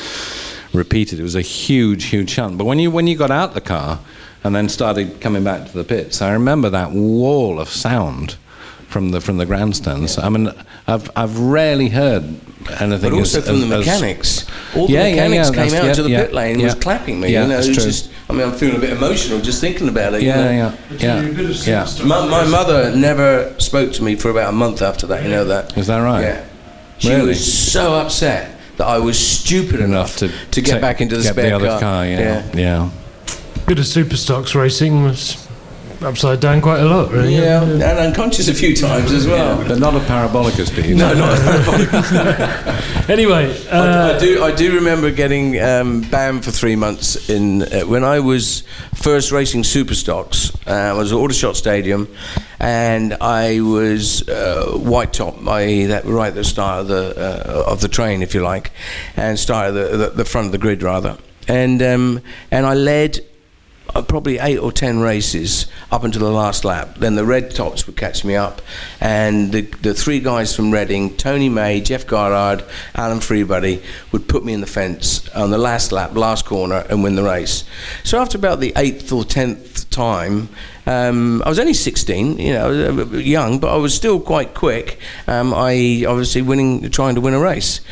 repeated. 0.72 1.20
It 1.20 1.22
was 1.22 1.36
a 1.36 1.42
huge, 1.42 2.04
huge 2.06 2.32
challenge. 2.32 2.56
But 2.56 2.64
when 2.64 2.78
you 2.78 2.90
when 2.90 3.06
you 3.06 3.16
got 3.16 3.30
out 3.30 3.52
the 3.52 3.60
car 3.60 4.00
and 4.44 4.54
then 4.56 4.70
started 4.70 5.20
coming 5.20 5.44
back 5.44 5.66
to 5.66 5.72
the 5.76 5.84
pits, 5.84 6.22
I 6.22 6.32
remember 6.32 6.70
that 6.70 6.92
wall 6.92 7.60
of 7.60 7.68
sound 7.68 8.36
from 8.88 9.10
the 9.10 9.20
from 9.20 9.36
the 9.36 9.46
grandstands. 9.46 10.18
I 10.18 10.28
mean, 10.28 10.50
I've 10.86 11.10
I've 11.16 11.38
rarely 11.38 11.88
heard 11.90 12.24
anything. 12.80 13.10
But 13.10 13.12
also 13.18 13.38
as, 13.38 13.46
from 13.46 13.54
as- 13.56 13.60
the 13.68 13.78
mechanics. 13.78 14.46
All 14.74 14.86
the 14.86 14.92
Yeah, 14.94 15.06
yeah, 15.06 15.28
mechanics 15.28 15.50
yeah, 15.56 15.64
came 15.64 15.74
out 15.74 15.84
yeah, 15.84 15.92
to 15.94 16.02
the 16.02 16.10
yeah, 16.10 16.22
pit 16.24 16.34
lane 16.34 16.52
and 16.52 16.60
yeah. 16.60 16.66
was 16.66 16.74
clapping 16.74 17.20
me. 17.20 17.32
Yeah, 17.32 17.42
you 17.42 17.48
know, 17.48 17.54
that's 17.56 17.66
true. 17.66 17.84
just. 17.84 18.10
I 18.30 18.34
mean, 18.34 18.42
I'm 18.46 18.52
feeling 18.52 18.76
a 18.76 18.80
bit 18.80 18.90
emotional 18.90 19.40
just 19.40 19.60
thinking 19.60 19.88
about 19.88 20.12
it. 20.14 20.22
you 20.22 20.28
know. 20.28 20.50
Yeah, 20.50 20.76
yeah, 20.98 21.22
yeah, 21.22 21.86
yeah. 21.86 22.04
My, 22.04 22.26
my 22.28 22.46
mother 22.46 22.94
never 22.94 23.54
spoke 23.58 23.92
to 23.94 24.02
me 24.02 24.16
for 24.16 24.30
about 24.30 24.50
a 24.50 24.52
month 24.52 24.82
after 24.82 25.06
that. 25.06 25.22
You 25.24 25.30
know 25.30 25.44
that. 25.46 25.76
Is 25.78 25.86
that 25.86 26.00
right? 26.00 26.20
Yeah. 26.22 26.44
She 26.98 27.08
Really? 27.10 27.28
was 27.28 27.72
so 27.72 27.94
upset 27.94 28.54
that 28.76 28.86
I 28.86 28.98
was 28.98 29.18
stupid 29.18 29.80
enough, 29.80 30.16
to 30.18 30.28
to 30.28 30.60
get 30.60 30.72
take- 30.72 30.80
back 30.82 31.00
into 31.00 31.16
the 31.16 31.22
get 31.22 31.32
spare 31.32 31.58
the 31.58 31.68
other 31.70 31.80
car. 31.80 32.04
yeah, 32.06 32.44
yeah. 32.54 32.90
Bit 33.66 33.78
of 33.78 33.86
Superstocks 33.86 34.54
racing 34.54 35.04
was 35.04 35.47
upside 36.02 36.40
down 36.40 36.60
quite 36.60 36.80
a 36.80 36.84
lot, 36.84 37.10
really. 37.10 37.34
Yeah, 37.34 37.62
and 37.62 37.82
unconscious 37.82 38.48
a 38.48 38.54
few 38.54 38.74
times 38.74 39.10
as 39.12 39.26
well. 39.26 39.56
But 39.66 39.78
not 39.78 39.94
a 39.94 40.00
parabolica 40.00 40.66
speed. 40.66 40.96
No, 40.96 41.14
not 41.14 42.88
Anyway, 43.08 43.56
I, 43.70 43.76
uh, 43.76 44.14
I 44.14 44.18
do. 44.18 44.42
I 44.42 44.54
do 44.54 44.74
remember 44.74 45.10
getting 45.10 45.60
um, 45.60 46.02
banned 46.02 46.44
for 46.44 46.50
three 46.50 46.76
months 46.76 47.28
in 47.28 47.62
uh, 47.62 47.80
when 47.82 48.04
I 48.04 48.20
was 48.20 48.62
first 48.94 49.32
racing 49.32 49.62
Superstocks. 49.62 50.54
Uh, 50.66 50.94
I 50.94 50.98
was 50.98 51.12
at 51.12 51.16
Aldershot 51.16 51.56
Stadium, 51.56 52.08
and 52.60 53.14
I 53.14 53.60
was 53.60 54.28
uh, 54.28 54.72
white 54.76 55.12
top, 55.12 55.46
i.e., 55.46 55.86
that 55.86 56.04
right 56.04 56.28
at 56.28 56.34
the 56.34 56.44
start 56.44 56.82
of 56.82 56.88
the 56.88 57.14
uh, 57.16 57.70
of 57.70 57.80
the 57.80 57.88
train, 57.88 58.22
if 58.22 58.34
you 58.34 58.42
like, 58.42 58.72
and 59.16 59.38
started 59.38 59.72
the, 59.72 59.96
the 59.96 60.10
the 60.10 60.24
front 60.24 60.46
of 60.46 60.52
the 60.52 60.58
grid 60.58 60.82
rather, 60.82 61.16
and 61.48 61.82
um, 61.82 62.20
and 62.50 62.66
I 62.66 62.74
led 62.74 63.20
uh, 63.94 64.02
probably 64.02 64.38
eight 64.38 64.58
or 64.58 64.72
ten 64.72 65.00
races 65.00 65.66
up 65.90 66.04
until 66.04 66.22
the 66.22 66.30
last 66.30 66.64
lap. 66.64 66.96
Then 66.96 67.14
the 67.14 67.24
red 67.24 67.54
tops 67.54 67.86
would 67.86 67.96
catch 67.96 68.24
me 68.24 68.36
up, 68.36 68.60
and 69.00 69.52
the, 69.52 69.62
the 69.62 69.94
three 69.94 70.20
guys 70.20 70.54
from 70.54 70.70
Reading, 70.70 71.16
Tony 71.16 71.48
May, 71.48 71.80
Jeff 71.80 72.06
Garrard, 72.06 72.64
Alan 72.94 73.18
Freebody, 73.18 73.82
would 74.12 74.28
put 74.28 74.44
me 74.44 74.52
in 74.52 74.60
the 74.60 74.66
fence 74.66 75.28
on 75.30 75.50
the 75.50 75.58
last 75.58 75.92
lap, 75.92 76.14
last 76.14 76.44
corner, 76.44 76.86
and 76.90 77.02
win 77.02 77.16
the 77.16 77.22
race. 77.22 77.64
So 78.04 78.18
after 78.18 78.38
about 78.38 78.60
the 78.60 78.72
eighth 78.76 79.12
or 79.12 79.24
tenth 79.24 79.88
time, 79.90 80.48
um, 80.88 81.42
I 81.44 81.50
was 81.50 81.58
only 81.58 81.74
16, 81.74 82.38
you 82.38 82.54
know, 82.54 83.04
bit 83.04 83.26
young, 83.26 83.58
but 83.58 83.74
I 83.74 83.76
was 83.76 83.94
still 83.94 84.18
quite 84.18 84.54
quick. 84.54 84.98
Um, 85.26 85.52
I 85.52 86.06
obviously 86.08 86.40
winning, 86.40 86.88
trying 86.90 87.14
to 87.16 87.20
win 87.20 87.34
a 87.34 87.38
race. 87.38 87.82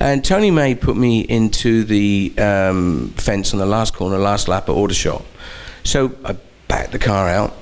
And 0.00 0.24
Tony 0.24 0.50
May 0.50 0.74
put 0.74 0.96
me 0.96 1.20
into 1.20 1.84
the 1.84 2.34
um, 2.38 3.10
fence 3.10 3.52
on 3.52 3.60
the 3.60 3.66
last 3.66 3.94
corner, 3.94 4.18
last 4.18 4.48
lap 4.48 4.68
at 4.68 4.72
Aldershot. 4.72 5.24
So 5.84 6.14
I 6.24 6.36
backed 6.68 6.92
the 6.92 6.98
car 6.98 7.28
out. 7.28 7.56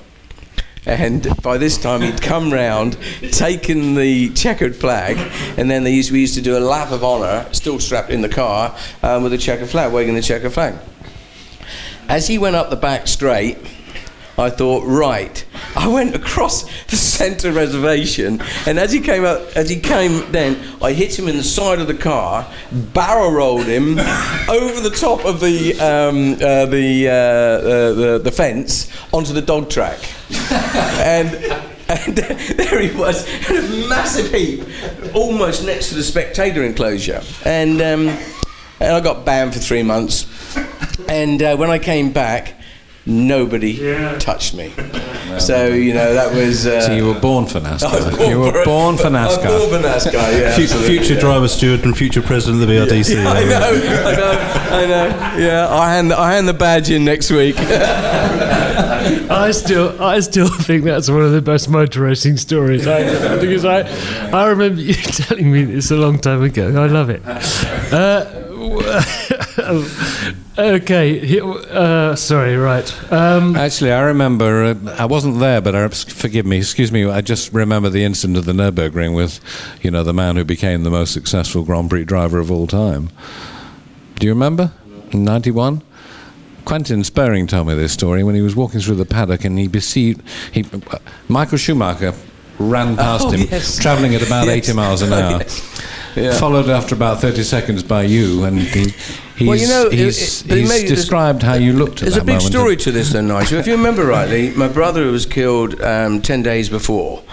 And 0.85 1.27
by 1.43 1.57
this 1.57 1.77
time, 1.77 2.01
he'd 2.01 2.21
come 2.21 2.51
round, 2.51 2.97
taken 3.31 3.95
the 3.95 4.29
checkered 4.29 4.75
flag, 4.75 5.17
and 5.57 5.69
then 5.69 5.83
they 5.83 5.93
used, 5.93 6.11
we 6.11 6.21
used 6.21 6.35
to 6.35 6.41
do 6.41 6.57
a 6.57 6.59
lap 6.59 6.91
of 6.91 7.03
honour, 7.03 7.47
still 7.51 7.79
strapped 7.79 8.09
in 8.09 8.21
the 8.21 8.29
car, 8.29 8.75
um, 9.03 9.23
with 9.23 9.33
a 9.33 9.37
checkered 9.37 9.69
flag, 9.69 9.91
waving 9.93 10.15
the 10.15 10.21
checkered 10.21 10.53
flag. 10.53 10.75
As 12.07 12.27
he 12.27 12.37
went 12.37 12.55
up 12.55 12.69
the 12.69 12.75
back 12.75 13.07
straight, 13.07 13.57
I 14.39 14.49
thought, 14.49 14.85
right. 14.85 15.45
I 15.75 15.89
went 15.89 16.15
across 16.15 16.63
the 16.85 16.95
centre 16.95 17.51
reservation, 17.51 18.41
and 18.65 18.79
as 18.79 18.93
he 18.93 19.01
came 19.01 19.25
up, 19.25 19.41
as 19.57 19.69
he 19.69 19.81
came, 19.81 20.31
then 20.31 20.57
I 20.81 20.93
hit 20.93 21.19
him 21.19 21.27
in 21.27 21.35
the 21.35 21.43
side 21.43 21.79
of 21.79 21.87
the 21.87 21.93
car, 21.93 22.49
barrel 22.71 23.31
rolled 23.31 23.65
him 23.65 23.99
over 24.49 24.79
the 24.79 24.95
top 24.97 25.25
of 25.25 25.41
the 25.41 25.73
um, 25.73 26.35
uh, 26.35 26.65
the, 26.67 27.09
uh, 27.09 27.11
uh, 27.11 27.93
the 27.93 28.21
the 28.23 28.31
fence 28.31 28.89
onto 29.13 29.33
the 29.33 29.41
dog 29.41 29.69
track, 29.69 29.99
and. 30.99 31.65
And 31.89 32.15
there 32.17 32.79
he 32.81 32.95
was, 32.95 33.27
in 33.49 33.57
a 33.57 33.87
massive 33.87 34.31
heap, 34.31 34.63
almost 35.15 35.65
next 35.65 35.89
to 35.89 35.95
the 35.95 36.03
spectator 36.03 36.63
enclosure. 36.63 37.23
And, 37.45 37.81
um, 37.81 38.09
and 38.79 38.93
I 38.93 38.99
got 38.99 39.25
banned 39.25 39.53
for 39.53 39.59
three 39.59 39.81
months. 39.81 40.27
And 41.09 41.41
uh, 41.41 41.57
when 41.57 41.71
I 41.71 41.79
came 41.79 42.11
back, 42.11 42.58
nobody 43.09 43.77
touched 44.19 44.53
me. 44.53 44.73
So 45.39 45.67
you 45.67 45.93
know 45.93 46.13
that 46.15 46.33
was. 46.33 46.65
Uh, 46.65 46.81
So 46.81 46.91
you 46.93 47.05
were 47.05 47.19
born 47.19 47.45
for 47.45 47.59
I 47.63 47.71
was 47.73 47.83
NASCAR. 47.83 48.17
born 48.17 48.29
You 48.29 48.39
were 48.39 48.51
for- 48.51 48.65
born 48.65 48.97
for 48.97 49.07
I 49.07 49.25
was 49.27 49.37
NASCAR. 49.37 49.47
born 49.47 49.69
for 49.83 49.87
NASCAR. 49.87 50.13
Yeah, 50.13 50.55
Fu- 50.55 50.61
absolutely, 50.63 50.87
future 50.97 51.13
yeah. 51.13 51.19
driver 51.19 51.47
steward 51.47 51.83
and 51.85 51.95
future 51.95 52.21
president 52.23 52.61
of 52.61 52.67
the 52.67 52.73
BRDC. 52.73 53.15
Yeah, 53.23 53.29
I 53.29 53.43
know, 53.45 53.55
I 53.55 54.15
know, 54.15 54.31
I 54.71 54.85
know. 54.87 55.37
Yeah, 55.45 55.67
I 55.69 55.93
hand, 55.93 56.11
I 56.13 56.33
hand 56.33 56.47
the 56.49 56.53
badge 56.53 56.89
in 56.89 57.05
next 57.05 57.29
week. 57.31 57.55
I 57.59 59.51
still, 59.51 60.01
I 60.01 60.19
still 60.19 60.49
think 60.49 60.83
that's 60.83 61.09
one 61.09 61.21
of 61.21 61.31
the 61.31 61.41
best 61.43 61.69
motor 61.69 62.01
racing 62.01 62.37
stories. 62.37 62.87
I, 62.87 63.37
because 63.39 63.65
I, 63.65 63.81
I 64.31 64.47
remember 64.47 64.81
you 64.81 64.93
telling 64.95 65.51
me 65.51 65.63
this 65.63 65.91
a 65.91 65.95
long 65.95 66.17
time 66.19 66.41
ago. 66.43 66.67
I 66.83 66.87
love 66.87 67.09
it. 67.11 67.21
Uh, 67.93 68.25
okay, 70.59 71.39
uh, 71.41 72.15
sorry, 72.15 72.55
right. 72.55 73.11
Um, 73.11 73.55
Actually, 73.55 73.91
I 73.91 74.01
remember. 74.01 74.63
Uh, 74.63 74.95
I 74.97 75.05
wasn't 75.05 75.39
there, 75.39 75.61
but 75.61 75.75
I, 75.75 75.87
forgive 75.87 76.45
me, 76.45 76.57
excuse 76.57 76.91
me. 76.91 77.09
I 77.09 77.21
just 77.21 77.53
remember 77.53 77.89
the 77.89 78.03
incident 78.03 78.37
of 78.37 78.45
the 78.45 78.53
Nurburgring 78.53 79.15
with, 79.15 79.39
you 79.81 79.91
know, 79.91 80.03
the 80.03 80.13
man 80.13 80.35
who 80.35 80.43
became 80.43 80.83
the 80.83 80.91
most 80.91 81.13
successful 81.13 81.63
Grand 81.63 81.89
Prix 81.89 82.05
driver 82.05 82.39
of 82.39 82.51
all 82.51 82.67
time. 82.67 83.09
Do 84.15 84.27
you 84.27 84.33
remember? 84.33 84.71
'91. 85.13 85.81
Quentin 86.65 87.03
Spurring 87.03 87.47
told 87.47 87.67
me 87.67 87.73
this 87.73 87.93
story 87.93 88.23
when 88.23 88.35
he 88.35 88.41
was 88.41 88.55
walking 88.55 88.79
through 88.79 88.95
the 88.95 89.05
paddock 89.05 89.43
and 89.43 89.57
he 89.57 89.67
perceived 89.67 90.21
he, 90.51 90.63
uh, 90.91 90.99
Michael 91.27 91.57
Schumacher 91.57 92.13
ran 92.59 92.95
past 92.95 93.25
Oh, 93.25 93.31
him, 93.31 93.47
yes. 93.49 93.77
travelling 93.79 94.15
at 94.15 94.21
about 94.25 94.45
Yes. 94.47 94.67
80 94.69 94.73
miles 94.73 95.01
an 95.01 95.13
Oh, 95.13 95.15
hour. 95.21 95.31
yes. 95.39 95.81
Yeah. 96.15 96.33
Followed 96.39 96.69
after 96.69 96.95
about 96.95 97.21
30 97.21 97.43
seconds 97.43 97.83
by 97.83 98.01
you, 98.03 98.43
and 98.43 98.59
he, 98.59 98.89
he's, 99.37 99.47
Well, 99.47 99.55
you 99.57 99.67
know, 99.67 99.89
he's, 99.89 100.41
it- 100.43 100.51
it 100.51 100.57
he's 100.57 100.69
made- 100.69 100.87
described 100.87 101.43
how 101.43 101.53
you 101.53 101.71
looked 101.73 101.99
at 102.01 102.01
There's 102.01 102.17
a 102.17 102.21
big 102.21 102.37
moment. 102.37 102.43
story 102.51 102.75
to 102.77 102.91
this, 102.91 103.13
though, 103.13 103.21
Nigel. 103.21 103.59
If 103.59 103.67
you 103.67 103.73
remember 103.75 104.05
rightly, 104.05 104.49
my 104.51 104.67
brother 104.67 105.11
was 105.11 105.25
killed 105.25 105.79
um, 105.81 106.21
10 106.21 106.41
days 106.43 106.67
before. 106.67 107.23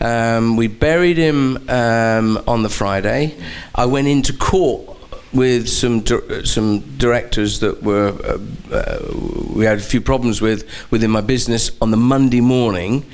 Um, 0.00 0.56
we 0.56 0.68
buried 0.68 1.18
him 1.18 1.68
um, 1.68 2.42
on 2.46 2.62
the 2.62 2.70
Friday. 2.70 3.34
I 3.74 3.84
went 3.86 4.06
into 4.08 4.32
court 4.32 4.96
with 5.32 5.68
some 5.68 6.00
dir- 6.00 6.44
some 6.44 6.80
directors 6.98 7.60
that 7.60 7.82
were 7.84 8.08
uh, 8.24 8.74
uh, 8.74 8.98
we 9.54 9.64
had 9.64 9.78
a 9.78 9.82
few 9.82 10.00
problems 10.00 10.40
with 10.40 10.64
within 10.90 11.10
my 11.10 11.20
business 11.20 11.70
on 11.80 11.90
the 11.92 11.96
Monday 11.96 12.40
morning. 12.40 13.04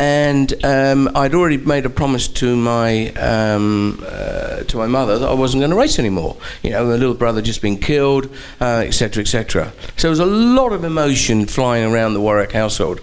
And 0.00 0.54
um, 0.64 1.10
I'd 1.14 1.34
already 1.34 1.58
made 1.58 1.84
a 1.84 1.90
promise 1.90 2.26
to 2.26 2.56
my 2.56 3.10
um, 3.16 4.02
uh, 4.06 4.62
to 4.62 4.76
my 4.78 4.86
mother 4.86 5.18
that 5.18 5.28
I 5.28 5.34
wasn't 5.34 5.60
going 5.60 5.72
to 5.72 5.76
race 5.76 5.98
anymore. 5.98 6.38
You 6.62 6.70
know, 6.70 6.86
my 6.86 6.94
little 6.94 7.14
brother 7.14 7.42
just 7.42 7.60
been 7.60 7.76
killed, 7.76 8.34
etc., 8.62 9.20
etc. 9.20 9.74
So 9.98 10.08
there 10.08 10.10
was 10.10 10.20
a 10.20 10.24
lot 10.24 10.72
of 10.72 10.84
emotion 10.84 11.44
flying 11.44 11.92
around 11.92 12.14
the 12.14 12.20
Warwick 12.22 12.52
household. 12.52 13.02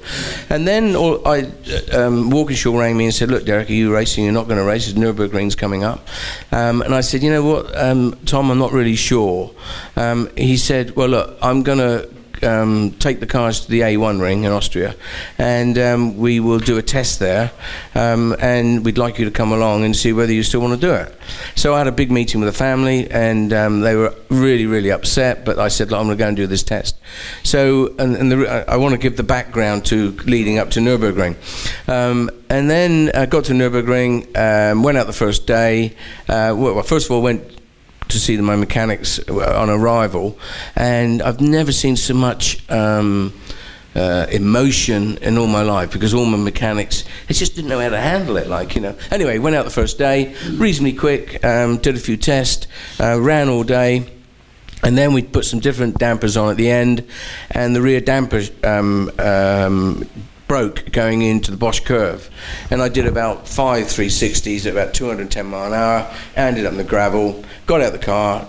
And 0.50 0.68
then 0.68 0.96
all, 0.96 1.22
I, 1.28 1.52
uh, 1.94 2.08
um, 2.08 2.32
Walkinshaw 2.32 2.76
rang 2.76 2.98
me 2.98 3.06
and 3.06 3.14
said, 3.14 3.30
"Look, 3.30 3.46
Derek, 3.46 3.70
are 3.70 3.74
you 3.74 3.94
racing? 3.94 4.24
You're 4.24 4.34
not 4.34 4.48
going 4.48 4.58
to 4.58 4.66
race. 4.66 4.92
Nurburgring's 4.94 5.56
coming 5.56 5.84
up." 5.84 6.08
Um, 6.52 6.82
and 6.82 6.96
I 6.96 7.02
said, 7.02 7.22
"You 7.22 7.30
know 7.30 7.44
what, 7.44 7.78
um, 7.78 8.18
Tom? 8.26 8.50
I'm 8.50 8.58
not 8.58 8.72
really 8.72 8.96
sure." 8.96 9.52
Um, 9.96 10.32
he 10.36 10.58
said, 10.58 10.96
"Well, 10.96 11.10
look, 11.10 11.38
I'm 11.44 11.62
going 11.62 11.78
to." 11.78 12.17
Um, 12.44 12.92
take 13.00 13.20
the 13.20 13.26
cars 13.26 13.62
to 13.62 13.72
the 13.72 13.82
A1 13.82 14.22
ring 14.22 14.44
in 14.44 14.52
Austria, 14.52 14.96
and 15.38 15.78
um, 15.78 16.18
we 16.18 16.40
will 16.40 16.60
do 16.60 16.78
a 16.78 16.82
test 16.82 17.20
there. 17.20 17.52
Um, 17.96 18.36
and 18.40 18.86
we'd 18.86 18.98
like 18.98 19.20
you 19.20 19.26
to 19.26 19.32
come 19.32 19.52
along 19.52 19.84
and 19.84 19.96
see 19.96 20.14
whether 20.14 20.32
you 20.32 20.44
still 20.44 20.62
want 20.62 20.80
to 20.80 20.88
do 20.88 20.94
it. 20.94 21.14
So 21.56 21.74
I 21.74 21.80
had 21.80 21.88
a 21.88 21.92
big 21.92 22.12
meeting 22.12 22.42
with 22.42 22.52
the 22.54 22.58
family, 22.58 23.10
and 23.10 23.52
um, 23.54 23.82
they 23.82 23.96
were 23.96 24.16
really, 24.30 24.66
really 24.66 24.92
upset. 24.92 25.46
But 25.46 25.60
I 25.60 25.68
said, 25.68 25.92
Look, 25.92 26.00
I'm 26.00 26.06
going 26.08 26.18
to 26.18 26.24
go 26.24 26.28
and 26.28 26.38
do 26.38 26.48
this 26.48 26.64
test. 26.64 26.96
So, 27.44 27.96
and, 27.98 28.16
and 28.16 28.32
the, 28.32 28.66
I 28.68 28.78
want 28.78 28.94
to 28.94 28.98
give 28.98 29.18
the 29.18 29.24
background 29.24 29.86
to 29.88 30.12
leading 30.26 30.60
up 30.60 30.72
to 30.72 30.80
Nurburgring. 30.80 31.36
Um, 31.90 32.30
and 32.50 32.70
then 32.70 33.12
I 33.14 33.26
got 33.26 33.46
to 33.46 33.54
Nurburgring, 33.54 34.38
um, 34.38 34.84
went 34.84 34.98
out 34.98 35.08
the 35.08 35.14
first 35.14 35.48
day. 35.48 35.96
Uh, 36.30 36.54
well, 36.58 36.82
first 36.84 37.08
of 37.08 37.12
all, 37.12 37.22
went 37.22 37.57
to 38.10 38.20
see 38.20 38.38
my 38.38 38.56
mechanics 38.56 39.20
on 39.30 39.70
arrival, 39.70 40.38
and 40.76 41.22
I've 41.22 41.42
never 41.42 41.72
seen 41.72 41.96
so 41.96 42.14
much 42.14 42.70
um, 42.70 43.34
uh, 43.96 44.28
emotion 44.32 45.18
in 45.18 45.38
all 45.38 45.48
my 45.48 45.64
life 45.64 45.92
because 45.92 46.14
all 46.14 46.26
my 46.26 46.38
mechanics 46.38 47.04
they 47.28 47.34
just 47.34 47.56
didn't 47.56 47.70
know 47.70 47.80
how 47.80 47.90
to 47.90 48.00
handle 48.00 48.38
it. 48.38 48.48
Like 48.48 48.76
you 48.76 48.82
know. 48.82 48.96
Anyway, 49.12 49.40
went 49.40 49.56
out 49.56 49.66
the 49.66 49.72
first 49.72 49.98
day, 49.98 50.36
reasonably 50.52 50.94
quick, 50.94 51.44
um, 51.44 51.78
did 51.78 51.96
a 51.96 52.00
few 52.00 52.18
tests, 52.18 52.68
uh, 53.00 53.20
ran 53.20 53.50
all 53.50 53.64
day. 53.64 54.14
And 54.84 54.96
then 54.96 55.14
we 55.14 55.24
put 55.24 55.44
some 55.44 55.60
different 55.60 55.98
dampers 55.98 56.38
on 56.38 56.52
at 56.52 56.58
the 56.58 56.70
end, 56.70 57.04
and 57.50 57.76
the 57.76 57.82
rear 57.82 58.00
damper 58.00 58.44
um, 58.64 59.12
um, 59.18 60.08
broke 60.48 60.92
going 60.92 61.22
into 61.22 61.52
the 61.52 61.58
Bosch 61.58 61.82
curve. 61.82 62.30
And 62.72 62.82
I 62.82 62.90
did 62.90 63.06
about 63.06 63.48
five 63.48 63.86
360s 63.86 64.66
at 64.66 64.72
about 64.72 64.94
210 64.94 65.46
mile 65.46 65.68
an 65.68 65.74
hour, 65.74 66.14
ended 66.36 66.66
up 66.66 66.72
in 66.72 66.78
the 66.78 66.84
gravel, 66.84 67.44
got 67.66 67.82
out 67.82 67.92
the 67.92 68.00
car. 68.00 68.48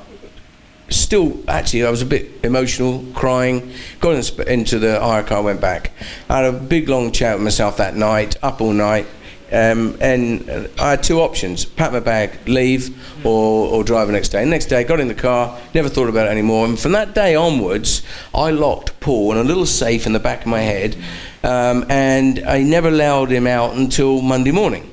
Still, 0.91 1.39
actually, 1.49 1.85
I 1.85 1.91
was 1.91 2.01
a 2.01 2.07
bit 2.07 2.31
emotional, 2.43 3.05
crying. 3.15 3.73
Got 4.01 4.13
into 4.49 4.79
the 4.79 4.99
hire 5.01 5.23
car, 5.23 5.43
went 5.43 5.61
back. 5.61 5.93
I 6.31 6.39
had 6.39 6.55
a 6.55 6.59
big 6.59 6.89
long 6.89 7.13
chat 7.13 7.37
with 7.37 7.45
myself 7.45 7.77
that 7.77 7.95
night, 7.95 8.37
up 8.43 8.63
all 8.63 8.73
night. 8.73 9.07
Um, 9.51 9.97
and 10.01 10.49
uh, 10.49 10.69
I 10.79 10.91
had 10.91 11.03
two 11.03 11.21
options: 11.21 11.65
pack 11.65 11.93
my 11.93 12.01
bag, 12.01 12.47
leave, 12.47 12.95
or, 13.25 13.69
or 13.69 13.83
drive 13.83 14.09
the 14.09 14.13
next 14.13 14.29
day. 14.29 14.45
Next 14.45 14.67
day, 14.67 14.85
got 14.85 15.01
in 15.01 15.09
the 15.09 15.15
car, 15.15 15.59
never 15.75 15.89
thought 15.89 16.09
about 16.09 16.27
it 16.27 16.31
anymore. 16.31 16.67
And 16.67 16.79
from 16.79 16.93
that 16.93 17.15
day 17.15 17.35
onwards, 17.35 18.03
I 18.35 18.51
locked 18.51 18.99
Paul 19.01 19.33
in 19.33 19.39
a 19.39 19.45
little 19.45 19.65
safe 19.65 20.07
in 20.07 20.13
the 20.13 20.21
back 20.21 20.43
of 20.43 20.49
my 20.49 20.61
head, 20.61 20.97
um, 21.43 21.85
and 21.89 22.41
I 22.47 22.63
never 22.63 22.89
allowed 22.89 23.31
him 23.31 23.47
out 23.47 23.75
until 23.75 24.23
Monday 24.23 24.53
morning. 24.53 24.91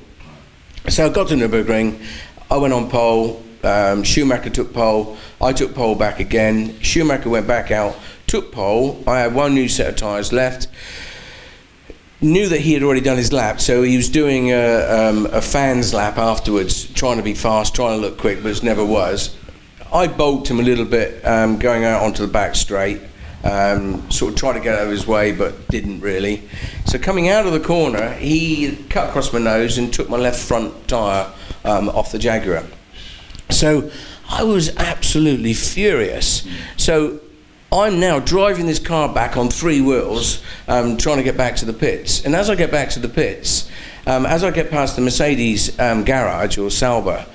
So 0.88 1.06
I 1.06 1.08
got 1.08 1.28
to 1.28 1.34
Nürburgring, 1.34 2.00
I 2.50 2.56
went 2.58 2.72
on 2.72 2.88
pole, 2.88 3.42
um, 3.64 4.04
Schumacher 4.04 4.50
took 4.50 4.72
pole, 4.72 5.16
I 5.40 5.52
took 5.52 5.74
pole 5.74 5.96
back 5.96 6.20
again, 6.20 6.78
Schumacher 6.80 7.28
went 7.28 7.48
back 7.48 7.70
out, 7.70 7.96
took 8.26 8.52
pole, 8.52 9.02
I 9.06 9.20
had 9.20 9.34
one 9.34 9.54
new 9.54 9.68
set 9.68 9.88
of 9.88 9.96
tyres 9.96 10.32
left, 10.32 10.68
knew 12.20 12.48
that 12.48 12.60
he 12.60 12.72
had 12.72 12.82
already 12.82 13.00
done 13.00 13.16
his 13.16 13.32
lap, 13.32 13.60
so 13.60 13.82
he 13.82 13.96
was 13.96 14.08
doing 14.08 14.52
a, 14.52 14.86
um, 14.86 15.26
a 15.26 15.42
fan's 15.42 15.92
lap 15.92 16.18
afterwards, 16.18 16.86
trying 16.94 17.16
to 17.16 17.22
be 17.22 17.34
fast, 17.34 17.74
trying 17.74 18.00
to 18.00 18.06
look 18.06 18.18
quick, 18.18 18.42
but 18.42 18.56
it 18.56 18.62
never 18.62 18.84
was. 18.84 19.36
I 19.92 20.06
bulked 20.06 20.48
him 20.48 20.60
a 20.60 20.62
little 20.62 20.84
bit, 20.84 21.24
um, 21.26 21.58
going 21.58 21.84
out 21.84 22.02
onto 22.02 22.24
the 22.24 22.32
back 22.32 22.54
straight. 22.54 23.00
Um, 23.44 24.10
sort 24.10 24.32
of 24.32 24.38
tried 24.38 24.54
to 24.54 24.60
get 24.60 24.74
out 24.76 24.84
of 24.84 24.90
his 24.90 25.06
way, 25.06 25.30
but 25.32 25.68
didn't 25.68 26.00
really. 26.00 26.48
So 26.86 26.98
coming 26.98 27.28
out 27.28 27.46
of 27.46 27.52
the 27.52 27.60
corner, 27.60 28.12
he 28.14 28.76
cut 28.88 29.08
across 29.08 29.32
my 29.32 29.38
nose 29.38 29.78
and 29.78 29.92
took 29.92 30.08
my 30.08 30.16
left 30.16 30.40
front 30.40 30.88
tyre 30.88 31.32
um, 31.64 31.88
off 31.90 32.10
the 32.10 32.18
Jaguar. 32.18 32.64
So 33.50 33.90
I 34.28 34.42
was 34.42 34.76
absolutely 34.76 35.54
furious. 35.54 36.46
So 36.76 37.20
I'm 37.72 38.00
now 38.00 38.20
driving 38.20 38.66
this 38.66 38.78
car 38.78 39.12
back 39.12 39.36
on 39.36 39.48
three 39.48 39.80
wheels, 39.80 40.42
um, 40.68 40.96
trying 40.96 41.18
to 41.18 41.22
get 41.22 41.36
back 41.36 41.56
to 41.56 41.64
the 41.64 41.72
pits. 41.72 42.24
And 42.24 42.34
as 42.34 42.48
I 42.48 42.54
get 42.54 42.70
back 42.70 42.90
to 42.90 43.00
the 43.00 43.08
pits, 43.08 43.70
um, 44.06 44.24
as 44.24 44.44
I 44.44 44.50
get 44.50 44.70
past 44.70 44.96
the 44.96 45.02
Mercedes 45.02 45.78
um, 45.78 46.04
garage 46.04 46.58
or 46.58 46.70
Sauber, 46.70 47.26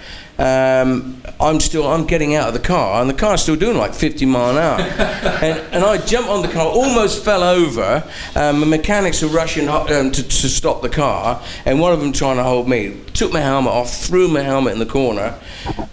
um, 0.42 1.22
I'm 1.40 1.60
still 1.60 1.86
I'm 1.86 2.08
getting 2.08 2.34
out 2.34 2.48
of 2.48 2.54
the 2.54 2.60
car, 2.60 3.00
and 3.00 3.10
the 3.10 3.14
car's 3.14 3.44
still 3.44 3.56
doing 3.56 3.78
like 3.78 3.94
50 3.94 4.26
mile 4.26 4.50
an 4.52 4.58
hour. 4.58 4.80
and, 5.44 5.60
and 5.74 5.84
I 5.84 5.98
jump 6.04 6.30
on 6.30 6.42
the 6.42 6.48
car, 6.48 6.66
almost 6.66 7.24
fell 7.24 7.44
over. 7.44 8.04
Um, 8.36 8.60
the 8.60 8.66
mechanics 8.66 9.22
are 9.22 9.28
rushing 9.28 9.70
um, 9.70 10.12
to, 10.12 10.24
to 10.24 10.50
stop 10.50 10.82
the 10.82 10.90
car, 10.90 11.42
and 11.66 11.80
one 11.80 11.94
of 11.94 12.00
them 12.00 12.12
trying 12.12 12.38
to 12.38 12.44
hold 12.44 12.68
me. 12.68 13.00
Took 13.14 13.32
my 13.32 13.42
helmet 13.42 13.72
off, 13.72 13.94
threw 13.94 14.28
my 14.28 14.42
helmet 14.42 14.74
in 14.74 14.80
the 14.80 14.86
corner, 14.86 15.38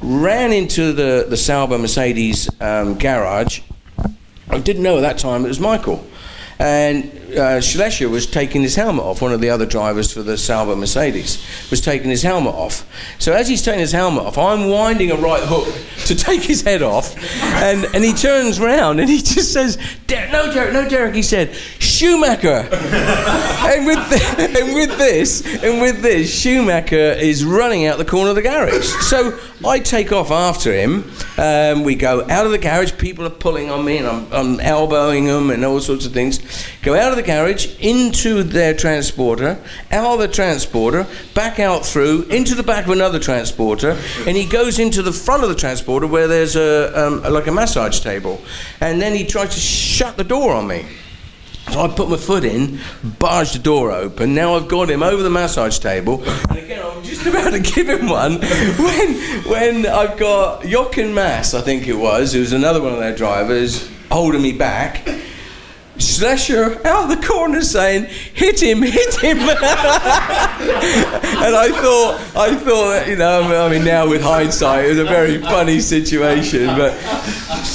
ran 0.00 0.52
into 0.52 0.92
the 0.92 1.26
the 1.28 1.36
Sauber 1.36 1.76
Mercedes 1.76 2.48
um, 2.60 2.96
garage. 2.96 3.60
I 4.50 4.58
didn't 4.60 4.82
know 4.82 4.96
at 4.96 5.02
that 5.02 5.18
time 5.18 5.44
it 5.44 5.48
was 5.48 5.60
Michael. 5.60 6.06
And 6.58 7.18
uh, 7.36 7.60
was 8.08 8.26
taking 8.26 8.62
his 8.62 8.74
helmet 8.74 9.04
off. 9.04 9.22
One 9.22 9.32
of 9.32 9.40
the 9.40 9.50
other 9.50 9.66
drivers 9.66 10.12
for 10.12 10.22
the 10.22 10.38
Sauber 10.38 10.74
Mercedes 10.76 11.44
was 11.70 11.80
taking 11.80 12.10
his 12.10 12.22
helmet 12.22 12.54
off. 12.54 12.88
So 13.18 13.32
as 13.32 13.48
he's 13.48 13.62
taking 13.62 13.80
his 13.80 13.92
helmet 13.92 14.24
off, 14.24 14.38
I'm 14.38 14.68
winding 14.68 15.10
a 15.10 15.16
right 15.16 15.42
hook 15.42 15.68
to 16.06 16.14
take 16.14 16.42
his 16.42 16.62
head 16.62 16.82
off, 16.82 17.16
and, 17.42 17.84
and 17.94 18.02
he 18.02 18.12
turns 18.12 18.58
round 18.60 19.00
and 19.00 19.08
he 19.08 19.18
just 19.22 19.52
says, 19.52 19.78
"Der- 20.06 20.28
"No, 20.32 20.52
Derek, 20.52 20.72
no, 20.72 20.88
Derek." 20.88 21.14
He 21.14 21.22
said, 21.22 21.54
"Schumacher." 21.54 22.68
and 22.70 23.86
with 23.86 24.10
the, 24.10 24.58
and 24.60 24.74
with 24.74 24.96
this 24.98 25.62
and 25.62 25.80
with 25.80 26.00
this, 26.00 26.32
Schumacher 26.32 26.96
is 26.96 27.44
running 27.44 27.86
out 27.86 27.98
the 27.98 28.04
corner 28.04 28.30
of 28.30 28.36
the 28.36 28.42
garage. 28.42 28.86
So 29.02 29.38
I 29.66 29.80
take 29.80 30.12
off 30.12 30.30
after 30.30 30.72
him. 30.72 31.10
Um, 31.36 31.84
we 31.84 31.94
go 31.94 32.22
out 32.28 32.46
of 32.46 32.52
the 32.52 32.58
garage. 32.58 32.92
People 32.98 33.26
are 33.26 33.30
pulling 33.30 33.70
on 33.70 33.84
me, 33.84 33.98
and 33.98 34.06
I'm, 34.06 34.32
I'm 34.32 34.60
elbowing 34.60 35.26
them 35.26 35.50
and 35.50 35.64
all 35.64 35.80
sorts 35.80 36.06
of 36.06 36.12
things. 36.12 36.40
Go 36.82 36.94
out 36.94 37.10
of 37.10 37.16
the 37.16 37.22
garage 37.22 37.76
into 37.80 38.42
their 38.42 38.74
transporter, 38.74 39.58
out 39.90 40.14
of 40.14 40.18
the 40.20 40.28
transporter, 40.28 41.06
back 41.34 41.58
out 41.58 41.84
through 41.84 42.22
into 42.24 42.54
the 42.54 42.62
back 42.62 42.84
of 42.84 42.90
another 42.90 43.18
transporter, 43.18 43.98
and 44.26 44.36
he 44.36 44.46
goes 44.46 44.78
into 44.78 45.02
the 45.02 45.12
front 45.12 45.42
of 45.42 45.48
the 45.48 45.54
transporter 45.54 46.06
where 46.06 46.28
there's 46.28 46.56
a 46.56 47.06
um, 47.06 47.22
like 47.22 47.46
a 47.46 47.52
massage 47.52 48.00
table, 48.00 48.40
and 48.80 49.00
then 49.00 49.14
he 49.14 49.24
tries 49.24 49.54
to 49.54 49.60
shut 49.60 50.16
the 50.16 50.24
door 50.24 50.52
on 50.52 50.66
me. 50.66 50.86
So 51.70 51.82
I 51.82 51.88
put 51.88 52.08
my 52.08 52.16
foot 52.16 52.44
in, 52.44 52.78
barged 53.18 53.54
the 53.54 53.58
door 53.58 53.92
open. 53.92 54.34
Now 54.34 54.54
I've 54.54 54.68
got 54.68 54.90
him 54.90 55.02
over 55.02 55.22
the 55.22 55.30
massage 55.30 55.78
table, 55.78 56.22
and 56.48 56.58
again 56.58 56.82
I'm 56.82 57.02
just 57.02 57.26
about 57.26 57.50
to 57.50 57.58
give 57.74 57.88
him 57.88 58.08
one 58.08 58.40
when 58.40 59.14
when 59.44 59.86
I've 59.86 60.18
got 60.18 60.64
Jochen 60.64 61.14
Mass, 61.14 61.54
I 61.54 61.60
think 61.60 61.86
it 61.86 61.94
was, 61.94 62.32
who's 62.32 62.52
another 62.52 62.80
one 62.80 62.92
of 62.92 62.98
their 62.98 63.14
drivers, 63.14 63.90
holding 64.10 64.42
me 64.42 64.52
back. 64.52 65.06
Schlesser 65.98 66.84
out 66.86 67.10
of 67.10 67.20
the 67.20 67.26
corner 67.26 67.60
saying, 67.60 68.06
"Hit 68.34 68.62
him, 68.62 68.82
hit 68.82 69.14
him!" 69.16 69.38
and 69.40 69.48
I 71.54 71.70
thought, 71.70 72.20
I 72.36 72.54
thought, 72.54 73.08
you 73.08 73.16
know, 73.16 73.66
I 73.66 73.68
mean, 73.68 73.84
now 73.84 74.08
with 74.08 74.22
hindsight, 74.22 74.86
it 74.86 74.90
was 74.90 74.98
a 74.98 75.04
very 75.04 75.38
funny 75.42 75.80
situation. 75.80 76.66
But 76.68 76.92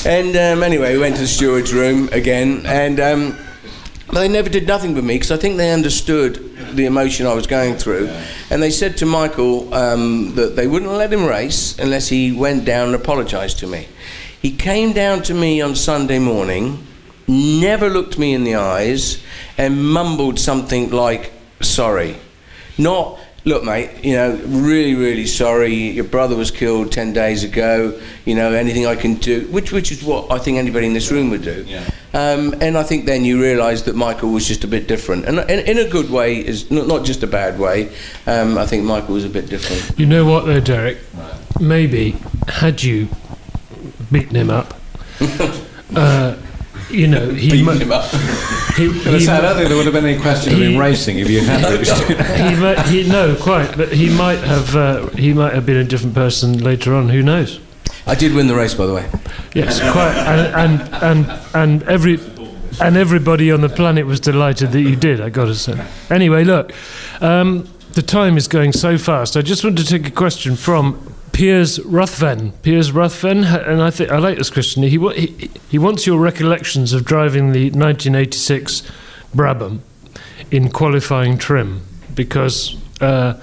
and 0.05 0.35
um, 0.35 0.63
anyway, 0.63 0.93
we 0.93 0.99
went 0.99 1.15
to 1.15 1.21
the 1.21 1.27
steward's 1.27 1.73
room 1.73 2.09
again, 2.11 2.65
and. 2.65 2.99
Um, 2.99 3.37
they 4.11 4.27
never 4.27 4.49
did 4.49 4.67
nothing 4.67 4.93
with 4.93 5.03
me 5.03 5.15
because 5.15 5.31
I 5.31 5.37
think 5.37 5.57
they 5.57 5.71
understood 5.71 6.35
the 6.75 6.85
emotion 6.85 7.25
I 7.25 7.33
was 7.33 7.47
going 7.47 7.75
through. 7.75 8.09
And 8.49 8.61
they 8.61 8.69
said 8.69 8.97
to 8.97 9.07
Michael 9.07 9.73
um, 9.73 10.35
that 10.35 10.55
they 10.55 10.67
wouldn't 10.67 10.91
let 10.91 11.11
him 11.11 11.25
race 11.25 11.77
unless 11.79 12.09
he 12.09 12.31
went 12.31 12.65
down 12.65 12.87
and 12.87 12.95
apologised 12.95 13.59
to 13.59 13.67
me. 13.67 13.87
He 14.41 14.51
came 14.51 14.93
down 14.93 15.23
to 15.23 15.33
me 15.33 15.61
on 15.61 15.75
Sunday 15.75 16.19
morning, 16.19 16.85
never 17.27 17.89
looked 17.89 18.17
me 18.17 18.33
in 18.33 18.43
the 18.43 18.55
eyes, 18.55 19.23
and 19.57 19.83
mumbled 19.83 20.39
something 20.39 20.91
like, 20.91 21.31
sorry. 21.61 22.17
Not, 22.77 23.19
look, 23.45 23.63
mate, 23.63 24.03
you 24.03 24.13
know, 24.13 24.39
really, 24.45 24.95
really 24.95 25.25
sorry. 25.25 25.73
Your 25.73 26.05
brother 26.05 26.35
was 26.35 26.51
killed 26.51 26.91
10 26.91 27.13
days 27.13 27.43
ago. 27.43 27.99
You 28.25 28.35
know, 28.35 28.53
anything 28.53 28.85
I 28.85 28.95
can 28.95 29.15
do, 29.15 29.47
which, 29.51 29.71
which 29.71 29.91
is 29.91 30.03
what 30.03 30.31
I 30.31 30.39
think 30.39 30.57
anybody 30.57 30.87
in 30.87 30.93
this 30.93 31.11
room 31.11 31.29
would 31.29 31.43
do. 31.43 31.63
Yeah. 31.67 31.83
Um, 32.13 32.55
and 32.61 32.77
I 32.77 32.83
think 32.83 33.05
then 33.05 33.25
you 33.25 33.41
realise 33.41 33.83
that 33.83 33.95
Michael 33.95 34.31
was 34.31 34.47
just 34.47 34.63
a 34.63 34.67
bit 34.67 34.87
different. 34.87 35.25
And 35.25 35.39
in, 35.49 35.59
in 35.59 35.77
a 35.77 35.89
good 35.89 36.09
way, 36.09 36.45
is 36.45 36.69
not, 36.71 36.87
not 36.87 37.05
just 37.05 37.23
a 37.23 37.27
bad 37.27 37.59
way. 37.59 37.93
Um, 38.27 38.57
I 38.57 38.65
think 38.65 38.83
Michael 38.83 39.15
was 39.15 39.25
a 39.25 39.29
bit 39.29 39.49
different. 39.49 39.99
You 39.99 40.05
know 40.05 40.25
what, 40.25 40.45
though, 40.45 40.59
Derek? 40.59 40.97
Maybe 41.59 42.15
had 42.47 42.83
you 42.83 43.09
beaten 44.11 44.35
him 44.35 44.49
up, 44.49 44.73
uh, 45.95 46.35
you 46.93 47.07
know, 47.07 47.29
he 47.29 47.63
mu- 47.63 47.71
him 47.73 47.91
up. 47.91 48.09
He, 48.73 48.85
I 48.85 48.89
he 49.19 49.27
I 49.27 49.35
mu- 49.35 49.41
don't 49.43 49.55
think 49.57 49.67
there 49.69 49.77
would 49.77 49.85
have 49.85 49.93
been 49.93 50.05
any 50.05 50.19
question 50.19 50.53
of 50.53 50.59
him 50.59 50.77
racing 50.79 51.19
if 51.19 51.29
you 51.29 51.41
had 51.41 51.77
reached 51.79 51.93
he 51.95 52.55
might, 52.59 52.79
he, 52.87 53.07
no, 53.07 53.35
quite, 53.35 53.77
but 53.77 53.91
he 53.91 54.09
might 54.09 54.39
have 54.39 54.75
uh, 54.75 55.07
he 55.09 55.31
might 55.31 55.53
have 55.53 55.63
been 55.63 55.77
a 55.77 55.83
different 55.83 56.15
person 56.15 56.57
later 56.57 56.95
on. 56.95 57.09
Who 57.09 57.21
knows? 57.21 57.59
I 58.07 58.15
did 58.15 58.33
win 58.33 58.47
the 58.47 58.55
race, 58.55 58.73
by 58.73 58.87
the 58.87 58.93
way. 58.95 59.07
Yes, 59.53 59.79
quite, 59.91 60.15
and 60.15 60.81
and 60.81 61.03
and, 61.03 61.39
and 61.53 61.83
every. 61.83 62.19
And 62.81 62.97
everybody 62.97 63.51
on 63.51 63.61
the 63.61 63.69
planet 63.69 64.07
was 64.07 64.19
delighted 64.19 64.71
that 64.71 64.81
you 64.81 64.95
did. 64.95 65.21
I 65.21 65.29
got 65.29 65.45
to 65.45 65.53
say. 65.53 65.79
Anyway, 66.09 66.43
look, 66.43 66.73
um, 67.21 67.69
the 67.91 68.01
time 68.01 68.35
is 68.35 68.47
going 68.47 68.73
so 68.73 68.97
fast. 68.97 69.37
I 69.37 69.43
just 69.43 69.63
want 69.63 69.77
to 69.77 69.85
take 69.85 70.07
a 70.07 70.11
question 70.11 70.55
from 70.55 71.12
Piers 71.33 71.79
Ruthven. 71.81 72.51
Piers 72.61 72.91
Ruthven, 72.91 73.43
and 73.43 73.81
I 73.81 73.89
think 73.89 74.11
I 74.11 74.17
like 74.19 74.37
this 74.37 74.49
question. 74.49 74.83
He, 74.83 74.97
he 75.15 75.49
he 75.69 75.77
wants 75.77 76.05
your 76.07 76.19
recollections 76.19 76.93
of 76.93 77.03
driving 77.05 77.51
the 77.51 77.65
1986 77.71 78.83
Brabham 79.35 79.79
in 80.51 80.69
qualifying 80.69 81.37
trim 81.39 81.81
because 82.13 82.77
uh, 83.01 83.33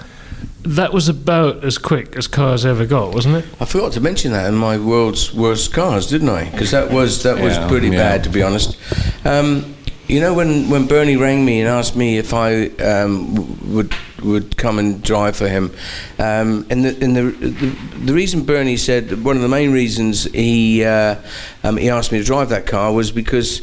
that 0.62 0.92
was 0.92 1.08
about 1.08 1.64
as 1.64 1.78
quick 1.78 2.14
as 2.16 2.28
cars 2.28 2.64
ever 2.64 2.86
got, 2.86 3.12
wasn't 3.12 3.34
it? 3.36 3.44
I 3.60 3.64
forgot 3.64 3.92
to 3.92 4.00
mention 4.00 4.30
that 4.32 4.46
in 4.46 4.54
my 4.54 4.78
world's 4.78 5.34
worst 5.34 5.72
cars, 5.72 6.06
didn't 6.06 6.28
I? 6.28 6.48
Because 6.48 6.70
that 6.70 6.92
was 6.92 7.24
that 7.24 7.40
was 7.42 7.56
Yeah, 7.56 7.68
pretty 7.68 7.88
yeah. 7.88 7.96
bad, 7.98 8.24
to 8.24 8.30
be 8.30 8.42
honest. 8.42 8.76
Um, 9.26 9.74
you 10.10 10.20
know, 10.20 10.34
when, 10.34 10.68
when 10.68 10.88
Bernie 10.88 11.16
rang 11.16 11.44
me 11.44 11.60
and 11.60 11.68
asked 11.68 11.94
me 11.94 12.18
if 12.18 12.34
I 12.34 12.66
um, 12.78 13.72
would 13.74 13.94
would 14.22 14.56
come 14.56 14.78
and 14.78 15.02
drive 15.02 15.36
for 15.36 15.48
him, 15.48 15.70
um, 16.18 16.66
and 16.68 16.84
the, 16.84 17.04
and 17.04 17.16
the, 17.16 17.22
the 17.30 17.66
the 18.06 18.12
reason 18.12 18.44
Bernie 18.44 18.76
said 18.76 19.22
one 19.22 19.36
of 19.36 19.42
the 19.42 19.48
main 19.48 19.72
reasons 19.72 20.24
he 20.24 20.84
uh, 20.84 21.14
um, 21.62 21.76
he 21.76 21.88
asked 21.88 22.10
me 22.10 22.18
to 22.18 22.24
drive 22.24 22.48
that 22.48 22.66
car 22.66 22.92
was 22.92 23.12
because 23.12 23.62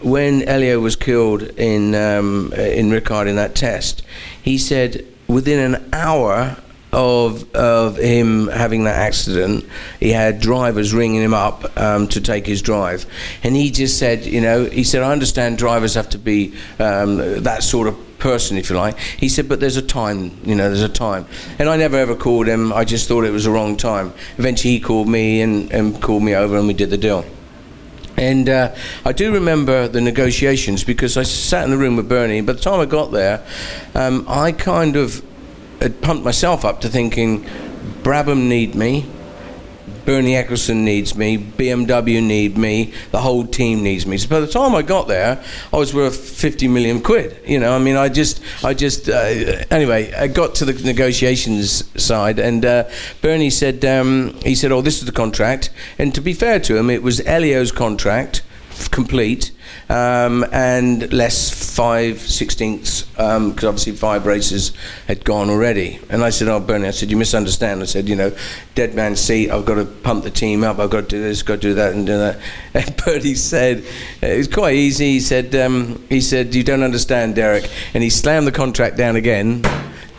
when 0.00 0.42
Elio 0.42 0.80
was 0.80 0.96
killed 0.96 1.42
in 1.42 1.94
um, 1.94 2.52
in 2.54 2.90
Ricard 2.90 3.28
in 3.28 3.36
that 3.36 3.54
test, 3.54 4.02
he 4.42 4.58
said 4.58 5.06
within 5.28 5.74
an 5.74 5.88
hour 5.92 6.56
of 6.94 7.54
of 7.54 7.96
him 7.96 8.46
having 8.48 8.84
that 8.84 8.96
accident, 8.96 9.66
he 9.98 10.10
had 10.12 10.40
drivers 10.40 10.94
ringing 10.94 11.22
him 11.22 11.34
up 11.34 11.76
um, 11.76 12.08
to 12.08 12.20
take 12.20 12.46
his 12.46 12.62
drive, 12.62 13.04
and 13.42 13.56
he 13.56 13.70
just 13.70 13.98
said, 13.98 14.24
you 14.24 14.40
know, 14.40 14.64
he 14.64 14.84
said, 14.84 15.02
I 15.02 15.12
understand 15.12 15.58
drivers 15.58 15.94
have 15.94 16.08
to 16.10 16.18
be 16.18 16.54
um, 16.78 17.42
that 17.42 17.62
sort 17.62 17.88
of 17.88 18.18
person, 18.18 18.56
if 18.56 18.70
you 18.70 18.76
like. 18.76 18.98
He 18.98 19.28
said, 19.28 19.48
but 19.48 19.60
there's 19.60 19.76
a 19.76 19.82
time, 19.82 20.38
you 20.44 20.54
know, 20.54 20.68
there's 20.68 20.82
a 20.82 20.88
time, 20.88 21.26
and 21.58 21.68
I 21.68 21.76
never 21.76 21.96
ever 21.96 22.14
called 22.14 22.46
him. 22.46 22.72
I 22.72 22.84
just 22.84 23.08
thought 23.08 23.24
it 23.24 23.32
was 23.32 23.44
the 23.44 23.50
wrong 23.50 23.76
time. 23.76 24.14
Eventually, 24.38 24.74
he 24.74 24.80
called 24.80 25.08
me 25.08 25.42
and, 25.42 25.70
and 25.72 26.00
called 26.00 26.22
me 26.22 26.34
over, 26.34 26.56
and 26.56 26.66
we 26.68 26.74
did 26.74 26.90
the 26.90 26.98
deal. 26.98 27.24
And 28.16 28.48
uh, 28.48 28.72
I 29.04 29.12
do 29.12 29.32
remember 29.32 29.88
the 29.88 30.00
negotiations 30.00 30.84
because 30.84 31.16
I 31.16 31.24
sat 31.24 31.64
in 31.64 31.72
the 31.72 31.76
room 31.76 31.96
with 31.96 32.08
Bernie. 32.08 32.40
By 32.42 32.52
the 32.52 32.60
time 32.60 32.78
I 32.78 32.84
got 32.84 33.10
there, 33.10 33.44
um, 33.96 34.24
I 34.28 34.52
kind 34.52 34.94
of 34.94 35.20
had 35.84 36.00
pumped 36.00 36.24
myself 36.24 36.64
up 36.64 36.80
to 36.80 36.88
thinking, 36.88 37.44
Brabham 38.02 38.48
need 38.48 38.74
me, 38.74 39.06
Bernie 40.06 40.32
Ecclestone 40.32 40.82
needs 40.82 41.14
me, 41.14 41.36
BMW 41.36 42.22
need 42.22 42.56
me, 42.56 42.94
the 43.10 43.20
whole 43.20 43.46
team 43.46 43.82
needs 43.82 44.06
me. 44.06 44.16
So 44.16 44.28
by 44.30 44.40
the 44.40 44.46
time 44.46 44.74
I 44.74 44.80
got 44.80 45.08
there, 45.08 45.44
I 45.72 45.76
was 45.76 45.92
worth 45.92 46.18
50 46.18 46.68
million 46.68 47.02
quid. 47.02 47.38
You 47.46 47.60
know, 47.60 47.74
I 47.74 47.78
mean, 47.78 47.96
I 47.96 48.08
just, 48.08 48.40
I 48.64 48.72
just, 48.72 49.10
uh, 49.10 49.12
anyway, 49.70 50.10
I 50.14 50.26
got 50.26 50.54
to 50.56 50.64
the 50.64 50.72
negotiations 50.72 51.84
side, 52.02 52.38
and 52.38 52.64
uh, 52.64 52.88
Bernie 53.20 53.50
said, 53.50 53.84
um, 53.84 54.34
he 54.42 54.54
said, 54.54 54.72
oh, 54.72 54.80
this 54.80 55.00
is 55.00 55.04
the 55.04 55.12
contract. 55.12 55.68
And 55.98 56.14
to 56.14 56.22
be 56.22 56.32
fair 56.32 56.60
to 56.60 56.78
him, 56.78 56.88
it 56.88 57.02
was 57.02 57.20
Elio's 57.26 57.72
contract, 57.72 58.40
complete. 58.90 59.50
Um, 59.88 60.44
and 60.52 61.12
less 61.12 61.50
five 61.74 62.20
sixteenths 62.20 63.02
because 63.02 63.64
obviously 63.64 63.92
five 63.92 64.26
races 64.26 64.72
had 65.06 65.24
gone 65.24 65.50
already. 65.50 66.00
And 66.08 66.22
I 66.22 66.30
said, 66.30 66.48
"Oh, 66.48 66.60
Bernie," 66.60 66.88
I 66.88 66.90
said, 66.90 67.10
"You 67.10 67.16
misunderstand." 67.16 67.82
I 67.82 67.86
said, 67.86 68.08
"You 68.08 68.16
know, 68.16 68.32
dead 68.74 68.94
man 68.94 69.16
seat. 69.16 69.50
I've 69.50 69.64
got 69.64 69.76
to 69.76 69.84
pump 69.84 70.24
the 70.24 70.30
team 70.30 70.64
up. 70.64 70.78
I've 70.78 70.90
got 70.90 71.02
to 71.02 71.08
do 71.08 71.22
this, 71.22 71.42
got 71.42 71.56
to 71.56 71.60
do 71.60 71.74
that, 71.74 71.92
and 71.92 72.06
do 72.06 72.18
that." 72.18 72.38
And 72.74 72.96
Bernie 73.04 73.34
said, 73.34 73.84
"It 74.20 74.36
was 74.36 74.48
quite 74.48 74.74
easy." 74.74 75.12
He 75.12 75.20
said, 75.20 75.54
um, 75.54 76.04
"He 76.08 76.20
said 76.20 76.54
you 76.54 76.64
don't 76.64 76.82
understand, 76.82 77.34
Derek," 77.34 77.68
and 77.94 78.02
he 78.02 78.10
slammed 78.10 78.46
the 78.46 78.52
contract 78.52 78.96
down 78.96 79.16
again. 79.16 79.62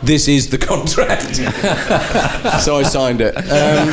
This 0.06 0.28
is 0.28 0.48
the 0.50 0.58
contract. 0.58 1.34
so 2.62 2.76
I 2.76 2.84
signed 2.84 3.20
it. 3.20 3.36
Um, 3.36 3.90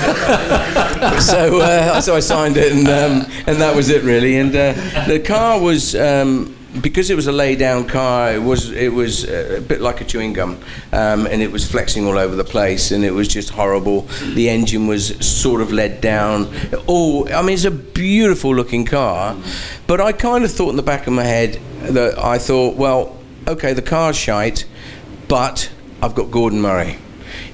so, 1.20 1.60
uh, 1.60 2.02
so 2.02 2.16
I 2.16 2.20
signed 2.20 2.56
it, 2.56 2.72
and 2.72 2.88
um, 2.88 3.32
and 3.48 3.60
that 3.60 3.76
was 3.76 3.90
it 3.90 4.04
really. 4.04 4.38
And 4.38 4.56
uh, 4.56 4.74
the 5.08 5.20
car 5.20 5.60
was. 5.60 5.96
Um, 5.96 6.56
because 6.82 7.12
it 7.12 7.16
was 7.16 7.28
a 7.28 7.32
lay-down 7.32 7.86
car, 7.88 8.34
it 8.34 8.42
was 8.42 8.72
it 8.72 8.92
was 8.92 9.26
uh, 9.26 9.58
a 9.58 9.62
bit 9.62 9.80
like 9.80 10.02
a 10.02 10.04
chewing 10.04 10.34
gum, 10.34 10.60
um, 10.92 11.28
and 11.28 11.42
it 11.42 11.52
was 11.52 11.70
flexing 11.70 12.06
all 12.08 12.18
over 12.18 12.36
the 12.36 12.44
place, 12.44 12.92
and 12.92 13.04
it 13.04 13.12
was 13.12 13.28
just 13.28 13.52
horrible. 13.52 14.02
The 14.34 14.50
engine 14.50 14.88
was 14.88 15.16
sort 15.24 15.62
of 15.62 15.72
let 15.72 16.02
down. 16.02 16.48
Oh, 16.88 17.28
I 17.30 17.42
mean, 17.44 17.54
it's 17.54 17.66
a 17.66 17.72
beautiful-looking 17.72 18.86
car, 18.86 19.36
but 19.86 20.02
I 20.02 20.14
kind 20.14 20.44
of 20.44 20.52
thought 20.52 20.70
in 20.70 20.76
the 20.76 20.84
back 20.84 21.06
of 21.06 21.14
my 21.14 21.24
head 21.24 21.60
that 21.82 22.18
I 22.18 22.40
thought, 22.40 22.76
well, 22.76 23.18
okay, 23.48 23.74
the 23.74 23.84
car's 23.84 24.18
shite, 24.18 24.66
but 25.28 25.70
I've 26.04 26.16
got 26.16 26.32
Gordon 26.32 26.60
Murray. 26.60 26.98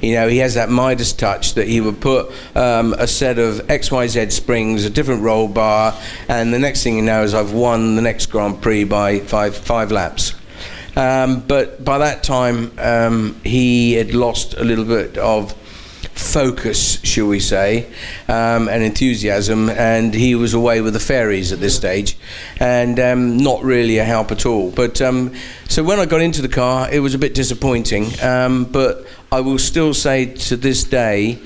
You 0.01 0.15
know, 0.15 0.27
he 0.27 0.39
has 0.39 0.55
that 0.55 0.71
Midas 0.71 1.13
touch 1.13 1.53
that 1.53 1.67
he 1.67 1.81
would 1.81 2.01
put 2.01 2.31
um, 2.55 2.93
a 2.93 3.05
set 3.05 3.37
of 3.37 3.57
XYZ 3.67 4.31
springs, 4.31 4.85
a 4.85 4.89
different 4.89 5.21
roll 5.21 5.47
bar, 5.47 5.95
and 6.27 6.51
the 6.51 6.57
next 6.57 6.81
thing 6.81 6.95
you 6.95 7.03
know 7.03 7.21
is 7.21 7.35
I've 7.35 7.53
won 7.53 7.95
the 7.95 8.01
next 8.01 8.25
Grand 8.25 8.59
Prix 8.59 8.85
by 8.85 9.19
five, 9.19 9.55
five 9.55 9.91
laps. 9.91 10.33
Um, 10.95 11.41
but 11.41 11.85
by 11.85 11.99
that 11.99 12.23
time, 12.23 12.71
um, 12.79 13.39
he 13.43 13.93
had 13.93 14.15
lost 14.15 14.55
a 14.55 14.63
little 14.63 14.85
bit 14.85 15.19
of 15.19 15.53
focus, 16.29 17.01
shall 17.03 17.27
we 17.27 17.39
say, 17.39 17.87
um, 18.27 18.69
and 18.69 18.83
enthusiasm, 18.83 19.69
and 19.69 20.13
he 20.13 20.35
was 20.35 20.53
away 20.53 20.81
with 20.81 20.93
the 20.93 20.99
fairies 20.99 21.51
at 21.51 21.59
this 21.59 21.75
stage, 21.75 22.17
and 22.59 22.99
um, 22.99 23.37
not 23.37 23.63
really 23.63 23.97
a 23.97 24.03
help 24.03 24.31
at 24.31 24.45
all. 24.45 24.71
But 24.71 25.01
um, 25.01 25.33
so 25.67 25.83
when 25.83 25.99
I 25.99 26.05
got 26.05 26.21
into 26.21 26.41
the 26.41 26.49
car, 26.49 26.89
it 26.91 26.99
was 26.99 27.13
a 27.13 27.17
bit 27.17 27.33
disappointing. 27.33 28.07
Um, 28.21 28.65
but 28.65 29.05
I 29.31 29.41
will 29.41 29.59
still 29.59 29.93
say 29.93 30.25
to 30.25 30.55
this 30.55 30.83
day, 30.83 31.39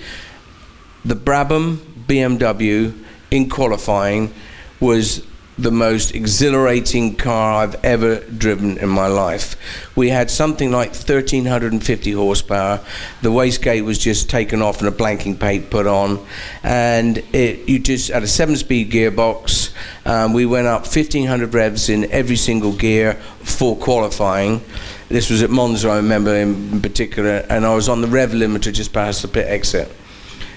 the 1.05 1.15
Brabham 1.15 1.77
BMW 2.07 2.93
in 3.31 3.49
qualifying 3.49 4.33
was 4.79 5.25
the 5.57 5.71
most 5.71 6.15
exhilarating 6.15 7.15
car 7.15 7.63
I've 7.63 7.75
ever 7.85 8.21
driven 8.21 8.77
in 8.77 8.89
my 8.89 9.07
life. 9.07 9.55
We 9.95 10.09
had 10.09 10.31
something 10.31 10.71
like 10.71 10.89
1350 10.89 12.11
horsepower. 12.11 12.79
The 13.21 13.29
wastegate 13.29 13.85
was 13.85 13.99
just 13.99 14.29
taken 14.29 14.61
off 14.61 14.79
and 14.79 14.87
a 14.87 14.91
blanking 14.91 15.39
paint 15.39 15.69
put 15.69 15.85
on, 15.85 16.25
and 16.63 17.19
it 17.33 17.69
you 17.69 17.79
just 17.79 18.09
had 18.09 18.23
a 18.23 18.27
seven-speed 18.27 18.91
gearbox. 18.91 19.73
Um, 20.05 20.33
we 20.33 20.45
went 20.45 20.67
up 20.67 20.81
1500 20.81 21.53
revs 21.53 21.89
in 21.89 22.11
every 22.11 22.35
single 22.35 22.73
gear 22.73 23.13
for 23.43 23.77
qualifying. 23.77 24.61
This 25.09 25.29
was 25.29 25.43
at 25.43 25.51
Monza, 25.51 25.89
I 25.89 25.97
remember 25.97 26.33
in 26.33 26.81
particular, 26.81 27.45
and 27.49 27.65
I 27.65 27.75
was 27.75 27.89
on 27.89 28.01
the 28.01 28.07
rev 28.07 28.31
limiter 28.31 28.73
just 28.73 28.91
past 28.91 29.21
the 29.21 29.27
pit 29.27 29.45
exit. 29.47 29.91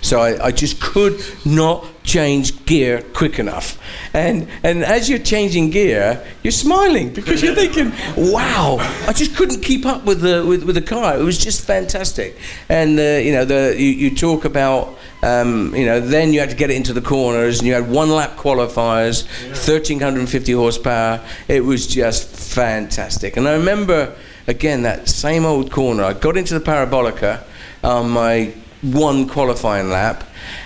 So 0.07 0.21
I, 0.21 0.47
I, 0.47 0.51
just 0.53 0.81
could 0.81 1.21
not 1.45 1.85
change 2.05 2.65
gear 2.65 3.03
quick 3.13 3.41
enough. 3.41 3.77
And, 4.15 4.47
and 4.63 4.85
as 4.85 5.11
you're 5.11 5.19
changing 5.19 5.71
gear, 5.71 6.25
you're 6.45 6.53
smiling 6.53 7.13
because 7.13 7.43
you're 7.43 7.57
thinking, 7.57 7.91
wow, 8.17 8.77
I 9.09 9.13
just 9.13 9.35
couldn't 9.35 9.63
keep 9.63 9.85
up 9.85 10.05
with 10.05 10.21
the, 10.21 10.47
with, 10.47 10.63
with 10.63 10.77
the 10.77 10.81
car. 10.81 11.19
It 11.19 11.25
was 11.25 11.39
just 11.39 11.67
fantastic. 11.67 12.37
And, 12.69 13.01
uh, 13.01 13.03
you 13.03 13.33
know, 13.33 13.45
the, 13.45 13.75
you, 13.77 13.89
you 13.89 14.15
talk 14.15 14.45
about, 14.45 14.97
um, 15.25 15.75
you 15.75 15.87
know, 15.87 15.99
then 15.99 16.33
you 16.33 16.39
had 16.39 16.51
to 16.51 16.57
get 16.57 16.71
it 16.71 16.77
into 16.77 16.93
the 16.93 17.03
corners 17.03 17.59
and 17.59 17.67
you 17.67 17.75
had 17.75 17.91
one 17.91 18.11
lap 18.11 18.37
qualifiers, 18.37 19.27
1350 19.49 20.53
horsepower. 20.53 21.21
It 21.49 21.65
was 21.65 21.89
just 21.89 22.29
fantastic. 22.29 23.37
And 23.37 23.49
I 23.49 23.55
remember, 23.55 24.15
again, 24.47 24.83
that 24.83 25.09
same 25.09 25.45
old 25.45 25.73
corner. 25.73 26.05
I 26.05 26.13
got 26.13 26.37
into 26.37 26.57
the 26.57 26.65
parabolica 26.65 27.43
on 27.83 28.09
my 28.11 28.55
one 28.93 29.29
qualifying 29.29 29.91
lap, 29.91 30.25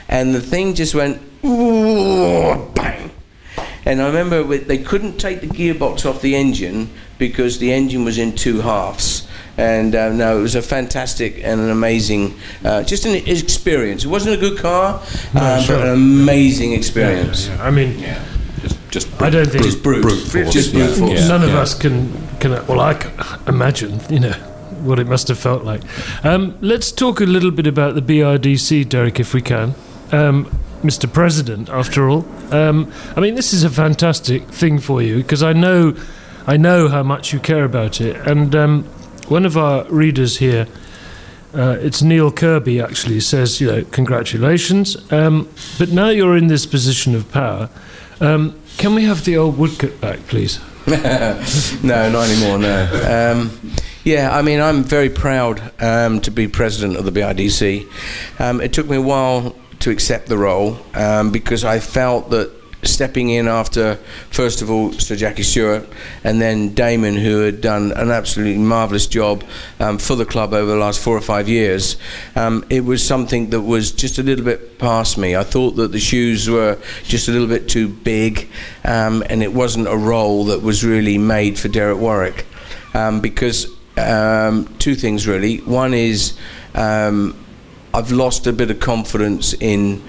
and 0.09 0.35
the 0.35 0.41
thing 0.41 0.75
just 0.75 0.95
went 0.95 1.21
bang. 1.43 3.11
And 3.87 4.03
I 4.03 4.07
remember 4.07 4.43
they 4.59 4.79
couldn't 4.79 5.19
take 5.19 5.41
the 5.41 5.47
gearbox 5.47 6.05
off 6.09 6.21
the 6.21 6.35
engine 6.37 6.91
because 7.19 7.59
the 7.59 7.73
engine 7.73 8.05
was 8.05 8.19
in 8.19 8.35
two 8.35 8.61
halves. 8.61 9.27
And 9.57 9.95
uh, 9.95 10.13
no, 10.13 10.39
it 10.39 10.43
was 10.43 10.55
a 10.55 10.63
fantastic 10.63 11.37
and 11.43 11.61
an 11.61 11.71
amazing, 11.71 12.39
uh, 12.65 12.83
just 12.83 13.05
an 13.05 13.15
experience. 13.15 14.05
It 14.05 14.09
wasn't 14.09 14.37
a 14.37 14.39
good 14.39 14.59
car, 14.59 15.03
No, 15.35 15.41
uh, 15.41 15.61
sure. 15.61 15.77
but 15.79 15.87
an 15.89 15.93
amazing 15.95 16.73
experience. 16.73 17.49
Yeah, 17.49 17.63
I 17.63 17.71
mean, 17.71 17.99
Just, 18.63 18.77
just 18.91 19.23
I 19.23 19.29
don't 19.31 19.49
think 19.51 19.65
Just 19.65 19.83
brute, 19.83 20.03
force. 20.05 20.53
just 20.53 20.73
Yeah. 20.73 20.87
brute 20.87 20.99
force. 20.99 21.29
none 21.29 21.43
of 21.43 21.55
us 21.55 21.75
can 21.75 22.13
can. 22.39 22.53
Well, 22.67 22.81
I 22.81 22.95
can 22.95 23.13
imagine, 23.49 24.01
you 24.09 24.21
know, 24.21 24.35
what 24.81 24.99
it 24.99 25.07
must 25.07 25.29
have 25.29 25.39
felt 25.39 25.65
like. 25.65 25.83
Um, 26.25 26.57
let's 26.61 26.93
talk 26.93 27.21
a 27.21 27.25
little 27.25 27.51
bit 27.51 27.67
about 27.67 27.95
the 27.95 28.03
BRDC, 28.03 28.89
Derek, 28.89 29.21
if 29.21 29.35
we 29.35 29.43
can. 29.43 29.75
Um, 30.13 30.47
Mr. 30.83 31.13
President, 31.13 31.69
after 31.69 32.09
all, 32.09 32.25
um, 32.53 32.91
I 33.15 33.21
mean, 33.21 33.35
this 33.35 33.53
is 33.53 33.65
a 33.65 33.71
fantastic 33.71 34.45
thing 34.45 34.79
for 34.79 35.03
you 35.03 35.17
because 35.19 35.43
I 35.43 35.53
know, 35.53 35.95
I 36.47 36.57
know 36.57 36.89
how 36.89 37.03
much 37.03 37.33
you 37.33 37.39
care 37.39 37.65
about 37.65 38.01
it. 38.01 38.17
And 38.27 38.55
um, 38.57 38.85
one 39.29 39.45
of 39.45 39.59
our 39.59 39.85
readers 39.85 40.39
here, 40.39 40.67
uh, 41.53 41.77
it's 41.81 42.01
Neil 42.01 42.33
Kirby, 42.33 42.81
actually 42.81 43.21
says, 43.21 43.61
you 43.61 43.67
know, 43.67 43.85
congratulations. 43.85 44.97
Um, 45.13 45.49
but 45.79 45.91
now 45.91 46.09
you're 46.09 46.37
in 46.37 46.47
this 46.47 46.65
position 46.65 47.15
of 47.15 47.31
power. 47.31 47.69
Um, 48.21 48.59
can 48.79 48.95
we 48.95 49.05
have 49.05 49.25
the 49.25 49.37
old 49.37 49.57
Woodcote 49.57 50.01
back, 50.01 50.21
please? 50.29 50.61
no, 50.87 52.11
not 52.11 52.29
anymore. 52.29 52.59
No. 52.59 53.51
Yeah, 54.03 54.35
I 54.35 54.41
mean, 54.41 54.61
I'm 54.61 54.83
very 54.83 55.11
proud 55.11 55.61
um, 55.79 56.23
to 56.23 56.31
be 56.31 56.49
president 56.49 56.97
of 56.97 57.05
the 57.05 57.13
BRDC. 57.13 57.87
Um, 58.41 58.63
it 58.63 58.73
took 58.73 58.89
me 58.89 58.97
a 58.97 59.01
while 59.03 59.55
to 59.81 59.91
accept 59.91 60.27
the 60.27 60.39
role 60.39 60.79
um, 60.95 61.31
because 61.31 61.65
I 61.65 61.81
felt 61.81 62.31
that 62.31 62.51
stepping 62.83 63.29
in 63.29 63.47
after, 63.47 63.97
first 64.31 64.63
of 64.63 64.71
all, 64.71 64.91
Sir 64.93 65.17
Jackie 65.17 65.43
Stewart, 65.43 65.87
and 66.25 66.41
then 66.41 66.73
Damon, 66.73 67.15
who 67.15 67.41
had 67.41 67.61
done 67.61 67.93
an 67.93 68.11
absolutely 68.11 68.57
marvellous 68.63 69.07
job 69.07 69.45
um, 69.81 69.99
for 69.99 70.17
the 70.17 70.25
club 70.25 70.55
over 70.55 70.71
the 70.71 70.79
last 70.79 71.01
four 71.01 71.15
or 71.15 71.21
five 71.21 71.47
years, 71.47 71.99
um, 72.37 72.65
it 72.71 72.83
was 72.83 73.07
something 73.07 73.51
that 73.51 73.61
was 73.61 73.93
just 73.93 74.19
a 74.19 74.23
little 74.23 74.47
bit 74.47 74.79
past 74.79 75.19
me. 75.19 75.37
I 75.37 75.43
thought 75.43 75.73
that 75.73 75.93
the 75.93 76.01
shoes 76.01 76.49
were 76.49 76.79
just 77.05 77.29
a 77.29 77.33
little 77.33 77.49
bit 77.49 77.69
too 77.69 77.87
big, 77.87 78.49
um, 78.83 79.23
and 79.29 79.43
it 79.43 79.53
wasn't 79.53 79.89
a 79.89 79.97
role 79.97 80.47
that 80.47 80.63
was 80.63 80.83
really 80.83 81.19
made 81.19 81.59
for 81.59 81.69
Derek 81.69 81.99
Warwick. 81.99 82.47
Um, 82.93 83.21
because 83.21 83.69
um, 84.09 84.75
two 84.79 84.95
things 84.95 85.27
really. 85.27 85.59
One 85.59 85.95
is 85.95 86.37
um, 86.75 87.37
I've 87.93 88.13
lost 88.13 88.47
a 88.47 88.53
bit 88.53 88.71
of 88.71 88.81
confidence 88.81 89.53
in 89.55 90.03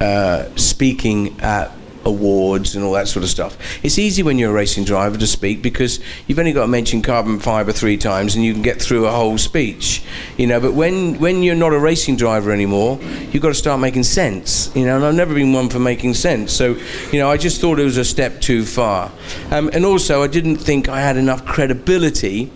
uh, 0.00 0.54
speaking 0.56 1.40
at 1.40 1.72
awards 2.06 2.76
and 2.76 2.84
all 2.84 2.92
that 2.92 3.08
sort 3.08 3.24
of 3.24 3.28
stuff. 3.28 3.58
It's 3.84 3.98
easy 3.98 4.22
when 4.22 4.38
you're 4.38 4.50
a 4.50 4.54
racing 4.54 4.84
driver 4.84 5.18
to 5.18 5.26
speak 5.26 5.60
because 5.60 6.00
you've 6.26 6.38
only 6.38 6.52
got 6.52 6.62
to 6.62 6.68
mention 6.68 7.02
carbon 7.02 7.40
fiber 7.40 7.72
three 7.72 7.96
times 7.96 8.36
and 8.36 8.44
you 8.44 8.52
can 8.52 8.62
get 8.62 8.80
through 8.80 9.06
a 9.06 9.10
whole 9.10 9.36
speech, 9.38 10.02
you 10.36 10.46
know. 10.46 10.60
But 10.60 10.74
when 10.74 11.18
when 11.18 11.42
you're 11.42 11.56
not 11.56 11.72
a 11.72 11.78
racing 11.78 12.16
driver 12.16 12.52
anymore, 12.52 12.98
you've 13.32 13.42
got 13.42 13.48
to 13.48 13.54
start 13.54 13.80
making 13.80 14.04
sense, 14.04 14.74
you 14.74 14.86
know. 14.86 14.96
And 14.96 15.04
I've 15.04 15.14
never 15.14 15.34
been 15.34 15.52
one 15.52 15.68
for 15.68 15.80
making 15.80 16.14
sense, 16.14 16.52
so 16.52 16.76
you 17.12 17.18
know, 17.18 17.30
I 17.30 17.36
just 17.36 17.60
thought 17.60 17.78
it 17.78 17.84
was 17.84 17.96
a 17.96 18.04
step 18.04 18.40
too 18.40 18.64
far. 18.64 19.10
Um, 19.50 19.68
and 19.72 19.84
also, 19.84 20.22
I 20.22 20.28
didn't 20.28 20.56
think 20.56 20.88
I 20.88 21.00
had 21.00 21.16
enough 21.16 21.44
credibility 21.44 22.50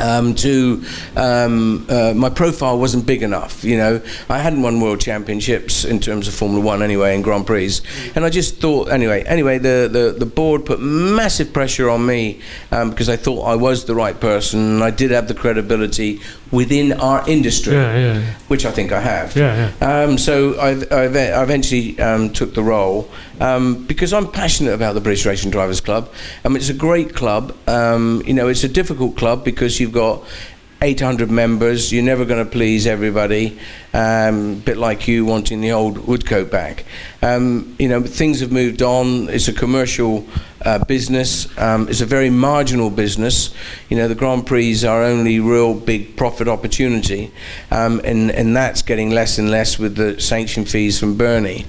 um, 0.00 0.34
to 0.36 0.84
um, 1.16 1.86
uh, 1.88 2.12
my 2.14 2.30
profile 2.30 2.78
wasn't 2.78 3.06
big 3.06 3.22
enough. 3.22 3.64
You 3.64 3.76
know, 3.76 4.00
I 4.28 4.38
hadn't 4.38 4.62
won 4.62 4.80
world 4.80 5.00
championships 5.00 5.84
in 5.84 6.00
terms 6.00 6.28
of 6.28 6.34
Formula 6.34 6.64
One 6.64 6.82
anyway 6.82 7.14
in 7.14 7.22
Grand 7.22 7.46
Prix, 7.46 7.80
and 8.14 8.24
I 8.24 8.30
just 8.30 8.56
thought 8.56 8.90
anyway. 8.90 9.24
Anyway, 9.24 9.58
the 9.58 9.88
the, 9.90 10.14
the 10.18 10.26
board 10.26 10.64
put 10.66 10.80
massive 10.80 11.52
pressure 11.52 11.88
on 11.90 12.06
me 12.06 12.40
um, 12.72 12.90
because 12.90 13.08
I 13.08 13.16
thought 13.16 13.42
I 13.42 13.56
was 13.56 13.84
the 13.84 13.94
right 13.94 14.18
person 14.18 14.60
and 14.60 14.84
I 14.84 14.90
did 14.90 15.10
have 15.10 15.28
the 15.28 15.34
credibility 15.34 16.20
within 16.52 16.92
our 17.00 17.28
industry, 17.28 17.74
Yeah, 17.74 17.96
yeah, 17.96 18.18
yeah. 18.20 18.34
which 18.48 18.64
I 18.64 18.70
think 18.70 18.92
I 18.92 19.00
have. 19.00 19.36
Yeah, 19.36 19.70
Um, 19.80 20.16
so 20.18 20.54
I, 20.58 20.70
I, 20.94 21.02
I 21.04 21.42
eventually 21.42 21.98
um, 21.98 22.32
took 22.32 22.54
the 22.54 22.62
role 22.62 23.10
um, 23.40 23.84
because 23.86 24.12
I'm 24.12 24.30
passionate 24.30 24.72
about 24.74 24.94
the 24.94 25.00
British 25.00 25.26
Racing 25.26 25.50
Drivers 25.50 25.80
Club. 25.80 26.08
Um, 26.44 26.54
it's 26.56 26.68
a 26.68 26.74
great 26.74 27.14
club. 27.14 27.54
Um, 27.66 28.22
you 28.26 28.32
know, 28.34 28.48
it's 28.48 28.64
a 28.64 28.68
difficult 28.68 29.16
club 29.16 29.44
because 29.44 29.80
you've 29.80 29.92
got 29.92 30.22
800 30.82 31.30
members. 31.30 31.92
You're 31.92 32.04
never 32.04 32.24
going 32.24 32.44
to 32.44 32.50
please 32.50 32.86
everybody. 32.86 33.58
Um, 33.94 34.58
bit 34.58 34.76
like 34.76 35.08
you 35.08 35.24
wanting 35.24 35.62
the 35.62 35.72
old 35.72 35.96
Woodcote 35.96 36.50
back. 36.50 36.84
Um, 37.22 37.74
you 37.78 37.88
know, 37.88 38.02
things 38.02 38.40
have 38.40 38.52
moved 38.52 38.82
on. 38.82 39.28
It's 39.30 39.48
a 39.48 39.54
commercial 39.54 40.26
uh, 40.62 40.84
business. 40.84 41.46
Um, 41.58 41.88
it's 41.88 42.02
a 42.02 42.06
very 42.06 42.28
marginal 42.28 42.90
business. 42.90 43.54
You 43.88 43.96
know, 43.96 44.06
the 44.06 44.14
Grand 44.14 44.46
Prix 44.46 44.70
is 44.70 44.84
our 44.84 45.02
only 45.02 45.40
real 45.40 45.72
big 45.74 46.16
profit 46.16 46.48
opportunity, 46.48 47.32
um, 47.70 48.00
and 48.04 48.30
and 48.30 48.54
that's 48.54 48.82
getting 48.82 49.10
less 49.10 49.38
and 49.38 49.50
less 49.50 49.78
with 49.78 49.96
the 49.96 50.20
sanction 50.20 50.64
fees 50.64 50.98
from 50.98 51.16
Bernie. 51.16 51.64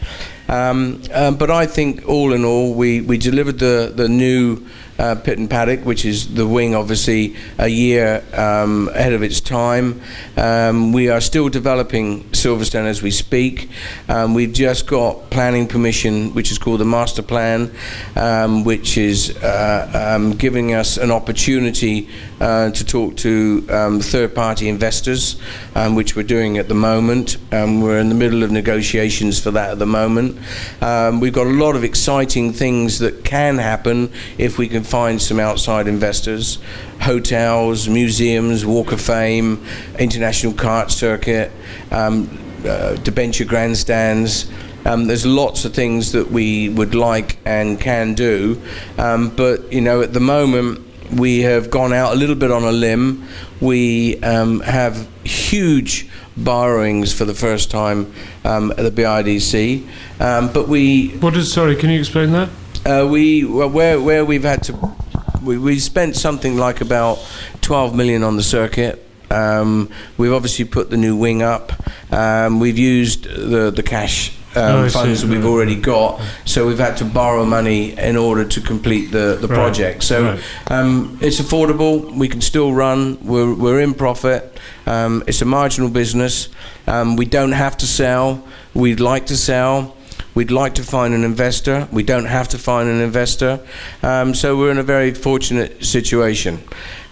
Um, 0.49 1.01
um, 1.13 1.35
but 1.35 1.51
I 1.51 1.65
think 1.65 2.07
all 2.07 2.31
in 2.33 2.45
all, 2.45 2.73
we, 2.73 3.01
we 3.01 3.17
delivered 3.17 3.59
the 3.59 3.91
the 3.93 4.07
new 4.09 4.65
uh, 4.99 5.15
pit 5.15 5.37
and 5.37 5.49
paddock, 5.49 5.85
which 5.85 6.05
is 6.05 6.33
the 6.33 6.47
wing, 6.47 6.75
obviously 6.75 7.35
a 7.57 7.67
year 7.67 8.23
um, 8.33 8.89
ahead 8.89 9.13
of 9.13 9.23
its 9.23 9.39
time. 9.39 10.01
Um, 10.35 10.91
we 10.91 11.09
are 11.09 11.21
still 11.21 11.49
developing 11.49 12.23
Silverstone 12.29 12.85
as 12.85 13.01
we 13.01 13.11
speak. 13.11 13.69
Um, 14.07 14.33
we've 14.33 14.53
just 14.53 14.87
got 14.87 15.29
planning 15.29 15.67
permission, 15.67 16.33
which 16.33 16.51
is 16.51 16.57
called 16.57 16.79
the 16.79 16.85
master 16.85 17.21
plan, 17.21 17.71
um, 18.15 18.63
which 18.63 18.97
is 18.97 19.35
uh, 19.37 20.15
um, 20.15 20.31
giving 20.31 20.73
us 20.73 20.97
an 20.97 21.11
opportunity 21.11 22.09
uh, 22.39 22.69
to 22.71 22.85
talk 22.85 23.15
to 23.17 23.65
um, 23.69 23.99
third-party 23.99 24.69
investors, 24.69 25.39
um, 25.75 25.95
which 25.95 26.15
we're 26.15 26.23
doing 26.23 26.57
at 26.57 26.67
the 26.67 26.75
moment. 26.75 27.37
Um, 27.51 27.81
we're 27.81 27.99
in 27.99 28.09
the 28.09 28.15
middle 28.15 28.43
of 28.43 28.51
negotiations 28.51 29.39
for 29.39 29.51
that 29.51 29.71
at 29.71 29.79
the 29.79 29.85
moment. 29.85 30.37
Um, 30.81 31.19
we've 31.19 31.33
got 31.33 31.47
a 31.47 31.51
lot 31.51 31.75
of 31.75 31.83
exciting 31.83 32.53
things 32.53 32.99
that 32.99 33.23
can 33.23 33.57
happen 33.57 34.11
if 34.37 34.57
we 34.57 34.67
can 34.67 34.83
find 34.83 35.21
some 35.21 35.39
outside 35.39 35.87
investors, 35.87 36.59
hotels, 37.01 37.87
museums, 37.87 38.65
Walk 38.65 38.91
of 38.91 39.01
Fame, 39.01 39.65
International 39.99 40.53
Kart 40.53 40.91
Circuit, 40.91 41.51
um, 41.91 42.39
uh, 42.65 42.95
debenture 42.97 43.45
grandstands. 43.45 44.49
Um, 44.85 45.05
there's 45.05 45.25
lots 45.25 45.65
of 45.65 45.73
things 45.73 46.13
that 46.13 46.31
we 46.31 46.69
would 46.69 46.95
like 46.95 47.37
and 47.45 47.79
can 47.79 48.13
do, 48.13 48.61
um, 48.97 49.35
but 49.35 49.71
you 49.73 49.81
know, 49.81 50.01
at 50.01 50.13
the 50.13 50.21
moment 50.21 50.86
we 51.11 51.41
have 51.41 51.69
gone 51.69 51.93
out 51.93 52.13
a 52.13 52.15
little 52.15 52.35
bit 52.35 52.51
on 52.51 52.63
a 52.63 52.71
limb. 52.71 53.23
We 53.61 54.21
um, 54.21 54.59
have 54.61 55.07
huge 55.23 56.07
borrowings 56.35 57.13
for 57.13 57.25
the 57.25 57.33
first 57.33 57.71
time 57.71 58.11
um, 58.45 58.71
at 58.71 58.77
the 58.77 58.91
BRDC, 58.91 59.87
um, 60.21 60.53
but 60.53 60.67
we 60.67 61.09
What 61.19 61.35
is? 61.35 61.51
Sorry, 61.51 61.75
can 61.75 61.89
you 61.89 61.99
explain 61.99 62.31
that? 62.31 62.49
uh, 62.85 63.07
we 63.09 63.43
well, 63.43 63.69
where 63.69 63.99
where 63.99 64.23
we've 64.23 64.43
had 64.43 64.63
to 64.63 64.95
we 65.43 65.57
we 65.57 65.79
spent 65.79 66.15
something 66.15 66.57
like 66.57 66.81
about 66.81 67.19
12 67.61 67.95
million 67.95 68.23
on 68.23 68.37
the 68.37 68.43
circuit. 68.43 69.03
Um, 69.29 69.89
we've 70.17 70.31
obviously 70.31 70.65
put 70.65 70.89
the 70.89 70.97
new 70.97 71.15
wing 71.15 71.41
up. 71.41 71.73
Um, 72.13 72.59
we've 72.59 72.77
used 72.77 73.23
the 73.23 73.71
the 73.71 73.83
cash. 73.83 74.36
Oh, 74.57 74.79
Um, 74.79 74.85
I 74.85 74.89
funds 74.89 75.21
that 75.21 75.29
we've 75.29 75.45
already 75.45 75.75
got, 75.75 76.19
so 76.45 76.67
we've 76.67 76.79
had 76.79 76.97
to 76.97 77.05
borrow 77.05 77.45
money 77.45 77.97
in 77.97 78.17
order 78.17 78.43
to 78.43 78.61
complete 78.61 79.11
the, 79.11 79.37
the 79.39 79.47
Right, 79.47 79.55
project. 79.55 80.03
So 80.03 80.23
right. 80.23 80.71
um, 80.71 81.17
it's 81.21 81.39
affordable. 81.39 82.11
We 82.17 82.27
can 82.27 82.41
still 82.41 82.73
run. 82.73 83.17
We're, 83.23 83.53
we're 83.53 83.81
in 83.81 83.93
profit. 83.93 84.57
Um, 84.85 85.23
it's 85.27 85.41
a 85.41 85.45
marginal 85.45 85.89
business. 85.89 86.49
Um, 86.87 87.15
we 87.17 87.25
don't 87.25 87.51
have 87.53 87.77
to 87.77 87.85
sell. 87.85 88.43
We'd 88.73 88.99
like 88.99 89.25
to 89.27 89.37
sell. 89.37 89.95
We'd 90.33 90.51
like 90.51 90.75
to 90.75 90.83
find 90.83 91.13
an 91.13 91.23
investor. 91.23 91.87
We 91.91 92.03
don't 92.03 92.25
have 92.25 92.47
to 92.49 92.57
find 92.57 92.87
an 92.89 93.01
investor. 93.01 93.59
Um, 94.03 94.33
so 94.35 94.57
we're 94.57 94.71
in 94.71 94.77
a 94.77 94.83
very 94.83 95.13
fortunate 95.13 95.83
situation. 95.83 96.59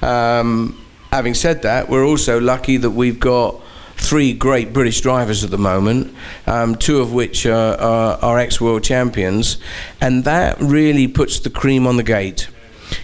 Um, 0.01 0.79
having 1.11 1.33
said 1.33 1.61
that, 1.63 1.89
we're 1.89 2.05
also 2.05 2.39
lucky 2.39 2.77
that 2.77 2.91
we've 2.91 3.19
got 3.19 3.61
three 3.97 4.33
great 4.33 4.73
British 4.73 5.01
drivers 5.01 5.43
at 5.43 5.51
the 5.51 5.57
moment, 5.57 6.13
um, 6.47 6.75
two 6.75 6.99
of 6.99 7.13
which 7.13 7.45
are, 7.45 7.75
are, 7.75 8.17
are 8.21 8.39
ex 8.39 8.59
world 8.61 8.83
champions, 8.83 9.57
and 9.99 10.23
that 10.25 10.59
really 10.59 11.07
puts 11.07 11.39
the 11.39 11.49
cream 11.49 11.87
on 11.87 11.97
the 11.97 12.03
gate. 12.03 12.47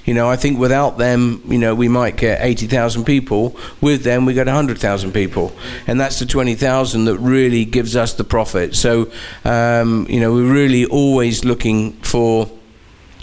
You 0.05 0.13
know, 0.13 0.29
I 0.29 0.35
think 0.35 0.59
without 0.59 0.97
them, 0.97 1.41
you 1.47 1.57
know, 1.57 1.73
we 1.73 1.87
might 1.87 2.17
get 2.17 2.41
80,000 2.41 3.03
people. 3.03 3.55
With 3.81 4.03
them, 4.03 4.25
we 4.25 4.33
get 4.33 4.45
100,000 4.45 5.11
people. 5.11 5.53
And 5.87 5.99
that's 5.99 6.19
the 6.19 6.25
20,000 6.25 7.05
that 7.05 7.17
really 7.17 7.65
gives 7.65 7.95
us 7.95 8.13
the 8.13 8.23
profit. 8.23 8.75
So, 8.75 9.11
um, 9.43 10.05
you 10.09 10.19
know, 10.19 10.33
we're 10.33 10.51
really 10.51 10.85
always 10.85 11.43
looking 11.43 11.93
for 11.93 12.49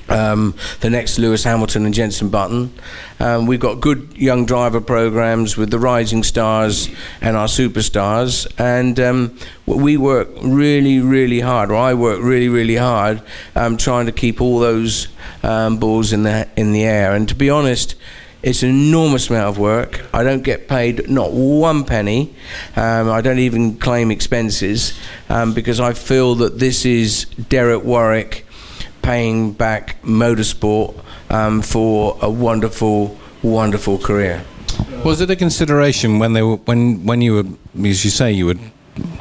um, 0.09 0.55
the 0.81 0.91
next 0.91 1.19
Lewis 1.19 1.45
Hamilton 1.45 1.85
and 1.85 1.95
Jenson 1.95 2.29
Button. 2.29 2.73
Um, 3.21 3.47
we've 3.47 3.61
got 3.61 3.81
good 3.81 4.17
young 4.17 4.47
driver 4.47 4.81
programs 4.81 5.57
with 5.57 5.71
the 5.71 5.79
rising 5.79 6.23
stars 6.23 6.89
and 7.21 7.37
our 7.37 7.47
superstars, 7.47 8.47
and 8.59 8.99
um, 9.01 9.39
we 9.67 9.97
work 9.97 10.29
really, 10.43 11.01
really 11.01 11.41
hard. 11.41 11.71
Or 11.71 11.77
I 11.77 11.95
work 11.95 12.21
really, 12.23 12.49
really 12.49 12.77
hard, 12.77 13.23
um, 13.55 13.77
trying 13.77 14.07
to 14.07 14.13
keep 14.13 14.41
all 14.41 14.59
those 14.59 15.09
um, 15.43 15.79
balls 15.79 16.13
in 16.13 16.23
the 16.23 16.49
in 16.57 16.73
the 16.73 16.85
air. 16.85 17.15
And 17.15 17.29
to 17.29 17.35
be 17.35 17.51
honest. 17.51 17.95
It's 18.41 18.63
an 18.63 18.69
enormous 18.69 19.31
amount 19.31 19.49
of 19.49 19.59
work. 19.59 20.07
I 20.15 20.23
don't 20.23 20.45
get 20.45 20.69
paid 20.69 21.11
not 21.11 21.33
one 21.33 21.85
penny. 21.85 22.33
Um, 22.77 23.11
I 23.11 23.21
don't 23.21 23.41
even 23.41 23.79
claim 23.79 24.13
expenses 24.13 24.97
um, 25.29 25.55
because 25.55 25.81
I 25.81 25.93
feel 25.93 26.37
that 26.37 26.61
this 26.61 26.87
is 26.87 27.25
Derek 27.25 27.83
Warwick 27.83 28.47
paying 29.09 29.53
back 29.53 29.97
motorsport 30.03 30.95
um, 31.31 31.63
for 31.63 32.19
a 32.21 32.29
wonderful, 32.29 33.17
wonderful 33.43 33.97
career. 33.97 34.45
Was 35.03 35.23
it 35.23 35.31
a 35.31 35.37
consideration 35.37 36.19
when 36.19 36.35
they 36.35 36.43
were 36.43 36.57
when 36.69 37.07
when 37.07 37.23
you 37.23 37.33
were, 37.37 37.89
as 37.89 38.05
you 38.05 38.11
say, 38.11 38.31
you 38.31 38.45
were 38.45 38.61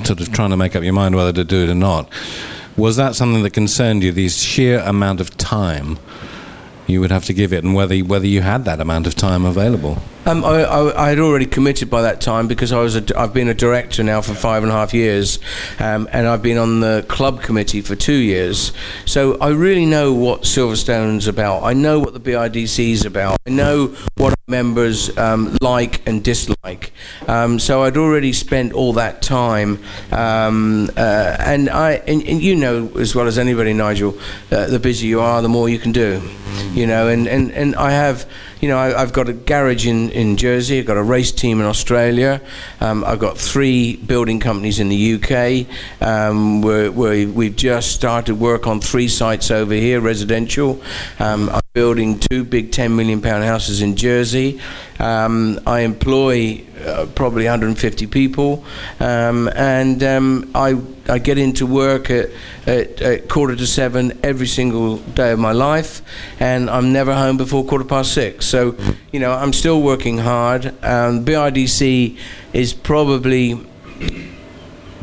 sort 0.04 0.20
of 0.20 0.30
trying 0.34 0.50
to 0.50 0.58
make 0.58 0.76
up 0.76 0.84
your 0.84 0.92
mind 0.92 1.16
whether 1.16 1.32
to 1.32 1.46
do 1.46 1.64
it 1.64 1.70
or 1.70 1.80
not? 1.92 2.12
Was 2.76 2.98
that 2.98 3.16
something 3.16 3.44
that 3.44 3.54
concerned 3.54 4.04
you? 4.04 4.12
The 4.12 4.28
sheer 4.28 4.80
amount 4.80 5.22
of 5.22 5.38
time 5.38 5.98
you 6.86 7.00
would 7.00 7.12
have 7.12 7.24
to 7.26 7.34
give 7.34 7.54
it, 7.54 7.64
and 7.64 7.74
whether 7.74 7.98
whether 8.00 8.28
you 8.28 8.42
had 8.42 8.66
that 8.66 8.82
amount 8.82 9.08
of 9.08 9.16
time 9.16 9.46
available? 9.46 10.00
Um, 10.28 10.44
I, 10.44 10.66
I, 10.94 11.08
had 11.08 11.20
already 11.20 11.46
committed 11.46 11.90
by 11.90 12.02
that 12.02 12.20
time 12.20 12.50
because 12.50 12.74
I 12.74 12.82
was 12.82 12.98
a, 12.98 13.18
I've 13.18 13.34
been 13.34 13.48
a 13.48 13.54
director 13.54 14.04
now 14.04 14.20
for 14.20 14.34
five 14.34 14.62
and 14.62 14.70
a 14.70 14.76
half 14.76 14.94
years, 14.94 15.40
um, 15.80 16.10
and 16.12 16.28
I've 16.28 16.42
been 16.42 16.58
on 16.58 16.82
the 16.82 17.06
club 17.08 17.42
committee 17.42 17.80
for 17.80 17.96
two 17.96 18.12
years. 18.12 18.74
So 19.06 19.38
I 19.38 19.52
really 19.52 19.86
know 19.86 20.12
what 20.14 20.42
Silverstone's 20.42 21.28
about. 21.28 21.64
I 21.64 21.72
know 21.72 22.00
what 22.00 22.14
the 22.14 22.20
BRDC 22.20 22.92
is 22.92 23.06
about. 23.06 23.38
I 23.48 23.52
know 23.52 23.96
what 24.18 24.36
members 24.48 25.18
um, 25.18 25.58
like 25.62 26.06
and 26.06 26.22
dislike. 26.22 26.92
Um, 27.30 27.58
so 27.58 27.84
I'd 27.84 27.96
already 27.96 28.34
spent 28.34 28.74
all 28.74 28.92
that 28.94 29.22
time, 29.22 29.82
um, 30.12 30.90
uh, 30.98 31.38
and 31.40 31.70
I 31.70 31.94
and, 32.06 32.22
and 32.28 32.42
you 32.42 32.58
know 32.58 32.92
as 32.98 33.16
well 33.16 33.28
as 33.28 33.38
anybody, 33.38 33.72
Nigel, 33.72 34.20
uh, 34.52 34.66
the 34.66 34.80
busier 34.80 35.08
you 35.08 35.22
are, 35.22 35.42
the 35.42 35.48
more 35.48 35.70
you 35.70 35.80
can 35.80 35.94
do. 35.94 36.22
You 36.74 36.88
know, 36.88 37.08
and, 37.08 37.28
and, 37.28 37.52
and 37.52 37.76
I 37.76 37.92
have, 37.92 38.26
you 38.62 38.68
know, 38.68 38.78
I, 38.78 39.02
I've 39.02 39.14
got 39.14 39.30
a 39.30 39.34
garage 39.34 39.86
in, 39.86 40.10
in 40.12 40.38
Jersey, 40.38 40.80
I've 40.80 40.86
got 40.86 40.98
a 40.98 41.04
race 41.04 41.32
team 41.32 41.60
in 41.60 41.66
Australia, 41.66 42.42
um, 42.82 43.04
I've 43.04 43.20
got 43.20 43.38
three 43.38 43.96
building 43.98 44.40
companies 44.40 44.80
in 44.80 44.90
the 44.90 45.16
UK. 45.16 45.68
Um, 46.02 46.62
where, 46.62 46.92
where 46.92 47.28
we've 47.28 47.56
just 47.56 47.92
started 47.92 48.36
work 48.36 48.68
on 48.68 48.82
three 48.82 49.08
sites 49.08 49.52
over 49.52 49.74
here, 49.74 50.02
residential. 50.02 50.82
Um, 51.20 51.50
building 51.82 52.18
two 52.18 52.44
big 52.44 52.72
10 52.72 52.96
million 52.96 53.22
pound 53.22 53.44
houses 53.44 53.84
in 53.84 53.96
Jersey. 53.96 54.60
Um, 54.98 55.60
I 55.68 55.82
employ 55.82 56.64
uh, 56.84 57.06
probably 57.14 57.46
150 57.46 58.08
people, 58.08 58.66
um, 59.00 59.48
and 59.56 60.02
um, 60.02 60.50
I 60.56 60.74
I 61.08 61.20
get 61.20 61.38
into 61.38 61.68
work 61.68 62.10
at, 62.10 62.32
at, 62.66 63.00
at 63.00 63.30
quarter 63.30 63.56
to 63.56 63.68
seven 63.68 64.18
every 64.24 64.48
single 64.48 64.98
day 64.98 65.32
of 65.34 65.38
my 65.38 65.52
life, 65.52 66.02
and 66.40 66.68
I'm 66.68 66.92
never 66.94 67.14
home 67.14 67.38
before 67.38 67.64
quarter 67.64 67.86
past 67.86 68.12
six. 68.12 68.48
So, 68.48 68.76
you 69.12 69.20
know, 69.20 69.32
I'm 69.34 69.54
still 69.54 69.80
working 69.84 70.18
hard. 70.18 70.66
Um, 70.84 71.24
BRDC 71.26 72.18
is 72.54 72.74
probably 72.74 73.54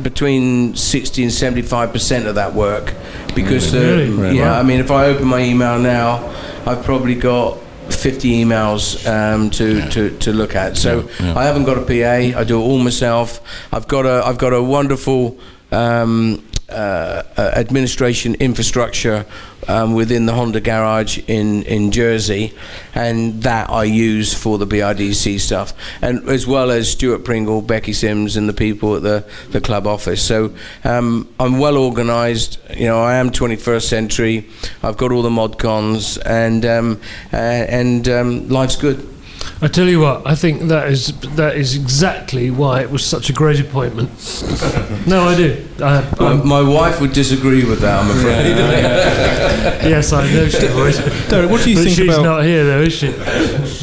between 0.01 0.75
60 0.75 1.23
and 1.23 1.31
75 1.31 1.93
percent 1.93 2.27
of 2.27 2.35
that 2.35 2.53
work 2.53 2.93
because 3.33 3.73
uh, 3.73 3.77
Really? 3.79 4.37
yeah 4.37 4.51
Wow. 4.51 4.59
I 4.59 4.63
mean 4.63 4.81
if 4.81 4.91
I 4.91 5.05
open 5.05 5.25
my 5.25 5.39
email 5.41 5.79
now 5.79 6.33
I've 6.65 6.83
probably 6.83 7.15
got 7.15 7.59
50 7.89 8.43
emails 8.43 9.05
um, 9.07 9.49
to, 9.51 9.87
to, 9.91 10.17
to 10.19 10.33
look 10.33 10.55
at. 10.55 10.77
So 10.77 11.07
I 11.19 11.45
haven't 11.45 11.65
got 11.65 11.77
a 11.77 11.81
PA 11.81 12.39
I 12.39 12.43
do 12.43 12.59
it 12.59 12.63
all 12.63 12.79
myself. 12.79 13.41
I've 13.71 13.87
got 13.87 14.05
a 14.05 14.23
I've 14.25 14.37
got 14.37 14.53
a 14.53 14.61
wonderful 14.61 15.37
um, 15.71 16.43
uh, 16.69 17.23
uh, 17.37 17.51
administration 17.55 18.35
infrastructure 18.35 19.25
um, 19.67 19.93
within 19.93 20.25
the 20.25 20.33
Honda 20.33 20.59
garage 20.61 21.19
in, 21.27 21.63
in 21.63 21.91
Jersey, 21.91 22.53
and 22.93 23.43
that 23.43 23.69
I 23.69 23.83
use 23.83 24.33
for 24.33 24.57
the 24.57 24.65
BRDC 24.65 25.39
stuff, 25.39 25.73
and 26.01 26.27
as 26.29 26.47
well 26.47 26.71
as 26.71 26.91
Stuart 26.91 27.19
Pringle, 27.19 27.61
Becky 27.61 27.93
Sims, 27.93 28.35
and 28.35 28.49
the 28.49 28.53
people 28.53 28.95
at 28.95 29.03
the, 29.03 29.25
the 29.49 29.61
club 29.61 29.85
office. 29.87 30.21
So 30.21 30.55
um, 30.83 31.31
I'm 31.39 31.59
well 31.59 31.77
organised. 31.77 32.59
You 32.75 32.87
know, 32.87 33.01
I 33.01 33.17
am 33.17 33.29
21st 33.29 33.83
century. 33.83 34.49
I've 34.83 34.97
got 34.97 35.11
all 35.11 35.21
the 35.21 35.29
mod 35.29 35.59
cons, 35.59 36.17
and 36.17 36.65
um, 36.65 37.01
uh, 37.31 37.35
and 37.35 38.07
um, 38.09 38.49
life's 38.49 38.75
good. 38.75 39.14
I 39.61 39.67
tell 39.67 39.87
you 39.87 40.01
what, 40.01 40.25
I 40.27 40.35
think 40.35 40.63
that 40.63 40.89
is 40.89 41.07
that 41.35 41.55
is 41.55 41.75
exactly 41.75 42.51
why 42.51 42.81
it 42.81 42.89
was 42.91 43.03
such 43.05 43.29
a 43.29 43.33
great 43.33 43.59
appointment. 43.59 44.09
no, 45.07 45.27
I 45.27 45.35
do. 45.35 45.65
I, 45.79 46.13
My, 46.19 46.33
my 46.33 46.61
wife 46.61 46.99
would 47.01 47.13
disagree 47.13 47.63
with 47.65 47.79
that, 47.81 48.03
I'm 48.03 48.11
afraid. 48.11 48.55
yes, 49.89 50.13
I 50.13 50.25
know 50.31 50.47
she 50.47 50.67
would. 50.73 51.29
Derek, 51.29 51.49
what 51.49 51.63
do 51.63 51.69
you 51.69 51.75
but 51.77 51.83
think 51.83 51.95
she's 51.95 52.09
about 52.09 52.23
not 52.23 52.43
here, 52.43 52.63
though, 52.65 52.81
is 52.81 52.93
she? 52.93 53.11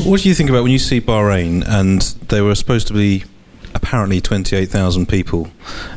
what 0.09 0.21
do 0.21 0.29
you 0.29 0.35
think 0.35 0.51
about 0.51 0.63
when 0.63 0.73
you 0.73 0.79
see 0.79 1.01
Bahrain 1.01 1.65
and 1.67 2.03
they 2.29 2.41
were 2.41 2.55
supposed 2.55 2.87
to 2.89 2.93
be 2.95 3.25
apparently 3.75 4.21
28,000 4.21 5.09
people 5.09 5.49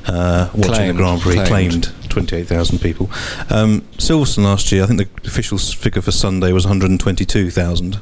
uh, 0.07 0.49
watching 0.53 0.73
Claimed, 0.73 0.89
the 0.97 1.01
Grand 1.01 1.21
Prix, 1.21 1.35
claimed. 1.35 1.47
claimed, 1.47 1.93
28,000 2.15 2.79
people. 2.79 3.09
Um, 3.49 3.81
Silverstone 3.97 4.45
last 4.45 4.71
year, 4.71 4.83
I 4.83 4.87
think 4.87 4.99
the 4.99 5.27
official 5.27 5.57
figure 5.57 6.01
for 6.01 6.11
Sunday 6.11 6.53
was 6.53 6.65
122,000. 6.65 7.95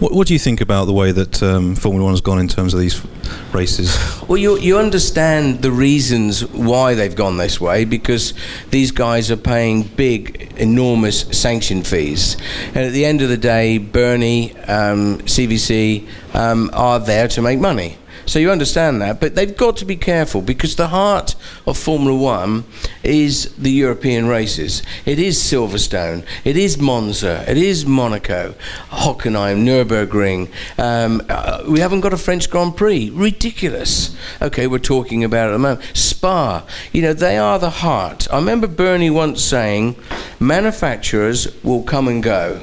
What, 0.00 0.12
what 0.14 0.26
do 0.26 0.32
you 0.32 0.38
think 0.38 0.62
about 0.62 0.86
the 0.86 0.94
way 0.94 1.12
that 1.12 1.42
um, 1.42 1.76
Formula 1.76 2.02
One 2.02 2.14
has 2.14 2.22
gone 2.22 2.38
in 2.38 2.48
terms 2.48 2.72
of 2.72 2.80
these 2.80 3.04
races? 3.52 3.94
Well, 4.26 4.38
you, 4.38 4.58
you 4.58 4.78
understand 4.78 5.60
the 5.60 5.70
reasons 5.70 6.46
why 6.46 6.94
they've 6.94 7.14
gone 7.14 7.36
this 7.36 7.60
way 7.60 7.84
because 7.84 8.32
these 8.70 8.90
guys 8.90 9.30
are 9.30 9.36
paying 9.36 9.82
big, 9.82 10.54
enormous 10.56 11.20
sanction 11.38 11.82
fees. 11.82 12.38
And 12.68 12.78
at 12.78 12.92
the 12.92 13.04
end 13.04 13.20
of 13.20 13.28
the 13.28 13.36
day, 13.36 13.76
Bernie, 13.76 14.56
um, 14.62 15.18
CVC 15.18 16.08
um, 16.34 16.70
are 16.72 16.98
there 16.98 17.28
to 17.28 17.42
make 17.42 17.58
money. 17.58 17.98
So 18.32 18.38
you 18.38 18.50
understand 18.50 19.02
that, 19.02 19.20
but 19.20 19.34
they've 19.34 19.54
got 19.54 19.76
to 19.76 19.84
be 19.84 19.94
careful 19.94 20.40
because 20.40 20.76
the 20.76 20.88
heart 20.88 21.34
of 21.66 21.76
Formula 21.76 22.16
One 22.16 22.64
is 23.02 23.54
the 23.56 23.70
European 23.70 24.26
races. 24.26 24.82
It 25.04 25.18
is 25.18 25.36
Silverstone, 25.36 26.24
it 26.42 26.56
is 26.56 26.78
Monza, 26.78 27.44
it 27.46 27.58
is 27.58 27.84
Monaco, 27.84 28.54
Hockenheim, 28.88 29.66
Nürburgring. 29.66 30.50
Um, 30.78 31.20
uh, 31.28 31.64
we 31.68 31.80
haven't 31.80 32.00
got 32.00 32.14
a 32.14 32.16
French 32.16 32.48
Grand 32.48 32.74
Prix. 32.74 33.10
Ridiculous. 33.10 34.16
Okay, 34.40 34.66
we're 34.66 34.78
talking 34.78 35.22
about 35.24 35.48
it 35.48 35.50
at 35.50 35.52
the 35.52 35.58
moment. 35.58 35.84
Spa, 35.92 36.64
you 36.90 37.02
know, 37.02 37.12
they 37.12 37.36
are 37.36 37.58
the 37.58 37.68
heart. 37.68 38.26
I 38.32 38.36
remember 38.36 38.66
Bernie 38.66 39.10
once 39.10 39.44
saying, 39.44 39.94
manufacturers 40.40 41.54
will 41.62 41.82
come 41.82 42.08
and 42.08 42.22
go, 42.22 42.62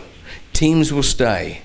teams 0.51 0.91
will 0.91 1.03
stay 1.03 1.61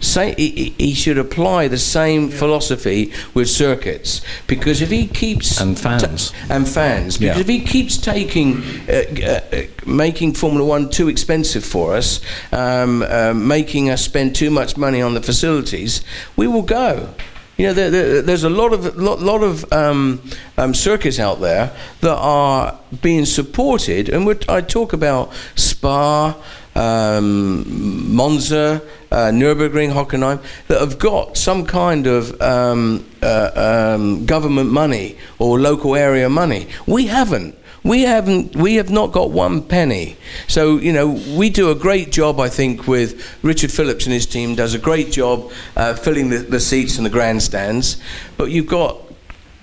say 0.00 0.34
he, 0.36 0.94
should 0.94 1.18
apply 1.18 1.68
the 1.68 1.78
same 1.78 2.28
philosophy 2.30 3.12
with 3.34 3.48
circuits 3.48 4.20
because 4.46 4.80
if 4.80 4.90
he 4.90 5.06
keeps 5.06 5.60
And 5.60 5.78
fans. 5.78 6.32
and 6.48 6.68
fans 6.68 7.18
because 7.18 7.36
Yeah. 7.36 7.40
if 7.40 7.48
he 7.48 7.60
keeps 7.60 7.96
taking 7.96 8.62
uh, 8.88 9.40
uh, 9.52 9.62
making 9.86 10.34
Formula 10.34 10.64
One 10.64 10.88
too 10.88 11.08
expensive 11.08 11.64
for 11.64 11.94
us, 11.96 12.20
um, 12.52 13.02
uh, 13.02 13.32
making 13.34 13.90
us 13.90 14.02
spend 14.02 14.34
too 14.34 14.50
much 14.50 14.76
money 14.76 15.02
on 15.02 15.14
the 15.14 15.22
facilities, 15.22 16.02
we 16.36 16.46
will 16.46 16.62
go. 16.62 17.08
You 17.56 17.66
know, 17.66 17.72
there, 17.72 17.90
there, 17.90 18.22
there's 18.22 18.44
a 18.44 18.50
lot 18.50 18.72
of 18.72 18.96
lot, 18.96 19.20
lot 19.20 19.42
of 19.42 19.70
um, 19.72 20.22
um, 20.56 20.74
circuits 20.74 21.18
out 21.18 21.40
there 21.40 21.72
that 22.02 22.14
are 22.16 22.78
being 23.02 23.24
supported, 23.26 24.08
and 24.08 24.28
I 24.48 24.60
talk 24.60 24.92
about 24.92 25.32
Spa, 25.56 26.36
um, 26.78 28.14
Monza, 28.14 28.80
uh, 29.10 29.16
Nürburgring, 29.32 29.92
Hockenheim, 29.92 30.42
that 30.68 30.80
have 30.80 30.98
got 30.98 31.36
some 31.36 31.66
kind 31.66 32.06
of 32.06 32.40
um, 32.40 33.04
uh, 33.22 33.94
um, 33.96 34.24
government 34.26 34.70
money 34.70 35.18
or 35.38 35.58
local 35.58 35.96
area 35.96 36.28
money. 36.28 36.68
We 36.86 37.06
haven't. 37.08 37.56
We 37.82 38.02
haven't. 38.02 38.54
We 38.54 38.74
have 38.74 38.90
not 38.90 39.12
got 39.12 39.30
one 39.30 39.62
penny. 39.62 40.16
So 40.46 40.76
you 40.76 40.92
know, 40.92 41.08
we 41.36 41.50
do 41.50 41.70
a 41.70 41.74
great 41.74 42.12
job. 42.12 42.38
I 42.38 42.48
think 42.48 42.86
with 42.86 43.38
Richard 43.42 43.72
Phillips 43.72 44.04
and 44.04 44.12
his 44.12 44.26
team 44.26 44.54
does 44.54 44.74
a 44.74 44.78
great 44.78 45.10
job 45.10 45.50
uh, 45.76 45.94
filling 45.94 46.28
the, 46.28 46.38
the 46.38 46.60
seats 46.60 46.96
and 46.96 47.06
the 47.06 47.10
grandstands. 47.10 47.96
But 48.36 48.50
you've 48.50 48.66
got 48.66 49.00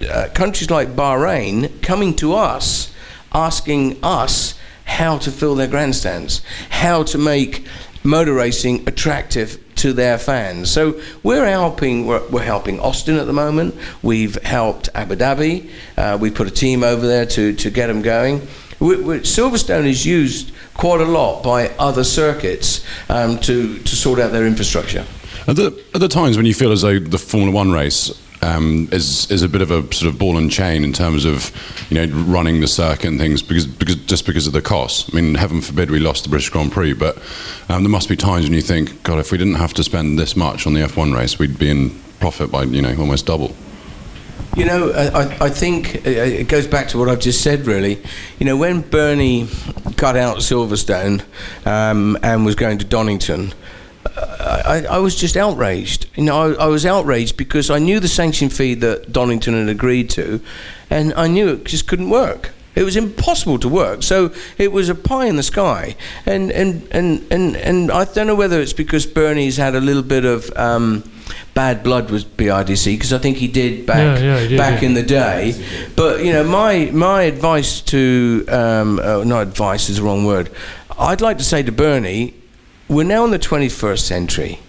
uh, 0.09 0.29
countries 0.33 0.69
like 0.69 0.95
Bahrain 0.95 1.81
coming 1.81 2.15
to 2.17 2.33
us, 2.33 2.93
asking 3.33 4.03
us 4.03 4.54
how 4.95 5.17
to 5.17 5.31
fill 5.31 5.55
their 5.55 5.67
grandstands, 5.67 6.41
how 6.69 7.03
to 7.03 7.17
make 7.17 7.65
motor 8.03 8.33
racing 8.33 8.87
attractive 8.87 9.59
to 9.75 9.91
their 9.91 10.17
fans. 10.17 10.71
So 10.71 11.01
we're 11.21 11.45
helping. 11.45 12.07
We're, 12.07 12.25
we're 12.29 12.43
helping 12.43 12.79
Austin 12.79 13.17
at 13.17 13.27
the 13.27 13.33
moment. 13.33 13.75
We've 14.01 14.41
helped 14.43 14.89
Abu 14.95 15.15
Dhabi. 15.15 15.69
Uh, 15.97 16.17
we 16.19 16.31
put 16.31 16.47
a 16.47 16.51
team 16.51 16.83
over 16.83 17.05
there 17.05 17.25
to 17.25 17.53
to 17.53 17.69
get 17.69 17.87
them 17.87 18.01
going. 18.01 18.47
We, 18.79 18.95
we, 19.01 19.19
Silverstone 19.19 19.85
is 19.85 20.05
used 20.05 20.53
quite 20.73 21.01
a 21.01 21.05
lot 21.05 21.43
by 21.43 21.69
other 21.77 22.03
circuits 22.03 22.85
um, 23.09 23.37
to 23.39 23.77
to 23.79 23.95
sort 23.95 24.19
out 24.19 24.31
their 24.31 24.47
infrastructure. 24.47 25.05
Are 25.47 25.53
there, 25.53 25.71
are 25.93 25.99
there 25.99 26.09
times 26.09 26.37
when 26.37 26.45
you 26.47 26.55
feel 26.55 26.71
as 26.71 26.81
though 26.81 26.99
the 26.99 27.19
Formula 27.19 27.51
One 27.51 27.71
race 27.71 28.11
um, 28.41 28.87
is 28.91 29.29
is 29.31 29.41
a 29.41 29.49
bit 29.49 29.61
of 29.61 29.71
a 29.71 29.81
sort 29.93 30.11
of 30.13 30.19
ball 30.19 30.37
and 30.37 30.51
chain 30.51 30.83
in 30.83 30.93
terms 30.93 31.25
of 31.25 31.51
you 31.89 31.95
know 32.05 32.13
running 32.23 32.61
the 32.61 32.67
circuit 32.67 33.07
and 33.07 33.19
things 33.19 33.41
because 33.41 33.65
because 33.65 33.95
just 34.05 34.25
because 34.25 34.47
of 34.47 34.53
the 34.53 34.61
cost? 34.61 35.09
I 35.13 35.19
mean, 35.19 35.35
heaven 35.35 35.61
forbid 35.61 35.89
we 35.91 35.99
lost 35.99 36.23
the 36.23 36.29
British 36.29 36.49
Grand 36.49 36.71
Prix, 36.71 36.93
but 36.93 37.17
um, 37.69 37.83
there 37.83 37.89
must 37.91 38.09
be 38.09 38.15
times 38.15 38.45
when 38.45 38.53
you 38.53 38.61
think, 38.61 39.03
God, 39.03 39.19
if 39.19 39.31
we 39.31 39.37
didn't 39.37 39.55
have 39.55 39.73
to 39.75 39.83
spend 39.83 40.19
this 40.19 40.35
much 40.35 40.67
on 40.67 40.73
the 40.73 40.81
F1 40.81 41.15
race, 41.15 41.39
we'd 41.39 41.57
be 41.57 41.69
in 41.69 41.89
profit 42.19 42.51
by 42.51 42.63
you 42.63 42.81
know 42.81 42.95
almost 42.99 43.25
double. 43.25 43.55
You 44.55 44.63
know, 44.63 44.91
I, 44.91 45.45
I- 45.45 45.49
think 45.49 46.05
it 46.05 46.47
goes 46.47 46.65
back 46.65 46.87
to 46.89 46.97
what 46.97 47.09
I've 47.09 47.19
just 47.19 47.41
said, 47.41 47.67
really. 47.67 48.01
You 48.39 48.45
know, 48.45 48.55
when 48.55 48.81
Bernie 48.81 49.49
cut 49.97 50.15
out 50.15 50.37
Silverstone 50.37 51.23
um, 51.65 52.17
and 52.23 52.45
was 52.45 52.55
going 52.55 52.77
to 52.77 52.85
Donington, 52.85 53.53
I, 54.17 54.85
I 54.89 54.97
was 54.99 55.15
just 55.15 55.35
outraged. 55.35 56.07
You 56.15 56.23
know, 56.23 56.55
I, 56.55 56.65
I 56.65 56.67
was 56.67 56.85
outraged 56.85 57.37
because 57.37 57.69
I 57.69 57.79
knew 57.79 57.99
the 57.99 58.07
sanction 58.07 58.49
fee 58.49 58.73
that 58.75 59.11
Donington 59.11 59.53
had 59.53 59.69
agreed 59.69 60.09
to, 60.11 60.41
and 60.89 61.13
I 61.15 61.27
knew 61.27 61.49
it 61.49 61.65
just 61.65 61.87
couldn't 61.87 62.09
work. 62.09 62.51
It 62.75 62.83
was 62.83 62.97
impossible 62.97 63.57
to 63.59 63.69
work. 63.69 64.03
So 64.03 64.33
it 64.57 64.71
was 64.71 64.89
a 64.89 64.95
pie 64.95 65.27
in 65.27 65.37
the 65.37 65.43
sky. 65.43 65.95
And 66.25 66.51
and, 66.51 66.87
and, 66.91 67.25
and, 67.31 67.55
and 67.55 67.91
I 67.91 68.03
don't 68.03 68.27
know 68.27 68.35
whether 68.35 68.59
it's 68.59 68.73
because 68.73 69.05
Bernie's 69.05 69.57
had 69.57 69.75
a 69.75 69.79
little 69.79 70.03
bit 70.03 70.25
of 70.25 70.51
um, 70.57 71.09
bad 71.53 71.83
blood 71.83 72.11
with 72.11 72.35
BRDC, 72.35 72.85
because 72.95 73.13
I 73.13 73.17
think 73.17 73.37
he 73.37 73.47
did 73.47 73.85
back 73.85 74.19
Yeah, 74.19 74.25
yeah, 74.25 74.39
he 74.41 74.47
did, 74.49 74.57
back 74.57 74.81
yeah. 74.81 74.87
in 74.89 74.93
the 74.93 75.03
day. 75.03 75.87
But 75.95 76.23
you 76.23 76.33
know, 76.33 76.43
my 76.43 76.89
my 76.91 77.23
advice 77.23 77.81
to 77.81 78.45
um, 78.49 78.99
uh, 78.99 79.23
not 79.23 79.43
advice 79.43 79.89
is 79.89 79.97
the 79.97 80.03
wrong 80.03 80.25
word. 80.25 80.51
I'd 80.97 81.21
like 81.21 81.37
to 81.37 81.43
say 81.43 81.63
to 81.63 81.71
Bernie, 81.71 82.33
we're 82.87 83.03
now 83.03 83.25
in 83.25 83.31
the 83.31 83.39
21st 83.39 83.99
century. 83.99 84.59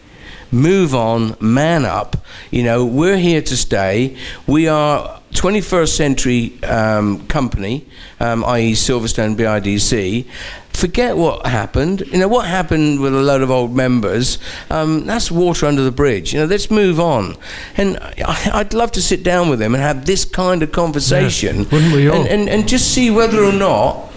Move 0.50 0.94
on, 0.94 1.36
man 1.40 1.84
up. 1.84 2.16
You 2.50 2.62
know, 2.62 2.84
we're 2.84 3.18
here 3.18 3.42
to 3.42 3.56
stay. 3.56 4.16
We 4.46 4.68
are 4.68 5.20
21st 5.32 5.88
century 5.88 6.62
um, 6.62 7.26
company, 7.26 7.86
um, 8.20 8.44
i.e., 8.44 8.72
Silverstone 8.72 9.36
BRDC. 9.36 10.24
Forget 10.68 11.16
what 11.16 11.46
happened. 11.46 12.02
You 12.12 12.18
know 12.18 12.28
what 12.28 12.46
happened 12.46 13.00
with 13.00 13.14
a 13.14 13.20
load 13.20 13.42
of 13.42 13.50
old 13.50 13.74
members. 13.74 14.38
Um, 14.70 15.04
that's 15.04 15.30
water 15.30 15.66
under 15.66 15.82
the 15.82 15.90
bridge. 15.90 16.32
You 16.32 16.40
know, 16.40 16.46
let's 16.46 16.70
move 16.70 17.00
on. 17.00 17.36
And 17.76 17.98
I, 17.98 18.50
I'd 18.52 18.74
love 18.74 18.92
to 18.92 19.02
sit 19.02 19.22
down 19.22 19.48
with 19.48 19.60
him 19.60 19.74
and 19.74 19.82
have 19.82 20.06
this 20.06 20.24
kind 20.24 20.62
of 20.62 20.72
conversation, 20.72 21.68
wouldn't 21.70 21.92
we 21.92 22.08
all? 22.08 22.20
And, 22.20 22.28
and 22.28 22.48
and 22.48 22.68
just 22.68 22.92
see 22.92 23.10
whether 23.10 23.42
or 23.42 23.52
not 23.52 24.12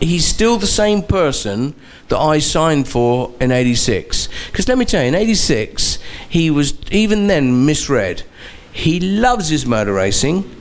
he's 0.00 0.26
still 0.26 0.58
the 0.58 0.66
same 0.66 1.02
person 1.02 1.74
that 2.08 2.18
I 2.18 2.38
signed 2.38 2.88
for 2.88 3.34
in 3.40 3.50
86. 3.50 4.28
Because 4.46 4.68
let 4.68 4.78
me 4.78 4.84
tell 4.84 5.02
you, 5.02 5.08
in 5.08 5.14
86, 5.14 5.98
he 6.28 6.50
was 6.50 6.74
even 6.90 7.26
then 7.26 7.66
misread. 7.66 8.22
He 8.72 9.00
loves 9.00 9.48
his 9.48 9.66
motor 9.66 9.92
racing. 9.92 10.54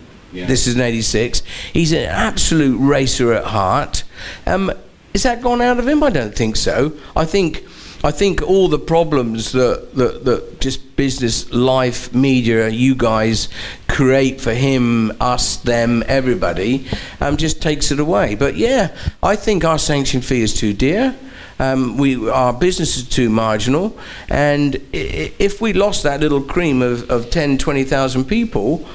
This 0.47 0.67
is 0.67 0.75
in 0.75 0.81
86. 0.81 1.41
He's 1.71 1.91
an 1.91 2.05
absolute 2.05 2.77
racer 2.77 3.33
at 3.33 3.45
heart. 3.45 4.03
Um, 4.45 4.71
is 5.13 5.23
that 5.23 5.41
gone 5.41 5.61
out 5.61 5.79
of 5.79 5.87
him? 5.87 6.03
I 6.03 6.09
don't 6.09 6.35
think 6.35 6.55
so. 6.55 6.93
I 7.15 7.25
think. 7.25 7.63
I 8.07 8.11
think 8.11 8.41
all 8.41 8.69
the 8.69 8.79
problems 8.79 9.51
that, 9.51 9.93
that, 9.95 10.23
that 10.23 10.61
just 10.61 10.95
business, 10.95 11.51
life, 11.51 12.15
media, 12.15 12.69
you 12.69 12.95
guys 12.95 13.49
create 13.89 14.39
for 14.39 14.53
him, 14.53 15.11
us, 15.19 15.57
them, 15.57 16.05
everybody, 16.07 16.87
um, 17.19 17.35
just 17.35 17.61
takes 17.61 17.91
it 17.91 17.99
away. 17.99 18.35
But 18.35 18.55
yeah, 18.55 18.95
I 19.21 19.35
think 19.35 19.65
our 19.65 19.77
sanction 19.77 20.21
fee 20.21 20.41
is 20.41 20.53
too 20.53 20.71
dear. 20.71 21.17
Um, 21.59 21.97
we, 21.97 22.29
our 22.29 22.53
business 22.53 22.95
is 22.95 23.09
too 23.09 23.29
marginal. 23.29 23.99
And 24.29 24.75
if 24.93 25.59
we 25.59 25.73
lost 25.73 26.03
that 26.03 26.21
little 26.21 26.41
cream 26.41 26.81
of, 26.81 27.11
of 27.11 27.29
10, 27.29 27.57
20,000 27.57 28.23
people, 28.23 28.87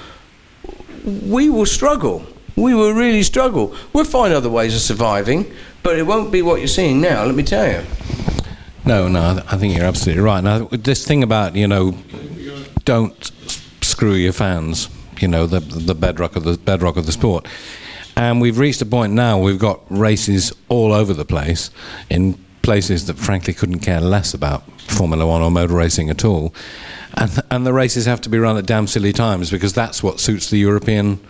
we 1.04 1.50
will 1.50 1.66
struggle. 1.66 2.24
we 2.56 2.74
will 2.74 2.94
really 2.94 3.24
struggle. 3.24 3.76
We'll 3.92 4.06
find 4.06 4.32
other 4.32 4.48
ways 4.48 4.74
of 4.74 4.80
surviving, 4.80 5.52
but 5.82 5.98
it 5.98 6.04
won't 6.04 6.32
be 6.32 6.40
what 6.40 6.60
you're 6.60 6.66
seeing 6.66 7.02
now. 7.02 7.26
Let 7.26 7.34
me 7.34 7.42
tell 7.42 7.70
you. 7.70 8.31
No, 8.84 9.08
no, 9.08 9.42
I 9.48 9.56
think 9.56 9.76
you're 9.76 9.86
absolutely 9.86 10.22
right. 10.22 10.42
Now, 10.42 10.64
this 10.66 11.06
thing 11.06 11.22
about 11.22 11.54
you 11.54 11.68
know, 11.68 11.96
don't 12.84 13.32
screw 13.80 14.14
your 14.14 14.32
fans. 14.32 14.88
You 15.20 15.28
know, 15.28 15.46
the 15.46 15.60
the 15.60 15.94
bedrock 15.94 16.36
of 16.36 16.44
the 16.44 16.56
bedrock 16.56 16.96
of 16.96 17.06
the 17.06 17.12
sport. 17.12 17.46
And 18.16 18.40
we've 18.40 18.58
reached 18.58 18.82
a 18.82 18.86
point 18.86 19.12
now. 19.12 19.38
We've 19.38 19.58
got 19.58 19.80
races 19.88 20.52
all 20.68 20.92
over 20.92 21.14
the 21.14 21.24
place 21.24 21.70
in 22.10 22.38
places 22.62 23.06
that 23.06 23.18
frankly 23.18 23.54
couldn't 23.54 23.80
care 23.80 24.00
less 24.00 24.34
about 24.34 24.62
Formula 24.82 25.26
One 25.26 25.42
or 25.42 25.50
motor 25.50 25.74
racing 25.74 26.10
at 26.10 26.24
all. 26.24 26.54
And, 27.14 27.30
and 27.50 27.66
the 27.66 27.72
races 27.72 28.06
have 28.06 28.20
to 28.22 28.28
be 28.28 28.38
run 28.38 28.56
at 28.56 28.66
damn 28.66 28.86
silly 28.86 29.12
times 29.12 29.50
because 29.50 29.72
that's 29.72 30.02
what 30.02 30.20
suits 30.20 30.50
the 30.50 30.58
European 30.58 31.20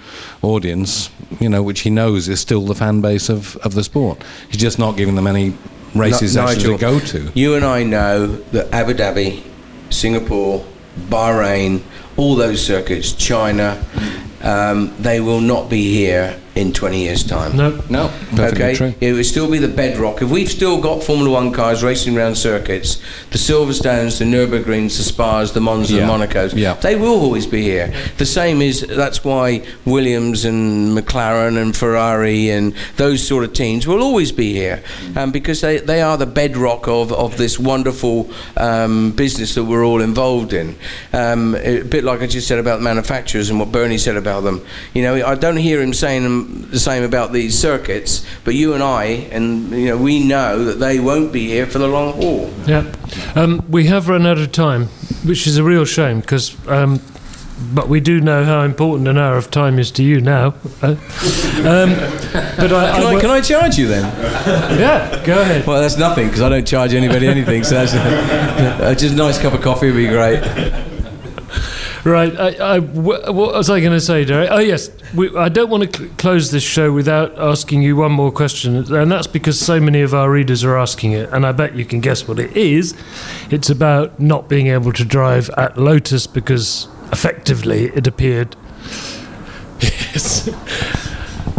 audience, 0.42 1.10
you 1.40 1.48
know, 1.48 1.62
which 1.62 1.80
he 1.80 1.90
knows 1.90 2.28
is 2.28 2.40
still 2.40 2.66
the 2.66 2.74
fan 2.74 3.00
base 3.00 3.28
of, 3.28 3.56
of 3.58 3.74
the 3.74 3.82
sport. 3.82 4.22
He's 4.48 4.60
just 4.60 4.78
not 4.78 4.96
giving 4.96 5.16
them 5.16 5.26
any 5.26 5.54
races 5.94 6.36
Ni- 6.36 6.42
actually 6.42 6.72
Nigel, 6.72 6.78
go 6.78 7.00
to. 7.00 7.30
You 7.34 7.54
and 7.54 7.64
I 7.64 7.82
know 7.82 8.26
that 8.52 8.72
Abu 8.72 8.94
Dhabi, 8.94 9.42
Singapore, 9.90 10.64
Bahrain, 11.08 11.82
all 12.16 12.34
those 12.34 12.64
circuits, 12.64 13.12
China, 13.12 13.84
um, 14.42 14.94
they 14.98 15.20
will 15.20 15.40
not 15.40 15.70
be 15.70 15.92
here 15.92 16.38
in 16.54 16.72
20 16.72 16.98
years' 17.00 17.24
time. 17.24 17.56
No. 17.56 17.80
No, 17.88 18.08
perfectly 18.36 18.64
okay, 18.64 18.74
true. 18.74 18.94
it 19.00 19.12
would 19.14 19.24
still 19.26 19.50
be 19.50 19.58
the 19.58 19.68
bedrock. 19.68 20.20
If 20.20 20.30
we've 20.30 20.50
still 20.50 20.80
got 20.80 21.02
Formula 21.02 21.30
One 21.30 21.50
cars 21.52 21.82
racing 21.82 22.16
around 22.16 22.34
circuits, 22.36 22.96
the 23.30 23.38
Silverstones, 23.38 24.18
the 24.18 24.24
Nürburgrings, 24.26 24.96
the 24.98 25.02
Spas, 25.02 25.52
the 25.52 25.60
Monza, 25.60 25.94
Yeah. 25.94 26.06
the 26.06 26.12
Monacos, 26.12 26.54
Yeah. 26.54 26.74
they 26.74 26.94
will 26.96 27.08
always 27.20 27.46
be 27.46 27.62
here. 27.62 27.92
The 28.18 28.26
same 28.26 28.60
is 28.60 28.82
that's 28.82 29.24
why 29.24 29.62
Williams 29.86 30.44
and 30.44 30.96
McLaren 30.96 31.56
and 31.60 31.74
Ferrari 31.76 32.50
and 32.50 32.74
those 32.96 33.26
sort 33.26 33.44
of 33.44 33.52
teams 33.54 33.86
will 33.86 34.02
always 34.02 34.30
be 34.32 34.52
here 34.52 34.82
um, 35.16 35.30
because 35.32 35.60
they, 35.62 35.78
they 35.78 36.02
are 36.02 36.16
the 36.18 36.26
bedrock 36.26 36.86
of, 36.86 37.12
of 37.12 37.36
this 37.38 37.58
wonderful 37.58 38.30
um, 38.56 39.12
business 39.12 39.54
that 39.54 39.64
we're 39.64 39.84
all 39.86 40.00
involved 40.02 40.52
in. 40.52 40.76
Um, 41.12 41.54
a 41.56 41.82
bit 41.82 42.04
like 42.04 42.20
I 42.20 42.26
just 42.26 42.46
said 42.46 42.58
about 42.58 42.80
manufacturers 42.82 43.48
and 43.50 43.58
what 43.58 43.72
Bernie 43.72 43.98
said 43.98 44.16
about 44.16 44.42
them. 44.44 44.64
You 44.94 45.02
know, 45.02 45.26
I 45.26 45.34
don't 45.34 45.56
hear 45.56 45.80
him 45.80 45.94
saying 45.94 46.41
the 46.42 46.78
same 46.78 47.02
about 47.02 47.32
these 47.32 47.58
circuits, 47.58 48.24
but 48.44 48.54
you 48.54 48.74
and 48.74 48.82
I, 48.82 49.04
and 49.30 49.70
you 49.70 49.86
know, 49.86 49.96
we 49.96 50.24
know 50.24 50.64
that 50.64 50.78
they 50.78 50.98
won't 51.00 51.32
be 51.32 51.46
here 51.48 51.66
for 51.66 51.78
the 51.78 51.88
long 51.88 52.12
haul. 52.14 52.52
Yeah. 52.66 52.92
Um, 53.34 53.64
we 53.68 53.86
have 53.86 54.08
run 54.08 54.26
out 54.26 54.38
of 54.38 54.52
time, 54.52 54.86
which 55.24 55.46
is 55.46 55.56
a 55.58 55.64
real 55.64 55.84
shame 55.84 56.20
because. 56.20 56.56
Um, 56.68 57.00
but 57.74 57.88
we 57.88 58.00
do 58.00 58.20
know 58.20 58.44
how 58.44 58.62
important 58.62 59.06
an 59.06 59.16
hour 59.16 59.36
of 59.36 59.48
time 59.48 59.78
is 59.78 59.92
to 59.92 60.02
you 60.02 60.20
now. 60.20 60.48
Uh, 60.82 60.88
um, 60.88 61.90
but 61.94 62.72
I, 62.72 62.92
Can 62.92 63.02
I, 63.06 63.12
wa- 63.14 63.20
can 63.20 63.30
I 63.30 63.40
charge 63.40 63.78
you 63.78 63.86
then? 63.86 64.02
yeah, 64.80 65.22
go 65.24 65.40
ahead. 65.40 65.64
Well, 65.64 65.80
that's 65.80 65.96
nothing 65.96 66.26
because 66.26 66.42
I 66.42 66.48
don't 66.48 66.66
charge 66.66 66.92
anybody 66.92 67.28
anything. 67.28 67.62
So 67.62 67.76
that's 67.76 67.94
uh, 67.94 68.94
just 68.98 69.14
a 69.14 69.16
nice 69.16 69.38
cup 69.40 69.52
of 69.54 69.60
coffee 69.60 69.86
would 69.92 69.96
be 69.96 70.08
great. 70.08 70.40
Right. 72.04 72.36
I, 72.36 72.48
I, 72.76 72.78
what 72.80 73.32
was 73.32 73.70
I 73.70 73.78
going 73.78 73.92
to 73.92 74.00
say, 74.00 74.24
Derek? 74.24 74.50
Oh, 74.50 74.58
yes. 74.58 74.90
We, 75.14 75.36
I 75.36 75.48
don't 75.48 75.70
want 75.70 75.84
to 75.84 75.98
cl- 75.98 76.10
close 76.18 76.50
this 76.50 76.62
show 76.64 76.92
without 76.92 77.38
asking 77.38 77.82
you 77.82 77.94
one 77.94 78.10
more 78.10 78.32
question, 78.32 78.74
and 78.92 79.12
that's 79.12 79.28
because 79.28 79.60
so 79.60 79.78
many 79.78 80.00
of 80.00 80.12
our 80.12 80.28
readers 80.28 80.64
are 80.64 80.76
asking 80.76 81.12
it, 81.12 81.28
and 81.30 81.46
I 81.46 81.52
bet 81.52 81.76
you 81.76 81.84
can 81.84 82.00
guess 82.00 82.26
what 82.26 82.40
it 82.40 82.56
is. 82.56 82.94
It's 83.50 83.70
about 83.70 84.18
not 84.18 84.48
being 84.48 84.66
able 84.66 84.92
to 84.94 85.04
drive 85.04 85.48
at 85.50 85.78
Lotus 85.78 86.26
because 86.26 86.88
effectively 87.12 87.84
it 87.94 88.06
appeared. 88.06 88.56
Yes. 90.14 90.46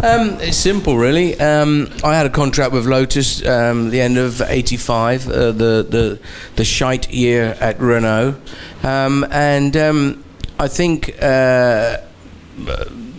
Um, 0.02 0.38
it's 0.40 0.56
simple, 0.56 0.96
really. 0.98 1.38
Um, 1.40 1.90
I 2.02 2.14
had 2.14 2.26
a 2.26 2.30
contract 2.30 2.72
with 2.72 2.86
Lotus 2.86 3.44
um, 3.46 3.90
the 3.90 4.00
end 4.00 4.18
of 4.18 4.40
'85, 4.42 5.28
uh, 5.28 5.32
the 5.52 5.52
the 5.52 6.20
the 6.56 6.64
shite 6.64 7.10
year 7.10 7.56
at 7.58 7.80
Renault, 7.80 8.36
um, 8.82 9.26
and 9.30 9.76
um, 9.76 10.24
I 10.58 10.68
think. 10.68 11.14
Uh, 11.20 11.98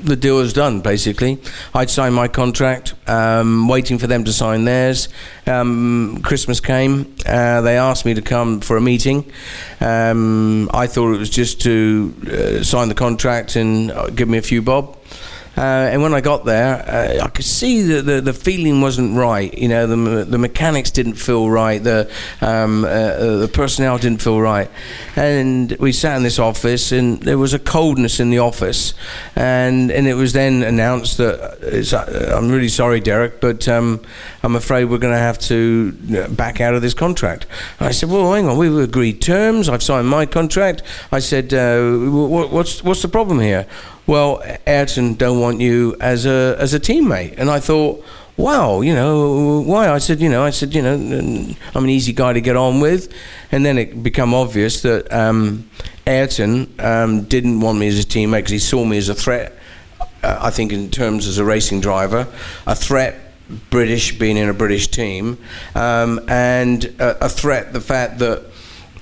the 0.06 0.16
deal 0.16 0.38
was 0.38 0.54
done 0.54 0.82
basically. 0.82 1.40
I'd 1.74 1.90
signed 1.90 2.16
my 2.16 2.28
contract, 2.28 2.94
um, 3.08 3.68
waiting 3.68 3.98
for 3.98 4.08
them 4.08 4.24
to 4.26 4.34
sign 4.34 4.66
theirs. 4.66 5.10
Um, 5.48 6.22
Christmas 6.24 6.60
came. 6.60 7.16
Uh, 7.26 7.62
they 7.62 7.78
asked 7.78 8.06
me 8.06 8.14
to 8.14 8.22
come 8.22 8.62
for 8.62 8.78
a 8.78 8.82
meeting. 8.82 9.32
Um, 9.82 10.70
I 10.74 10.88
thought 10.88 11.14
it 11.14 11.20
was 11.20 11.30
just 11.30 11.62
to 11.62 12.14
uh, 12.28 12.64
sign 12.64 12.88
the 12.90 12.96
contract 12.96 13.56
and 13.56 13.92
uh, 13.92 14.10
give 14.10 14.30
me 14.30 14.38
a 14.38 14.44
few 14.44 14.62
bob. 14.62 14.95
Uh, 15.58 15.89
and 15.91 16.01
when 16.01 16.14
I 16.14 16.22
got 16.22 16.43
there, 16.43 16.84
uh, 16.88 17.24
I 17.24 17.30
could 17.30 17.45
see 17.45 17.82
that 17.84 18.01
the, 18.03 18.22
the 18.22 18.34
feeling 18.34 18.82
wasn't 18.82 19.18
right. 19.18 19.53
You 19.58 19.70
know, 19.70 19.88
the, 19.88 20.26
the 20.26 20.38
mechanics 20.38 20.91
didn't 20.91 21.16
feel 21.16 21.49
right. 21.49 21.82
The 21.82 22.12
um, 22.41 22.84
uh, 22.84 22.88
uh, 22.88 23.38
the 23.38 23.47
personnel 23.47 23.97
didn't 23.97 24.22
feel 24.22 24.41
right. 24.41 24.70
And 25.16 25.72
we 25.80 25.91
sat 25.91 26.18
in 26.18 26.24
this 26.24 26.39
office, 26.39 26.91
and 26.91 27.22
there 27.22 27.38
was 27.38 27.53
a 27.53 27.60
coldness 27.60 28.20
in 28.20 28.32
the 28.32 28.39
office. 28.39 28.93
And 29.36 29.91
and 29.91 30.08
it 30.08 30.16
was 30.16 30.34
then 30.34 30.64
announced 30.64 31.18
that 31.18 31.39
uh, 31.64 31.97
uh, 31.97 32.38
I'm 32.38 32.49
really 32.49 32.70
sorry, 32.70 32.99
Derek, 32.99 33.39
but 33.39 33.68
um, 33.68 34.01
I'm 34.43 34.56
afraid 34.56 34.86
we're 34.86 34.97
going 34.97 35.14
to 35.14 35.20
have 35.20 35.39
to 35.39 35.91
back 36.30 36.60
out 36.60 36.74
of 36.74 36.82
this 36.82 36.93
contract. 36.93 37.45
And 37.80 37.88
I 37.88 37.91
said, 37.91 38.10
well, 38.10 38.34
hang 38.34 38.47
on, 38.47 38.58
we've 38.58 38.78
agreed 38.78 39.22
terms. 39.22 39.70
I've 39.70 39.84
signed 39.84 40.08
my 40.08 40.26
contract. 40.26 40.84
I 41.12 41.20
said, 41.20 41.51
wh- 41.51 42.51
what's 42.51 42.84
what's 42.84 43.01
the 43.01 43.08
problem 43.08 43.39
here? 43.39 43.66
Well, 44.08 44.43
Ayrton 44.68 45.16
don't 45.16 45.39
want 45.39 45.62
you 45.62 45.95
as 45.99 46.26
a 46.26 46.56
as 46.60 46.74
a 46.74 46.80
teammate. 46.80 47.36
And 47.38 47.49
I 47.49 47.60
thought, 47.60 48.03
wow, 48.38 48.82
you 48.82 48.93
know, 48.93 49.62
why? 49.62 49.89
I 49.89 49.97
said, 49.97 50.20
you 50.20 50.30
know, 50.30 50.43
I 50.43 50.51
said, 50.51 50.76
you 50.76 50.82
know, 50.82 50.93
I'm 50.93 51.84
an 51.84 51.89
easy 51.89 52.14
guy 52.14 52.34
to 52.34 52.41
get 52.41 52.56
on 52.56 52.80
with. 52.80 53.12
And 53.51 53.66
then 53.66 53.78
it 53.78 54.03
became 54.03 54.34
obvious 54.34 54.82
that 54.82 55.12
um, 55.12 55.70
Ayrton 56.06 56.74
um, 56.80 57.24
didn't 57.24 57.62
want 57.62 57.80
me 57.80 57.88
as 57.88 57.99
a 57.99 58.03
teammate 58.03 58.39
because 58.39 58.51
he 58.51 58.60
saw 58.60 58.86
me 58.86 58.97
as 58.97 59.10
a 59.10 59.16
threat. 59.16 59.53
Uh, 60.24 60.38
I 60.41 60.49
think 60.49 60.72
in 60.72 60.89
terms 60.89 61.28
as 61.28 61.38
a 61.38 61.45
racing 61.45 61.82
driver, 61.82 62.28
a 62.66 62.76
threat. 62.76 63.22
British 63.70 64.18
being 64.18 64.38
in 64.38 64.49
a 64.49 64.56
British 64.56 64.88
team, 64.88 65.38
um, 65.76 66.20
and 66.28 66.86
a, 66.97 67.26
a 67.26 67.30
threat. 67.30 67.74
The 67.74 67.80
fact 67.80 68.18
that 68.18 68.43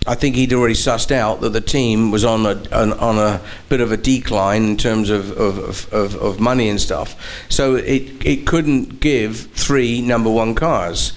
I 0.06 0.16
think 0.16 0.36
he'd 0.36 0.52
already 0.52 0.74
sussed 0.74 1.12
out 1.12 1.42
that 1.42 1.50
the 1.50 1.62
team 1.62 2.12
was 2.12 2.26
on 2.26 2.46
a 2.46 2.62
on, 2.76 2.94
on 2.94 3.18
a 3.18 3.40
bit 3.70 3.80
of 3.80 3.92
a 3.92 3.98
decline 3.98 4.64
in 4.64 4.78
terms 4.78 5.10
of 5.10 5.32
of, 5.32 5.94
of, 5.94 6.16
of 6.16 6.40
money 6.40 6.68
and 6.70 6.80
stuff. 6.80 7.16
So 7.50 7.76
it 7.76 8.26
it 8.26 8.46
couldn't 8.46 9.00
give 9.00 9.38
three 9.52 10.02
number 10.02 10.30
one 10.30 10.56
cars. 10.56 11.14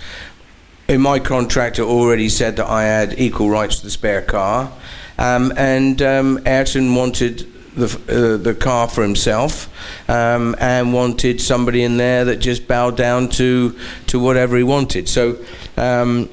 In 0.89 1.01
my 1.01 1.19
contract, 1.19 1.81
already 1.81 2.29
said 2.29 2.57
that 2.57 2.69
I 2.69 2.85
had 2.85 3.19
equal 3.19 3.51
rights 3.51 3.81
to 3.81 3.87
the 3.87 3.91
spare 3.91 4.23
car, 4.23 4.73
um, 5.19 5.53
and 5.57 6.01
um, 6.01 6.41
Ayrton 6.47 6.95
wanted 6.95 7.53
the 7.75 7.87
uh, 7.87 8.41
the 8.41 8.55
car 8.55 8.87
for 8.87 9.03
himself, 9.03 9.69
um, 10.09 10.55
and 10.61 10.93
wanted 10.93 11.41
somebody 11.41 11.83
in 11.83 11.97
there 11.97 12.25
that 12.27 12.37
just 12.37 12.69
bowed 12.69 12.97
down 12.97 13.31
to 13.31 13.77
to 14.07 14.21
whatever 14.21 14.57
he 14.57 14.63
wanted. 14.63 15.09
So. 15.09 15.39
Um, 15.77 16.31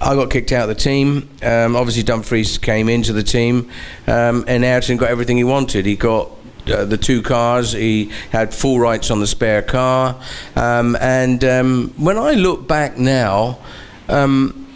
I 0.00 0.14
got 0.14 0.30
kicked 0.30 0.52
out 0.52 0.68
of 0.68 0.76
the 0.76 0.80
team. 0.82 1.28
Um, 1.42 1.74
obviously, 1.74 2.02
Dumfries 2.02 2.58
came 2.58 2.88
into 2.88 3.12
the 3.12 3.22
team, 3.22 3.70
um, 4.06 4.44
and 4.46 4.64
Ayrton 4.64 4.98
got 4.98 5.10
everything 5.10 5.36
he 5.36 5.44
wanted. 5.44 5.86
He 5.86 5.96
got 5.96 6.30
uh, 6.70 6.84
the 6.84 6.98
two 6.98 7.22
cars. 7.22 7.72
He 7.72 8.10
had 8.30 8.52
full 8.52 8.78
rights 8.78 9.10
on 9.10 9.20
the 9.20 9.26
spare 9.26 9.62
car. 9.62 10.20
Um, 10.54 10.96
and 11.00 11.42
um, 11.44 11.94
when 11.96 12.18
I 12.18 12.32
look 12.32 12.68
back 12.68 12.98
now, 12.98 13.58
um, 14.08 14.66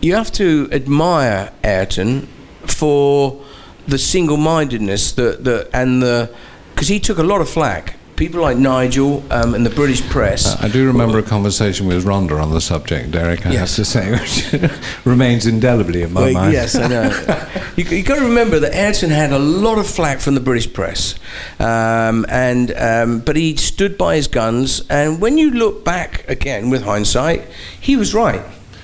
you 0.00 0.14
have 0.14 0.32
to 0.32 0.68
admire 0.72 1.52
Ayrton 1.62 2.28
for 2.66 3.44
the 3.86 3.98
single-mindedness 3.98 5.12
that 5.12 5.44
the 5.44 5.68
and 5.72 6.02
the 6.02 6.34
because 6.74 6.88
he 6.88 7.00
took 7.00 7.18
a 7.18 7.22
lot 7.22 7.40
of 7.40 7.48
flack. 7.48 7.97
People 8.18 8.40
like 8.42 8.56
Nigel 8.58 9.22
um, 9.30 9.54
and 9.54 9.64
the 9.64 9.70
British 9.70 10.02
press. 10.10 10.60
I 10.60 10.66
do 10.68 10.84
remember 10.88 11.18
a 11.18 11.22
conversation 11.22 11.86
with 11.86 12.04
Rhonda 12.04 12.42
on 12.42 12.50
the 12.50 12.60
subject, 12.60 13.12
Derek, 13.12 13.46
I 13.46 13.52
Yes. 13.52 13.76
have 13.76 13.76
to 13.76 13.84
say, 13.84 14.10
which 14.10 14.70
remains 15.04 15.46
indelibly 15.46 16.02
in 16.02 16.12
my 16.12 16.22
Well, 16.22 16.32
mind. 16.32 16.52
Yes, 16.52 16.74
I 16.74 16.88
know. 16.88 17.46
you, 17.76 17.84
you 17.84 18.02
got 18.02 18.16
to 18.16 18.22
remember 18.24 18.58
that 18.58 18.74
Ayrton 18.74 19.10
had 19.10 19.30
a 19.32 19.38
lot 19.38 19.78
of 19.78 19.86
flack 19.86 20.18
from 20.18 20.34
the 20.34 20.40
British 20.40 20.72
press, 20.72 21.14
um, 21.60 22.26
and 22.28 22.72
um, 22.76 23.20
but 23.20 23.36
he 23.36 23.54
stood 23.54 23.96
by 23.96 24.16
his 24.16 24.26
guns. 24.26 24.82
And 24.90 25.20
when 25.20 25.38
you 25.38 25.52
look 25.52 25.84
back 25.84 26.28
again 26.28 26.70
with 26.70 26.82
hindsight, 26.82 27.42
he 27.80 27.96
was 27.96 28.14
right. 28.14 28.42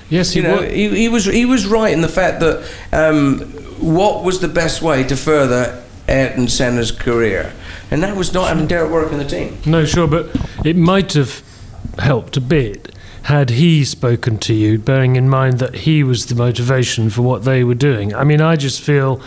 Yes, 0.09 0.31
he 0.31 0.39
you 0.39 0.47
know, 0.47 0.55
wa- 0.57 0.61
he, 0.61 0.87
he 0.95 1.09
was 1.09 1.25
he 1.25 1.45
was 1.45 1.65
right 1.67 1.91
in 1.91 1.99
the 1.99 2.07
fact 2.07 2.39
that 2.39 2.63
um, 2.93 3.39
what 3.81 4.23
was 4.23 4.39
the 4.39 4.47
best 4.47 4.81
way 4.81 5.03
to 5.03 5.17
further 5.17 5.83
Ayrton 6.07 6.47
Senna's 6.47 6.91
career, 6.91 7.51
and 7.95 8.03
that 8.03 8.17
was 8.17 8.33
not 8.33 8.49
having 8.49 8.67
Derek 8.67 8.91
work 8.91 9.09
in 9.13 9.19
the 9.19 9.23
team. 9.23 9.57
No, 9.65 9.85
sure, 9.85 10.05
but 10.05 10.27
it 10.65 10.75
might 10.75 11.13
have 11.13 11.41
helped 11.97 12.35
a 12.35 12.41
bit 12.41 12.93
had 13.21 13.51
he 13.51 13.85
spoken 13.85 14.37
to 14.39 14.53
you, 14.53 14.77
bearing 14.77 15.15
in 15.15 15.29
mind 15.29 15.59
that 15.59 15.73
he 15.73 16.03
was 16.03 16.25
the 16.25 16.35
motivation 16.35 17.09
for 17.09 17.21
what 17.21 17.45
they 17.45 17.63
were 17.63 17.73
doing. 17.73 18.13
I 18.13 18.25
mean, 18.25 18.41
I 18.41 18.57
just 18.57 18.81
feel 18.81 19.21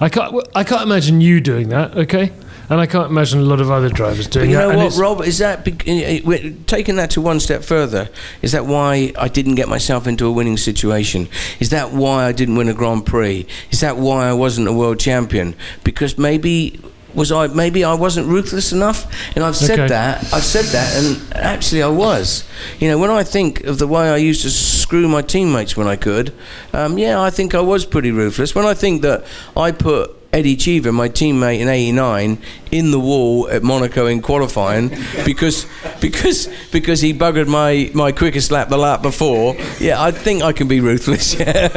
I 0.00 0.08
can't 0.08 0.32
I 0.54 0.62
can't 0.62 0.82
imagine 0.82 1.20
you 1.20 1.40
doing 1.40 1.70
that. 1.70 1.96
Okay, 1.96 2.30
and 2.70 2.80
I 2.80 2.86
can't 2.86 3.10
imagine 3.10 3.40
a 3.40 3.42
lot 3.42 3.60
of 3.60 3.72
other 3.72 3.88
drivers 3.88 4.28
But 4.28 4.34
doing 4.34 4.50
you 4.50 4.56
know 4.56 4.70
and 4.70 4.78
what, 4.78 4.96
Rob? 4.96 5.22
Is 5.22 5.38
that 5.38 5.66
uh, 5.66 6.20
we're 6.24 6.54
taking 6.68 6.94
that 6.94 7.10
to 7.10 7.20
one 7.20 7.40
step 7.40 7.64
further? 7.64 8.08
Is 8.40 8.52
that 8.52 8.66
why 8.66 9.12
I 9.18 9.26
didn't 9.26 9.56
get 9.56 9.68
myself 9.68 10.06
into 10.06 10.26
a 10.26 10.32
winning 10.32 10.58
situation? 10.58 11.28
Is 11.58 11.70
that 11.70 11.90
why 11.90 12.26
I 12.26 12.30
didn't 12.30 12.54
win 12.54 12.68
a 12.68 12.74
Grand 12.74 13.04
Prix? 13.04 13.48
Is 13.72 13.80
that 13.80 13.96
why 13.96 14.28
I 14.28 14.32
wasn't 14.32 14.68
a 14.68 14.72
world 14.72 15.00
champion? 15.00 15.56
Because 15.82 16.16
maybe 16.16 16.80
was 17.14 17.30
I 17.32 17.46
maybe 17.48 17.84
I 17.84 17.94
wasn't 17.94 18.28
ruthless 18.28 18.72
enough, 18.72 19.06
and 19.34 19.44
I've 19.44 19.56
said 19.56 19.78
Okay. 19.78 19.88
that 19.88 20.32
I've 20.32 20.44
said 20.44 20.64
that, 20.66 20.96
and 20.96 21.34
actually 21.34 21.82
I 21.82 21.88
was. 21.88 22.44
You 22.78 22.88
know, 22.88 22.98
when 22.98 23.10
I 23.10 23.22
think 23.24 23.64
of 23.64 23.78
the 23.78 23.86
way 23.86 24.08
I 24.10 24.16
used 24.16 24.42
to 24.42 24.50
screw 24.50 25.08
my 25.08 25.22
teammates 25.22 25.76
when 25.76 25.86
I 25.86 25.96
could, 25.96 26.32
um, 26.72 26.98
yeah, 26.98 27.20
I 27.20 27.30
think 27.30 27.54
I 27.54 27.60
was 27.60 27.84
pretty 27.84 28.10
ruthless. 28.10 28.54
When 28.54 28.64
I 28.64 28.74
think 28.74 29.02
that 29.02 29.24
I 29.56 29.72
put 29.72 30.16
Eddie 30.32 30.56
Cheever, 30.56 30.92
my 30.92 31.08
teammate 31.08 31.60
in 31.60 31.68
'89, 31.68 32.38
in 32.70 32.90
the 32.90 32.98
wall 32.98 33.48
at 33.50 33.62
Monaco 33.62 34.06
in 34.06 34.22
qualifying 34.22 34.88
because 35.26 35.66
because 36.00 36.48
because 36.70 37.00
he 37.02 37.12
buggered 37.12 37.48
my, 37.48 37.90
my 37.94 38.12
quickest 38.12 38.50
lap 38.50 38.68
the 38.70 38.78
lap 38.78 39.02
before. 39.02 39.56
Yeah, 39.78 40.00
I 40.02 40.10
think 40.10 40.42
I 40.42 40.52
can 40.52 40.68
be 40.68 40.80
ruthless. 40.80 41.34
Yeah. 41.42 41.68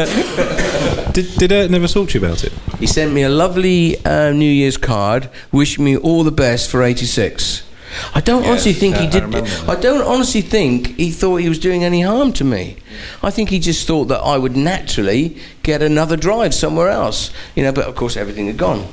Did, 1.11 1.33
did 1.37 1.51
Ed 1.53 1.71
never 1.71 1.87
talk 1.87 2.09
to 2.09 2.19
you 2.19 2.25
about 2.25 2.43
it? 2.43 2.51
he 2.79 2.87
sent 2.87 3.13
me 3.13 3.23
a 3.23 3.29
lovely 3.29 4.03
uh, 4.05 4.31
New 4.31 4.51
Year's 4.51 4.75
card, 4.75 5.29
wishing 5.51 5.85
me 5.85 5.95
all 5.95 6.23
the 6.25 6.31
best 6.31 6.69
for 6.69 6.83
'86. 6.83 7.63
I 8.13 8.21
don't 8.21 8.45
honestly 8.45 8.73
think 8.73 8.95
he 8.97 9.07
did. 9.07 9.23
remember 9.23 9.49
I 9.67 9.75
don't 9.75 10.05
honestly 10.05 10.41
think 10.41 10.95
he 10.97 11.11
thought 11.11 11.37
he 11.37 11.49
was 11.49 11.59
doing 11.59 11.83
any 11.83 12.01
harm 12.01 12.33
to 12.33 12.43
me. 12.43 12.77
I 13.23 13.31
think 13.31 13.49
he 13.49 13.59
just 13.59 13.87
thought 13.87 14.05
that 14.05 14.19
I 14.19 14.37
would 14.37 14.55
naturally 14.55 15.37
get 15.63 15.81
another 15.81 16.17
drive 16.17 16.53
somewhere 16.53 16.89
else. 16.89 17.31
You 17.55 17.63
know, 17.63 17.71
but 17.71 17.85
of 17.85 17.95
course 17.95 18.17
everything 18.17 18.47
had 18.47 18.57
gone. 18.57 18.87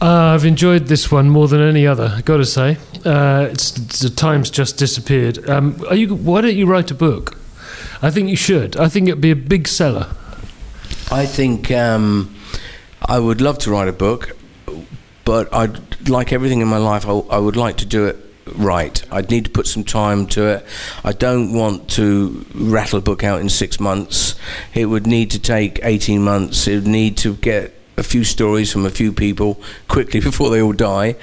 Uh, 0.00 0.34
I've 0.34 0.44
enjoyed 0.44 0.86
this 0.86 1.12
one 1.12 1.30
more 1.30 1.46
than 1.46 1.60
any 1.60 1.86
other. 1.86 2.12
I 2.16 2.22
got 2.22 2.38
to 2.38 2.44
say, 2.44 2.76
uh, 3.04 3.46
it's, 3.52 3.70
the 4.00 4.10
time's 4.10 4.50
just 4.50 4.76
disappeared. 4.76 5.48
Um, 5.48 5.80
are 5.88 5.94
you? 5.94 6.12
Why 6.14 6.40
don't 6.40 6.56
you 6.56 6.66
write 6.66 6.90
a 6.90 6.94
book? 6.94 7.38
I 8.02 8.10
think 8.10 8.28
you 8.28 8.34
should. 8.34 8.76
I 8.76 8.88
think 8.88 9.06
it'd 9.08 9.20
be 9.20 9.30
a 9.30 9.36
big 9.36 9.68
seller. 9.68 10.08
I 11.12 11.24
think 11.24 11.70
um, 11.70 12.34
I 13.06 13.20
would 13.20 13.40
love 13.40 13.58
to 13.58 13.70
write 13.70 13.86
a 13.86 13.92
book, 13.92 14.36
but 15.24 15.52
I'd 15.52 16.08
like 16.08 16.32
everything 16.32 16.60
in 16.60 16.68
my 16.68 16.78
life. 16.78 17.06
I, 17.06 17.12
I 17.12 17.38
would 17.38 17.56
like 17.56 17.76
to 17.78 17.86
do 17.86 18.06
it 18.06 18.16
right. 18.56 19.02
I'd 19.10 19.30
need 19.30 19.44
to 19.44 19.50
put 19.50 19.66
some 19.66 19.84
time 19.84 20.26
to 20.28 20.46
it. 20.46 20.66
I 21.04 21.12
don't 21.12 21.52
want 21.52 21.88
to 21.90 22.44
rattle 22.54 22.98
a 22.98 23.02
book 23.02 23.24
out 23.24 23.40
in 23.40 23.48
six 23.48 23.78
months. 23.80 24.34
It 24.74 24.86
would 24.86 25.06
need 25.06 25.30
to 25.32 25.38
take 25.38 25.80
eighteen 25.82 26.22
months. 26.22 26.66
It 26.66 26.76
would 26.76 26.86
need 26.86 27.16
to 27.18 27.34
get 27.34 27.74
a 27.96 28.02
few 28.02 28.24
stories 28.24 28.72
from 28.72 28.86
a 28.86 28.90
few 28.90 29.12
people 29.12 29.60
quickly 29.88 30.20
before 30.30 30.50
they 30.50 30.62
all 30.62 30.72
die. 30.72 31.14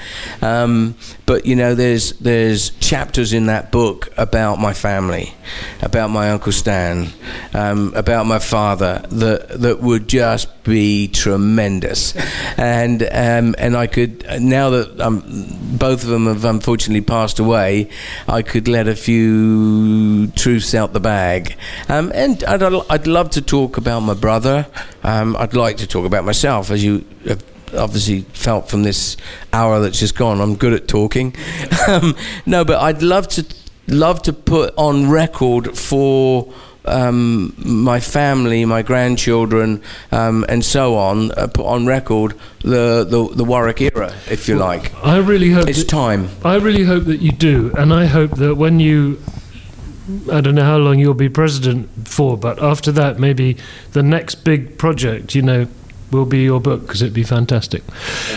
Um, 0.41 0.95
but 1.25 1.45
you 1.45 1.55
know, 1.55 1.75
there's 1.75 2.13
there's 2.13 2.71
chapters 2.79 3.33
in 3.33 3.47
that 3.47 3.71
book 3.71 4.09
about 4.17 4.59
my 4.59 4.73
family, 4.73 5.33
about 5.81 6.09
my 6.09 6.31
uncle 6.31 6.51
Stan, 6.51 7.09
um, 7.53 7.93
about 7.95 8.25
my 8.25 8.39
father 8.39 9.03
that 9.11 9.61
that 9.61 9.81
would 9.81 10.07
just 10.07 10.58
be 10.69 11.07
tremendous, 11.07 12.15
and 12.57 13.03
um, 13.03 13.55
and 13.57 13.75
I 13.75 13.87
could 13.87 14.25
now 14.39 14.69
that 14.69 15.01
um, 15.01 15.23
both 15.77 16.03
of 16.03 16.09
them 16.09 16.27
have 16.27 16.45
unfortunately 16.45 17.01
passed 17.01 17.39
away, 17.39 17.89
I 18.27 18.41
could 18.41 18.67
let 18.67 18.87
a 18.87 18.95
few 18.95 20.27
truths 20.27 20.73
out 20.73 20.93
the 20.93 20.99
bag, 20.99 21.57
um, 21.89 22.11
and 22.15 22.43
I'd 22.43 22.63
I'd 22.63 23.07
love 23.07 23.31
to 23.31 23.41
talk 23.41 23.77
about 23.77 24.01
my 24.01 24.13
brother. 24.13 24.67
Um, 25.03 25.35
I'd 25.35 25.53
like 25.53 25.77
to 25.77 25.87
talk 25.87 26.05
about 26.05 26.23
myself, 26.23 26.71
as 26.71 26.83
you 26.83 27.05
have 27.27 27.43
obviously 27.75 28.21
felt 28.33 28.69
from 28.69 28.83
this 28.83 29.17
hour 29.53 29.79
that's 29.79 29.99
just 29.99 30.15
gone. 30.17 30.41
I'm 30.41 30.55
good 30.55 30.73
at 30.73 30.87
talking. 30.87 31.35
um, 31.87 32.15
no, 32.45 32.65
but 32.65 32.79
I'd 32.81 33.01
love 33.01 33.27
to 33.29 33.45
love 33.87 34.21
to 34.23 34.33
put 34.33 34.73
on 34.77 35.09
record 35.09 35.77
for 35.77 36.53
um, 36.85 37.53
my 37.57 37.99
family, 37.99 38.65
my 38.65 38.81
grandchildren, 38.81 39.81
um, 40.11 40.45
and 40.49 40.63
so 40.63 40.95
on. 40.95 41.31
Uh, 41.31 41.47
put 41.47 41.65
on 41.65 41.85
record 41.85 42.33
the, 42.61 43.03
the 43.03 43.29
the 43.35 43.43
Warwick 43.43 43.81
era, 43.81 44.13
if 44.29 44.47
you 44.47 44.55
like. 44.57 44.93
I 45.03 45.17
really 45.17 45.51
hope. 45.51 45.67
It's 45.67 45.79
that- 45.79 45.89
time. 45.89 46.29
I 46.43 46.55
really 46.55 46.83
hope 46.83 47.05
that 47.05 47.21
you 47.21 47.31
do, 47.31 47.71
and 47.77 47.93
I 47.93 48.05
hope 48.05 48.31
that 48.37 48.55
when 48.55 48.79
you, 48.79 49.21
I 50.31 50.41
don't 50.41 50.55
know 50.55 50.63
how 50.63 50.77
long 50.77 50.99
you'll 50.99 51.13
be 51.13 51.29
president 51.29 51.89
for, 52.07 52.37
but 52.37 52.61
after 52.61 52.91
that, 52.93 53.19
maybe 53.19 53.57
the 53.93 54.03
next 54.03 54.43
big 54.43 54.77
project, 54.77 55.35
you 55.35 55.41
know, 55.41 55.67
will 56.11 56.25
be 56.25 56.39
your 56.43 56.59
book 56.59 56.81
because 56.81 57.01
it'd 57.03 57.13
be 57.13 57.23
fantastic. 57.23 57.83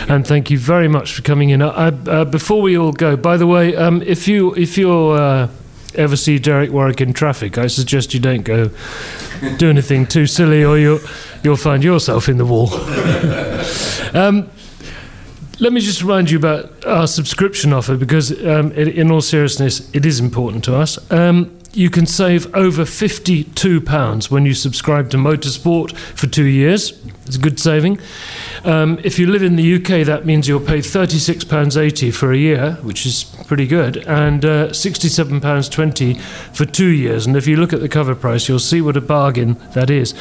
And 0.09 0.27
thank 0.27 0.51
you 0.51 0.59
very 0.59 0.89
much 0.89 1.15
for 1.15 1.23
coming 1.23 1.51
in. 1.51 1.63
I, 1.63 1.89
uh, 1.89 2.25
before 2.27 2.61
we 2.61 2.77
all 2.77 2.93
go, 2.93 3.17
by 3.17 3.37
the 3.39 3.47
way, 3.47 3.75
um, 3.77 4.03
if 4.03 4.29
you 4.29 4.55
if 4.55 4.77
you 4.77 4.91
uh, 4.93 5.49
ever 5.95 6.17
see 6.17 6.39
Derek 6.39 6.71
Warwick 6.71 7.01
in 7.01 7.13
traffic, 7.13 7.59
I 7.59 7.67
suggest 7.67 8.15
you 8.15 8.21
don't 8.21 8.43
go 8.43 8.71
do 9.59 9.71
anything 9.71 10.07
too 10.07 10.27
silly, 10.27 10.65
or 10.65 10.79
you'll 10.79 11.01
you'll 11.43 11.57
find 11.57 11.83
yourself 11.83 12.29
in 12.29 12.39
the 12.39 12.47
wall. 12.47 12.73
um, 14.17 14.51
let 15.61 15.73
me 15.73 15.81
just 15.81 16.03
remind 16.03 16.31
you 16.31 16.39
about 16.39 16.85
our 16.85 17.07
subscription 17.07 17.73
offer 17.73 17.97
because, 17.97 18.33
um, 18.45 18.73
it, 18.73 18.89
in 18.89 19.11
all 19.11 19.21
seriousness, 19.21 19.89
it 19.95 20.05
is 20.05 20.19
important 20.19 20.65
to 20.65 20.75
us. 20.75 20.99
Um, 21.13 21.57
you 21.73 21.89
can 21.89 22.05
save 22.05 22.53
over 22.55 22.83
£52 22.83 24.31
when 24.31 24.45
you 24.45 24.55
subscribe 24.55 25.09
to 25.11 25.17
Motorsport 25.17 25.97
for 25.97 26.27
two 26.27 26.47
years. 26.47 26.93
It's 27.27 27.37
a 27.37 27.39
good 27.39 27.61
saving. 27.61 28.01
Um, 28.65 28.99
if 29.05 29.19
you 29.19 29.27
live 29.27 29.43
in 29.43 29.57
the 29.57 29.75
UK, 29.77 30.05
that 30.07 30.25
means 30.27 30.49
you'll 30.49 30.61
pay 30.61 30.79
£36.80 30.79 32.13
for 32.13 32.33
a 32.33 32.37
year, 32.37 32.73
which 32.83 33.07
is 33.07 33.25
pretty 33.47 33.67
good, 33.67 33.99
and 34.09 34.45
uh, 34.45 34.69
£67.20 34.69 36.21
for 36.55 36.65
two 36.65 36.91
years. 36.91 37.27
And 37.27 37.37
if 37.37 37.47
you 37.47 37.57
look 37.57 37.73
at 37.73 37.81
the 37.81 37.89
cover 37.89 38.15
price, 38.15 38.49
you'll 38.49 38.59
see 38.59 38.81
what 38.81 38.97
a 38.97 39.01
bargain 39.01 39.57
that 39.75 39.89
is. 39.89 40.15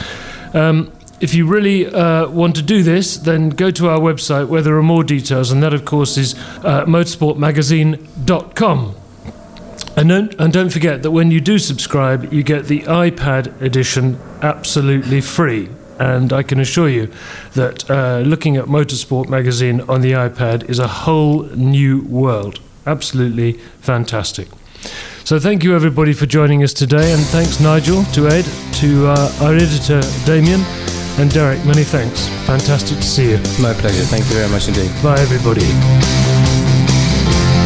Um, 0.54 0.92
if 1.20 1.34
you 1.34 1.48
really 1.48 1.88
uh, 1.88 2.30
want 2.30 2.56
to 2.56 2.64
do 2.64 2.84
this, 2.84 3.18
then 3.18 3.50
go 3.50 3.72
to 3.72 3.90
our 3.90 4.00
website 4.00 4.48
where 4.48 4.62
there 4.62 4.76
are 4.76 4.84
more 4.84 5.04
details, 5.04 5.52
and 5.52 5.64
that, 5.64 5.74
of 5.74 5.86
course, 5.86 6.18
is 6.18 6.36
uh, 6.64 6.86
motorsportmagazine.com. 6.86 8.96
And 9.98 10.10
don't, 10.10 10.34
and 10.40 10.54
don't 10.54 10.70
forget 10.70 11.04
that 11.04 11.12
when 11.12 11.32
you 11.32 11.42
do 11.42 11.60
subscribe, 11.60 12.32
you 12.32 12.44
get 12.44 12.66
the 12.66 12.82
iPad 12.82 13.60
edition 13.62 14.20
absolutely 14.42 15.22
free. 15.22 15.70
And 16.02 16.34
I 16.34 16.42
can 16.42 16.60
assure 16.60 16.90
you 16.90 17.12
that 17.54 17.88
uh, 17.88 18.24
looking 18.26 18.58
at 18.58 18.66
Motorsport 18.66 19.30
magazine 19.30 19.82
on 19.82 20.02
the 20.02 20.14
iPad 20.14 20.68
is 20.68 20.80
a 20.80 20.88
whole 20.88 21.44
new 21.56 22.02
world. 22.06 22.60
Absolutely 22.88 23.54
fantastic. 23.82 24.48
So 25.24 25.40
thank 25.40 25.64
you 25.64 25.76
everybody 25.76 26.14
for 26.14 26.26
joining 26.26 26.64
us 26.64 26.74
today, 26.74 27.14
and 27.14 27.22
thanks 27.26 27.60
Nigel, 27.60 28.04
to 28.16 28.28
Ed, 28.28 28.46
to 28.82 29.10
uh, 29.10 29.44
our 29.44 29.54
editor 29.54 30.02
Damien, 30.26 30.62
and 31.20 31.32
Derek. 31.32 31.64
Many 31.66 31.84
thanks. 31.84 32.28
Fantastic 32.48 32.98
to 32.98 33.04
see 33.04 33.30
you. 33.30 33.38
My 33.62 33.74
pleasure. 33.74 34.04
Thank 34.10 34.26
you 34.26 34.34
very 34.34 34.50
much 34.50 34.68
indeed. 34.70 34.90
Bye 35.04 35.20
everybody. 35.20 35.70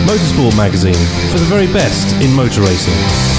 Motorsport 0.04 0.58
magazine 0.58 0.94
for 1.32 1.40
the 1.40 1.48
very 1.48 1.68
best 1.68 2.14
in 2.22 2.34
motor 2.36 2.60
racing. 2.60 3.35